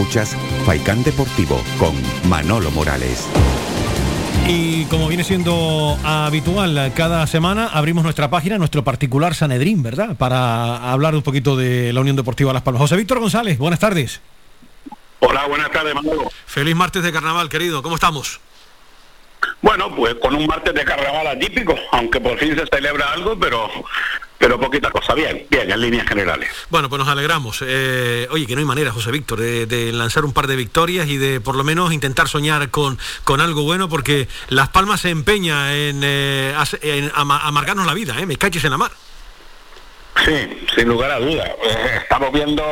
Escuchas 0.00 0.34
Faikán 0.64 1.02
Deportivo 1.02 1.62
con 1.78 1.94
Manolo 2.26 2.70
Morales. 2.70 3.28
Y 4.48 4.86
como 4.86 5.08
viene 5.08 5.24
siendo 5.24 5.98
habitual, 6.02 6.90
cada 6.96 7.26
semana 7.26 7.66
abrimos 7.66 8.02
nuestra 8.02 8.30
página, 8.30 8.56
nuestro 8.56 8.82
particular 8.82 9.34
Sanedrín, 9.34 9.82
¿verdad? 9.82 10.16
Para 10.16 10.90
hablar 10.90 11.14
un 11.14 11.20
poquito 11.20 11.54
de 11.54 11.92
la 11.92 12.00
Unión 12.00 12.16
Deportiva 12.16 12.50
Las 12.54 12.62
Palmas. 12.62 12.80
José 12.80 12.96
Víctor 12.96 13.20
González, 13.20 13.58
buenas 13.58 13.78
tardes. 13.78 14.22
Hola, 15.18 15.46
buenas 15.46 15.70
tardes, 15.70 15.94
Manolo. 15.94 16.30
Feliz 16.46 16.74
martes 16.74 17.02
de 17.02 17.12
carnaval, 17.12 17.50
querido. 17.50 17.82
¿Cómo 17.82 17.96
estamos? 17.96 18.40
Bueno, 19.62 19.94
pues 19.94 20.14
con 20.14 20.34
un 20.34 20.46
martes 20.46 20.72
de 20.72 20.84
carnaval 20.84 21.26
atípico, 21.26 21.74
aunque 21.92 22.20
por 22.20 22.38
fin 22.38 22.56
se 22.56 22.66
celebra 22.66 23.12
algo, 23.12 23.38
pero 23.38 23.68
pero 24.38 24.58
poquita 24.58 24.90
cosa. 24.90 25.12
Bien, 25.12 25.46
bien, 25.50 25.70
en 25.70 25.80
líneas 25.80 26.08
generales. 26.08 26.48
Bueno, 26.70 26.88
pues 26.88 26.98
nos 26.98 27.08
alegramos. 27.08 27.62
Eh, 27.66 28.26
oye, 28.30 28.46
que 28.46 28.54
no 28.54 28.60
hay 28.60 28.64
manera, 28.64 28.90
José 28.90 29.10
Víctor, 29.10 29.38
de, 29.38 29.66
de 29.66 29.92
lanzar 29.92 30.24
un 30.24 30.32
par 30.32 30.46
de 30.46 30.56
victorias 30.56 31.08
y 31.08 31.18
de 31.18 31.42
por 31.42 31.56
lo 31.56 31.62
menos 31.62 31.92
intentar 31.92 32.26
soñar 32.26 32.70
con, 32.70 32.98
con 33.24 33.42
algo 33.42 33.64
bueno, 33.64 33.90
porque 33.90 34.28
Las 34.48 34.70
Palmas 34.70 35.02
se 35.02 35.10
empeña 35.10 35.74
en, 35.74 36.00
eh, 36.02 36.54
en 36.80 37.12
amargarnos 37.14 37.84
la 37.84 37.92
vida, 37.92 38.18
¿eh? 38.18 38.24
Me 38.24 38.36
caches 38.36 38.64
en 38.64 38.70
la 38.70 38.78
mar. 38.78 38.92
Sí, 40.24 40.66
sin 40.74 40.88
lugar 40.88 41.10
a 41.10 41.18
duda. 41.18 41.44
Eh, 41.46 41.98
estamos 42.02 42.32
viendo 42.32 42.64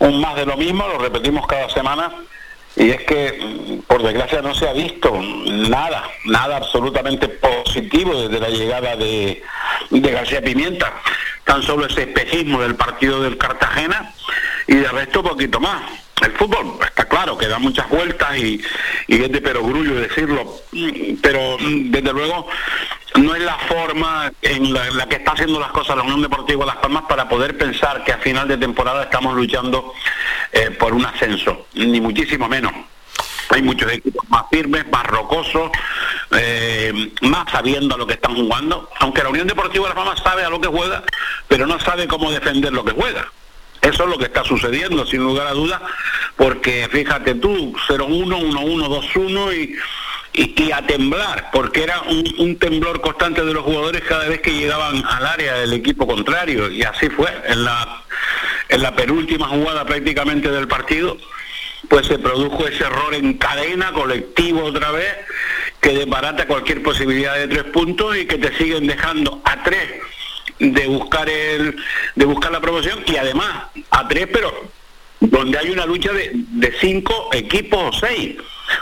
un 0.00 0.20
más 0.20 0.34
de 0.34 0.46
lo 0.46 0.56
mismo, 0.56 0.88
lo 0.88 0.98
repetimos 0.98 1.46
cada 1.46 1.68
semana, 1.70 2.12
y 2.76 2.90
es 2.90 3.02
que, 3.02 3.80
por 3.86 4.02
desgracia, 4.02 4.42
no 4.42 4.54
se 4.54 4.68
ha 4.68 4.72
visto 4.72 5.12
nada, 5.68 6.04
nada 6.24 6.56
absolutamente 6.56 7.28
positivo 7.28 8.22
desde 8.22 8.40
la 8.40 8.48
llegada 8.48 8.96
de, 8.96 9.42
de 9.90 10.10
García 10.12 10.40
Pimienta. 10.40 10.92
Tan 11.44 11.62
solo 11.62 11.86
ese 11.86 12.02
espejismo 12.02 12.62
del 12.62 12.76
partido 12.76 13.22
del 13.22 13.36
Cartagena 13.36 14.14
y 14.66 14.76
de 14.76 14.88
resto 14.88 15.22
poquito 15.22 15.58
más. 15.58 15.82
El 16.22 16.32
fútbol 16.32 16.78
está 16.84 17.06
claro 17.06 17.36
que 17.36 17.48
da 17.48 17.58
muchas 17.58 17.88
vueltas 17.88 18.36
y, 18.36 18.60
es 19.08 19.32
de 19.32 19.40
perogrullo 19.40 19.94
decirlo, 19.94 20.62
pero 21.22 21.56
mm, 21.58 21.90
desde 21.90 22.12
luego 22.12 22.46
no 23.16 23.34
es 23.34 23.42
la 23.42 23.58
forma 23.58 24.32
en 24.42 24.72
la, 24.72 24.86
en 24.86 24.96
la 24.96 25.08
que 25.08 25.16
está 25.16 25.32
haciendo 25.32 25.58
las 25.58 25.70
cosas 25.70 25.96
la 25.96 26.02
Unión 26.02 26.22
Deportiva 26.22 26.64
Las 26.64 26.76
Palmas 26.76 27.04
para 27.08 27.28
poder 27.28 27.56
pensar 27.58 28.04
que 28.04 28.12
a 28.12 28.18
final 28.18 28.46
de 28.48 28.56
temporada 28.56 29.04
estamos 29.04 29.34
luchando 29.34 29.94
eh, 30.52 30.70
por 30.70 30.94
un 30.94 31.04
ascenso, 31.04 31.66
ni 31.74 32.00
muchísimo 32.00 32.48
menos. 32.48 32.72
Hay 33.50 33.62
muchos 33.62 33.90
equipos 33.90 34.24
más 34.28 34.44
firmes, 34.50 34.86
más 34.92 35.04
rocosos, 35.06 35.72
eh, 36.36 37.12
más 37.22 37.50
sabiendo 37.50 37.96
a 37.96 37.98
lo 37.98 38.06
que 38.06 38.14
están 38.14 38.36
jugando, 38.36 38.88
aunque 39.00 39.22
la 39.22 39.30
Unión 39.30 39.48
Deportiva 39.48 39.88
Las 39.88 39.96
Palmas 39.96 40.20
sabe 40.22 40.44
a 40.44 40.50
lo 40.50 40.60
que 40.60 40.68
juega, 40.68 41.02
pero 41.48 41.66
no 41.66 41.80
sabe 41.80 42.06
cómo 42.06 42.30
defender 42.30 42.72
lo 42.72 42.84
que 42.84 42.92
juega. 42.92 43.26
Eso 43.82 44.04
es 44.04 44.10
lo 44.10 44.18
que 44.18 44.24
está 44.24 44.44
sucediendo, 44.44 45.06
sin 45.06 45.22
lugar 45.22 45.46
a 45.46 45.52
dudas, 45.52 45.80
porque 46.36 46.86
fíjate 46.90 47.34
tú, 47.36 47.74
0-1, 47.88 48.52
1-1, 48.52 49.12
2-1 49.14 49.54
y, 49.54 50.42
y, 50.42 50.62
y 50.64 50.72
a 50.72 50.86
temblar, 50.86 51.50
porque 51.50 51.84
era 51.84 52.02
un, 52.02 52.24
un 52.38 52.58
temblor 52.58 53.00
constante 53.00 53.42
de 53.42 53.54
los 53.54 53.64
jugadores 53.64 54.02
cada 54.02 54.28
vez 54.28 54.40
que 54.40 54.52
llegaban 54.52 55.02
al 55.04 55.26
área 55.26 55.54
del 55.54 55.72
equipo 55.72 56.06
contrario, 56.06 56.70
y 56.70 56.82
así 56.82 57.08
fue 57.08 57.30
en 57.46 57.64
la, 57.64 58.02
en 58.68 58.82
la 58.82 58.94
penúltima 58.94 59.48
jugada 59.48 59.86
prácticamente 59.86 60.50
del 60.50 60.68
partido, 60.68 61.16
pues 61.88 62.06
se 62.06 62.18
produjo 62.18 62.66
ese 62.66 62.84
error 62.84 63.14
en 63.14 63.38
cadena, 63.38 63.92
colectivo 63.92 64.64
otra 64.64 64.90
vez, 64.90 65.16
que 65.80 65.94
desbarata 65.94 66.46
cualquier 66.46 66.82
posibilidad 66.82 67.34
de 67.34 67.48
tres 67.48 67.64
puntos 67.64 68.14
y 68.16 68.26
que 68.26 68.36
te 68.36 68.54
siguen 68.58 68.86
dejando 68.86 69.40
a 69.44 69.62
tres 69.62 70.02
de 70.60 70.86
buscar 70.86 71.28
el 71.28 71.76
de 72.14 72.24
buscar 72.24 72.52
la 72.52 72.60
promoción 72.60 73.02
y 73.06 73.16
además 73.16 73.64
a 73.90 74.06
tres 74.06 74.28
pero 74.32 74.52
donde 75.18 75.58
hay 75.58 75.70
una 75.70 75.86
lucha 75.86 76.12
de, 76.12 76.30
de 76.32 76.72
cinco 76.80 77.30
equipos 77.32 77.96
o 77.96 78.06
seis 78.06 78.36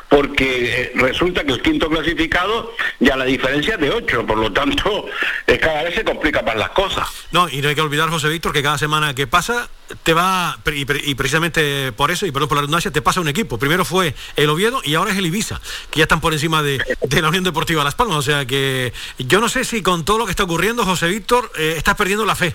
porque 0.09 0.83
eh, 0.83 0.93
resulta 0.95 1.45
que 1.45 1.53
el 1.53 1.63
quinto 1.63 1.89
clasificado 1.89 2.75
ya 3.01 3.17
la 3.17 3.25
diferencia 3.25 3.75
es 3.75 3.81
de 3.81 3.91
ocho 3.91 4.27
por 4.27 4.39
lo 4.39 4.53
tanto 4.53 5.07
eh, 5.47 5.59
cada 5.59 5.85
vez 5.85 5.95
se 5.95 6.05
complican 6.05 6.45
más 6.45 6.57
las 6.57 6.71
cosas. 6.71 7.09
No, 7.33 7.49
y 7.49 7.61
no 7.63 7.69
hay 7.69 7.75
que 7.75 7.81
olvidar, 7.81 8.11
José 8.11 8.29
Víctor, 8.29 8.53
que 8.53 8.63
cada 8.63 8.79
semana 8.79 9.15
que 9.15 9.27
pasa 9.27 9.69
te 10.03 10.13
va, 10.15 10.59
y, 10.75 11.11
y 11.11 11.15
precisamente 11.15 11.93
por 11.93 12.11
eso, 12.11 12.27
y 12.27 12.31
perdón 12.31 12.49
por 12.49 12.57
la 12.57 12.63
redundancia, 12.63 12.91
te 12.91 13.01
pasa 13.03 13.21
un 13.21 13.29
equipo. 13.29 13.59
Primero 13.59 13.85
fue 13.85 14.15
el 14.37 14.51
Oviedo 14.51 14.81
y 14.85 14.95
ahora 14.95 15.13
es 15.13 15.19
el 15.19 15.27
Ibiza, 15.27 15.61
que 15.91 15.99
ya 15.99 16.05
están 16.05 16.21
por 16.21 16.33
encima 16.33 16.63
de, 16.63 16.79
de 17.03 17.23
la 17.23 17.29
Unión 17.29 17.45
Deportiva 17.45 17.83
Las 17.85 17.95
Palmas. 17.95 18.17
O 18.19 18.23
sea 18.23 18.45
que 18.47 18.93
yo 19.19 19.41
no 19.41 19.49
sé 19.49 19.65
si 19.65 19.83
con 19.83 20.05
todo 20.05 20.19
lo 20.19 20.25
que 20.27 20.31
está 20.33 20.45
ocurriendo, 20.45 20.85
José 20.85 21.09
Víctor, 21.09 21.51
eh, 21.57 21.75
estás 21.77 21.95
perdiendo 21.95 22.25
la 22.27 22.35
fe. 22.35 22.55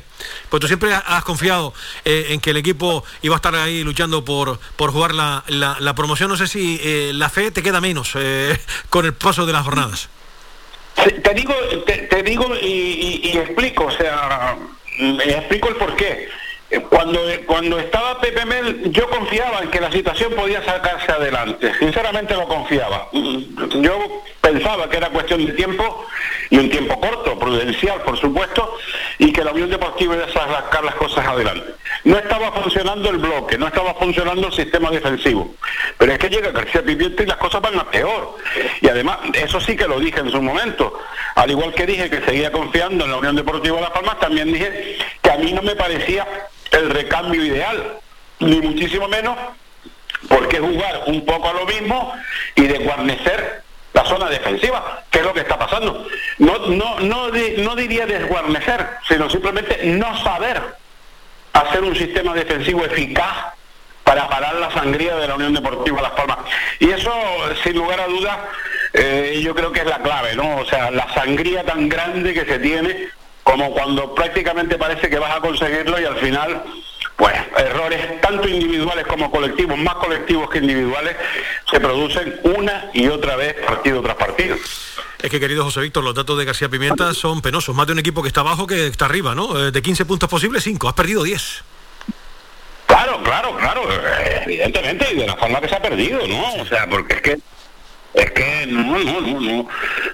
Pues 0.50 0.62
tú 0.62 0.68
siempre 0.68 0.94
has- 0.94 1.24
confiado 1.24 1.74
eh, 2.06 2.28
en 2.30 2.40
que 2.40 2.52
el 2.52 2.58
equipo 2.58 3.04
iba 3.22 3.36
a 3.36 3.38
estar 3.38 3.56
ahí 3.56 3.84
luchando 3.84 4.24
por, 4.26 4.60
por 4.76 4.92
jugar 4.92 5.14
la, 5.16 5.44
la- 5.48 5.96
promoción. 5.96 6.30
No 6.30 6.38
sé 6.38 6.48
si 6.48 6.80
eh, 6.84 7.12
la 7.14 7.30
fe 7.30 7.50
te 7.52 7.64
queda 7.64 7.82
menos 7.82 8.14
con 8.90 9.06
el 9.06 9.14
paso 9.14 9.46
de 9.46 9.54
las 9.54 9.64
jornadas. 9.64 10.10
Te 10.96 11.34
digo 11.34 11.54
te, 11.86 12.22
digo 12.24 12.56
y, 12.62 13.22
y- 13.24 13.38
explico 13.38 13.86
o 13.86 13.92
sea 13.92 14.56
mm, 15.00 15.22
explico 15.22 15.70
el 15.70 15.76
porqué 15.76 16.30
cuando 16.82 17.20
cuando 17.46 17.80
estaba 17.80 18.20
Pepe 18.20 18.46
Mel 18.46 18.92
yo 18.92 19.10
confiaba 19.10 19.60
en 19.62 19.70
que 19.70 19.80
la 19.80 19.92
situación 19.92 20.34
podía 20.34 20.64
sacarse 20.64 21.12
adelante. 21.12 21.72
Sinceramente 21.80 22.34
lo 22.36 22.48
confiaba. 22.48 23.10
Yo 23.12 24.24
pensaba 24.42 24.90
que 24.90 24.98
era 24.98 25.10
cuestión 25.10 25.46
de 25.46 25.54
tiempo 25.54 26.06
y 26.50 26.58
un 26.58 26.70
tiempo 26.70 27.00
corto 27.00 27.38
prudencial 27.38 28.02
por 28.02 28.20
supuesto 28.20 28.78
y 29.18 29.32
que 29.32 29.44
la 29.44 29.52
Unión 29.52 29.70
Deportiva 29.70 30.16
iba 30.16 30.26
a 30.26 30.64
sacar 30.64 30.84
las 30.84 30.96
cosas 30.96 31.26
adelante. 31.26 31.74
No 32.04 32.18
estaba 32.18 32.52
funcionando 32.52 33.10
el 33.10 33.18
bloque 33.18 33.58
no 33.58 33.68
estaba 33.68 33.94
funcionando 33.96 34.48
el 34.48 34.54
sistema 34.54 34.90
defensivo. 34.90 35.54
Pero 35.98 36.14
es 36.14 36.20
que 36.20 36.30
llega 36.30 36.52
García 36.52 36.84
Pimienta 36.84 37.24
y 37.24 37.26
las 37.26 37.38
cosas 37.38 37.62
van 37.62 37.80
a 37.80 37.90
peor. 37.90 38.36
Y 38.82 38.88
además 38.88 39.20
eso 39.34 39.60
sí 39.60 39.76
que 39.76 39.88
lo 39.88 40.00
dije 40.00 40.20
en 40.20 40.32
su 40.32 40.42
momento. 40.42 41.00
Al 41.36 41.50
igual 41.50 41.74
que 41.74 41.86
dije 41.86 42.10
que 42.10 42.22
seguía 42.22 42.52
confiando 42.52 43.06
en 43.06 43.12
la 43.12 43.18
Unión 43.18 43.36
Deportiva 43.36 43.80
Las 43.82 43.92
Palmas 43.92 44.20
también 44.20 44.52
dije 44.52 44.98
que 45.22 45.32
a 45.32 45.38
mí 45.38 45.52
no 45.54 45.62
me 45.62 45.76
parecía 45.76 46.28
el 46.74 46.90
recambio 46.90 47.44
ideal 47.44 47.98
ni 48.40 48.62
muchísimo 48.62 49.08
menos 49.08 49.38
porque 50.28 50.60
jugar 50.60 51.04
un 51.08 51.26
poco 51.26 51.50
a 51.50 51.54
lo 51.54 51.66
mismo 51.66 52.14
y 52.56 52.64
desguarnecer 52.64 53.64
la 53.94 54.06
zona 54.06 54.30
defensiva, 54.30 55.04
que 55.12 55.20
es 55.20 55.26
lo 55.26 55.34
que 55.34 55.42
está 55.42 55.58
pasando. 55.58 56.08
No, 56.40 56.58
no, 56.68 57.00
no, 57.00 57.30
no 57.30 57.76
diría 57.76 58.06
desguarnecer, 58.06 58.88
sino 59.08 59.30
simplemente 59.30 59.80
no 59.86 60.18
saber 60.24 60.62
hacer 61.54 61.84
un 61.84 61.96
sistema 61.96 62.34
defensivo 62.34 62.84
eficaz 62.86 63.54
para 64.04 64.28
parar 64.28 64.56
la 64.56 64.72
sangría 64.72 65.16
de 65.16 65.28
la 65.28 65.36
Unión 65.36 65.54
Deportiva 65.54 66.02
Las 66.02 66.12
Palmas. 66.12 66.40
Y 66.80 66.90
eso, 66.90 67.12
sin 67.64 67.76
lugar 67.76 68.00
a 68.02 68.08
dudas, 68.08 68.38
eh, 68.94 69.40
yo 69.44 69.54
creo 69.54 69.72
que 69.72 69.82
es 69.82 69.86
la 69.86 70.00
clave, 70.00 70.36
¿no? 70.36 70.58
O 70.58 70.66
sea, 70.66 70.92
la 70.92 71.12
sangría 71.14 71.64
tan 71.64 71.88
grande 71.88 72.34
que 72.34 72.46
se 72.46 72.60
tiene 72.60 73.10
como 73.44 73.72
cuando 73.72 74.16
prácticamente 74.16 74.78
parece 74.78 75.10
que 75.10 75.20
vas 75.20 75.36
a 75.36 75.42
conseguirlo 75.42 76.00
y 76.00 76.06
al 76.06 76.18
final, 76.18 76.64
pues, 77.16 77.34
errores 77.58 78.22
tanto 78.22 78.48
individuales 78.48 79.06
como 79.06 79.30
colectivos, 79.30 79.78
más 79.78 79.96
colectivos 79.96 80.50
que 80.50 80.60
individuales, 80.60 81.16
se 81.70 81.80
producen 81.80 82.40
una 82.44 82.90
y 82.94 83.08
otra 83.08 83.36
vez, 83.36 83.54
partido 83.66 84.02
tras 84.02 84.16
partido. 84.16 84.56
Es 85.20 85.30
que, 85.30 85.40
querido 85.40 85.64
José 85.64 85.82
Víctor, 85.82 86.04
los 86.04 86.16
datos 86.16 86.38
de 86.38 86.46
García 86.46 86.68
Pimienta 86.68 87.14
son 87.14 87.42
penosos. 87.42 87.74
Más 87.74 87.88
de 87.88 87.94
un 87.94 88.00
equipo 88.00 88.22
que 88.22 88.28
está 88.28 88.42
abajo 88.42 88.68
que 88.68 88.88
está 88.88 89.06
arriba, 89.06 89.34
¿no? 89.34 89.58
Eh, 89.68 89.72
De 89.72 89.82
15 89.82 90.06
puntos 90.06 90.30
posibles, 90.30 90.64
5. 90.64 90.88
Has 90.88 90.94
perdido 90.96 91.24
10. 91.24 91.64
Claro, 92.88 93.24
claro, 93.24 93.56
claro, 93.58 93.84
eh, 93.92 94.42
evidentemente, 94.46 95.08
y 95.14 95.18
de 95.18 95.26
la 95.26 95.36
forma 95.38 95.62
que 95.62 95.70
se 95.70 95.76
ha 95.76 95.82
perdido, 95.82 96.28
¿no? 96.28 96.56
O 96.62 96.66
sea, 96.66 96.88
porque 96.90 97.14
es 97.16 97.22
que 97.22 97.40
es 98.14 98.32
que 98.32 98.68
no, 98.68 99.00
no, 99.00 99.22
no, 99.22 99.40
no, 99.40 99.68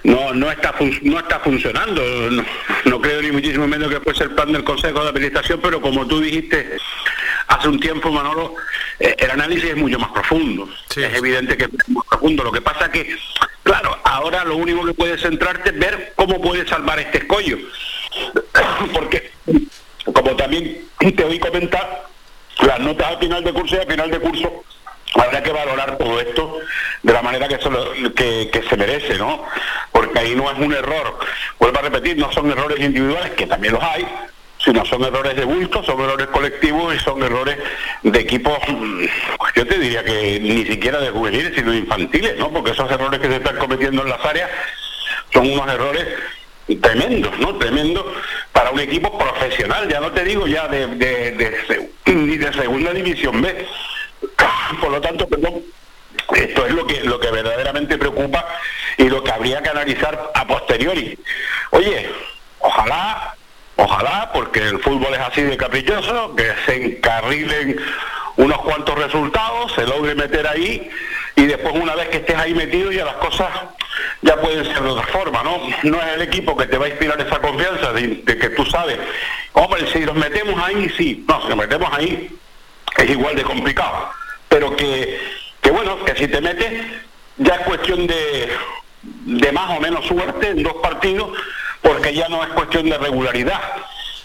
no, 0.04 0.34
no 0.34 0.50
está 0.50 0.74
no 1.02 1.18
está 1.18 1.40
funcionando. 1.40 2.02
No, 2.30 2.44
no 2.86 3.00
creo 3.00 3.20
ni 3.22 3.30
muchísimo 3.30 3.66
menos 3.66 3.90
que 3.90 4.00
fuese 4.00 4.24
el 4.24 4.30
plan 4.30 4.52
del 4.52 4.64
Consejo 4.64 5.02
de 5.02 5.10
Administración, 5.10 5.60
pero 5.62 5.80
como 5.80 6.06
tú 6.06 6.20
dijiste 6.20 6.78
hace 7.48 7.68
un 7.68 7.78
tiempo, 7.78 8.10
Manolo, 8.10 8.54
eh, 8.98 9.16
el 9.18 9.30
análisis 9.30 9.70
es 9.70 9.76
mucho 9.76 9.98
más 9.98 10.10
profundo. 10.12 10.68
Es 10.96 11.14
evidente 11.14 11.56
que 11.56 11.64
es 11.64 11.88
más 11.88 12.04
profundo. 12.08 12.44
Lo 12.44 12.52
que 12.52 12.62
pasa 12.62 12.90
que, 12.90 13.16
claro, 13.62 13.98
ahora 14.04 14.44
lo 14.44 14.56
único 14.56 14.84
que 14.86 14.94
puedes 14.94 15.20
centrarte 15.20 15.70
es 15.70 15.78
ver 15.78 16.12
cómo 16.16 16.40
puedes 16.40 16.68
salvar 16.68 16.98
este 17.00 17.18
escollo. 17.18 17.58
Porque, 18.94 19.30
como 20.04 20.36
también 20.36 20.86
te 20.98 21.24
oí 21.24 21.38
comentar, 21.38 22.08
las 22.62 22.80
notas 22.80 23.08
al 23.08 23.18
final 23.18 23.44
de 23.44 23.52
curso 23.52 23.76
y 23.76 23.78
al 23.78 23.86
final 23.86 24.10
de 24.10 24.20
curso 24.20 24.64
habrá 25.14 25.42
que 25.42 25.50
valorar 25.52 25.98
todo 25.98 26.20
esto 26.20 26.58
de 27.02 27.12
la 27.12 27.22
manera 27.22 27.48
que 27.48 27.58
se, 27.58 27.70
lo- 27.70 27.92
que, 28.14 28.62
se 28.68 28.76
merece, 28.76 29.16
¿no? 29.18 29.44
Porque 29.92 30.18
ahí 30.18 30.34
no 30.34 30.50
es 30.50 30.58
un 30.58 30.72
error, 30.72 31.18
vuelvo 31.58 31.78
a 31.78 31.82
repetir, 31.82 32.16
no 32.16 32.30
son 32.32 32.50
errores 32.50 32.78
individuales, 32.80 33.30
que 33.32 33.46
también 33.46 33.74
los 33.74 33.82
hay, 33.82 34.06
sino 34.58 34.84
son 34.84 35.02
errores 35.04 35.34
de 35.36 35.44
bulto, 35.44 35.82
son 35.82 36.00
errores 36.00 36.26
colectivos 36.28 36.94
y 36.94 36.98
son 36.98 37.22
errores 37.22 37.56
de 38.02 38.20
equipos, 38.20 38.58
mm, 38.68 39.04
yo 39.56 39.66
te 39.66 39.78
diría 39.78 40.04
que 40.04 40.38
ni 40.40 40.64
siquiera 40.66 41.00
de 41.00 41.10
juveniles, 41.10 41.54
sino 41.54 41.72
infantiles, 41.74 42.36
¿no? 42.36 42.50
Porque 42.50 42.72
esos 42.72 42.90
errores 42.90 43.18
que 43.20 43.28
se 43.28 43.36
están 43.36 43.56
cometiendo 43.56 44.02
en 44.02 44.10
las 44.10 44.24
áreas 44.24 44.50
son 45.32 45.50
unos 45.50 45.66
errores 45.72 46.06
tremendos, 46.82 47.36
¿no? 47.38 47.56
Tremendos 47.56 48.04
para 48.52 48.70
un 48.70 48.78
equipo 48.80 49.16
profesional, 49.18 49.88
ya 49.88 49.98
no 49.98 50.12
te 50.12 50.24
digo 50.24 50.46
ya 50.46 50.68
de, 50.68 50.86
de, 50.88 51.30
de 51.32 51.90
ni 52.14 52.36
de 52.36 52.52
segunda 52.52 52.92
división 52.92 53.40
B. 53.40 53.66
Por 54.80 54.90
lo 54.90 55.00
tanto, 55.00 55.28
perdón, 55.28 55.62
esto 56.34 56.66
es 56.66 56.72
lo 56.72 56.86
que 56.86 57.00
lo 57.02 57.18
que 57.18 57.30
verdaderamente 57.30 57.98
preocupa 57.98 58.46
y 58.96 59.08
lo 59.08 59.22
que 59.22 59.32
habría 59.32 59.62
que 59.62 59.70
analizar 59.70 60.30
a 60.34 60.46
posteriori. 60.46 61.18
Oye, 61.70 62.10
ojalá, 62.60 63.34
ojalá, 63.76 64.30
porque 64.32 64.60
el 64.60 64.78
fútbol 64.80 65.14
es 65.14 65.20
así 65.20 65.42
de 65.42 65.56
caprichoso, 65.56 66.34
que 66.36 66.52
se 66.66 66.84
encarrilen 66.84 67.80
unos 68.36 68.58
cuantos 68.58 68.96
resultados, 68.96 69.72
se 69.72 69.86
logre 69.86 70.14
meter 70.14 70.46
ahí 70.46 70.90
y 71.36 71.46
después 71.46 71.74
una 71.74 71.94
vez 71.94 72.08
que 72.08 72.18
estés 72.18 72.36
ahí 72.36 72.54
metido 72.54 72.90
ya 72.92 73.04
las 73.04 73.16
cosas 73.16 73.48
ya 74.22 74.36
pueden 74.36 74.64
ser 74.64 74.82
de 74.82 74.88
otra 74.88 75.06
forma, 75.06 75.42
¿no? 75.42 75.58
No 75.82 76.02
es 76.02 76.14
el 76.14 76.22
equipo 76.22 76.56
que 76.56 76.66
te 76.66 76.78
va 76.78 76.86
a 76.86 76.88
inspirar 76.88 77.20
esa 77.20 77.38
confianza 77.38 77.92
de, 77.92 78.22
de 78.24 78.38
que 78.38 78.50
tú 78.50 78.64
sabes, 78.66 78.98
hombre, 79.52 79.86
si 79.92 80.04
los 80.04 80.14
metemos 80.14 80.62
ahí, 80.62 80.92
sí, 80.96 81.24
no, 81.26 81.40
si 81.42 81.48
los 81.48 81.56
metemos 81.56 81.88
ahí 81.92 82.30
es 82.96 83.10
igual 83.10 83.34
de 83.36 83.42
complicado, 83.42 84.10
pero 84.50 84.76
que, 84.76 85.18
que 85.62 85.70
bueno, 85.70 86.04
que 86.04 86.14
si 86.16 86.28
te 86.28 86.40
metes 86.42 86.82
ya 87.38 87.54
es 87.54 87.60
cuestión 87.62 88.06
de, 88.06 88.50
de 89.02 89.52
más 89.52 89.70
o 89.70 89.80
menos 89.80 90.04
suerte 90.06 90.48
en 90.50 90.62
dos 90.62 90.74
partidos, 90.82 91.30
porque 91.80 92.12
ya 92.12 92.28
no 92.28 92.42
es 92.42 92.50
cuestión 92.50 92.90
de 92.90 92.98
regularidad. 92.98 93.60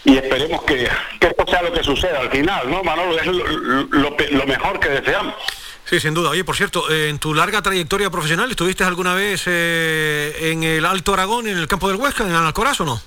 Y 0.04 0.16
esperemos 0.18 0.62
que, 0.64 0.86
que 1.18 1.26
esto 1.28 1.44
sea 1.48 1.62
lo 1.62 1.72
que 1.72 1.82
suceda 1.82 2.20
al 2.20 2.30
final, 2.30 2.70
¿no, 2.70 2.84
Manolo? 2.84 3.18
Es 3.18 3.26
lo, 3.26 3.32
lo- 3.90 4.16
lo 4.30 4.46
mejor 4.46 4.78
que 4.78 4.88
deseamos. 4.90 5.34
Sí, 5.84 5.98
sin 6.00 6.14
duda. 6.14 6.30
Oye, 6.30 6.44
por 6.44 6.56
cierto, 6.56 6.90
eh, 6.90 7.08
en 7.08 7.18
tu 7.18 7.32
larga 7.34 7.62
trayectoria 7.62 8.10
profesional, 8.10 8.50
¿estuviste 8.50 8.84
alguna 8.84 9.14
vez 9.14 9.44
eh, 9.46 10.50
en 10.52 10.62
el 10.64 10.84
Alto 10.84 11.14
Aragón, 11.14 11.46
en 11.46 11.56
el 11.56 11.66
campo 11.68 11.88
del 11.88 11.96
Huesca, 11.96 12.24
en 12.24 12.32
Alcoraz 12.34 12.80
o 12.80 12.84
no? 12.84 13.00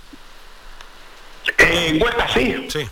En 1.57 2.01
Huesca 2.01 2.27
sí. 2.33 2.67
Sí. 2.69 2.87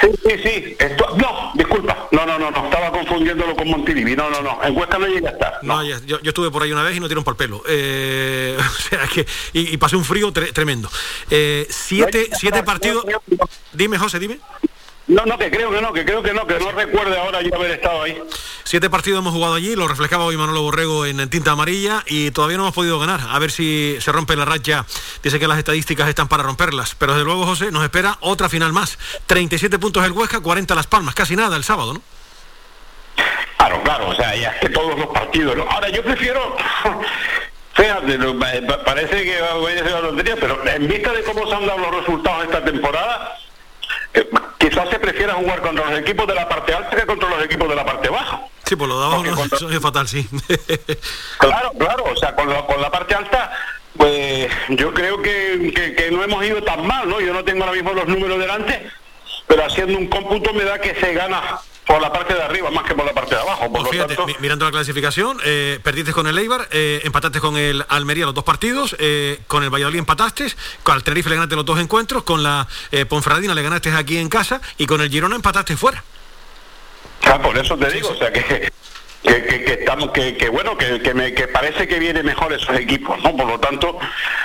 Sí, 0.00 0.08
sí, 0.24 0.38
sí. 0.42 0.76
Esto- 0.78 1.16
no, 1.16 1.52
disculpa. 1.54 2.08
No, 2.12 2.26
no, 2.26 2.38
no, 2.38 2.50
no. 2.50 2.64
Estaba 2.66 2.90
confundiéndolo 2.92 3.56
con 3.56 3.68
Montilivi. 3.68 4.14
No, 4.14 4.28
no, 4.30 4.42
no. 4.42 4.58
En 4.62 4.76
Huesca 4.76 4.98
no 4.98 5.06
llegué 5.06 5.28
a 5.28 5.30
estar. 5.30 5.58
No, 5.62 5.82
ya- 5.82 6.00
yo, 6.04 6.20
yo 6.20 6.30
estuve 6.30 6.50
por 6.50 6.62
ahí 6.62 6.72
una 6.72 6.82
vez 6.82 6.96
y 6.96 7.00
no 7.00 7.06
tiraron 7.08 7.24
por 7.24 7.32
el 7.34 7.38
pelo. 7.38 7.62
Eh, 7.68 8.56
o 8.60 8.80
sea 8.82 9.06
que. 9.12 9.26
Y, 9.52 9.72
y 9.72 9.76
pasé 9.76 9.96
un 9.96 10.04
frío 10.04 10.32
tre- 10.32 10.52
tremendo. 10.52 10.90
Eh, 11.30 11.66
siete, 11.70 12.28
siete 12.38 12.62
partidos. 12.62 13.04
Dime, 13.72 13.98
José, 13.98 14.18
dime. 14.18 14.38
No, 15.08 15.24
no, 15.24 15.38
que 15.38 15.50
creo 15.50 15.70
que 15.70 15.80
no, 15.80 15.92
que 15.92 16.04
creo 16.04 16.20
que 16.20 16.32
no, 16.32 16.46
que 16.46 16.58
no 16.58 16.72
recuerde 16.72 17.16
ahora 17.16 17.40
yo 17.40 17.54
haber 17.54 17.70
estado 17.70 18.02
ahí. 18.02 18.20
Siete 18.64 18.90
partidos 18.90 19.20
hemos 19.20 19.32
jugado 19.32 19.54
allí, 19.54 19.76
lo 19.76 19.86
reflejaba 19.86 20.24
hoy 20.24 20.36
Manolo 20.36 20.62
Borrego 20.62 21.06
en, 21.06 21.20
en 21.20 21.30
tinta 21.30 21.52
amarilla 21.52 22.02
y 22.06 22.32
todavía 22.32 22.56
no 22.56 22.64
hemos 22.64 22.74
podido 22.74 22.98
ganar. 22.98 23.20
A 23.30 23.38
ver 23.38 23.52
si 23.52 23.96
se 24.00 24.10
rompe 24.10 24.34
la 24.34 24.44
racha. 24.44 24.84
Dice 25.22 25.38
que 25.38 25.46
las 25.46 25.58
estadísticas 25.58 26.08
están 26.08 26.26
para 26.26 26.42
romperlas. 26.42 26.96
Pero 26.96 27.12
desde 27.12 27.24
luego, 27.24 27.46
José, 27.46 27.70
nos 27.70 27.84
espera 27.84 28.18
otra 28.20 28.48
final 28.48 28.72
más. 28.72 28.98
37 29.26 29.78
puntos 29.78 30.04
el 30.04 30.10
Huesca, 30.10 30.40
40 30.40 30.74
Las 30.74 30.88
Palmas. 30.88 31.14
Casi 31.14 31.36
nada 31.36 31.56
el 31.56 31.62
sábado, 31.62 31.94
¿no? 31.94 32.02
Claro, 33.56 33.82
claro, 33.84 34.08
o 34.08 34.14
sea, 34.14 34.34
ya 34.34 34.50
es 34.50 34.60
que 34.60 34.68
todos 34.70 34.98
los 34.98 35.06
partidos. 35.06 35.56
¿no? 35.56 35.66
Ahora, 35.70 35.88
yo 35.88 36.02
prefiero. 36.02 36.56
Fíjate, 37.74 38.18
parece 38.84 39.24
que 39.24 39.38
voy 39.60 39.72
a 39.72 39.74
decir 39.74 39.92
una 39.92 40.08
tontería, 40.08 40.36
pero 40.40 40.66
en 40.66 40.88
vista 40.88 41.12
de 41.12 41.22
cómo 41.22 41.46
se 41.46 41.54
han 41.54 41.66
dado 41.66 41.78
los 41.78 41.96
resultados 41.96 42.44
esta 42.44 42.64
temporada, 42.64 43.38
eh, 44.16 44.28
quizás 44.58 44.88
se 44.90 44.98
prefiera 44.98 45.34
jugar 45.34 45.60
contra 45.62 45.88
los 45.90 45.98
equipos 46.00 46.26
de 46.26 46.34
la 46.34 46.48
parte 46.48 46.74
alta 46.74 46.96
que 46.96 47.06
contra 47.06 47.28
los 47.28 47.44
equipos 47.44 47.68
de 47.68 47.74
la 47.76 47.84
parte 47.84 48.08
baja. 48.08 48.40
Sí, 48.64 48.74
por 48.74 48.88
lo 48.88 48.98
de 48.98 49.06
abajo 49.06 49.24
no, 49.24 49.44
eso 49.44 49.70
es 49.70 49.80
fatal, 49.80 50.08
sí. 50.08 50.26
Claro, 51.38 51.72
claro, 51.78 52.04
o 52.12 52.16
sea, 52.16 52.34
con 52.34 52.48
la, 52.50 52.66
con 52.66 52.80
la 52.82 52.90
parte 52.90 53.14
alta, 53.14 53.50
pues 53.96 54.48
yo 54.70 54.92
creo 54.92 55.22
que, 55.22 55.72
que- 55.74 55.94
que 55.94 56.10
no 56.10 56.22
hemos 56.24 56.44
ido 56.44 56.62
tan 56.62 56.84
mal, 56.86 57.08
¿no? 57.08 57.20
Yo 57.20 57.32
no 57.32 57.44
tengo 57.44 57.62
ahora 57.64 57.74
mismo 57.76 57.92
los 57.92 58.08
números 58.08 58.38
delante, 58.38 58.90
pero 59.46 59.64
haciendo 59.64 59.96
un 59.98 60.08
cómputo 60.08 60.52
me 60.52 60.64
da 60.64 60.80
que 60.80 60.94
se 60.96 61.12
gana 61.14 61.40
por 61.86 62.00
la 62.00 62.12
parte 62.12 62.34
de 62.34 62.42
arriba 62.42 62.70
más 62.70 62.84
que 62.84 62.94
por 62.94 63.04
la 63.06 63.12
parte 63.12 63.34
de 63.34 63.40
abajo. 63.40 63.60
Por 63.62 63.70
Pues 63.72 63.84
lo 63.84 63.90
fíjate, 63.90 64.16
tanto, 64.16 64.32
mirando 64.40 64.64
la 64.64 64.70
clasificación, 64.72 65.38
eh, 65.44 65.78
perdiste 65.82 66.12
con 66.12 66.26
el 66.26 66.36
Eibar, 66.36 66.68
eh, 66.72 67.00
empataste 67.04 67.40
con 67.40 67.56
el 67.56 67.84
Almería 67.88 68.24
los 68.26 68.34
dos 68.34 68.44
partidos, 68.44 68.96
eh, 68.98 69.38
con 69.46 69.62
el 69.62 69.70
Valladolid 69.70 70.00
empataste, 70.00 70.46
con 70.82 70.96
el 70.96 71.04
Tenerife 71.04 71.28
le 71.30 71.36
ganaste 71.36 71.54
los 71.56 71.64
dos 71.64 71.78
encuentros, 71.78 72.24
con 72.24 72.42
la 72.42 72.66
eh, 72.90 73.04
Ponferradina 73.06 73.54
le 73.54 73.62
ganaste 73.62 73.92
aquí 73.92 74.18
en 74.18 74.28
casa 74.28 74.60
y 74.78 74.86
con 74.86 75.00
el 75.00 75.10
Girona 75.10 75.36
empataste 75.36 75.76
fuera. 75.76 76.02
Ah, 77.24 77.38
por 77.40 77.56
eso 77.56 77.76
te 77.76 77.90
digo, 77.90 78.10
o 78.10 78.16
sea 78.16 78.32
que, 78.32 78.42
que, 78.44 78.70
que- 79.22 79.64
que 79.64 79.72
estamos, 79.74 80.10
que, 80.10 80.36
que 80.36 80.48
bueno, 80.48 80.76
que, 80.76 81.00
que 81.00 81.14
me 81.14 81.32
que 81.34 81.48
parece 81.48 81.88
que 81.88 81.98
viene 81.98 82.22
mejor 82.22 82.52
esos 82.52 82.76
equipos, 82.76 83.20
¿no? 83.22 83.36
Por 83.36 83.46
lo 83.46 83.58
tanto, 83.58 83.98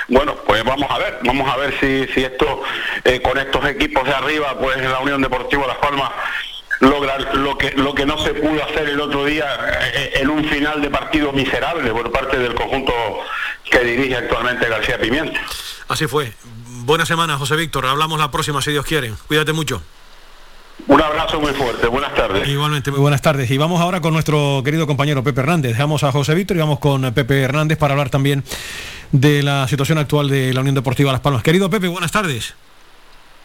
bueno, 0.08 0.34
pues 0.46 0.64
vamos 0.64 0.90
a 0.90 0.98
ver, 0.98 1.18
vamos 1.24 1.48
a 1.52 1.56
ver 1.56 1.74
si, 1.78 2.12
si 2.12 2.24
esto 2.24 2.62
eh, 3.04 3.20
con 3.20 3.38
estos 3.38 3.64
equipos 3.66 4.04
de 4.04 4.12
arriba, 4.14 4.56
pues 4.58 4.78
la 4.78 4.98
Unión 5.00 5.20
Deportiva 5.22 5.66
Las 5.66 5.76
Palmas 5.78 6.10
logra 6.82 7.16
lo 7.34 7.56
que 7.56 7.70
lo 7.72 7.94
que 7.94 8.04
no 8.04 8.18
se 8.18 8.34
pudo 8.34 8.62
hacer 8.62 8.88
el 8.88 9.00
otro 9.00 9.24
día 9.24 9.46
eh, 9.94 10.14
en 10.16 10.28
un 10.28 10.44
final 10.44 10.82
de 10.82 10.90
partido 10.90 11.32
miserable 11.32 11.90
por 11.92 12.10
parte 12.10 12.38
del 12.38 12.54
conjunto 12.54 12.92
que 13.70 13.78
dirige 13.80 14.16
actualmente 14.16 14.68
García 14.68 14.98
Pimienta. 14.98 15.40
Así 15.88 16.06
fue. 16.06 16.32
Buena 16.84 17.06
semana, 17.06 17.38
José 17.38 17.54
Víctor. 17.54 17.86
Hablamos 17.86 18.18
la 18.18 18.30
próxima, 18.30 18.60
si 18.60 18.72
Dios 18.72 18.84
quiere. 18.84 19.12
Cuídate 19.28 19.52
mucho. 19.52 19.80
Un 20.88 21.00
abrazo 21.00 21.40
muy 21.40 21.52
fuerte, 21.52 21.86
buenas 21.86 22.12
tardes. 22.14 22.48
Igualmente, 22.48 22.90
muy 22.90 22.98
buenas 22.98 23.22
tardes. 23.22 23.48
Y 23.50 23.58
vamos 23.58 23.80
ahora 23.80 24.00
con 24.00 24.12
nuestro 24.12 24.62
querido 24.64 24.86
compañero 24.88 25.22
Pepe 25.22 25.40
Hernández. 25.40 25.72
Dejamos 25.72 26.02
a 26.02 26.10
José 26.10 26.34
Víctor 26.34 26.56
y 26.56 26.60
vamos 26.60 26.80
con 26.80 27.14
Pepe 27.14 27.42
Hernández 27.42 27.78
para 27.78 27.94
hablar 27.94 28.10
también 28.10 28.42
de 29.12 29.44
la 29.44 29.68
situación 29.68 29.98
actual 29.98 30.28
de 30.28 30.52
la 30.52 30.60
Unión 30.60 30.74
Deportiva 30.74 31.12
Las 31.12 31.20
Palmas. 31.20 31.44
Querido 31.44 31.70
Pepe, 31.70 31.86
buenas 31.86 32.10
tardes. 32.10 32.54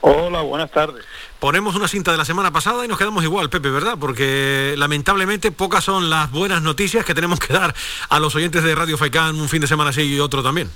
Hola, 0.01 0.41
buenas 0.41 0.71
tardes. 0.71 1.03
Ponemos 1.39 1.75
una 1.75 1.87
cinta 1.87 2.11
de 2.11 2.17
la 2.17 2.25
semana 2.25 2.51
pasada 2.51 2.83
y 2.83 2.87
nos 2.87 2.97
quedamos 2.97 3.23
igual, 3.23 3.49
Pepe, 3.49 3.69
¿verdad? 3.69 3.95
Porque 3.99 4.73
lamentablemente 4.77 5.51
pocas 5.51 5.83
son 5.83 6.09
las 6.09 6.31
buenas 6.31 6.61
noticias 6.61 7.05
que 7.05 7.13
tenemos 7.13 7.39
que 7.39 7.53
dar 7.53 7.75
a 8.09 8.19
los 8.19 8.35
oyentes 8.35 8.63
de 8.63 8.73
Radio 8.73 8.97
Faicán 8.97 9.39
un 9.39 9.47
fin 9.47 9.61
de 9.61 9.67
semana 9.67 9.91
así 9.91 10.01
y 10.01 10.19
otro 10.19 10.41
también. 10.41 10.69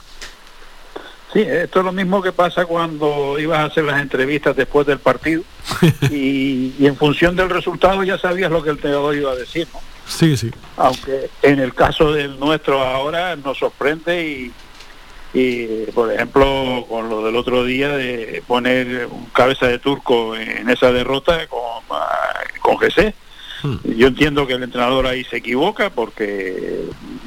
Sí, 1.33 1.39
esto 1.39 1.79
es 1.79 1.85
lo 1.85 1.91
mismo 1.93 2.21
que 2.21 2.31
pasa 2.31 2.65
cuando 2.65 3.39
ibas 3.39 3.59
a 3.59 3.63
hacer 3.65 3.85
las 3.85 4.01
entrevistas 4.01 4.55
después 4.55 4.85
del 4.85 4.99
partido 4.99 5.43
y, 6.11 6.73
y 6.77 6.85
en 6.85 6.95
función 6.95 7.35
del 7.35 7.49
resultado 7.49 8.03
ya 8.03 8.17
sabías 8.17 8.51
lo 8.51 8.61
que 8.61 8.69
el 8.69 8.75
entrenador 8.75 9.15
iba 9.15 9.31
a 9.31 9.35
decir, 9.35 9.67
¿no? 9.73 9.79
Sí, 10.05 10.35
sí. 10.35 10.51
Aunque 10.77 11.29
en 11.41 11.59
el 11.59 11.73
caso 11.73 12.11
del 12.11 12.37
nuestro 12.39 12.81
ahora 12.81 13.35
nos 13.35 13.57
sorprende 13.57 14.23
y, 14.27 14.51
y, 15.33 15.85
por 15.91 16.11
ejemplo, 16.11 16.85
con 16.89 17.09
lo 17.09 17.23
del 17.25 17.35
otro 17.35 17.63
día 17.63 17.89
de 17.89 18.43
poner 18.47 19.07
un 19.09 19.25
cabeza 19.27 19.67
de 19.67 19.79
turco 19.79 20.35
en 20.35 20.69
esa 20.69 20.91
derrota 20.91 21.47
con, 21.47 21.59
ah, 21.91 22.33
con 22.61 22.77
GC. 22.77 23.13
Yo 23.95 24.07
entiendo 24.07 24.47
que 24.47 24.53
el 24.53 24.63
entrenador 24.63 25.05
ahí 25.05 25.23
se 25.23 25.37
equivoca 25.37 25.91
porque 25.91 26.81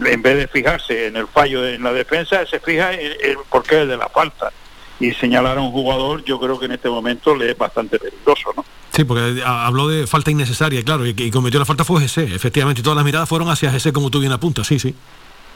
en 0.05 0.21
vez 0.23 0.37
de 0.37 0.49
fijarse 0.49 1.07
en 1.07 1.17
el 1.17 1.29
fallo 1.29 1.63
de- 1.63 1.77
en 1.77 1.85
la 1.85 1.93
defensa, 1.93 2.45
se 2.47 2.59
fija 2.59 2.93
en 2.93 3.13
el 3.23 3.37
porqué 3.49 3.87
de 3.87 3.97
la 3.97 4.09
falta. 4.09 4.53
Y 4.99 5.13
señalar 5.13 5.59
a 5.59 5.61
un 5.61 5.71
jugador, 5.73 6.25
yo 6.25 6.39
creo 6.41 6.59
que 6.59 6.67
en 6.67 6.73
este 6.73 6.89
momento 6.89 7.35
le 7.37 7.53
es 7.53 7.59
bastante 7.59 7.99
peligroso, 8.01 8.53
¿no? 8.57 8.65
Sí, 8.93 9.05
porque 9.05 9.43
ha- 9.45 9.67
habló 9.67 9.87
de 9.89 10.07
falta 10.09 10.31
innecesaria, 10.33 10.83
claro, 10.85 11.07
y, 11.07 11.31
cometió 11.31 11.59
la 11.61 11.67
falta 11.67 11.85
fue 11.85 12.01
Jesse, 12.01 12.19
efectivamente, 12.35 12.81
y 12.81 12.85
todas 12.85 12.97
las 12.97 13.05
miradas 13.05 13.29
fueron 13.29 13.49
hacia 13.49 13.71
Jesse, 13.71 13.93
como 13.93 14.11
tú 14.11 14.19
bien 14.21 14.33
apuntas, 14.33 14.67
sí, 14.67 14.79
sí. 14.79 14.95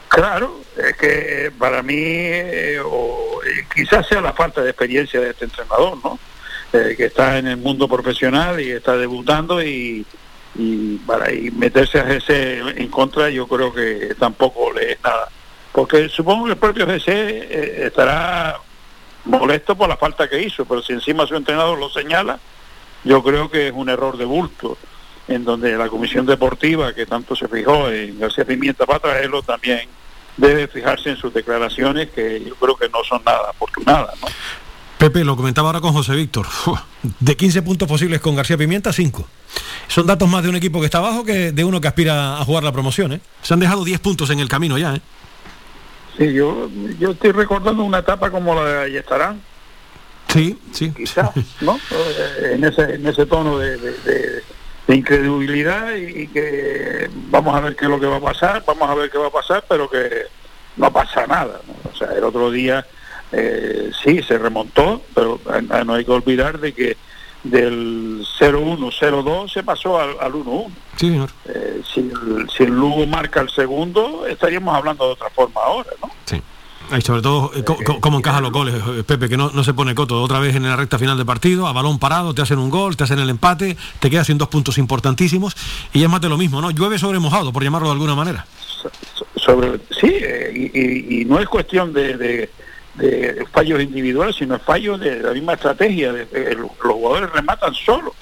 Claro, 0.09 0.59
es 0.75 0.97
que 0.97 1.51
para 1.57 1.81
mí 1.81 1.95
eh, 1.95 2.77
eh, 2.77 3.65
quizás 3.73 4.05
sea 4.07 4.19
la 4.19 4.33
falta 4.33 4.61
de 4.61 4.71
experiencia 4.71 5.21
de 5.21 5.29
este 5.29 5.45
entrenador, 5.45 5.97
¿no? 6.03 6.19
Eh, 6.71 6.93
que 6.95 7.05
está 7.05 7.39
en 7.39 7.47
el 7.47 7.57
mundo 7.57 7.87
profesional 7.87 8.61
y 8.61 8.69
está 8.69 8.95
debutando 8.95 9.63
y, 9.63 10.05
para 11.07 11.33
y 11.33 11.49
meterse 11.49 11.99
a 11.99 12.13
ese 12.13 12.59
en 12.59 12.89
contra 12.89 13.29
yo 13.29 13.47
creo 13.47 13.73
que 13.73 14.13
tampoco 14.19 14.71
le 14.73 14.91
es 14.91 15.03
nada. 15.03 15.29
Porque 15.71 16.09
supongo 16.09 16.45
que 16.45 16.51
el 16.51 16.57
propio 16.57 16.85
GC 16.85 17.07
eh, 17.07 17.85
estará 17.87 18.59
molesto 19.25 19.75
por 19.75 19.89
la 19.89 19.97
falta 19.97 20.29
que 20.29 20.43
hizo, 20.43 20.63
pero 20.65 20.83
si 20.83 20.93
encima 20.93 21.25
su 21.25 21.35
entrenador 21.35 21.79
lo 21.79 21.89
señala, 21.89 22.39
yo 23.03 23.23
creo 23.23 23.49
que 23.49 23.69
es 23.69 23.73
un 23.73 23.89
error 23.89 24.17
de 24.17 24.25
bulto, 24.25 24.77
en 25.27 25.45
donde 25.45 25.75
la 25.75 25.87
comisión 25.87 26.27
deportiva, 26.27 26.93
que 26.93 27.07
tanto 27.07 27.35
se 27.35 27.47
fijó 27.47 27.89
en 27.89 28.19
García 28.19 28.45
Pimienta 28.45 28.85
para 28.85 28.99
traerlo, 28.99 29.41
también 29.41 29.87
debe 30.39 30.67
fijarse 30.67 31.09
en 31.11 31.17
sus 31.17 31.33
declaraciones, 31.33 32.09
que 32.09 32.43
yo 32.45 32.55
creo 32.55 32.75
que 32.75 32.89
no 32.89 33.03
son 33.07 33.21
nada 33.25 33.49
afortunadas. 33.49 34.19
¿no? 34.21 34.27
Pepe, 34.97 35.23
lo 35.23 35.35
comentaba 35.35 35.69
ahora 35.69 35.79
con 35.81 35.93
José 35.93 36.13
Víctor, 36.15 36.45
de 37.19 37.37
15 37.37 37.61
puntos 37.61 37.87
posibles 37.87 38.19
con 38.19 38.35
García 38.35 38.57
Pimienta, 38.57 38.91
5. 38.91 39.27
Son 39.87 40.05
datos 40.05 40.27
más 40.29 40.43
de 40.43 40.49
un 40.49 40.55
equipo 40.55 40.79
que 40.79 40.85
está 40.85 40.97
abajo 40.99 41.23
que 41.23 41.51
de 41.51 41.63
uno 41.63 41.79
que 41.81 41.87
aspira 41.87 42.39
a 42.39 42.45
jugar 42.45 42.63
la 42.63 42.71
promoción, 42.71 43.13
¿eh? 43.13 43.21
Se 43.41 43.53
han 43.53 43.59
dejado 43.59 43.83
10 43.85 43.99
puntos 44.01 44.29
en 44.29 44.39
el 44.39 44.47
camino 44.49 44.77
ya, 44.77 44.95
¿eh? 44.95 45.01
Sí, 46.17 46.33
yo, 46.33 46.69
yo 46.99 47.11
estoy 47.11 47.31
recordando 47.31 47.83
una 47.83 47.99
etapa 47.99 48.29
como 48.29 48.53
la 48.55 48.63
de 48.65 48.81
Ayestarán, 48.83 49.41
Sí, 50.31 50.55
sí. 50.71 50.91
Quizás, 50.95 51.31
¿no? 51.61 51.79
Eh, 51.91 52.51
en, 52.55 52.63
ese, 52.63 52.81
en 52.95 53.07
ese 53.07 53.25
tono 53.25 53.57
de, 53.57 53.77
de- 53.77 53.91
de- 53.99 54.43
de 54.89 54.95
incredulidad 54.95 55.93
y, 55.93 56.23
y 56.23 56.27
que 56.29 57.11
vamos 57.29 57.55
a 57.55 57.59
ver 57.59 57.75
qué 57.75 57.85
es 57.85 57.91
lo 57.91 57.99
que 57.99 58.07
va 58.07 58.15
a 58.15 58.21
pasar, 58.21 58.63
vamos 58.65 58.89
a 58.89 58.95
ver 58.95 59.11
qué 59.11 59.19
va 59.19 59.27
a 59.27 59.31
pasar, 59.31 59.63
pero 59.69 59.87
que 59.87 60.23
no 60.77 60.91
pasa 60.91 61.27
nada. 61.27 61.61
¿no? 61.67 61.91
O 61.91 61.95
sea, 61.95 62.07
el 62.17 62.23
otro 62.23 62.49
día 62.49 62.83
eh, 63.31 63.91
sí 64.03 64.23
se 64.23 64.39
remontó, 64.39 65.03
pero 65.13 65.39
eh, 65.53 65.83
no 65.85 65.93
hay 65.93 66.03
que 66.03 66.11
olvidar 66.11 66.59
de 66.59 66.73
que 66.73 66.97
del 67.43 68.25
0-1, 68.39 68.79
0-2 68.99 69.53
se 69.53 69.61
pasó 69.61 69.99
al, 69.99 70.15
al 70.19 70.33
1-1. 70.33 70.67
Sí, 70.95 71.09
señor. 71.09 71.29
Eh, 71.45 71.83
si, 71.93 71.99
el, 71.99 72.49
si 72.49 72.63
el 72.63 72.71
Lugo 72.71 73.05
marca 73.05 73.41
el 73.41 73.49
segundo, 73.51 74.25
estaríamos 74.25 74.75
hablando 74.75 75.05
de 75.05 75.13
otra 75.13 75.29
forma 75.29 75.61
ahora, 75.61 75.91
¿no? 76.01 76.09
Sí. 76.25 76.41
Y 76.97 77.01
sobre 77.01 77.21
todo, 77.21 77.51
eh, 77.55 77.63
co- 77.63 77.77
cómo 77.99 78.17
encajan 78.17 78.41
los 78.43 78.51
goles, 78.51 78.75
eh, 78.75 79.03
Pepe, 79.03 79.29
que 79.29 79.37
no, 79.37 79.51
no 79.53 79.63
se 79.63 79.73
pone 79.73 79.93
coto. 79.93 80.21
Otra 80.21 80.39
vez 80.39 80.55
en 80.55 80.63
la 80.63 80.75
recta 80.75 80.97
final 80.97 81.17
de 81.17 81.25
partido, 81.25 81.67
a 81.67 81.73
balón 81.73 81.99
parado, 81.99 82.33
te 82.33 82.41
hacen 82.41 82.57
un 82.59 82.69
gol, 82.69 82.97
te 82.97 83.03
hacen 83.03 83.19
el 83.19 83.29
empate, 83.29 83.77
te 83.99 84.09
quedas 84.09 84.27
sin 84.27 84.37
dos 84.37 84.47
puntos 84.47 84.77
importantísimos 84.77 85.55
y 85.93 86.03
es 86.03 86.09
más 86.09 86.21
de 86.21 86.29
lo 86.29 86.37
mismo, 86.37 86.61
¿no? 86.61 86.71
Llueve 86.71 86.97
sobre 86.97 87.19
mojado, 87.19 87.53
por 87.53 87.63
llamarlo 87.63 87.87
de 87.89 87.93
alguna 87.93 88.15
manera. 88.15 88.45
sobre 89.35 89.77
sí 89.99 90.07
eh, 90.09 90.51
y, 90.73 90.79
y- 91.17 91.21
y 91.21 91.25
no 91.25 91.39
es 91.39 91.47
cuestión 91.47 91.91
de, 91.93 92.17
de- 92.17 92.49
de 92.95 93.45
fallos 93.51 93.81
individuales 93.81 94.35
sino 94.37 94.57
fallos 94.59 94.99
de 94.99 95.19
la 95.21 95.31
misma 95.31 95.53
estrategia 95.53 96.11
de- 96.11 96.25
de- 96.25 96.55
los 96.55 96.71
jugadores 96.79 97.29
rematan 97.31 97.73
solos 97.73 98.13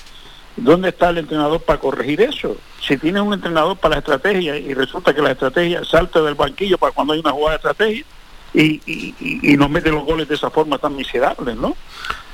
¿dónde 0.56 0.89
está 0.89 1.10
el 1.10 1.19
entrenador 1.19 1.61
para 1.61 1.80
corregir 1.80 2.22
eso? 2.22 2.57
si 2.81 2.98
tienes 2.98 3.22
un 3.22 3.34
entrenador 3.34 3.77
para 3.77 3.95
la 3.95 3.99
estrategia 3.99 4.57
y 4.57 4.73
resulta 4.73 5.14
que 5.14 5.22
la 5.22 5.31
estrategia 5.31 5.84
salta 5.84 6.22
del 6.22 6.35
banquillo 6.35 6.77
para 6.77 6.91
cuando 6.94 7.14
hay 7.14 7.19
una 7.19 7.31
jugada 7.31 7.52
de 7.52 7.56
estrategia 7.57 8.06
y, 8.53 8.82
y, 8.86 9.15
y- 9.44 9.57
nos 9.57 9.69
mete 9.69 9.91
los 9.91 10.03
goles 10.06 10.28
de 10.28 10.36
esa 10.36 10.49
forma 10.49 10.78
tan 10.78 10.95
miserable 10.95 11.53
¿no? 11.56 11.69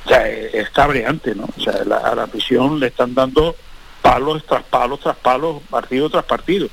o 0.05 0.07
sea 0.09 0.27
eh, 0.29 0.49
es 0.53 0.69
cabreante 0.69 1.33
¿no? 1.35 1.45
o 1.57 1.61
sea 1.61 1.83
la- 1.85 1.97
a 1.97 2.15
la 2.15 2.27
prisión 2.27 2.79
le 2.79 2.87
están 2.87 3.13
dando 3.13 3.55
palos 4.01 4.43
tras 4.45 4.63
palos 4.63 4.99
tras 4.99 5.15
palos 5.17 5.61
partido 5.69 6.09
tras 6.09 6.25
partido 6.25 6.67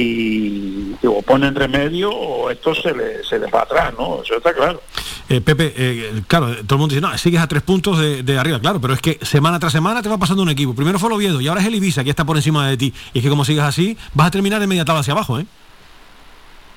y 0.00 0.94
o 1.06 1.22
ponen 1.22 1.54
remedio 1.54 2.10
o 2.10 2.50
esto 2.50 2.74
se 2.74 2.92
le, 2.92 3.22
se 3.24 3.38
les 3.38 3.52
va 3.52 3.62
atrás, 3.62 3.94
¿no? 3.96 4.20
Eso 4.22 4.36
está 4.36 4.52
claro. 4.52 4.82
Eh, 5.28 5.40
Pepe, 5.40 5.72
eh, 5.76 6.22
claro, 6.26 6.46
todo 6.64 6.74
el 6.74 6.78
mundo 6.78 6.94
dice, 6.94 7.00
no, 7.00 7.16
sigues 7.18 7.40
a 7.40 7.46
tres 7.46 7.62
puntos 7.62 7.98
de, 7.98 8.22
de 8.22 8.38
arriba, 8.38 8.58
claro, 8.60 8.80
pero 8.80 8.94
es 8.94 9.00
que 9.00 9.18
semana 9.22 9.58
tras 9.60 9.72
semana 9.72 10.02
te 10.02 10.08
va 10.08 10.18
pasando 10.18 10.42
un 10.42 10.48
equipo. 10.48 10.74
Primero 10.74 10.98
fue 10.98 11.08
el 11.08 11.14
Oviedo 11.14 11.40
y 11.40 11.48
ahora 11.48 11.60
es 11.60 11.66
el 11.68 11.74
Ibiza, 11.76 12.04
que 12.04 12.10
está 12.10 12.24
por 12.24 12.36
encima 12.36 12.68
de 12.68 12.76
ti. 12.76 12.92
Y 13.12 13.18
es 13.18 13.22
que 13.24 13.30
como 13.30 13.44
sigas 13.44 13.66
así, 13.68 13.96
vas 14.14 14.26
a 14.28 14.30
terminar 14.32 14.60
en 14.62 14.68
media 14.68 14.84
tabla 14.84 15.00
hacia 15.00 15.12
abajo, 15.12 15.38
¿eh? 15.38 15.46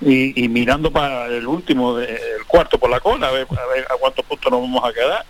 Y, 0.01 0.43
y 0.45 0.47
mirando 0.47 0.91
para 0.91 1.25
el 1.27 1.45
último, 1.45 1.95
de- 1.95 2.05
el 2.37 2.45
cuarto 2.47 2.77
por 2.77 2.89
la 2.89 2.99
cola, 3.01 3.27
a 3.27 3.31
ver, 3.31 3.47
a 3.51 3.65
ver 3.73 3.85
a 3.89 3.95
cuántos 3.99 4.23
puntos 4.25 4.51
nos 4.51 4.61
vamos 4.61 4.83
a 4.83 4.93
quedar. 4.93 5.25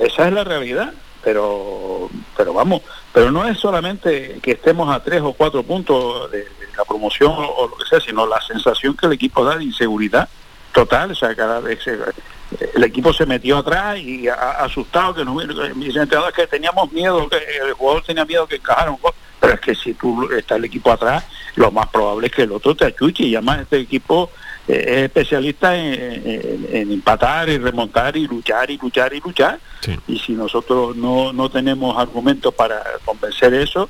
Esa 0.00 0.28
es 0.28 0.32
la 0.32 0.44
realidad, 0.44 0.92
pero 1.24 2.08
pero 2.36 2.52
vamos, 2.52 2.82
pero 3.12 3.32
no 3.32 3.46
es 3.48 3.58
solamente 3.58 4.38
que 4.40 4.52
estemos 4.52 4.88
a 4.94 5.02
tres 5.02 5.20
o 5.22 5.32
cuatro 5.32 5.62
puntos 5.64 6.30
de, 6.30 6.46
la 6.76 6.84
promoción 6.84 7.32
o, 7.36 7.66
lo 7.68 7.76
que 7.76 7.86
sea, 7.86 7.98
sino 8.00 8.24
la 8.24 8.40
sensación 8.40 8.96
que 8.96 9.06
el 9.06 9.12
equipo 9.14 9.44
da 9.44 9.56
de 9.56 9.64
inseguridad 9.64 10.28
total, 10.72 11.10
o 11.10 11.14
sea, 11.16 11.34
cada 11.34 11.58
vez 11.58 11.80
el 11.88 12.84
equipo 12.84 13.12
se 13.12 13.26
metió 13.26 13.58
atrás 13.58 13.98
y 13.98 14.28
a- 14.28 14.34
asustado 14.62 15.12
que 15.14 15.24
nos 15.24 15.42
dicen 15.74 16.02
entrenador 16.02 16.32
que 16.32 16.46
teníamos 16.46 16.92
miedo, 16.92 17.28
que 17.28 17.38
el 17.66 17.72
jugador 17.72 18.04
tenía 18.04 18.24
miedo 18.24 18.46
que 18.46 18.56
encajara 18.56 18.94
pero 19.40 19.54
es 19.54 19.60
que 19.60 19.74
si 19.74 19.94
tú 19.94 20.30
está 20.32 20.54
el 20.56 20.64
equipo 20.66 20.92
atrás, 20.92 21.24
lo 21.58 21.70
más 21.70 21.88
probable 21.88 22.28
es 22.28 22.32
que 22.32 22.42
el 22.42 22.52
otro 22.52 22.74
te 22.74 22.84
achuche. 22.86 23.24
Y 23.24 23.34
además 23.34 23.60
este 23.62 23.78
equipo 23.80 24.30
eh, 24.66 24.84
es 24.86 24.96
especialista 25.04 25.76
en, 25.76 25.94
en- 25.94 26.68
en 26.72 26.92
empatar 26.92 27.48
y 27.48 27.58
remontar 27.58 28.16
y 28.16 28.26
luchar 28.26 28.70
y 28.70 28.78
luchar 28.78 29.12
y 29.14 29.20
luchar. 29.20 29.58
Y 30.06 30.18
si 30.18 30.32
nosotros 30.32 30.96
no, 30.96 31.32
no 31.32 31.48
tenemos 31.50 31.96
argumentos 31.98 32.54
para 32.54 32.82
convencer 33.04 33.54
eso, 33.54 33.88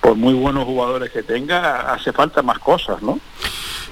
por 0.00 0.16
muy 0.16 0.34
buenos 0.34 0.64
jugadores 0.64 1.10
que 1.10 1.22
tenga, 1.22 1.92
hace 1.92 2.12
falta 2.12 2.42
más 2.42 2.58
cosas, 2.58 3.02
¿no? 3.02 3.18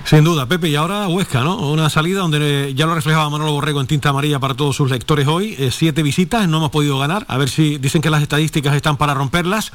Sin 0.04 0.24
duda, 0.24 0.46
Pepe, 0.46 0.68
y 0.68 0.76
ahora 0.76 1.06
Huesca, 1.06 1.40
¿no? 1.40 1.70
Una 1.70 1.90
salida 1.90 2.20
donde 2.20 2.68
eh, 2.68 2.74
ya 2.74 2.86
lo 2.86 2.94
reflejaba 2.94 3.28
Manolo 3.28 3.52
Borrego 3.52 3.80
en 3.80 3.86
tinta 3.86 4.08
amarilla 4.08 4.38
para 4.38 4.54
todos 4.54 4.74
sus 4.74 4.90
lectores 4.90 5.26
hoy. 5.26 5.54
eh, 5.58 5.70
siete 5.70 6.02
visitas, 6.02 6.48
no 6.48 6.58
hemos 6.58 6.70
podido 6.70 6.98
ganar. 6.98 7.26
A 7.28 7.36
ver 7.36 7.50
si 7.50 7.76
dicen 7.76 8.00
que 8.00 8.08
las 8.08 8.22
estadísticas 8.22 8.74
están 8.74 8.96
para 8.96 9.12
romperlas, 9.12 9.72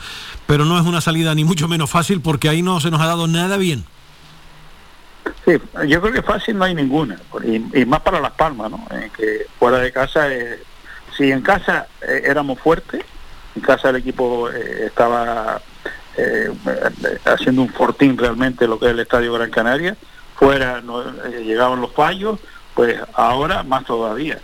pero 0.48 0.66
no 0.66 0.80
es 0.80 0.86
una 0.86 1.02
salida 1.02 1.36
ni 1.36 1.44
mucho 1.44 1.68
menos 1.68 1.90
fácil 1.90 2.22
porque 2.22 2.50
ahí 2.50 2.64
no 2.64 2.80
se 2.80 2.90
nos 2.90 3.02
ha 3.02 3.06
dado 3.06 3.28
nada 3.28 3.58
bien. 3.58 3.86
Sí, 5.46 5.52
yo 5.88 6.02
creo 6.02 6.14
que 6.14 6.22
fácil 6.22 6.58
no 6.58 6.66
hay 6.66 6.74
ninguna, 6.74 7.18
y, 7.46 7.82
y 7.82 7.86
más 7.86 8.02
para 8.02 8.20
Las 8.20 8.32
Palmas, 8.32 8.72
¿no? 8.72 8.86
Que 9.16 9.46
fuera 9.60 9.78
de 9.80 9.92
casa, 9.92 10.34
eh, 10.34 10.62
si 11.16 11.32
en 11.32 11.42
casa 11.42 11.88
eh, 12.02 12.24
éramos 12.26 12.60
fuertes, 12.60 13.04
en 13.56 13.62
casa 13.62 13.90
el 13.90 13.98
equipo 13.98 14.50
eh, 14.50 14.86
estaba 14.88 15.62
eh, 16.16 16.52
haciendo 17.26 17.64
un 17.64 17.70
fortín 17.70 18.18
realmente 18.18 18.68
lo 18.68 18.78
que 18.78 18.86
es 18.86 18.92
el 18.92 19.00
Estadio 19.00 19.34
Gran 19.34 19.50
Canaria, 19.50 19.96
fuera 20.36 20.80
eh, 20.80 21.44
llegaban 21.44 21.82
los 21.82 21.92
fallos, 21.92 22.40
pues 22.76 22.98
ahora 23.14 23.64
más 23.64 23.86
todavía. 23.86 24.40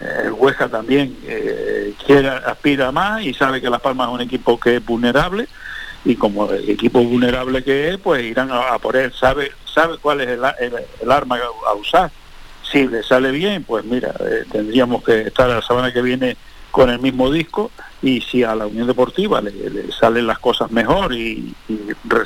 Eh, 0.00 0.22
el 0.26 0.32
Huesca 0.32 0.68
también 0.68 1.16
aspira 2.46 2.92
más 2.92 3.22
y 3.22 3.32
sabe 3.32 3.60
que 3.60 3.70
Las 3.70 3.80
Palmas 3.80 4.08
es 4.08 4.14
un 4.14 4.20
equipo 4.20 4.58
que 4.60 4.76
es 4.76 4.84
vulnerable 4.84 5.48
y 6.04 6.16
como 6.16 6.50
el 6.50 6.68
equipo 6.68 7.02
vulnerable 7.02 7.64
que 7.64 7.90
es, 7.90 7.98
pues 7.98 8.22
irán 8.22 8.50
a, 8.50 8.74
a 8.74 8.78
por 8.78 8.96
él, 8.96 9.10
sabe, 9.12 9.52
sabe 9.64 9.96
cuál 9.98 10.20
es 10.20 10.28
el, 10.28 11.10
arma 11.10 11.38
a, 11.66 11.74
usar. 11.74 12.10
Si 12.70 12.86
le 12.86 13.02
sale 13.02 13.30
bien, 13.30 13.64
pues 13.64 13.84
mira, 13.84 14.12
tendríamos 14.50 15.02
que 15.04 15.22
estar 15.22 15.48
la 15.48 15.62
semana 15.62 15.92
que 15.92 16.02
viene 16.02 16.36
con 16.70 16.90
el 16.90 16.98
mismo 16.98 17.30
disco 17.30 17.70
y 18.04 18.20
si 18.20 18.44
a 18.44 18.54
la 18.54 18.66
Unión 18.66 18.86
Deportiva 18.86 19.40
le, 19.40 19.50
le 19.50 19.90
salen 19.90 20.26
las 20.26 20.38
cosas 20.38 20.70
mejor 20.70 21.14
y, 21.14 21.54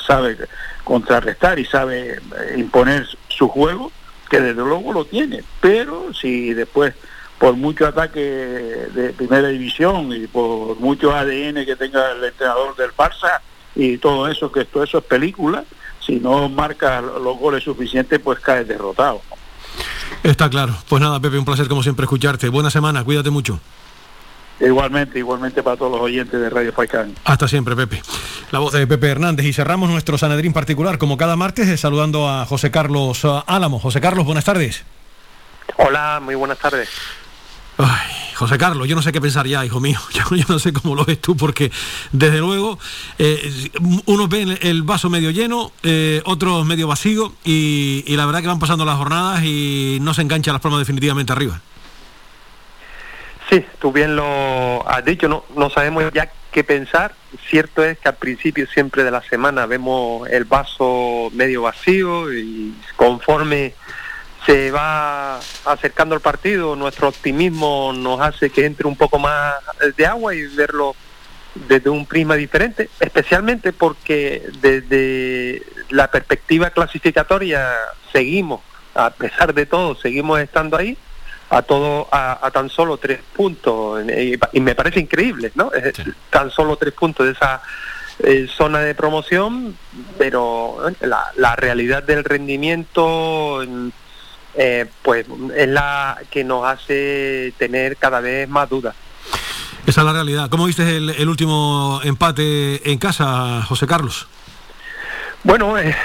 sabe 0.05 0.37
contrarrestar 0.83 1.57
y 1.61 1.65
sabe 1.65 2.15
eh, 2.15 2.55
imponer 2.57 3.07
su 3.29 3.49
juego, 3.49 3.93
que 4.29 4.41
desde 4.41 4.61
luego 4.61 4.93
lo 4.93 5.05
tiene, 5.05 5.45
pero 5.61 6.13
si 6.13 6.53
después 6.53 6.95
por 7.39 7.55
mucho 7.55 7.87
ataque 7.87 8.19
de 8.21 9.13
primera 9.17 9.47
división 9.49 10.13
y 10.13 10.27
por 10.27 10.77
mucho 10.81 11.15
ADN 11.15 11.65
que 11.65 11.77
tenga 11.79 12.11
el 12.11 12.25
entrenador 12.25 12.75
del 12.75 12.91
Barça 12.91 13.41
y 13.77 13.99
todo 13.99 14.27
eso, 14.27 14.51
que 14.51 14.65
todo 14.65 14.83
eso 14.83 14.99
es 14.99 15.05
película, 15.05 15.63
si 16.05 16.17
no 16.17 16.49
marca 16.49 17.01
los 17.01 17.39
goles 17.39 17.63
suficientes, 17.63 18.19
pues 18.19 18.41
caes 18.41 18.67
derrotado. 18.67 19.23
Está 20.25 20.51
claro. 20.51 20.75
Pues 20.89 21.01
nada, 21.01 21.21
Pepe, 21.21 21.39
un 21.39 21.45
placer 21.45 21.69
como 21.69 21.85
siempre 21.85 22.05
escucharte. 22.05 22.49
Buena 22.49 22.71
semana, 22.71 23.05
cuídate 23.05 23.31
mucho. 23.31 23.61
Igualmente, 24.61 25.19
igualmente 25.19 25.63
para 25.63 25.77
todos 25.77 25.93
los 25.93 26.01
oyentes 26.01 26.41
de 26.41 26.51
Radio 26.51 26.73
Faicán. 26.73 27.15
Hasta 27.25 27.47
siempre, 27.47 27.77
Pepe. 27.77 28.03
La 28.51 28.59
voz 28.59 28.73
de 28.73 28.87
Pepe 28.87 29.09
Hernández 29.09 29.47
y 29.47 29.53
cerramos 29.53 29.89
nuestro 29.89 30.19
Sanedrín 30.19 30.53
particular, 30.53 30.99
como 30.99 31.17
cada 31.17 31.37
martes, 31.37 31.69
eh, 31.69 31.77
saludando 31.77 32.29
a 32.29 32.45
José 32.45 32.71
Carlos 32.71 33.25
ah, 33.25 33.45
Álamo. 33.47 33.79
José 33.79 34.01
Carlos, 34.01 34.25
buenas 34.25 34.45
tardes. 34.45 34.85
Hola, 35.77 36.21
muy 36.21 36.35
buenas 36.35 36.59
tardes. 36.59 36.89
Ay, 37.77 38.11
José 38.35 38.59
Carlos, 38.59 38.89
yo 38.89 38.97
no 38.97 39.03
sé 39.03 39.13
qué 39.13 39.21
pensar 39.21 39.47
ya, 39.47 39.65
hijo 39.65 39.79
mío. 39.79 40.01
Yo, 40.13 40.35
yo 40.35 40.45
no 40.49 40.59
sé 40.59 40.73
cómo 40.73 40.97
lo 40.97 41.05
ves 41.05 41.21
tú, 41.21 41.37
porque 41.37 41.71
desde 42.11 42.39
luego 42.39 42.81
eh, 43.19 43.71
unos 44.07 44.29
ven 44.29 44.59
el 44.63 44.83
vaso 44.83 45.09
medio 45.09 45.31
lleno, 45.31 45.71
eh, 45.85 46.21
otros 46.25 46.67
medio 46.67 46.89
vacío, 46.89 47.33
y, 47.45 48.03
y 48.07 48.17
la 48.17 48.27
verdad 48.27 48.41
que 48.41 48.49
van 48.49 48.59
pasando 48.59 48.85
las 48.85 48.97
jornadas 48.97 49.45
y 49.45 49.99
no 50.01 50.13
se 50.15 50.23
engancha 50.23 50.51
las 50.51 50.61
palmas 50.61 50.81
definitivamente 50.81 51.33
arriba. 51.33 51.61
Sí, 53.49 53.65
tú 53.79 53.93
bien 53.93 54.15
lo 54.15 54.87
has 54.87 55.05
dicho, 55.05 55.27
no, 55.27 55.45
no 55.57 55.71
sabemos 55.71 56.05
ya 56.13 56.31
qué 56.53 56.65
pensar. 56.65 57.15
Cierto 57.49 57.83
es 57.83 57.99
que 57.99 58.09
al 58.09 58.17
principio 58.17 58.67
siempre 58.67 59.05
de 59.05 59.11
la 59.11 59.23
semana 59.23 59.65
vemos 59.65 60.29
el 60.29 60.45
vaso 60.45 61.31
medio 61.33 61.63
vacío 61.63 62.33
y 62.33 62.75
conforme 62.97 63.73
se 64.45 64.71
va 64.71 65.39
acercando 65.65 66.15
el 66.15 66.21
partido, 66.21 66.77
nuestro 66.77 67.09
optimismo 67.09 67.93
nos 67.95 68.21
hace 68.21 68.51
que 68.51 68.67
entre 68.67 68.87
un 68.87 68.97
poco 68.97 69.19
más 69.19 69.55
de 69.97 70.07
agua 70.07 70.35
y 70.35 70.47
verlo 70.49 70.95
desde 71.55 71.91
un 71.91 72.07
prisma 72.07 72.37
diferente, 72.37 72.89
especialmente 73.01 73.73
porque 73.73 74.43
desde 74.61 75.63
la 75.89 76.11
perspectiva 76.11 76.71
clasificatoria 76.71 77.75
seguimos, 78.13 78.61
a 78.95 79.11
pesar 79.11 79.55
de 79.55 79.67
todo, 79.67 79.97
seguimos 79.97 80.39
estando 80.41 80.77
ahí 80.77 80.97
a 81.51 81.63
todo 81.63 82.09
a, 82.11 82.47
a 82.47 82.51
tan 82.51 82.69
solo 82.69 82.99
tres 82.99 83.21
puntos 83.35 84.05
y 84.53 84.61
me 84.61 84.75
parece 84.75 85.01
increíble, 85.01 85.51
¿no? 85.55 85.71
Tan 86.31 86.51
solo 86.51 86.77
tres 86.77 86.93
puntos 86.95 87.27
de 87.27 87.33
esa 87.33 87.63
eh, 88.19 88.47
zona 88.55 88.81
de 88.81 88.95
promoción, 88.95 89.77
pero 90.19 90.89
eh, 90.89 90.95
la, 91.07 91.27
la 91.37 91.57
realidad 91.57 92.03
del 92.03 92.25
rendimiento 92.25 93.65
eh, 94.55 94.87
pues 95.03 95.27
es 95.57 95.69
la 95.69 96.19
que 96.31 96.45
nos 96.45 96.67
hace 96.67 97.55
tener 97.59 97.97
cada 97.97 98.21
vez 98.21 98.49
más 98.49 98.69
dudas. 98.69 98.95
Esa 99.87 100.01
es 100.03 100.05
la 100.05 100.13
realidad. 100.13 100.51
¿Cómo 100.51 100.67
viste 100.67 100.97
el, 100.97 101.11
el 101.11 101.29
último 101.29 102.01
empate 102.05 102.91
en 102.91 102.99
casa, 102.99 103.63
José 103.63 103.87
Carlos? 103.87 104.27
Bueno, 105.45 105.79
eh, 105.79 105.97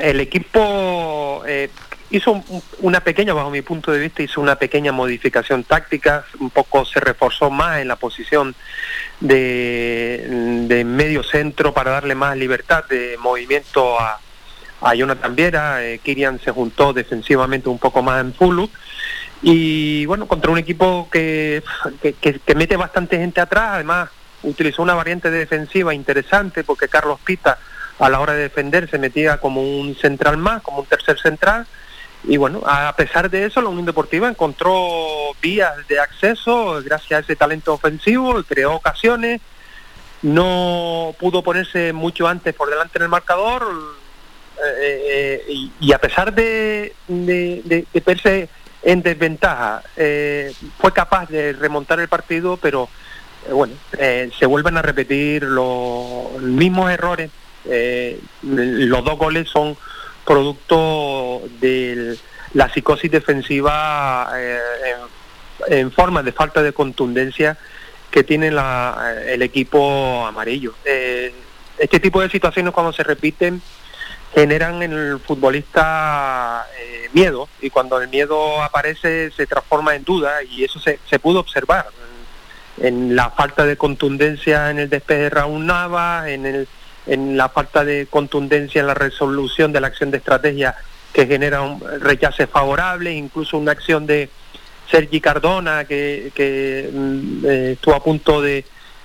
el 0.00 0.20
equipo 0.20 1.42
eh, 1.46 1.68
hizo 2.10 2.32
un- 2.32 2.62
una 2.80 3.00
pequeña, 3.00 3.34
bajo 3.34 3.50
mi 3.50 3.62
punto 3.62 3.92
de 3.92 3.98
vista, 3.98 4.22
hizo 4.22 4.40
una 4.40 4.56
pequeña 4.56 4.92
modificación 4.92 5.64
táctica, 5.64 6.24
un 6.40 6.50
poco 6.50 6.84
se 6.84 7.00
reforzó 7.00 7.50
más 7.50 7.80
en 7.80 7.88
la 7.88 7.96
posición 7.96 8.54
de, 9.20 10.84
medio 10.86 11.22
centro 11.22 11.72
para 11.74 11.90
darle 11.92 12.14
más 12.14 12.36
libertad 12.36 12.84
de 12.88 13.16
movimiento 13.18 13.98
a, 14.00 14.20
a 14.80 14.94
Jonathan 14.94 15.34
Viera, 15.34 15.84
eh, 15.84 15.98
Kirian 15.98 16.40
se 16.40 16.50
juntó 16.50 16.92
defensivamente 16.92 17.68
un 17.68 17.78
poco 17.78 18.02
más 18.02 18.20
en 18.20 18.32
Fuluk 18.34 18.70
y 19.42 20.06
bueno, 20.06 20.26
contra 20.26 20.50
un 20.50 20.58
equipo 20.58 21.08
que- 21.10 21.62
que 22.00 22.54
mete 22.54 22.76
bastante 22.76 23.18
gente 23.18 23.40
atrás, 23.40 23.70
además 23.74 24.10
utilizó 24.42 24.82
una 24.82 24.94
variante 24.94 25.30
defensiva 25.30 25.94
interesante 25.94 26.64
porque 26.64 26.88
Carlos 26.88 27.18
Pita 27.24 27.58
a 27.98 28.08
la 28.08 28.20
hora 28.20 28.32
de 28.34 28.42
defender 28.42 28.88
se 28.88 28.98
metía 28.98 29.38
como 29.38 29.60
un 29.62 29.96
central 29.96 30.36
más, 30.36 30.62
como 30.62 30.78
un 30.80 30.86
tercer 30.86 31.18
central 31.18 31.66
y 32.24 32.36
bueno, 32.36 32.62
a 32.66 32.94
pesar 32.96 33.30
de 33.30 33.46
eso 33.46 33.62
la 33.62 33.68
Unión 33.68 33.86
Deportiva 33.86 34.28
encontró 34.28 35.34
vías 35.40 35.86
de 35.86 36.00
acceso 36.00 36.82
gracias 36.84 37.18
a 37.18 37.22
ese 37.22 37.36
talento 37.36 37.74
ofensivo, 37.74 38.42
creó 38.42 38.74
ocasiones, 38.74 39.40
no 40.22 41.14
pudo 41.18 41.42
ponerse 41.42 41.92
mucho 41.92 42.26
antes 42.26 42.54
por 42.54 42.70
delante 42.70 42.98
en 42.98 43.04
el 43.04 43.08
marcador 43.08 43.68
eh, 44.58 45.44
eh, 45.48 45.70
y, 45.80 45.92
a 45.92 45.98
pesar 45.98 46.34
de, 46.34 46.92
de, 47.06 47.86
verse 48.04 48.48
en 48.82 49.02
desventaja, 49.02 49.82
eh, 49.96 50.52
fue 50.78 50.92
capaz 50.92 51.28
de 51.28 51.52
remontar 51.52 52.00
el 52.00 52.08
partido, 52.08 52.56
pero 52.56 52.88
bueno, 53.50 53.74
se 53.92 54.46
vuelven 54.46 54.76
a 54.76 54.82
repetir 54.82 55.44
los 55.44 56.32
mismos 56.40 56.90
errores. 56.90 57.30
Los 58.42 59.04
dos 59.04 59.18
goles 59.18 59.48
son 59.48 59.76
producto 60.28 61.42
de 61.60 62.16
la 62.54 62.68
psicosis 62.68 63.10
defensiva 63.10 64.30
eh, 64.36 64.58
en, 65.68 65.90
forma 65.90 66.22
de 66.22 66.32
falta 66.32 66.62
de 66.62 66.72
contundencia 66.72 67.56
que 68.10 68.22
tiene 68.24 68.50
la- 68.50 69.14
el 69.26 69.40
equipo 69.42 70.26
amarillo. 70.26 70.74
Eh, 70.84 71.32
este 71.78 71.98
tipo 72.00 72.20
de 72.20 72.28
situaciones 72.28 72.72
cuando 72.74 72.92
se 72.92 73.02
repiten 73.04 73.62
generan 74.34 74.82
en 74.82 74.92
el 74.92 75.18
futbolista 75.20 76.66
eh, 76.78 77.08
miedo 77.12 77.48
y 77.62 77.70
cuando 77.70 77.98
el 78.00 78.08
miedo 78.08 78.62
aparece 78.62 79.30
se 79.30 79.46
transforma 79.46 79.94
en 79.94 80.04
duda 80.04 80.42
y 80.42 80.64
eso 80.64 80.78
se, 80.78 80.98
se 81.08 81.18
pudo 81.18 81.40
observar 81.40 81.86
en, 82.78 82.86
en 82.86 83.16
la 83.16 83.30
falta 83.30 83.64
de 83.64 83.76
contundencia 83.76 84.70
en 84.70 84.78
el 84.80 84.90
despeje 84.90 85.22
de 85.22 85.30
Raúl 85.30 85.64
Nava, 85.64 86.28
en, 86.30 86.44
el, 86.46 86.68
en 87.08 87.36
la 87.36 87.48
falta 87.48 87.84
de 87.84 88.06
contundencia 88.06 88.80
en 88.80 88.86
la 88.86 88.94
resolución 88.94 89.72
de 89.72 89.80
la 89.80 89.88
acción 89.88 90.10
de 90.10 90.18
estrategia 90.18 90.76
que 91.12 91.26
genera 91.26 91.62
un 91.62 91.82
rechace 92.00 92.46
favorable, 92.46 93.12
incluso 93.12 93.58
una 93.58 93.72
acción 93.72 94.06
de 94.06 94.28
Sergi 94.90 95.20
Cardona 95.20 95.84
que, 95.84 96.30
que 96.34 96.90
mm, 96.92 97.46
eh, 97.46 97.72
estuvo 97.72 97.94
a 97.94 98.02
punto 98.02 98.40
de, 98.40 98.64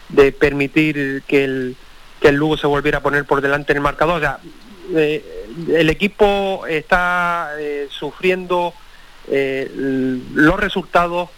de 0.10 0.32
permitir 0.32 1.24
que 1.28 1.46
el, 1.46 1.76
que 2.22 2.30
el 2.30 2.36
Lugo 2.36 2.58
se 2.58 2.68
volviera 2.68 3.00
a 3.00 3.02
poner 3.02 3.26
por 3.26 3.42
delante 3.42 3.72
en 3.72 3.78
el 3.78 3.84
marcador. 3.84 4.18
O 4.18 4.20
sea, 4.20 4.40
eh, 4.96 5.48
el 5.74 5.90
equipo 5.90 6.66
está 6.68 7.52
eh, 7.58 7.88
sufriendo 7.90 8.74
los 9.26 10.60
resultados 10.60 11.30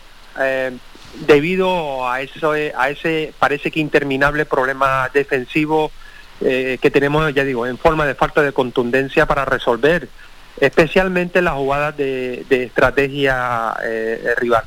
debido 1.28 2.10
a 2.10 2.22
eso, 2.22 2.52
a 2.52 2.90
ese 2.90 3.32
parece 3.38 3.70
que 3.70 3.80
interminable 3.80 4.46
problema 4.46 5.08
defensivo 5.14 5.92
eh, 6.46 6.78
que 6.82 6.92
tenemos, 6.92 7.34
ya 7.34 7.44
digo, 7.44 7.66
en 7.66 7.78
forma 7.78 8.06
de 8.06 8.14
falta 8.16 8.42
de 8.42 8.54
contundencia 8.54 9.26
para 9.26 9.44
resolver, 9.46 10.08
especialmente 10.60 11.42
las 11.42 11.56
jugadas 11.56 11.98
de, 11.98 12.46
de 12.48 12.64
estrategia 12.64 13.76
eh, 13.84 14.36
rival. 14.38 14.64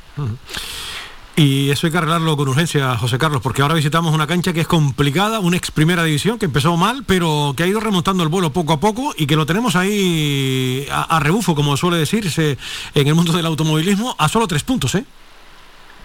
Y 1.35 1.71
eso 1.71 1.87
hay 1.87 1.91
que 1.91 1.97
arreglarlo 1.97 2.35
con 2.35 2.49
urgencia, 2.49 2.97
José 2.97 3.17
Carlos, 3.17 3.41
porque 3.41 3.61
ahora 3.61 3.73
visitamos 3.73 4.13
una 4.13 4.27
cancha 4.27 4.51
que 4.51 4.59
es 4.59 4.67
complicada, 4.67 5.39
una 5.39 5.55
ex 5.55 5.71
primera 5.71 6.03
división 6.03 6.37
que 6.37 6.45
empezó 6.45 6.75
mal, 6.75 7.05
pero 7.07 7.53
que 7.55 7.63
ha 7.63 7.67
ido 7.67 7.79
remontando 7.79 8.23
el 8.23 8.29
vuelo 8.29 8.51
poco 8.51 8.73
a 8.73 8.79
poco 8.81 9.13
y 9.15 9.25
que 9.25 9.37
lo 9.37 9.45
tenemos 9.45 9.77
ahí 9.77 10.85
a, 10.91 11.15
a 11.15 11.19
rebufo, 11.21 11.55
como 11.55 11.77
suele 11.77 11.95
decirse 11.95 12.57
en 12.93 13.07
el 13.07 13.15
mundo 13.15 13.31
del 13.31 13.45
automovilismo, 13.45 14.15
a 14.17 14.27
solo 14.27 14.47
tres 14.47 14.63
puntos, 14.63 14.95
¿eh? 14.95 15.05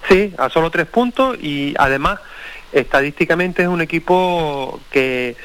Sí, 0.09 0.33
a 0.39 0.51
solo 0.51 0.71
tres 0.71 0.87
puntos 0.87 1.37
y 1.43 1.75
además 1.79 2.21
estadísticamente 2.75 3.63
es 3.63 3.69
un 3.69 3.81
equipo 3.81 4.81
que 4.91 5.37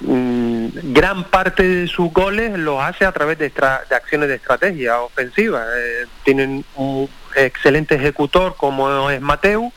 mm, 0.00 0.68
gran 0.92 1.24
parte 1.24 1.62
de 1.62 1.88
sus 1.88 2.12
goles 2.12 2.58
los 2.58 2.80
hace 2.80 3.04
a 3.04 3.12
través 3.12 3.38
de, 3.38 3.52
acciones 3.90 4.28
de 4.28 4.36
estrategia 4.36 5.00
ofensiva. 5.00 5.64
Eh, 5.76 6.06
tienen 6.24 6.64
un 6.76 7.08
excelente 7.36 7.96
ejecutor 7.96 8.56
como 8.56 9.10
es 9.10 9.20
Mateu 9.20 9.72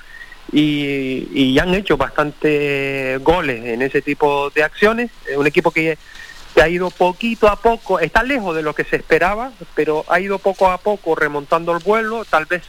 y, 0.51 1.57
han 1.59 1.73
hecho 1.75 1.97
bastantes 1.97 3.21
goles 3.23 3.65
en 3.65 3.81
ese 3.81 4.01
tipo 4.01 4.49
de 4.51 4.63
acciones. 4.63 5.11
Es 5.29 5.37
un 5.37 5.47
equipo 5.47 5.71
que 5.71 5.97
ha 6.61 6.67
ido 6.69 6.89
poquito 6.89 7.47
a 7.47 7.55
poco, 7.55 7.99
está 7.99 8.23
lejos 8.23 8.55
de 8.55 8.61
lo 8.61 8.75
que 8.75 8.83
se 8.83 8.97
esperaba, 8.97 9.51
pero 9.73 10.05
ha 10.09 10.19
ido 10.19 10.37
poco 10.39 10.69
a 10.69 10.77
poco 10.77 11.15
remontando 11.15 11.71
el 11.75 11.83
vuelo, 11.83 12.25
tal 12.25 12.45
vez 12.45 12.63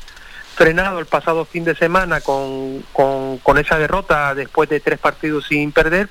frenado 0.55 0.99
el 0.99 1.07
pasado 1.07 1.45
fin 1.45 1.65
de 1.65 1.75
semana 1.75 2.21
con, 2.21 2.83
con, 2.93 3.59
esa 3.59 3.79
derrota 3.79 4.35
después 4.35 4.69
de 4.69 4.81
tres 4.81 4.99
partidos 4.99 5.47
sin 5.47 5.73
perder. 5.73 6.09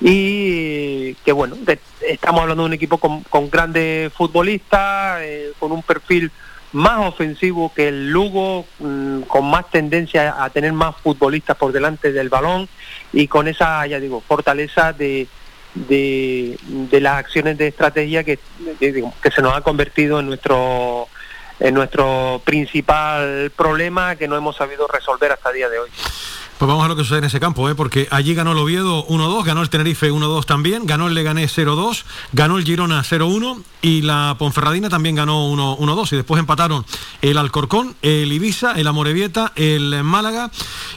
Y 0.00 1.14
que 1.24 1.32
bueno, 1.32 1.56
de- 1.56 1.78
estamos 2.06 2.42
hablando 2.42 2.64
de 2.64 2.66
un 2.68 2.72
equipo 2.74 2.98
con, 2.98 3.22
con 3.22 3.48
grandes 3.50 4.12
futbolistas, 4.12 5.20
eh, 5.22 5.52
con 5.58 5.72
un 5.72 5.82
perfil 5.82 6.30
más 6.72 6.98
ofensivo 7.06 7.72
que 7.74 7.88
el 7.88 8.10
Lugo, 8.10 8.66
mm, 8.80 9.22
con 9.22 9.48
más 9.48 9.70
tendencia 9.70 10.42
a 10.42 10.50
tener 10.50 10.72
más 10.74 10.96
futbolistas 10.96 11.56
por 11.56 11.72
delante 11.72 12.12
del 12.12 12.28
balón 12.28 12.68
y 13.12 13.28
con 13.28 13.48
esa, 13.48 13.86
ya 13.86 13.98
digo, 13.98 14.20
fortaleza 14.26 14.92
de, 14.92 15.26
de, 15.74 16.58
de 16.62 17.00
las 17.00 17.16
acciones 17.18 17.56
de 17.56 17.68
estrategia 17.68 18.24
que, 18.24 18.38
digo, 18.80 19.14
que 19.22 19.30
se 19.30 19.40
nos 19.40 19.54
ha 19.56 19.62
convertido 19.62 20.20
en 20.20 20.26
nuestro 20.26 21.08
en 21.58 21.74
nuestro 21.74 22.40
principal 22.44 23.50
problema 23.56 24.16
que 24.16 24.28
no 24.28 24.36
hemos 24.36 24.56
sabido 24.56 24.86
resolver 24.86 25.32
hasta 25.32 25.50
el 25.50 25.56
día 25.56 25.68
de 25.68 25.78
hoy. 25.78 25.90
Pues 26.58 26.70
vamos 26.70 26.86
a 26.86 26.88
lo 26.88 26.96
que 26.96 27.02
sucede 27.02 27.18
en 27.18 27.24
ese 27.24 27.38
campo, 27.38 27.68
¿eh? 27.68 27.74
porque 27.74 28.08
allí 28.10 28.32
ganó 28.34 28.52
el 28.52 28.58
Oviedo 28.58 29.06
1-2, 29.08 29.44
ganó 29.44 29.60
el 29.60 29.68
Tenerife 29.68 30.10
1-2 30.10 30.46
también, 30.46 30.86
ganó 30.86 31.06
el 31.06 31.12
Leganés 31.12 31.56
0-2, 31.56 32.04
ganó 32.32 32.56
el 32.56 32.64
Girona 32.64 33.02
0-1 33.02 33.62
y 33.82 34.00
la 34.00 34.36
Ponferradina 34.38 34.88
también 34.88 35.16
ganó 35.16 35.48
1 35.48 35.76
1-2 35.76 36.12
y 36.14 36.16
después 36.16 36.40
empataron 36.40 36.86
el 37.20 37.36
Alcorcón, 37.36 37.94
el 38.00 38.32
Ibiza, 38.32 38.72
el 38.72 38.86
Amorebieta, 38.86 39.52
el 39.54 40.02
Málaga 40.02 40.50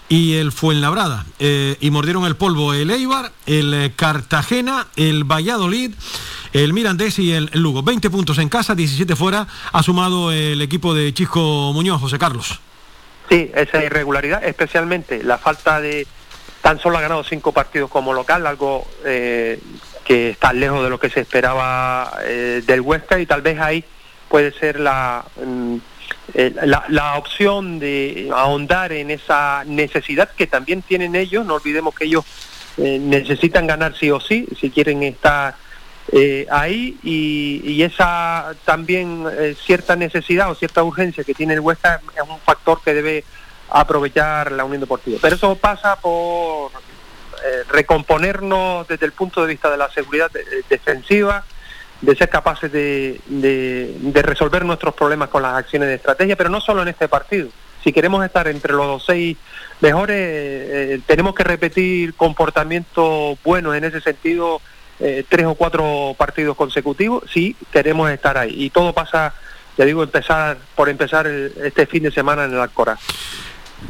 y 0.08 0.36
el 0.36 0.54
Fuenlabrada. 0.54 1.26
Eh, 1.40 1.76
y 1.82 1.92
mordieron 1.92 2.24
el 2.26 2.38
polvo 2.38 2.74
el 2.74 2.90
Eibar, 2.90 3.34
el 3.46 3.92
Cartagena, 3.98 4.88
el 4.96 5.26
Valladolid. 5.26 5.94
El 6.52 6.74
Mirandés 6.74 7.20
y 7.20 7.32
el 7.32 7.52
Lugo. 7.54 7.84
20 7.84 8.10
puntos 8.10 8.40
en 8.40 8.50
casa, 8.50 8.74
17 8.74 9.16
fuera. 9.16 9.48
Ha 9.72 9.84
sumado 9.84 10.32
el 10.32 10.64
equipo 10.64 10.96
de 10.96 11.14
Chisco 11.14 11.74
Muñoz, 11.74 12.02
José 12.02 12.18
Carlos. 12.18 12.60
Sí, 13.30 13.52
esa 13.54 13.84
irregularidad, 13.84 14.44
especialmente 14.44 15.24
la 15.24 15.38
falta 15.38 15.80
de 15.80 16.08
tan 16.62 16.80
solo 16.80 16.98
ha 16.98 17.02
ganado 17.02 17.24
cinco 17.24 17.52
partidos 17.52 17.90
como 17.90 18.14
local, 18.14 18.46
algo 18.48 18.88
eh, 19.06 19.60
que 20.04 20.32
está 20.32 20.52
lejos 20.52 20.84
de 20.84 20.90
lo 20.90 21.00
que 21.00 21.10
se 21.10 21.22
esperaba 21.22 22.12
eh, 22.24 22.64
del 22.66 22.82
Huesca 22.82 23.20
y 23.20 23.26
tal 23.26 23.42
vez 23.42 23.60
ahí 23.60 23.84
puede 24.28 24.52
ser 24.52 24.80
la, 24.80 25.24
mm, 25.44 25.78
eh, 26.34 26.54
la, 26.64 26.86
la 26.90 27.18
opción 27.18 27.80
de 27.80 28.30
ahondar 28.34 28.92
en 28.92 29.12
esa 29.12 29.64
necesidad 29.66 30.30
que 30.30 30.48
también 30.48 30.82
tienen 30.82 31.16
ellos. 31.16 31.46
No 31.46 31.56
olvidemos 31.56 31.94
que 31.96 32.06
ellos 32.06 32.26
eh, 32.78 32.98
necesitan 33.00 33.68
ganar 33.68 33.96
sí 33.98 34.10
o 34.10 34.20
sí 34.20 34.48
si 34.60 34.70
quieren 34.70 35.04
estar 35.04 35.56
eh, 36.12 36.48
ahí 36.50 36.98
y, 37.04 37.62
y 37.64 37.84
esa 37.84 38.54
también 38.66 39.26
eh, 39.38 39.56
cierta 39.64 39.96
necesidad 39.96 40.50
o 40.50 40.56
cierta 40.56 40.84
urgencia 40.84 41.24
que 41.24 41.34
tiene 41.34 41.54
el 41.54 41.60
Huesca 41.60 42.02
es 42.16 42.22
un 42.30 42.40
factor 42.40 42.82
que 42.84 42.94
debe 42.94 43.24
aprovechar 43.70 44.52
la 44.52 44.66
Unión 44.66 44.82
Deportiva. 44.82 45.20
Pero 45.22 45.36
eso 45.36 45.56
pasa 45.56 45.96
por 45.98 46.72
eh, 47.46 47.64
recomponernos 47.70 48.88
desde 48.88 49.06
el 49.06 49.12
punto 49.12 49.42
de 49.42 49.48
vista 49.48 49.70
de 49.70 49.78
la 49.78 49.90
seguridad 49.92 50.32
de- 50.32 50.44
de- 50.44 50.64
defensiva, 50.70 51.46
de 52.02 52.16
ser 52.16 52.30
capaces 52.30 52.72
de, 52.72 53.20
de- 53.28 54.22
resolver 54.24 54.66
nuestros 54.66 54.94
problemas 54.96 55.30
con 55.30 55.44
las 55.44 55.54
acciones 55.56 55.90
de 55.90 55.96
estrategia, 55.96 56.36
pero 56.36 56.50
no 56.50 56.62
solo 56.62 56.82
en 56.82 56.88
este 56.88 57.08
partido. 57.08 57.50
Si 57.84 57.94
queremos 57.94 58.26
estar 58.26 58.48
entre 58.48 58.74
los 58.74 59.06
seis 59.06 59.38
mejores, 59.80 61.02
tenemos 61.06 61.34
que 61.34 61.44
repetir 61.46 62.14
comportamientos 62.16 63.38
buenos 63.44 63.76
en 63.76 63.84
ese 63.86 64.02
sentido 64.02 64.62
eh, 65.00 65.24
tres 65.28 65.46
o 65.46 65.56
cuatro 65.56 66.14
partidos 66.18 66.56
consecutivos 66.58 67.24
si 67.32 67.56
queremos 67.72 68.10
estar 68.12 68.38
ahí. 68.38 68.54
Y 68.66 68.70
todo 68.70 68.94
pasa, 68.94 69.34
ya 69.78 69.86
digo, 69.86 70.04
empezar 70.04 70.58
por 70.76 70.90
empezar 70.90 71.28
el- 71.28 71.54
este 71.64 71.86
fin 71.86 72.04
de 72.04 72.12
semana 72.12 72.46
en 72.46 72.54
el 72.54 72.60
Alcoraz. 72.60 73.00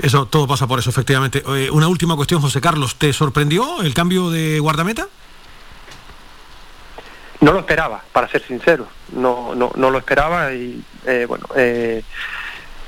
Eso, 0.04 0.28
todo 0.28 0.46
pasa 0.48 0.68
por 0.68 0.78
eso, 0.80 0.90
efectivamente. 0.92 1.42
Eh, 1.56 1.70
una 1.72 1.88
última 1.88 2.16
cuestión, 2.16 2.42
José 2.42 2.62
Carlos. 2.62 2.96
¿Te 2.98 3.12
sorprendió 3.12 3.82
el 3.82 3.94
cambio 3.94 4.30
de 4.30 4.60
guardameta? 4.60 5.08
no 7.42 7.54
lo 7.54 7.60
esperaba, 7.60 8.04
para 8.12 8.28
ser 8.28 8.46
sincero, 8.46 8.86
no, 9.14 9.56
no, 9.56 9.72
no 9.76 9.90
lo 9.92 9.98
esperaba 10.00 10.52
y 10.54 10.84
eh, 11.06 11.26
bueno, 11.26 11.46
eh, 11.56 12.04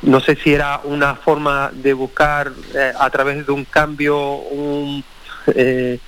no 0.02 0.20
sé 0.20 0.36
si 0.36 0.54
era 0.54 0.82
una 0.84 1.16
forma 1.16 1.72
de 1.74 1.94
buscar 1.94 2.52
a 3.00 3.10
través 3.10 3.46
de 3.48 3.52
un 3.54 3.64
cambio 3.64 4.20
un, 4.20 5.06
eh, 5.56 6.00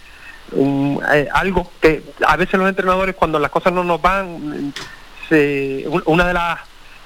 eh, 0.52 1.28
algo 1.34 1.72
que 1.82 2.03
a 2.28 2.36
veces 2.38 2.60
los 2.60 2.68
entrenadores 2.70 3.15
cuando 3.15 3.40
las 3.40 3.52
cosas 3.52 3.74
no 3.74 3.84
nos 3.84 4.02
van, 4.02 4.74
se- 5.30 5.86
un- 5.88 6.03
una 6.06 6.26
de 6.28 6.34
las 6.34 6.60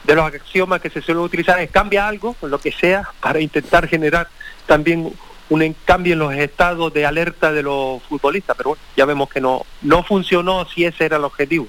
de 0.04 0.16
los 0.16 0.26
axiomas 0.26 0.80
que 0.80 0.90
se 0.90 1.02
suele 1.02 1.20
utilizar 1.20 1.60
es 1.60 1.70
cambia 1.70 2.08
algo, 2.08 2.36
lo 2.42 2.60
que 2.60 2.72
sea, 2.72 3.10
para 3.20 3.42
intentar 3.42 3.88
generar 3.90 4.30
también 4.66 5.12
un 5.50 5.76
cambio 5.86 6.14
en 6.14 6.20
los 6.20 6.34
estados 6.34 6.94
de 6.94 7.06
alerta 7.06 7.52
de 7.52 7.64
los 7.64 8.02
futbolistas, 8.04 8.56
pero 8.56 8.70
bueno, 8.72 8.84
ya 8.96 9.06
vemos 9.06 9.28
que 9.30 9.42
no, 9.42 9.64
no 9.82 10.04
funcionó 10.04 10.66
si 10.66 10.86
ese 10.86 11.06
era 11.06 11.18
el 11.18 11.24
objetivo. 11.26 11.68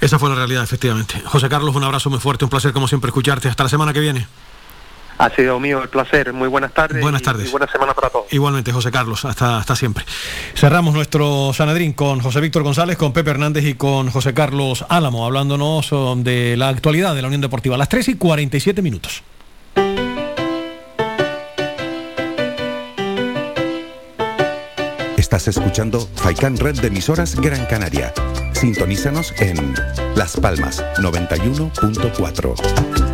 Esa 0.00 0.18
fue 0.18 0.28
la 0.30 0.34
realidad, 0.34 0.64
efectivamente. 0.64 1.20
José 1.24 1.48
Carlos, 1.48 1.74
un 1.76 1.84
abrazo 1.84 2.10
muy 2.10 2.18
fuerte, 2.18 2.44
un 2.44 2.50
placer 2.50 2.72
como 2.72 2.88
siempre 2.88 3.08
escucharte. 3.08 3.48
Hasta 3.48 3.62
la 3.62 3.68
semana 3.68 3.92
que 3.92 4.00
viene. 4.00 4.26
Ha 5.16 5.30
sido 5.30 5.60
mío 5.60 5.80
el 5.82 5.88
placer, 5.88 6.32
muy 6.32 6.48
buenas 6.48 6.72
tardes. 6.72 7.00
Buenas 7.00 7.22
y- 7.22 7.24
tardes. 7.24 7.48
Y 7.48 7.50
buena 7.50 7.70
semana 7.70 7.94
para 7.94 8.10
todos. 8.10 8.32
Igualmente, 8.32 8.72
José 8.72 8.90
Carlos, 8.90 9.24
hasta, 9.24 9.58
hasta 9.58 9.76
siempre. 9.76 10.04
Cerramos 10.54 10.92
nuestro 10.94 11.52
Sanedrín 11.52 11.92
con 11.92 12.20
José 12.20 12.40
Víctor 12.40 12.62
González, 12.64 12.96
con 12.96 13.12
Pepe 13.12 13.30
Hernández 13.30 13.64
y 13.64 13.74
con 13.74 14.10
José 14.10 14.34
Carlos 14.34 14.84
Álamo, 14.88 15.24
hablándonos 15.24 15.92
oh, 15.92 16.16
de 16.16 16.56
la 16.56 16.68
actualidad 16.68 17.14
de 17.14 17.22
la 17.22 17.28
Unión 17.28 17.40
Deportiva. 17.42 17.76
A 17.76 17.78
las 17.78 17.88
3 17.88 18.08
y 18.08 18.14
47 18.16 18.82
minutos. 18.82 19.22
Estás 25.16 25.48
escuchando 25.48 26.06
Faikan 26.16 26.56
Red 26.56 26.80
de 26.80 26.88
emisoras 26.88 27.34
Gran 27.40 27.64
Canaria. 27.66 28.12
Sintonízanos 28.52 29.32
en 29.38 29.74
Las 30.14 30.36
Palmas 30.36 30.84
91.4. 30.98 33.13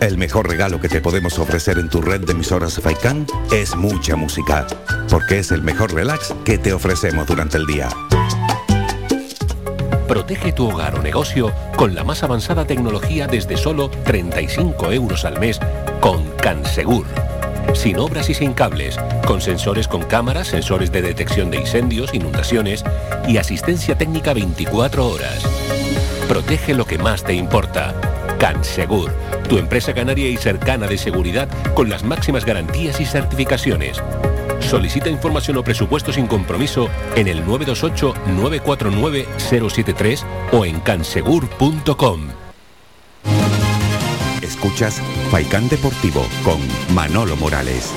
El 0.00 0.18
mejor 0.18 0.48
regalo 0.48 0.80
que 0.80 0.88
te 0.88 1.00
podemos 1.00 1.38
ofrecer 1.38 1.78
en 1.78 1.88
tu 1.88 2.02
red 2.02 2.20
de 2.20 2.32
emisoras 2.32 2.78
Faikan 2.80 3.26
es 3.52 3.74
mucha 3.74 4.16
música, 4.16 4.66
porque 5.08 5.38
es 5.38 5.50
el 5.50 5.62
mejor 5.62 5.94
relax 5.94 6.34
que 6.44 6.58
te 6.58 6.72
ofrecemos 6.72 7.26
durante 7.26 7.56
el 7.56 7.66
día. 7.66 7.88
Protege 10.08 10.52
tu 10.52 10.68
hogar 10.68 10.98
o 10.98 11.02
negocio 11.02 11.52
con 11.76 11.94
la 11.94 12.04
más 12.04 12.22
avanzada 12.22 12.66
tecnología 12.66 13.26
desde 13.26 13.56
solo 13.56 13.88
35 13.88 14.92
euros 14.92 15.24
al 15.24 15.40
mes 15.40 15.58
con 16.00 16.28
Cansegur. 16.36 17.06
Sin 17.72 17.98
obras 17.98 18.28
y 18.28 18.34
sin 18.34 18.52
cables, 18.52 18.98
con 19.26 19.40
sensores 19.40 19.88
con 19.88 20.02
cámaras, 20.02 20.48
sensores 20.48 20.92
de 20.92 21.00
detección 21.00 21.50
de 21.50 21.56
incendios, 21.56 22.12
inundaciones 22.12 22.84
y 23.26 23.38
asistencia 23.38 23.96
técnica 23.96 24.34
24 24.34 25.08
horas. 25.08 25.42
Protege 26.28 26.74
lo 26.74 26.84
que 26.84 26.98
más 26.98 27.24
te 27.24 27.34
importa. 27.34 27.94
Cansegur, 28.38 29.10
tu 29.48 29.58
empresa 29.58 29.92
canaria 29.94 30.28
y 30.28 30.36
cercana 30.36 30.86
de 30.86 30.98
seguridad 30.98 31.48
con 31.74 31.88
las 31.88 32.04
máximas 32.04 32.44
garantías 32.44 33.00
y 33.00 33.06
certificaciones. 33.06 34.02
Solicita 34.60 35.08
información 35.10 35.56
o 35.58 35.64
presupuesto 35.64 36.12
sin 36.12 36.26
compromiso 36.26 36.88
en 37.16 37.28
el 37.28 37.44
928-949-073 37.44 40.24
o 40.52 40.64
en 40.64 40.80
cansegur.com. 40.80 42.28
Escuchas 44.42 45.00
Faikan 45.30 45.68
Deportivo 45.68 46.26
con 46.42 46.58
Manolo 46.94 47.36
Morales. 47.36 47.92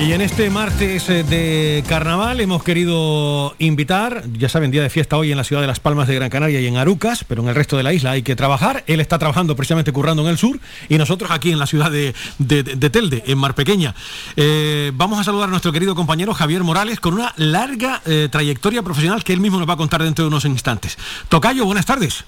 Y 0.00 0.12
en 0.14 0.22
este 0.22 0.48
martes 0.48 1.08
eh, 1.10 1.22
de 1.24 1.84
carnaval 1.86 2.40
hemos 2.40 2.62
querido 2.64 3.54
invitar, 3.58 4.24
ya 4.32 4.48
saben, 4.48 4.70
día 4.70 4.82
de 4.82 4.88
fiesta 4.88 5.18
hoy 5.18 5.30
en 5.30 5.36
la 5.36 5.44
ciudad 5.44 5.60
de 5.60 5.68
Las 5.68 5.78
Palmas 5.78 6.08
de 6.08 6.14
Gran 6.14 6.30
Canaria 6.30 6.58
y 6.58 6.66
en 6.66 6.78
Arucas, 6.78 7.22
pero 7.28 7.42
en 7.42 7.48
el 7.50 7.54
resto 7.54 7.76
de 7.76 7.82
la 7.82 7.92
isla 7.92 8.12
hay 8.12 8.22
que 8.22 8.34
trabajar. 8.34 8.82
Él 8.86 9.00
está 9.00 9.18
trabajando 9.18 9.54
precisamente 9.54 9.92
currando 9.92 10.22
en 10.22 10.28
el 10.28 10.38
sur 10.38 10.58
y 10.88 10.96
nosotros 10.96 11.30
aquí 11.30 11.52
en 11.52 11.58
la 11.58 11.66
ciudad 11.66 11.90
de, 11.90 12.14
de- 12.38 12.62
de 12.62 12.90
Telde, 12.90 13.22
en 13.26 13.36
Mar 13.36 13.54
Pequeña. 13.54 13.94
Eh, 14.36 14.90
vamos 14.94 15.18
a 15.20 15.24
saludar 15.24 15.48
a 15.48 15.50
nuestro 15.50 15.70
querido 15.70 15.94
compañero 15.94 16.32
Javier 16.32 16.64
Morales 16.64 16.98
con 16.98 17.12
una 17.14 17.34
larga 17.36 18.00
eh, 18.06 18.28
trayectoria 18.32 18.82
profesional 18.82 19.22
que 19.22 19.34
él 19.34 19.40
mismo 19.40 19.58
nos 19.58 19.68
va 19.68 19.74
a 19.74 19.78
contar 19.78 20.02
dentro 20.02 20.24
de 20.24 20.28
unos 20.28 20.46
instantes. 20.46 20.96
Tocayo, 21.28 21.66
buenas 21.66 21.84
tardes. 21.84 22.24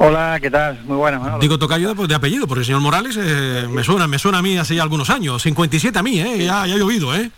Hola, 0.00 0.38
¿qué 0.40 0.50
tal? 0.50 0.78
Muy 0.84 0.96
buenas. 0.96 1.20
Manolo. 1.20 1.40
Digo 1.40 1.58
Tocayo 1.58 1.92
de, 1.92 2.06
de 2.06 2.14
apellido, 2.14 2.46
porque 2.46 2.60
el 2.60 2.66
señor 2.66 2.80
Morales 2.80 3.18
eh, 3.20 3.66
me 3.68 3.82
suena, 3.82 4.06
me 4.06 4.18
suena 4.18 4.38
a 4.38 4.42
mí 4.42 4.56
hace 4.56 4.76
ya 4.76 4.82
algunos 4.82 5.10
años, 5.10 5.42
57 5.42 5.98
a 5.98 6.02
mí, 6.02 6.20
eh, 6.20 6.38
ya, 6.44 6.66
ya 6.66 6.74
ha 6.74 6.78
llovido, 6.78 7.14
¿eh? 7.16 7.30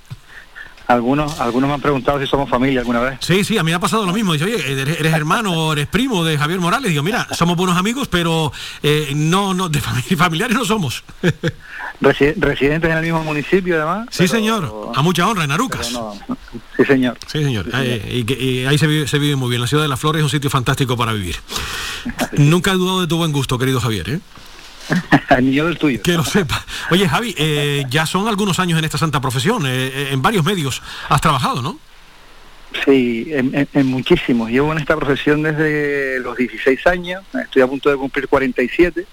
Algunos, 0.91 1.39
algunos 1.39 1.69
me 1.69 1.75
han 1.75 1.81
preguntado 1.81 2.19
si 2.21 2.27
somos 2.27 2.51
familia 2.51 2.81
alguna 2.81 2.99
vez. 2.99 3.19
Sí, 3.21 3.45
sí, 3.45 3.57
a 3.59 3.62
mí 3.62 3.71
me 3.71 3.77
ha 3.77 3.81
pasado 3.81 4.05
lo 4.05 4.12
mismo. 4.12 4.33
Dice, 4.33 4.45
oye, 4.47 4.73
eres, 4.73 4.99
eres 4.99 5.12
hermano 5.15 5.53
o 5.53 5.73
eres 5.73 5.87
primo 5.87 6.25
de 6.25 6.37
Javier 6.37 6.59
Morales. 6.59 6.91
Digo, 6.91 7.05
mira, 7.05 7.29
somos 7.33 7.57
buenos 7.57 7.77
amigos, 7.77 8.09
pero 8.09 8.53
eh, 8.83 9.12
no, 9.15 9.55
no, 9.55 9.69
de 9.69 9.81
fami- 9.81 10.17
familiares 10.17 10.57
no 10.57 10.65
somos. 10.65 11.05
Resi- 12.01 12.35
residentes 12.39 12.91
en 12.91 12.97
el 12.97 13.03
mismo 13.05 13.23
municipio, 13.23 13.77
además. 13.77 14.09
Sí, 14.11 14.27
señor, 14.27 14.91
a 14.95 15.03
mucha 15.03 15.29
honra, 15.29 15.45
en 15.45 15.53
Arucas. 15.53 15.97
Sí, 16.77 16.85
señor. 16.85 17.17
Sí, 17.27 17.43
señor. 17.45 17.67
Eh, 17.75 18.25
y, 18.27 18.43
y 18.45 18.67
ahí 18.67 18.77
se 18.79 18.87
vive, 18.87 19.07
se 19.07 19.19
vive 19.19 19.37
muy 19.37 19.51
bien. 19.51 19.61
La 19.61 19.69
ciudad 19.69 19.83
de 19.85 19.89
las 19.89 20.01
flores 20.01 20.21
es 20.21 20.25
un 20.25 20.31
sitio 20.31 20.51
fantástico 20.51 20.97
para 20.97 21.12
vivir. 21.12 21.37
Nunca 22.39 22.73
he 22.73 22.75
dudado 22.75 23.03
de 23.03 23.07
tu 23.07 23.17
buen 23.17 23.33
gusto, 23.33 23.59
querido 23.59 23.81
Javier. 23.81 24.09
¿eh? 24.11 24.21
el 25.37 25.45
niño 25.47 25.67
del 25.67 25.79
tuyo. 25.79 26.01
Que 26.03 26.12
lo 26.15 26.25
sepa. 26.25 26.65
Oye, 26.91 27.09
Javi, 27.09 27.35
eh, 27.39 27.85
ya 27.89 28.07
son 28.07 28.29
algunos 28.29 28.59
años 28.59 28.79
en 28.79 28.85
esta 28.85 28.99
santa 28.99 29.21
profesión. 29.21 29.67
eh, 29.67 29.71
eh, 29.93 30.09
en 30.12 30.23
varios 30.23 30.45
medios 30.45 30.83
has 31.09 31.21
trabajado, 31.21 31.62
¿no? 31.62 31.79
Sí, 32.85 33.27
en, 33.31 33.53
en- 33.55 33.69
en 33.75 33.87
muchísimos. 33.89 34.49
Llevo 34.51 34.71
en 34.73 34.79
esta 34.79 34.97
profesión 34.97 35.43
desde 35.43 36.21
los 36.21 36.37
16 36.37 36.87
años, 36.87 37.23
estoy 37.43 37.62
a 37.62 37.67
punto 37.67 37.91
de 37.91 37.97
cumplir 37.97 38.29
47. 38.29 39.07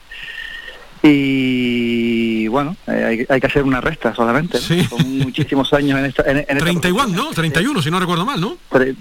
Y 1.03 2.47
bueno, 2.47 2.75
eh, 2.87 3.03
hay, 3.05 3.25
hay 3.29 3.39
que 3.41 3.47
hacer 3.47 3.63
una 3.63 3.81
resta 3.81 4.13
solamente. 4.15 4.59
¿no? 4.59 4.89
Son 4.89 5.17
muchísimos 5.19 5.71
años 5.73 5.99
en 5.99 6.05
esta. 6.05 6.23
En, 6.23 6.37
en 6.37 6.45
esta 6.49 6.57
31, 6.65 7.07
¿no? 7.09 7.29
31, 7.31 7.81
si 7.81 7.91
no 7.91 7.99
recuerdo 7.99 8.25
mal, 8.25 8.39
¿no? 8.41 8.57
Tre- 8.71 8.95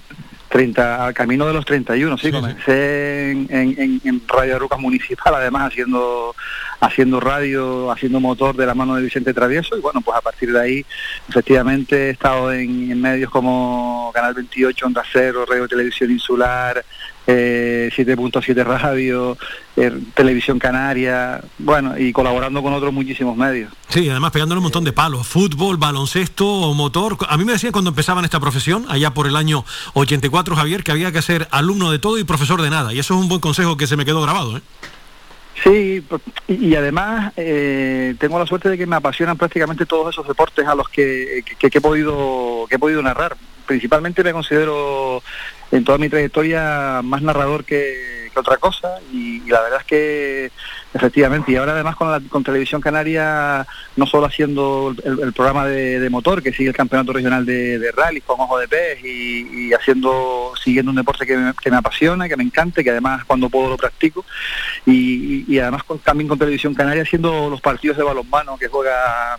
30, 0.60 1.04
al 1.06 1.12
camino 1.12 1.46
de 1.46 1.52
los 1.52 1.66
31, 1.66 2.16
sí, 2.16 2.30
comencé 2.32 3.30
en, 3.30 3.46
en, 3.50 3.74
en- 3.78 4.00
en 4.04 4.22
Radio 4.26 4.56
Arucas 4.56 4.78
Municipal, 4.80 5.34
además 5.34 5.70
haciendo 5.70 6.34
haciendo 6.80 7.20
radio, 7.20 7.90
haciendo 7.90 8.20
motor 8.20 8.54
de 8.56 8.64
la 8.66 8.74
mano 8.74 8.94
de 8.96 9.02
Vicente 9.02 9.34
Travieso, 9.34 9.76
y 9.76 9.80
bueno, 9.80 10.00
pues 10.02 10.16
a 10.16 10.20
partir 10.22 10.52
de 10.52 10.60
ahí, 10.60 10.86
efectivamente, 11.28 12.06
he 12.08 12.10
estado 12.10 12.52
en, 12.52 12.90
en 12.90 13.00
medios 13.00 13.30
como 13.30 14.10
Canal 14.14 14.32
28, 14.34 14.86
Onda 14.86 15.02
Cero, 15.12 15.44
Radio 15.48 15.68
Televisión 15.68 16.10
Insular, 16.10 16.82
eh, 17.26 17.90
7.7 17.96 18.64
Radio, 18.64 19.36
eh, 19.76 19.92
Televisión 20.14 20.58
Canaria, 20.58 21.40
bueno, 21.58 21.98
y 21.98 22.12
colaborando 22.12 22.62
con 22.62 22.72
otros 22.72 22.92
muchísimos 22.92 23.36
medios. 23.36 23.72
Sí, 23.88 24.08
además 24.08 24.30
pegándole 24.32 24.58
un 24.58 24.64
montón 24.64 24.84
de 24.84 24.92
palos. 24.92 25.26
Fútbol, 25.26 25.76
baloncesto, 25.76 26.72
motor. 26.74 27.16
A 27.28 27.36
mí 27.36 27.44
me 27.44 27.52
decían 27.52 27.72
cuando 27.72 27.90
empezaban 27.90 28.24
esta 28.24 28.40
profesión, 28.40 28.86
allá 28.88 29.10
por 29.12 29.26
el 29.26 29.36
año 29.36 29.64
84, 29.94 30.54
Javier, 30.56 30.82
que 30.84 30.92
había 30.92 31.12
que 31.12 31.22
ser 31.22 31.48
alumno 31.50 31.90
de 31.90 31.98
todo 31.98 32.18
y 32.18 32.24
profesor 32.24 32.62
de 32.62 32.70
nada. 32.70 32.92
Y 32.92 32.98
eso 32.98 33.14
es 33.14 33.20
un 33.20 33.28
buen 33.28 33.40
consejo 33.40 33.76
que 33.76 33.86
se 33.86 33.96
me 33.96 34.04
quedó 34.04 34.22
grabado, 34.22 34.56
¿eh? 34.58 34.62
Sí, 35.64 36.04
y, 36.48 36.54
y 36.66 36.76
además 36.76 37.32
eh, 37.38 38.14
tengo 38.18 38.38
la 38.38 38.46
suerte 38.46 38.68
de 38.68 38.76
que 38.76 38.86
me 38.86 38.96
apasionan 38.96 39.38
prácticamente 39.38 39.86
todos 39.86 40.14
esos 40.14 40.28
deportes 40.28 40.66
a 40.66 40.74
los 40.74 40.86
que, 40.90 41.42
que- 41.58 41.70
que 41.70 41.78
he 41.78 41.80
podido 41.80 42.66
que 42.68 42.76
he 42.76 42.78
podido 42.78 43.00
narrar. 43.02 43.36
Principalmente 43.66 44.22
me 44.22 44.32
considero 44.32 45.22
en 45.72 45.84
toda 45.84 45.98
mi 45.98 46.08
trayectoria 46.08 47.00
más 47.02 47.22
narrador 47.22 47.64
que, 47.64 48.28
que 48.32 48.40
otra 48.40 48.56
cosa 48.56 48.98
y, 49.12 49.40
la 49.48 49.60
verdad 49.62 49.80
es 49.80 49.86
que 49.86 50.50
efectivamente 50.94 51.52
y 51.52 51.56
ahora 51.56 51.72
además 51.72 51.94
con 51.96 52.10
la 52.10 52.20
con 52.28 52.42
televisión 52.42 52.80
canaria 52.80 53.66
no 53.96 54.06
solo 54.06 54.26
haciendo 54.26 54.94
el, 55.04 55.32
programa 55.32 55.66
de, 55.66 56.00
de 56.00 56.10
motor 56.10 56.42
que 56.42 56.52
sigue 56.52 56.70
el 56.70 56.74
campeonato 56.76 57.12
regional 57.12 57.44
de, 57.46 57.92
rally 57.96 58.20
con 58.20 58.40
ojo 58.40 58.58
de 58.58 58.66
pez 58.68 59.04
y, 59.04 59.72
haciendo 59.72 60.52
siguiendo 60.62 60.90
un 60.90 60.96
deporte 60.96 61.26
que 61.26 61.36
me, 61.36 61.52
que 61.54 61.70
me 61.70 61.76
apasiona 61.76 62.28
que 62.28 62.36
me 62.36 62.44
encanta 62.44 62.82
que 62.82 62.90
además 62.90 63.24
cuando 63.24 63.48
puedo 63.50 63.68
lo 63.70 63.76
practico. 63.76 64.24
Y, 64.86 65.44
y- 65.52 65.58
además 65.58 65.84
con- 65.84 65.98
también 65.98 66.28
con 66.28 66.38
televisión 66.38 66.74
canaria 66.74 67.02
haciendo 67.02 67.50
los 67.50 67.60
partidos 67.60 67.96
de 67.96 68.02
balonmano 68.04 68.56
que 68.56 68.68
juega 68.68 69.38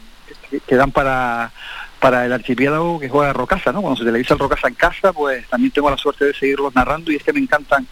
que 0.68 0.76
dan 0.76 0.92
para 0.92 1.52
para 2.00 2.26
el 2.26 2.34
archipiélago 2.34 3.00
que 3.00 3.10
juega 3.10 3.34
Rocasa, 3.34 3.72
¿no? 3.72 3.82
Cuando 3.82 3.98
se 3.98 4.06
televisa 4.06 4.34
el 4.34 4.40
Rocasa 4.40 4.68
en 4.68 4.76
casa, 4.76 5.14
pues 5.14 5.48
también 5.48 5.72
tengo 5.72 5.90
la 5.90 5.98
suerte 5.98 6.26
de 6.26 6.34
seguirlos 6.34 6.76
narrando 6.76 7.12
y 7.12 7.16
es 7.16 7.24
que 7.24 7.34
me 7.34 7.40
encantan, 7.40 7.88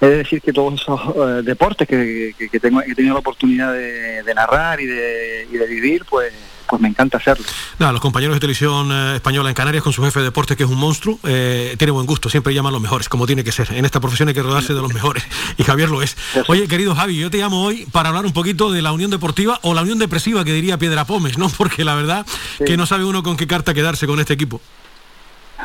he 0.00 0.06
de 0.06 0.16
decir 0.18 0.40
que 0.40 0.52
todos 0.52 0.80
esos 0.80 1.00
eh, 1.00 1.42
deportes 1.42 1.88
que 1.88 2.60
tengo, 2.60 2.80
que 2.80 2.92
he 2.92 2.94
tenido 2.94 3.14
la 3.14 3.20
oportunidad 3.20 3.72
de, 3.72 4.22
de 4.22 4.34
narrar 4.34 4.80
y 4.80 4.86
de, 4.86 5.48
y 5.50 5.56
de 5.56 5.66
vivir, 5.66 6.04
pues, 6.08 6.32
pues 6.68 6.80
me 6.82 6.88
encanta 6.88 7.16
hacerlo. 7.18 7.44
Nada, 7.78 7.92
los 7.92 8.00
compañeros 8.00 8.36
de 8.36 8.40
televisión 8.40 8.90
eh, 8.92 9.14
española 9.16 9.48
en 9.48 9.54
Canarias 9.54 9.82
con 9.82 9.92
su 9.92 10.02
jefe 10.04 10.18
de 10.20 10.26
deportes, 10.26 10.56
que 10.56 10.64
es 10.64 10.68
un 10.68 10.78
monstruo, 10.78 11.18
eh, 11.24 11.74
tiene 11.78 11.90
buen 11.92 12.06
gusto, 12.06 12.28
siempre 12.28 12.52
llaman 12.54 12.70
a 12.70 12.74
los 12.74 12.82
mejores, 12.82 13.08
como 13.08 13.26
tiene 13.26 13.42
que 13.44 13.52
ser. 13.52 13.72
En 13.72 13.84
esta 13.84 14.00
profesión 14.00 14.28
hay 14.28 14.34
que 14.34 14.42
rodarse 14.42 14.74
de 14.74 14.80
los 14.80 14.92
mejores. 14.92 15.24
Y 15.56 15.62
Javier 15.64 15.88
lo 15.88 16.02
es. 16.02 16.16
Oye, 16.48 16.68
querido 16.68 16.94
Javi, 16.94 17.16
yo 17.16 17.30
te 17.30 17.38
llamo 17.38 17.64
hoy 17.64 17.86
para 17.90 18.10
hablar 18.10 18.26
un 18.26 18.32
poquito 18.32 18.70
de 18.70 18.82
la 18.82 18.92
Unión 18.92 19.10
Deportiva 19.10 19.58
o 19.62 19.74
la 19.74 19.82
Unión 19.82 19.98
Depresiva, 19.98 20.44
que 20.44 20.52
diría 20.52 20.78
Piedra 20.78 21.04
Pómez, 21.04 21.38
¿no? 21.38 21.48
Porque 21.56 21.84
la 21.84 21.94
verdad 21.94 22.26
que 22.64 22.76
no 22.76 22.86
sabe 22.86 23.04
uno 23.04 23.22
con 23.22 23.36
qué 23.36 23.46
carta 23.46 23.72
quedarse 23.74 24.06
con 24.06 24.20
este 24.20 24.34
equipo. 24.34 24.60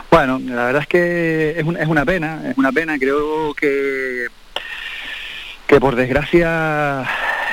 Bueno, 0.10 0.40
la 0.44 0.66
verdad 0.66 0.82
es 0.84 0.88
que 0.88 1.54
es, 1.60 1.64
un- 1.66 1.78
es 1.78 1.88
una 1.88 2.06
pena, 2.06 2.42
es 2.50 2.58
una 2.58 2.72
pena, 2.72 2.98
creo 2.98 3.54
que 3.54 4.28
que 5.68 5.80
por 5.80 5.96
desgracia 5.96 7.04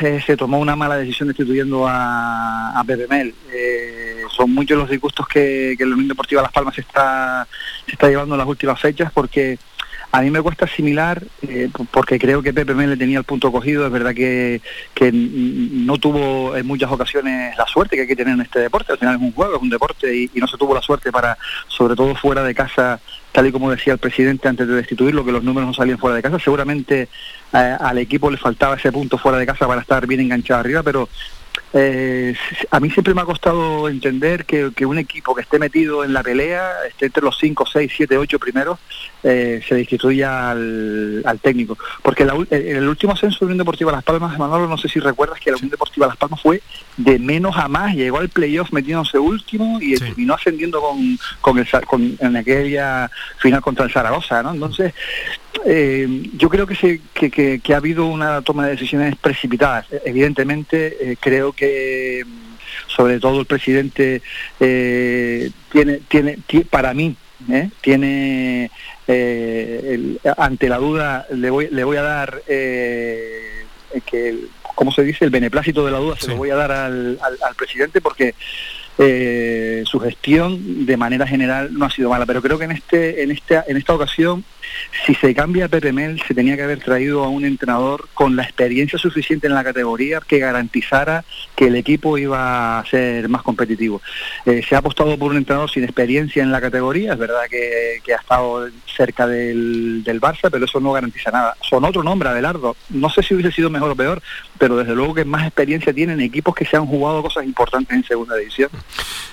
eh, 0.02 0.22
se 0.24 0.36
tomó 0.36 0.58
una 0.58 0.76
mala 0.76 0.96
decisión 0.96 1.28
destituyendo 1.28 1.86
a, 1.86 2.78
a. 2.78 2.84
Eh, 3.52 4.22
son 4.34 4.52
muchos 4.52 4.78
los 4.78 4.90
disgustos 4.90 5.26
que, 5.28 5.74
que 5.76 5.84
la 5.84 5.94
Unión 5.94 6.08
Deportiva 6.08 6.42
Las 6.42 6.52
Palmas 6.52 6.78
está, 6.78 7.46
se 7.86 7.92
está 7.92 8.08
llevando 8.08 8.34
en 8.34 8.38
las 8.38 8.48
últimas 8.48 8.80
fechas 8.80 9.12
porque 9.12 9.58
a 10.12 10.22
mí 10.22 10.30
me 10.30 10.42
cuesta 10.42 10.64
asimilar, 10.64 11.22
eh, 11.42 11.68
porque 11.90 12.18
creo 12.18 12.42
que 12.42 12.52
Pepe 12.52 12.74
Mel 12.74 12.90
le 12.90 12.96
tenía 12.96 13.18
el 13.18 13.24
punto 13.24 13.52
cogido, 13.52 13.86
es 13.86 13.92
verdad 13.92 14.14
que, 14.14 14.60
que 14.92 15.12
no 15.12 15.98
tuvo 15.98 16.56
en 16.56 16.66
muchas 16.66 16.90
ocasiones 16.90 17.56
la 17.56 17.66
suerte 17.66 17.94
que 17.94 18.02
hay 18.02 18.08
que 18.08 18.16
tener 18.16 18.34
en 18.34 18.40
este 18.40 18.58
deporte, 18.58 18.92
al 18.92 18.98
final 18.98 19.16
es 19.16 19.22
un 19.22 19.32
juego, 19.32 19.56
es 19.56 19.62
un 19.62 19.70
deporte 19.70 20.14
y, 20.14 20.30
y 20.34 20.40
no 20.40 20.48
se 20.48 20.56
tuvo 20.56 20.74
la 20.74 20.82
suerte 20.82 21.12
para, 21.12 21.38
sobre 21.68 21.94
todo 21.94 22.14
fuera 22.16 22.42
de 22.42 22.54
casa, 22.54 23.00
tal 23.32 23.46
y 23.46 23.52
como 23.52 23.70
decía 23.70 23.92
el 23.92 23.98
presidente 24.00 24.48
antes 24.48 24.66
de 24.66 24.74
destituirlo, 24.74 25.24
que 25.24 25.32
los 25.32 25.44
números 25.44 25.68
no 25.68 25.74
salían 25.74 25.98
fuera 25.98 26.16
de 26.16 26.22
casa, 26.22 26.38
seguramente 26.40 27.08
eh, 27.52 27.76
al 27.78 27.98
equipo 27.98 28.30
le 28.30 28.36
faltaba 28.36 28.76
ese 28.76 28.90
punto 28.90 29.16
fuera 29.16 29.38
de 29.38 29.46
casa 29.46 29.66
para 29.68 29.80
estar 29.80 30.06
bien 30.06 30.20
enganchado 30.20 30.60
arriba, 30.60 30.82
pero 30.82 31.08
eh, 31.72 32.34
a 32.70 32.80
mí 32.80 32.90
siempre 32.90 33.14
me 33.14 33.20
ha 33.20 33.24
costado 33.24 33.88
entender 33.88 34.44
que, 34.44 34.72
que 34.74 34.86
un 34.86 34.98
equipo 34.98 35.34
que 35.34 35.42
esté 35.42 35.58
metido 35.58 36.04
en 36.04 36.12
la 36.12 36.22
pelea, 36.22 36.84
esté 36.88 37.06
entre 37.06 37.22
los 37.22 37.38
5, 37.38 37.64
6, 37.72 37.92
7, 37.96 38.18
8 38.18 38.38
primeros, 38.38 38.78
eh, 39.22 39.60
se 39.68 39.74
destituya 39.76 40.50
al, 40.50 41.22
al 41.24 41.38
técnico. 41.38 41.78
Porque 42.02 42.24
la 42.24 42.34
en 42.50 42.76
el 42.76 42.88
último 42.88 43.12
ascenso 43.12 43.40
de 43.40 43.44
la 43.44 43.46
Unión 43.52 43.58
Deportiva 43.58 43.92
Las 43.92 44.02
Palmas, 44.02 44.38
Manolo, 44.38 44.66
no 44.66 44.78
sé 44.78 44.88
si 44.88 44.98
recuerdas 44.98 45.38
que 45.38 45.50
la 45.50 45.56
Unión 45.56 45.70
Deportiva 45.70 46.06
Las 46.06 46.16
Palmas 46.16 46.40
fue 46.40 46.60
de 46.96 47.18
menos 47.18 47.56
a 47.56 47.68
más, 47.68 47.94
llegó 47.94 48.18
al 48.18 48.28
playoff 48.28 48.72
metiéndose 48.72 49.18
último 49.18 49.78
y 49.80 49.94
terminó 49.94 50.34
ascendiendo 50.34 50.80
con, 50.80 51.18
con, 51.40 51.58
el, 51.58 51.68
con 51.86 52.16
en 52.18 52.36
aquella 52.36 53.10
final 53.38 53.60
contra 53.60 53.84
el 53.84 53.92
Zaragoza, 53.92 54.42
¿no? 54.42 54.52
Entonces, 54.52 54.92
eh, 55.64 56.22
yo 56.36 56.48
creo 56.48 56.66
que, 56.66 56.74
se, 56.74 57.00
que, 57.14 57.30
que- 57.30 57.60
que 57.60 57.74
ha 57.74 57.78
habido 57.78 58.06
una 58.06 58.42
toma 58.42 58.64
de 58.66 58.72
decisiones 58.72 59.16
precipitadas. 59.16 59.86
Evidentemente, 60.04 60.96
eh, 61.12 61.16
creo 61.20 61.52
que 61.52 62.24
mm, 62.26 62.50
sobre 62.88 63.18
todo 63.20 63.40
el 63.40 63.46
presidente 63.46 64.22
eh, 64.60 65.50
tiene, 65.72 66.00
tiene, 66.08 66.38
ti- 66.46 66.64
para 66.64 66.94
mí, 66.94 67.14
¿eh? 67.50 67.68
tiene 67.80 68.70
eh, 69.06 69.80
el- 69.94 70.20
ante 70.36 70.68
la 70.68 70.78
duda 70.78 71.26
le 71.32 71.50
voy, 71.50 71.68
le 71.70 71.84
voy 71.84 71.96
a 71.96 72.02
dar 72.02 72.42
eh, 72.46 73.64
que 74.06 74.28
el- 74.28 74.48
¿cómo 74.74 74.92
se 74.92 75.02
dice? 75.02 75.24
el 75.24 75.30
beneplácito 75.30 75.84
de 75.84 75.90
la 75.92 75.98
duda 75.98 76.16
se 76.18 76.28
lo 76.28 76.36
voy 76.36 76.50
a 76.50 76.54
dar 76.56 76.70
al, 76.72 77.18
al- 77.20 77.38
al 77.42 77.54
presidente 77.54 78.00
porque 78.00 78.34
eh, 79.02 79.82
su 79.86 79.98
gestión 79.98 80.84
de 80.84 80.96
manera 80.98 81.26
general 81.26 81.72
no 81.72 81.86
ha 81.86 81.90
sido 81.90 82.10
mala, 82.10 82.26
pero 82.26 82.42
creo 82.42 82.58
que 82.58 82.66
en 82.66 82.72
este, 82.72 83.22
en 83.22 83.30
esta, 83.30 83.64
en 83.66 83.78
esta 83.78 83.94
ocasión, 83.94 84.44
si 85.06 85.14
se 85.14 85.34
cambia 85.34 85.64
a 85.64 85.68
Pepe 85.68 85.90
Mel, 85.90 86.20
se 86.28 86.34
tenía 86.34 86.54
que 86.54 86.64
haber 86.64 86.80
traído 86.80 87.24
a 87.24 87.28
un 87.30 87.46
entrenador 87.46 88.08
con 88.12 88.36
la 88.36 88.42
experiencia 88.42 88.98
suficiente 88.98 89.46
en 89.46 89.54
la 89.54 89.64
categoría 89.64 90.20
que 90.20 90.38
garantizara 90.38 91.24
que 91.56 91.68
el 91.68 91.76
equipo 91.76 92.18
iba 92.18 92.78
a 92.78 92.84
ser 92.84 93.26
más 93.30 93.40
competitivo. 93.40 94.02
Eh, 94.44 94.60
se 94.68 94.74
ha 94.74 94.78
apostado 94.80 95.16
por 95.16 95.30
un 95.30 95.38
entrenador 95.38 95.70
sin 95.70 95.84
experiencia 95.84 96.42
en 96.42 96.52
la 96.52 96.60
categoría, 96.60 97.14
es 97.14 97.18
verdad 97.18 97.44
que, 97.48 98.02
ha 98.12 98.20
estado 98.20 98.68
cerca 98.84 99.26
del, 99.26 100.04
del 100.04 100.20
Barça, 100.20 100.50
pero 100.50 100.66
eso 100.66 100.78
no 100.78 100.92
garantiza 100.92 101.30
nada. 101.30 101.56
Son 101.62 101.82
otro 101.86 102.02
nombre, 102.02 102.28
Abelardo. 102.28 102.76
No 102.90 103.08
sé 103.08 103.22
si 103.22 103.32
hubiese 103.32 103.52
sido 103.52 103.70
mejor 103.70 103.92
o 103.92 103.96
peor, 103.96 104.20
pero 104.58 104.76
desde 104.76 104.94
luego 104.94 105.14
que 105.14 105.24
más 105.24 105.46
experiencia 105.46 105.94
tienen 105.94 106.20
equipos 106.20 106.54
que 106.54 106.66
se 106.66 106.76
han 106.76 106.84
jugado 106.84 107.22
cosas 107.22 107.44
importantes 107.44 107.96
en 107.96 108.04
segunda 108.04 108.36
división. 108.36 108.68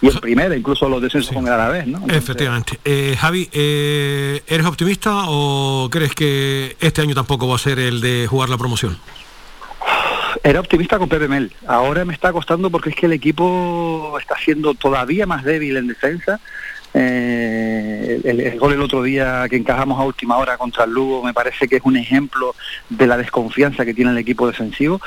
Y 0.02 0.08
en 0.08 0.20
primera, 0.20 0.56
incluso 0.56 0.88
los 0.88 1.02
descensos 1.02 1.34
con 1.34 1.48
el 1.48 1.54
Alavés, 1.54 1.88
¿no? 1.88 2.04
Efectivamente. 2.08 2.80
Eh, 2.86 3.16
Javi, 3.20 3.50
eh, 3.52 4.44
¿eres 4.48 4.66
optimista 4.66 5.24
o 5.28 5.90
crees 5.90 6.14
que 6.14 6.78
este 6.80 7.02
año 7.02 7.16
tampoco 7.16 7.48
va 7.48 7.56
a 7.56 7.60
ser 7.60 7.80
el 7.80 8.02
de 8.02 8.28
jugar 8.28 8.50
la 8.50 8.58
promoción? 8.58 8.98
Era 10.44 10.60
optimista 10.60 11.00
con 11.00 11.10
Pepe 11.10 11.28
Mel. 11.28 11.52
Ahora 11.68 12.06
me 12.06 12.14
está 12.14 12.32
costando 12.32 12.70
porque 12.70 12.92
es 12.92 12.96
que 12.96 13.08
el 13.08 13.14
equipo 13.14 14.16
está 14.20 14.38
siendo 14.38 14.76
todavía 14.76 15.26
más 15.26 15.44
débil 15.44 15.78
en 15.78 15.88
defensa. 15.88 16.40
Eh, 17.00 18.22
el, 18.24 18.60
gol 18.60 18.74
el 18.74 18.82
otro 18.82 19.04
día 19.04 19.46
que 19.50 19.56
encajamos 19.56 20.00
a 20.00 20.04
última 20.04 20.38
hora 20.38 20.58
contra 20.58 20.86
el 20.86 20.92
Lugo 20.92 21.22
me 21.22 21.34
parece 21.34 21.68
que 21.68 21.76
es 21.76 21.82
un 21.84 21.96
ejemplo 21.96 22.56
de 22.90 23.06
la 23.06 23.18
desconfianza 23.18 23.86
que 23.86 23.94
tiene 23.94 24.12
el 24.12 24.18
equipo 24.18 24.48
defensivo. 24.48 25.00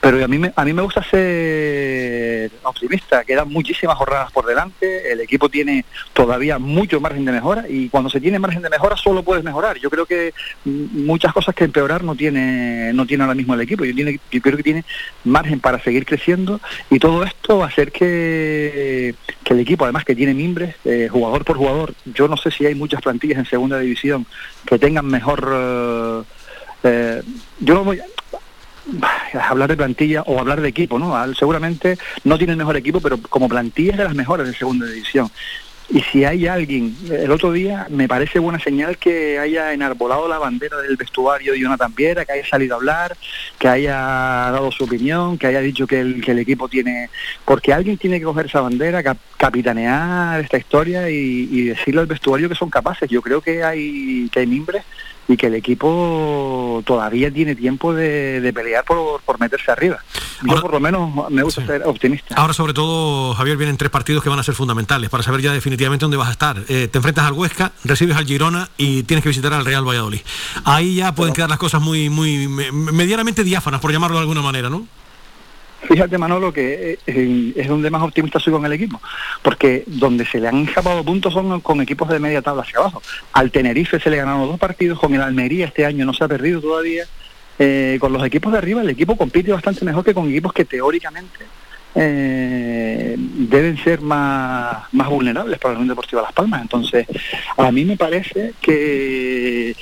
Pero 0.00 0.22
a 0.22 0.28
mí 0.28 0.38
me, 0.38 0.52
a 0.54 0.64
mí 0.64 0.72
me 0.74 0.82
gusta 0.82 1.02
ser 1.02 2.50
optimista. 2.62 3.24
Quedan 3.24 3.48
muchísimas 3.48 3.96
jornadas 3.96 4.30
por 4.30 4.44
delante. 4.44 5.10
El 5.10 5.20
equipo 5.20 5.48
tiene 5.48 5.86
todavía 6.12 6.58
mucho 6.58 7.00
margen 7.00 7.24
de 7.24 7.32
mejora 7.32 7.64
y 7.66 7.88
cuando 7.88 8.10
se 8.10 8.20
tiene 8.20 8.38
margen 8.38 8.62
de 8.62 8.68
mejora 8.68 8.96
solo 8.96 9.22
puedes 9.22 9.44
mejorar. 9.44 9.78
Yo 9.78 9.88
creo 9.88 10.04
que 10.04 10.34
muchas 10.64 11.32
cosas 11.32 11.54
que 11.54 11.64
empeorar 11.64 12.04
no 12.04 12.14
tiene 12.14 12.92
no 12.92 13.06
tiene 13.06 13.24
ahora 13.24 13.34
mismo 13.34 13.54
el 13.54 13.62
equipo. 13.62 13.84
Yo, 13.86 13.94
tiene, 13.94 14.20
yo 14.30 14.42
creo 14.42 14.56
que 14.58 14.62
tiene 14.62 14.84
margen 15.24 15.60
para 15.60 15.82
seguir 15.82 16.04
creciendo 16.04 16.60
y 16.90 16.98
todo 16.98 17.24
esto 17.24 17.58
va 17.58 17.66
a 17.66 17.68
hacer 17.68 17.90
que, 17.90 19.14
que 19.48 19.54
el 19.54 19.60
equipo, 19.60 19.84
además 19.84 20.04
que 20.04 20.14
tiene 20.14 20.34
mimbres, 20.34 20.74
eh, 20.84 21.08
jugador 21.10 21.42
por 21.42 21.56
jugador, 21.56 21.94
yo 22.04 22.28
no 22.28 22.36
sé 22.36 22.50
si 22.50 22.66
hay 22.66 22.74
muchas 22.74 23.00
plantillas 23.00 23.38
en 23.38 23.46
segunda 23.46 23.78
división 23.78 24.26
que 24.66 24.78
tengan 24.78 25.06
mejor... 25.06 25.50
eh, 25.50 26.22
eh, 26.84 27.22
yo 27.58 27.72
no 27.74 27.82
voy, 27.84 27.98
hablar 29.48 29.68
de 29.70 29.76
plantilla 29.76 30.22
o 30.22 30.38
hablar 30.38 30.60
de 30.60 30.68
equipo, 30.68 30.98
¿no? 30.98 31.16
Al- 31.16 31.34
Seguramente 31.34 31.96
no 32.24 32.36
tiene 32.36 32.52
el 32.52 32.58
mejor 32.58 32.76
equipo, 32.76 33.00
pero 33.00 33.18
como 33.22 33.48
plantilla 33.48 33.92
es 33.92 33.98
de 33.98 34.04
las 34.04 34.14
mejores 34.14 34.46
de 34.46 34.54
segunda 34.54 34.86
división. 34.86 35.30
Y 35.90 36.02
si 36.02 36.22
hay 36.22 36.46
alguien, 36.46 36.94
el 37.10 37.30
otro 37.30 37.50
día 37.50 37.86
me 37.88 38.06
parece 38.06 38.38
buena 38.38 38.58
señal 38.58 38.98
que 38.98 39.38
haya 39.38 39.72
enarbolado 39.72 40.28
la 40.28 40.38
bandera 40.38 40.76
del 40.82 40.96
vestuario 40.96 41.52
de 41.52 41.60
Jonathan 41.60 41.94
Viera, 41.94 42.26
que 42.26 42.32
haya 42.32 42.46
salido 42.46 42.74
a 42.74 42.76
hablar, 42.76 43.16
que 43.58 43.68
haya 43.68 43.94
dado 43.94 44.70
su 44.70 44.84
opinión, 44.84 45.38
que 45.38 45.46
haya 45.46 45.60
dicho 45.60 45.86
que 45.86 46.00
el, 46.00 46.20
que 46.22 46.32
el 46.32 46.40
equipo 46.40 46.68
tiene... 46.68 47.08
Porque 47.46 47.72
alguien 47.72 47.96
tiene 47.96 48.18
que 48.18 48.26
coger 48.26 48.46
esa 48.46 48.60
bandera, 48.60 49.02
cap- 49.02 49.16
capitanear 49.38 50.40
esta 50.40 50.58
historia 50.58 51.08
y, 51.08 51.48
y 51.50 51.62
decirle 51.62 52.02
al 52.02 52.06
vestuario 52.06 52.50
que 52.50 52.54
son 52.54 52.68
capaces. 52.68 53.08
Yo 53.08 53.22
creo 53.22 53.40
que 53.40 53.64
hay, 53.64 54.28
que 54.30 54.40
hay 54.40 54.46
mimbres 54.46 54.84
y 55.28 55.36
que 55.36 55.46
el 55.48 55.54
equipo 55.54 56.82
todavía 56.86 57.30
tiene 57.30 57.54
tiempo 57.54 57.92
de, 57.92 58.40
de 58.40 58.52
pelear 58.52 58.84
por, 58.84 59.20
por 59.20 59.38
meterse 59.38 59.70
arriba. 59.70 59.98
Yo 60.42 60.60
por 60.60 60.72
lo 60.72 60.80
menos 60.80 61.30
me 61.30 61.42
gusta 61.42 61.66
ser 61.66 61.82
optimista. 61.84 62.34
Ahora, 62.36 62.52
sobre 62.54 62.72
todo, 62.72 63.34
Javier, 63.34 63.56
vienen 63.56 63.76
tres 63.76 63.90
partidos 63.90 64.22
que 64.22 64.28
van 64.30 64.38
a 64.38 64.42
ser 64.42 64.54
fundamentales 64.54 65.10
para 65.10 65.22
saber 65.22 65.40
ya 65.42 65.52
definitivamente 65.52 66.04
dónde 66.04 66.16
vas 66.16 66.28
a 66.28 66.32
estar. 66.32 66.62
Eh, 66.68 66.88
te 66.90 66.98
enfrentas 66.98 67.26
al 67.26 67.32
Huesca, 67.34 67.72
recibes 67.84 68.16
al 68.16 68.24
Girona 68.24 68.70
y 68.78 69.02
tienes 69.02 69.22
que 69.22 69.28
visitar 69.28 69.52
al 69.52 69.64
Real 69.64 69.86
Valladolid. 69.86 70.20
Ahí 70.64 70.94
ya 70.96 71.12
pueden 71.14 71.34
quedar 71.34 71.50
las 71.50 71.58
cosas 71.58 71.80
muy, 71.82 72.08
muy 72.08 72.48
me- 72.48 72.72
medianamente 72.72 73.44
diáfanas, 73.44 73.80
por 73.80 73.92
llamarlo 73.92 74.16
de 74.16 74.22
alguna 74.22 74.42
manera, 74.42 74.70
¿no? 74.70 74.86
Fíjate, 75.82 76.18
Manolo, 76.18 76.52
que 76.52 76.98
eh, 77.06 77.52
es 77.56 77.68
donde 77.68 77.90
más 77.90 78.02
optimista 78.02 78.40
soy 78.40 78.52
con 78.52 78.64
el 78.66 78.72
equipo, 78.72 79.00
porque 79.42 79.84
donde 79.86 80.26
se 80.26 80.40
le 80.40 80.48
han 80.48 80.64
escapado 80.64 81.04
puntos 81.04 81.32
son 81.32 81.60
con 81.60 81.80
equipos 81.80 82.08
de 82.08 82.18
media 82.18 82.42
tabla 82.42 82.62
hacia 82.62 82.80
abajo. 82.80 83.00
Al 83.32 83.50
Tenerife 83.50 84.00
se 84.00 84.10
le 84.10 84.16
ganaron 84.16 84.48
dos 84.48 84.58
partidos, 84.58 84.98
con 84.98 85.14
el 85.14 85.22
Almería 85.22 85.66
este 85.66 85.86
año 85.86 86.04
no 86.04 86.12
se 86.12 86.24
ha 86.24 86.28
perdido 86.28 86.60
todavía. 86.60 87.04
Eh, 87.60 87.98
con 88.00 88.12
los 88.12 88.24
equipos 88.24 88.52
de 88.52 88.58
arriba 88.58 88.82
el 88.82 88.90
equipo 88.90 89.16
compite 89.16 89.50
bastante 89.50 89.84
mejor 89.84 90.04
que 90.04 90.14
con 90.14 90.28
equipos 90.28 90.52
que 90.52 90.64
teóricamente 90.64 91.40
eh, 91.94 93.16
deben 93.18 93.76
ser 93.82 94.00
más, 94.00 94.84
más 94.92 95.08
vulnerables 95.08 95.58
para 95.58 95.74
la 95.74 95.80
Unión 95.80 95.88
Deportiva 95.88 96.22
Las 96.22 96.32
Palmas. 96.32 96.62
Entonces, 96.62 97.06
a 97.56 97.72
mí 97.72 97.84
me 97.84 97.96
parece 97.96 98.52
que, 98.60 99.74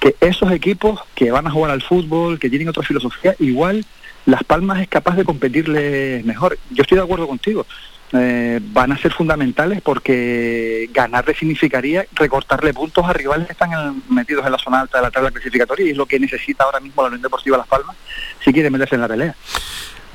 que 0.00 0.16
esos 0.20 0.50
equipos 0.52 1.00
que 1.14 1.30
van 1.30 1.46
a 1.46 1.50
jugar 1.50 1.70
al 1.70 1.82
fútbol, 1.82 2.38
que 2.38 2.50
tienen 2.50 2.68
otra 2.68 2.82
filosofía, 2.82 3.34
igual 3.38 3.84
Las 4.26 4.44
Palmas 4.44 4.80
es 4.80 4.88
capaz 4.88 5.16
de 5.16 5.24
competirles 5.24 6.24
mejor. 6.24 6.58
Yo 6.70 6.82
estoy 6.82 6.98
de 6.98 7.04
acuerdo 7.04 7.26
contigo. 7.26 7.66
Eh, 8.14 8.60
van 8.62 8.92
a 8.92 8.98
ser 8.98 9.10
fundamentales 9.12 9.80
porque 9.80 10.88
ganarle 10.92 11.34
significaría 11.34 12.04
recortarle 12.12 12.74
puntos 12.74 13.06
a 13.06 13.12
rivales 13.14 13.46
que 13.46 13.52
están 13.54 14.02
metidos 14.10 14.44
en 14.44 14.52
la 14.52 14.58
zona 14.58 14.80
alta 14.82 14.98
de 14.98 15.04
la 15.04 15.10
tabla 15.10 15.30
clasificatoria 15.30 15.86
y 15.86 15.90
es 15.92 15.96
lo 15.96 16.04
que 16.04 16.20
necesita 16.20 16.64
ahora 16.64 16.78
mismo 16.78 17.00
la 17.02 17.08
Unión 17.08 17.22
Deportiva 17.22 17.56
Las 17.56 17.66
Palmas 17.66 17.96
si 18.44 18.52
quiere 18.52 18.68
meterse 18.68 18.96
en 18.96 19.00
la 19.00 19.08
pelea. 19.08 19.34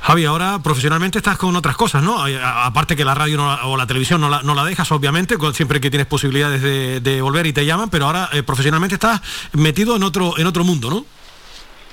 Javi, 0.00 0.24
ahora 0.26 0.60
profesionalmente 0.62 1.18
estás 1.18 1.36
con 1.38 1.56
otras 1.56 1.76
cosas, 1.76 2.04
¿no? 2.04 2.22
A- 2.22 2.66
Aparte 2.66 2.94
que 2.94 3.04
la 3.04 3.14
radio 3.16 3.36
no 3.36 3.48
la- 3.48 3.66
o 3.66 3.76
la 3.76 3.86
televisión 3.88 4.20
no 4.20 4.28
la, 4.54 4.64
dejas, 4.64 4.92
obviamente, 4.92 5.36
con- 5.36 5.52
siempre 5.54 5.80
que 5.80 5.90
tienes 5.90 6.06
posibilidades 6.06 6.62
de, 6.62 7.00
de 7.00 7.20
volver 7.20 7.48
y 7.48 7.52
te 7.52 7.66
llaman, 7.66 7.90
pero 7.90 8.06
ahora 8.06 8.28
eh, 8.32 8.44
profesionalmente 8.44 8.94
estás 8.94 9.20
metido 9.54 9.96
en 9.96 10.04
otro, 10.04 10.38
en 10.38 10.46
otro 10.46 10.62
mundo, 10.62 10.88
¿no? 10.88 11.04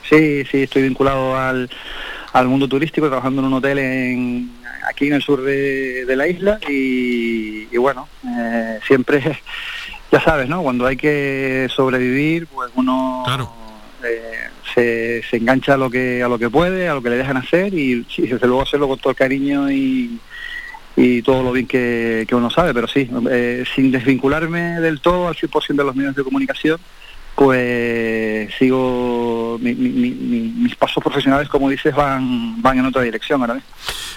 Sí, 0.09 0.43
sí, 0.51 0.63
estoy 0.63 0.83
vinculado 0.83 1.35
al, 1.35 1.69
al 2.33 2.47
mundo 2.47 2.67
turístico, 2.67 3.07
trabajando 3.07 3.41
en 3.41 3.47
un 3.47 3.53
hotel 3.53 3.79
en, 3.79 4.51
aquí 4.87 5.07
en 5.07 5.13
el 5.13 5.21
sur 5.21 5.41
de, 5.41 6.05
de 6.05 6.15
la 6.15 6.27
isla 6.27 6.59
y, 6.67 7.67
y 7.71 7.77
bueno, 7.77 8.07
eh, 8.27 8.79
siempre, 8.85 9.21
ya 10.11 10.21
sabes, 10.21 10.47
¿no? 10.47 10.61
Cuando 10.61 10.85
hay 10.85 10.97
que 10.97 11.67
sobrevivir, 11.73 12.47
pues 12.47 12.71
uno 12.75 13.23
eh, 14.03 14.49
se, 14.73 15.23
se 15.29 15.37
engancha 15.37 15.73
a 15.73 15.77
lo 15.77 15.89
que 15.89 16.21
a 16.21 16.27
lo 16.27 16.37
que 16.37 16.49
puede, 16.49 16.87
a 16.87 16.93
lo 16.93 17.01
que 17.01 17.09
le 17.09 17.17
dejan 17.17 17.37
hacer 17.37 17.73
y 17.73 18.05
sí, 18.09 18.23
desde 18.23 18.47
luego 18.47 18.61
hacerlo 18.61 18.87
con 18.87 18.99
todo 18.99 19.11
el 19.11 19.15
cariño 19.15 19.71
y, 19.71 20.19
y 20.95 21.21
todo 21.21 21.43
lo 21.43 21.51
bien 21.51 21.67
que, 21.67 22.25
que 22.27 22.35
uno 22.35 22.49
sabe, 22.49 22.73
pero 22.73 22.87
sí, 22.87 23.09
eh, 23.29 23.63
sin 23.73 23.91
desvincularme 23.91 24.79
del 24.81 25.01
todo 25.01 25.27
al 25.27 25.35
100% 25.35 25.75
de 25.75 25.83
los 25.83 25.95
medios 25.95 26.15
de 26.15 26.23
comunicación, 26.23 26.79
pues 27.35 28.53
sigo, 28.57 29.57
mi- 29.61 29.75
mi- 29.75 29.89
mi- 29.89 30.11
mi- 30.11 30.49
mis 30.63 30.75
pasos 30.75 31.03
profesionales, 31.03 31.49
como 31.49 31.69
dices, 31.69 31.93
van, 31.95 32.61
van 32.61 32.79
en 32.79 32.85
otra 32.85 33.01
dirección 33.03 33.41
ahora 33.41 33.55
mismo. 33.55 33.69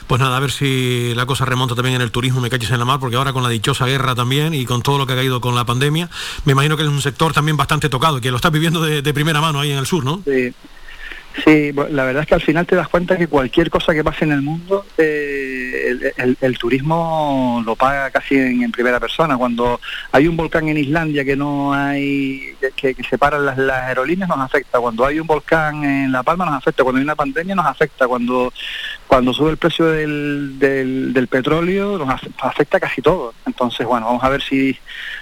Pues 0.06 0.20
nada, 0.20 0.36
a 0.36 0.40
ver 0.40 0.50
si 0.50 1.12
la 1.14 1.26
cosa 1.26 1.44
remonta 1.44 1.74
también 1.74 1.96
en 1.96 2.00
el 2.02 2.10
turismo, 2.10 2.40
me 2.40 2.48
calles 2.48 2.70
en 2.70 2.78
la 2.78 2.84
mar, 2.86 2.98
porque 2.98 3.16
ahora 3.16 3.32
con 3.34 3.42
la 3.42 3.48
dichosa 3.50 3.84
guerra 3.86 4.14
también 4.14 4.54
y 4.54 4.64
con 4.64 4.80
todo 4.82 4.96
lo 4.98 5.06
que 5.06 5.12
ha 5.12 5.16
caído 5.16 5.40
con 5.40 5.54
la 5.54 5.66
pandemia, 5.66 6.08
me 6.46 6.52
imagino 6.52 6.76
que 6.76 6.84
es 6.84 6.88
un 6.88 7.02
sector 7.02 7.32
también 7.34 7.56
bastante 7.58 7.88
tocado 7.90 8.20
que 8.20 8.30
lo 8.30 8.36
estás 8.36 8.52
viviendo 8.52 8.80
de, 8.82 9.02
de 9.02 9.14
primera 9.14 9.40
mano 9.40 9.60
ahí 9.60 9.70
en 9.72 9.78
el 9.78 9.86
sur, 9.86 10.04
¿no? 10.04 10.22
Sí. 10.24 10.54
Sí, 11.44 11.72
la 11.72 12.04
verdad 12.04 12.22
es 12.22 12.28
que 12.28 12.34
al 12.34 12.40
final 12.40 12.66
te 12.66 12.74
das 12.74 12.88
cuenta 12.88 13.16
que 13.16 13.28
cualquier 13.28 13.70
cosa 13.70 13.94
que 13.94 14.02
pase 14.02 14.24
en 14.24 14.32
el 14.32 14.42
mundo, 14.42 14.84
eh, 14.96 16.12
el, 16.40 16.58
turismo 16.58 17.62
lo 17.64 17.76
paga 17.76 18.10
casi 18.10 18.36
en, 18.36 18.72
primera 18.72 18.98
persona. 18.98 19.36
Cuando 19.36 19.80
hay 20.10 20.26
un 20.26 20.36
volcán 20.36 20.68
en 20.68 20.78
Islandia 20.78 21.24
que 21.24 21.36
no 21.36 21.72
hay, 21.72 22.54
que, 22.74 22.94
que 22.94 23.04
separan 23.04 23.44
las, 23.44 23.58
aerolíneas 23.58 24.28
nos 24.28 24.40
afecta. 24.40 24.80
Cuando 24.80 25.04
hay 25.06 25.20
un 25.20 25.26
volcán 25.26 25.84
en 25.84 26.12
La 26.12 26.22
Palma 26.22 26.44
nos 26.44 26.54
afecta. 26.54 26.82
Cuando 26.82 26.98
hay 26.98 27.04
una 27.04 27.16
pandemia 27.16 27.54
nos 27.54 27.66
afecta. 27.66 28.08
Cuando 28.08 28.52
cuando 29.06 29.32
sube 29.32 29.50
el 29.50 29.56
precio 29.56 29.86
del, 29.86 30.58
del, 30.58 31.12
del 31.14 31.28
petróleo 31.28 31.98
nos 31.98 32.08
af- 32.08 32.30
afecta 32.40 32.78
casi 32.78 33.00
todo. 33.00 33.32
Entonces, 33.46 33.86
bueno, 33.86 34.06
vamos 34.06 34.22
a 34.22 34.28
ver 34.28 34.42
si, 34.42 34.76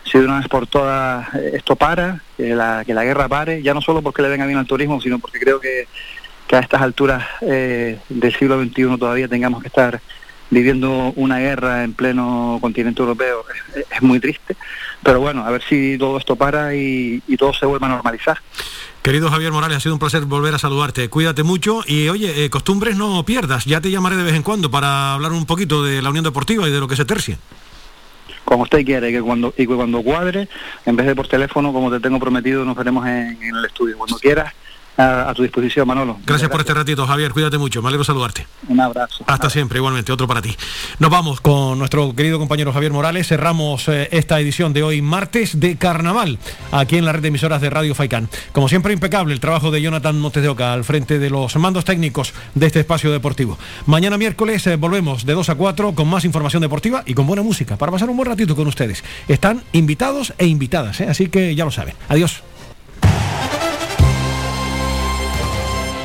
si 0.05 0.19
de 0.19 0.25
una 0.25 0.39
vez 0.39 0.49
por 0.49 0.67
todas 0.67 1.33
eh, 1.35 1.53
esto 1.55 1.77
para, 1.77 2.21
que 2.37 2.55
la, 2.55 2.85
que 2.85 2.95
la 2.95 3.05
guerra 3.05 3.29
pare, 3.29 3.63
ya 3.63 3.75
no 3.75 3.81
solo 3.81 4.03
porque 4.03 4.23
le 4.23 4.29
venga 4.29 4.47
bien 4.47 4.59
al 4.59 4.67
turismo, 4.67 5.01
sino 5.01 5.19
porque 5.19 5.39
creo 5.39 5.61
que, 5.61 5.87
que 6.47 6.57
a 6.57 6.61
estas 6.61 6.83
alturas 6.83 7.27
eh, 7.41 7.99
del 8.09 8.35
siglo 8.35 8.63
XXI 8.63 8.99
todavía 8.99 9.29
tengamos 9.29 9.63
que 9.63 9.69
estar 9.69 10.01
viviendo 10.49 11.13
una 11.17 11.39
guerra 11.39 11.83
en 11.83 11.93
pleno 11.93 12.59
continente 12.61 13.01
europeo 13.01 13.45
es, 13.75 14.03
muy 14.03 14.21
triste, 14.21 14.57
pero 15.03 15.21
bueno, 15.21 15.45
a 15.45 15.51
ver 15.51 15.63
si 15.63 15.97
todo 15.99 16.19
esto 16.19 16.37
para 16.37 16.75
y, 16.75 17.21
y 17.27 17.37
todo 17.37 17.53
se 17.53 17.67
vuelve 17.67 17.87
a 17.87 17.89
normalizar. 17.89 18.39
Querido 19.07 19.31
Javier 19.31 19.53
Morales, 19.53 19.77
ha 19.77 19.81
sido 19.81 19.95
un 19.95 20.01
placer 20.01 20.25
volver 20.25 20.53
a 20.55 20.59
saludarte. 20.59 21.09
Cuídate 21.09 21.45
mucho 21.45 21.85
y 21.87 22.09
oye, 22.09 22.45
eh, 22.45 22.51
costumbres 22.51 22.97
no 22.97 23.23
pierdas. 23.25 23.65
Ya 23.65 23.81
te 23.81 23.89
llamaré 23.89 24.17
de 24.17 24.25
vez 24.25 24.35
en 24.35 24.43
cuando 24.43 24.69
para 24.69 25.15
hablar 25.15 25.31
un 25.31 25.47
poquito 25.47 25.85
de 25.85 26.03
la 26.03 26.11
Unión 26.11 26.25
Deportiva 26.25 26.67
y 26.67 26.73
de 26.73 26.81
lo 26.81 26.89
que 26.89 26.97
se 26.97 27.05
tercie. 27.05 27.39
Como 28.47 28.63
usted 28.63 28.85
quiere, 28.85 29.13
que 29.13 29.21
cuando, 29.21 29.53
y 29.57 29.67
que 29.67 29.75
cuando 29.75 30.03
cuadre, 30.03 30.49
en 30.87 30.97
vez 30.97 31.07
de 31.07 31.15
por 31.15 31.29
teléfono, 31.29 31.73
como 31.73 31.91
te 31.91 32.01
tengo 32.01 32.19
prometido, 32.19 32.65
nos 32.65 32.77
veremos 32.77 33.07
en, 33.07 33.37
en 33.43 33.57
el 33.57 33.65
estudio. 33.67 33.99
Cuando 33.99 34.17
quieras, 34.17 34.55
a, 34.97 35.31
a 35.31 35.35
tu 35.35 35.43
disposición, 35.43 35.87
Manolo. 35.87 36.19
Gracias 36.25 36.51
por 36.51 36.61
este 36.61 36.75
ratito, 36.75 37.07
Javier. 37.07 37.33
Cuídate 37.33 37.59
mucho. 37.59 37.83
Me 37.83 37.89
alegro 37.89 38.05
saludarte. 38.05 38.47
Un 38.69 38.81
abrazo. 38.81 39.25
Hasta 39.27 39.51
siempre, 39.51 39.79
igualmente, 39.79 40.13
otro 40.13 40.27
para 40.27 40.43
ti. 40.43 40.57
Nos 40.99 41.11
vamos 41.11 41.41
con 41.41 41.79
nuestro 41.79 42.15
querido 42.15 42.39
compañero 42.39 42.73
Javier 42.73 42.93
Morales. 42.93 43.29
Cerramos 43.29 43.89
eh, 43.89 44.09
esta 44.13 44.41
edición 44.41 44.73
de 44.73 44.83
hoy, 44.83 45.03
martes 45.03 45.61
de 45.61 45.77
carnaval, 45.77 46.39
aquí 46.73 46.97
en 46.97 47.05
la 47.05 47.13
red 47.13 47.23
de 47.23 47.29
emisoras 47.29 47.61
de 47.61 47.71
Radio 47.71 47.95
Faicán. 47.95 48.29
Como 48.53 48.69
siempre, 48.69 48.93
impecable 48.93 49.35
el 49.35 49.41
trabajo 49.41 49.71
de 49.71 49.83
Jonathan 49.83 50.19
Montes 50.19 50.43
de 50.43 50.49
Oca 50.49 50.73
al 50.73 50.85
frente 50.85 51.19
de 51.19 51.31
los 51.31 51.57
mandos 51.57 51.85
técnicos 51.85 52.35
de 52.55 52.67
este 52.67 52.81
espacio 52.81 53.11
deportivo. 53.13 53.59
Mañana 53.87 54.19
miércoles 54.19 54.67
eh, 54.67 54.77
volvemos 54.77 55.27
de 55.27 55.35
2 55.35 55.49
a 55.51 55.55
4 55.55 55.93
con 55.93 56.09
más 56.09 56.25
información 56.25 56.63
deportiva 56.63 57.03
y 57.07 57.15
con 57.15 57.27
buena 57.27 57.43
música 57.43 57.77
para 57.77 57.93
pasar 57.93 58.11
un 58.11 58.17
buen 58.17 58.29
ratito 58.29 58.57
con 58.57 58.67
ustedes. 58.67 59.05
Están 59.29 59.63
invitados 59.73 60.33
e 60.39 60.47
invitadas, 60.47 61.01
¿eh? 61.01 61.07
así 61.09 61.29
que 61.29 61.55
ya 61.55 61.65
lo 61.65 61.71
saben. 61.71 61.95
Adiós. 62.09 62.43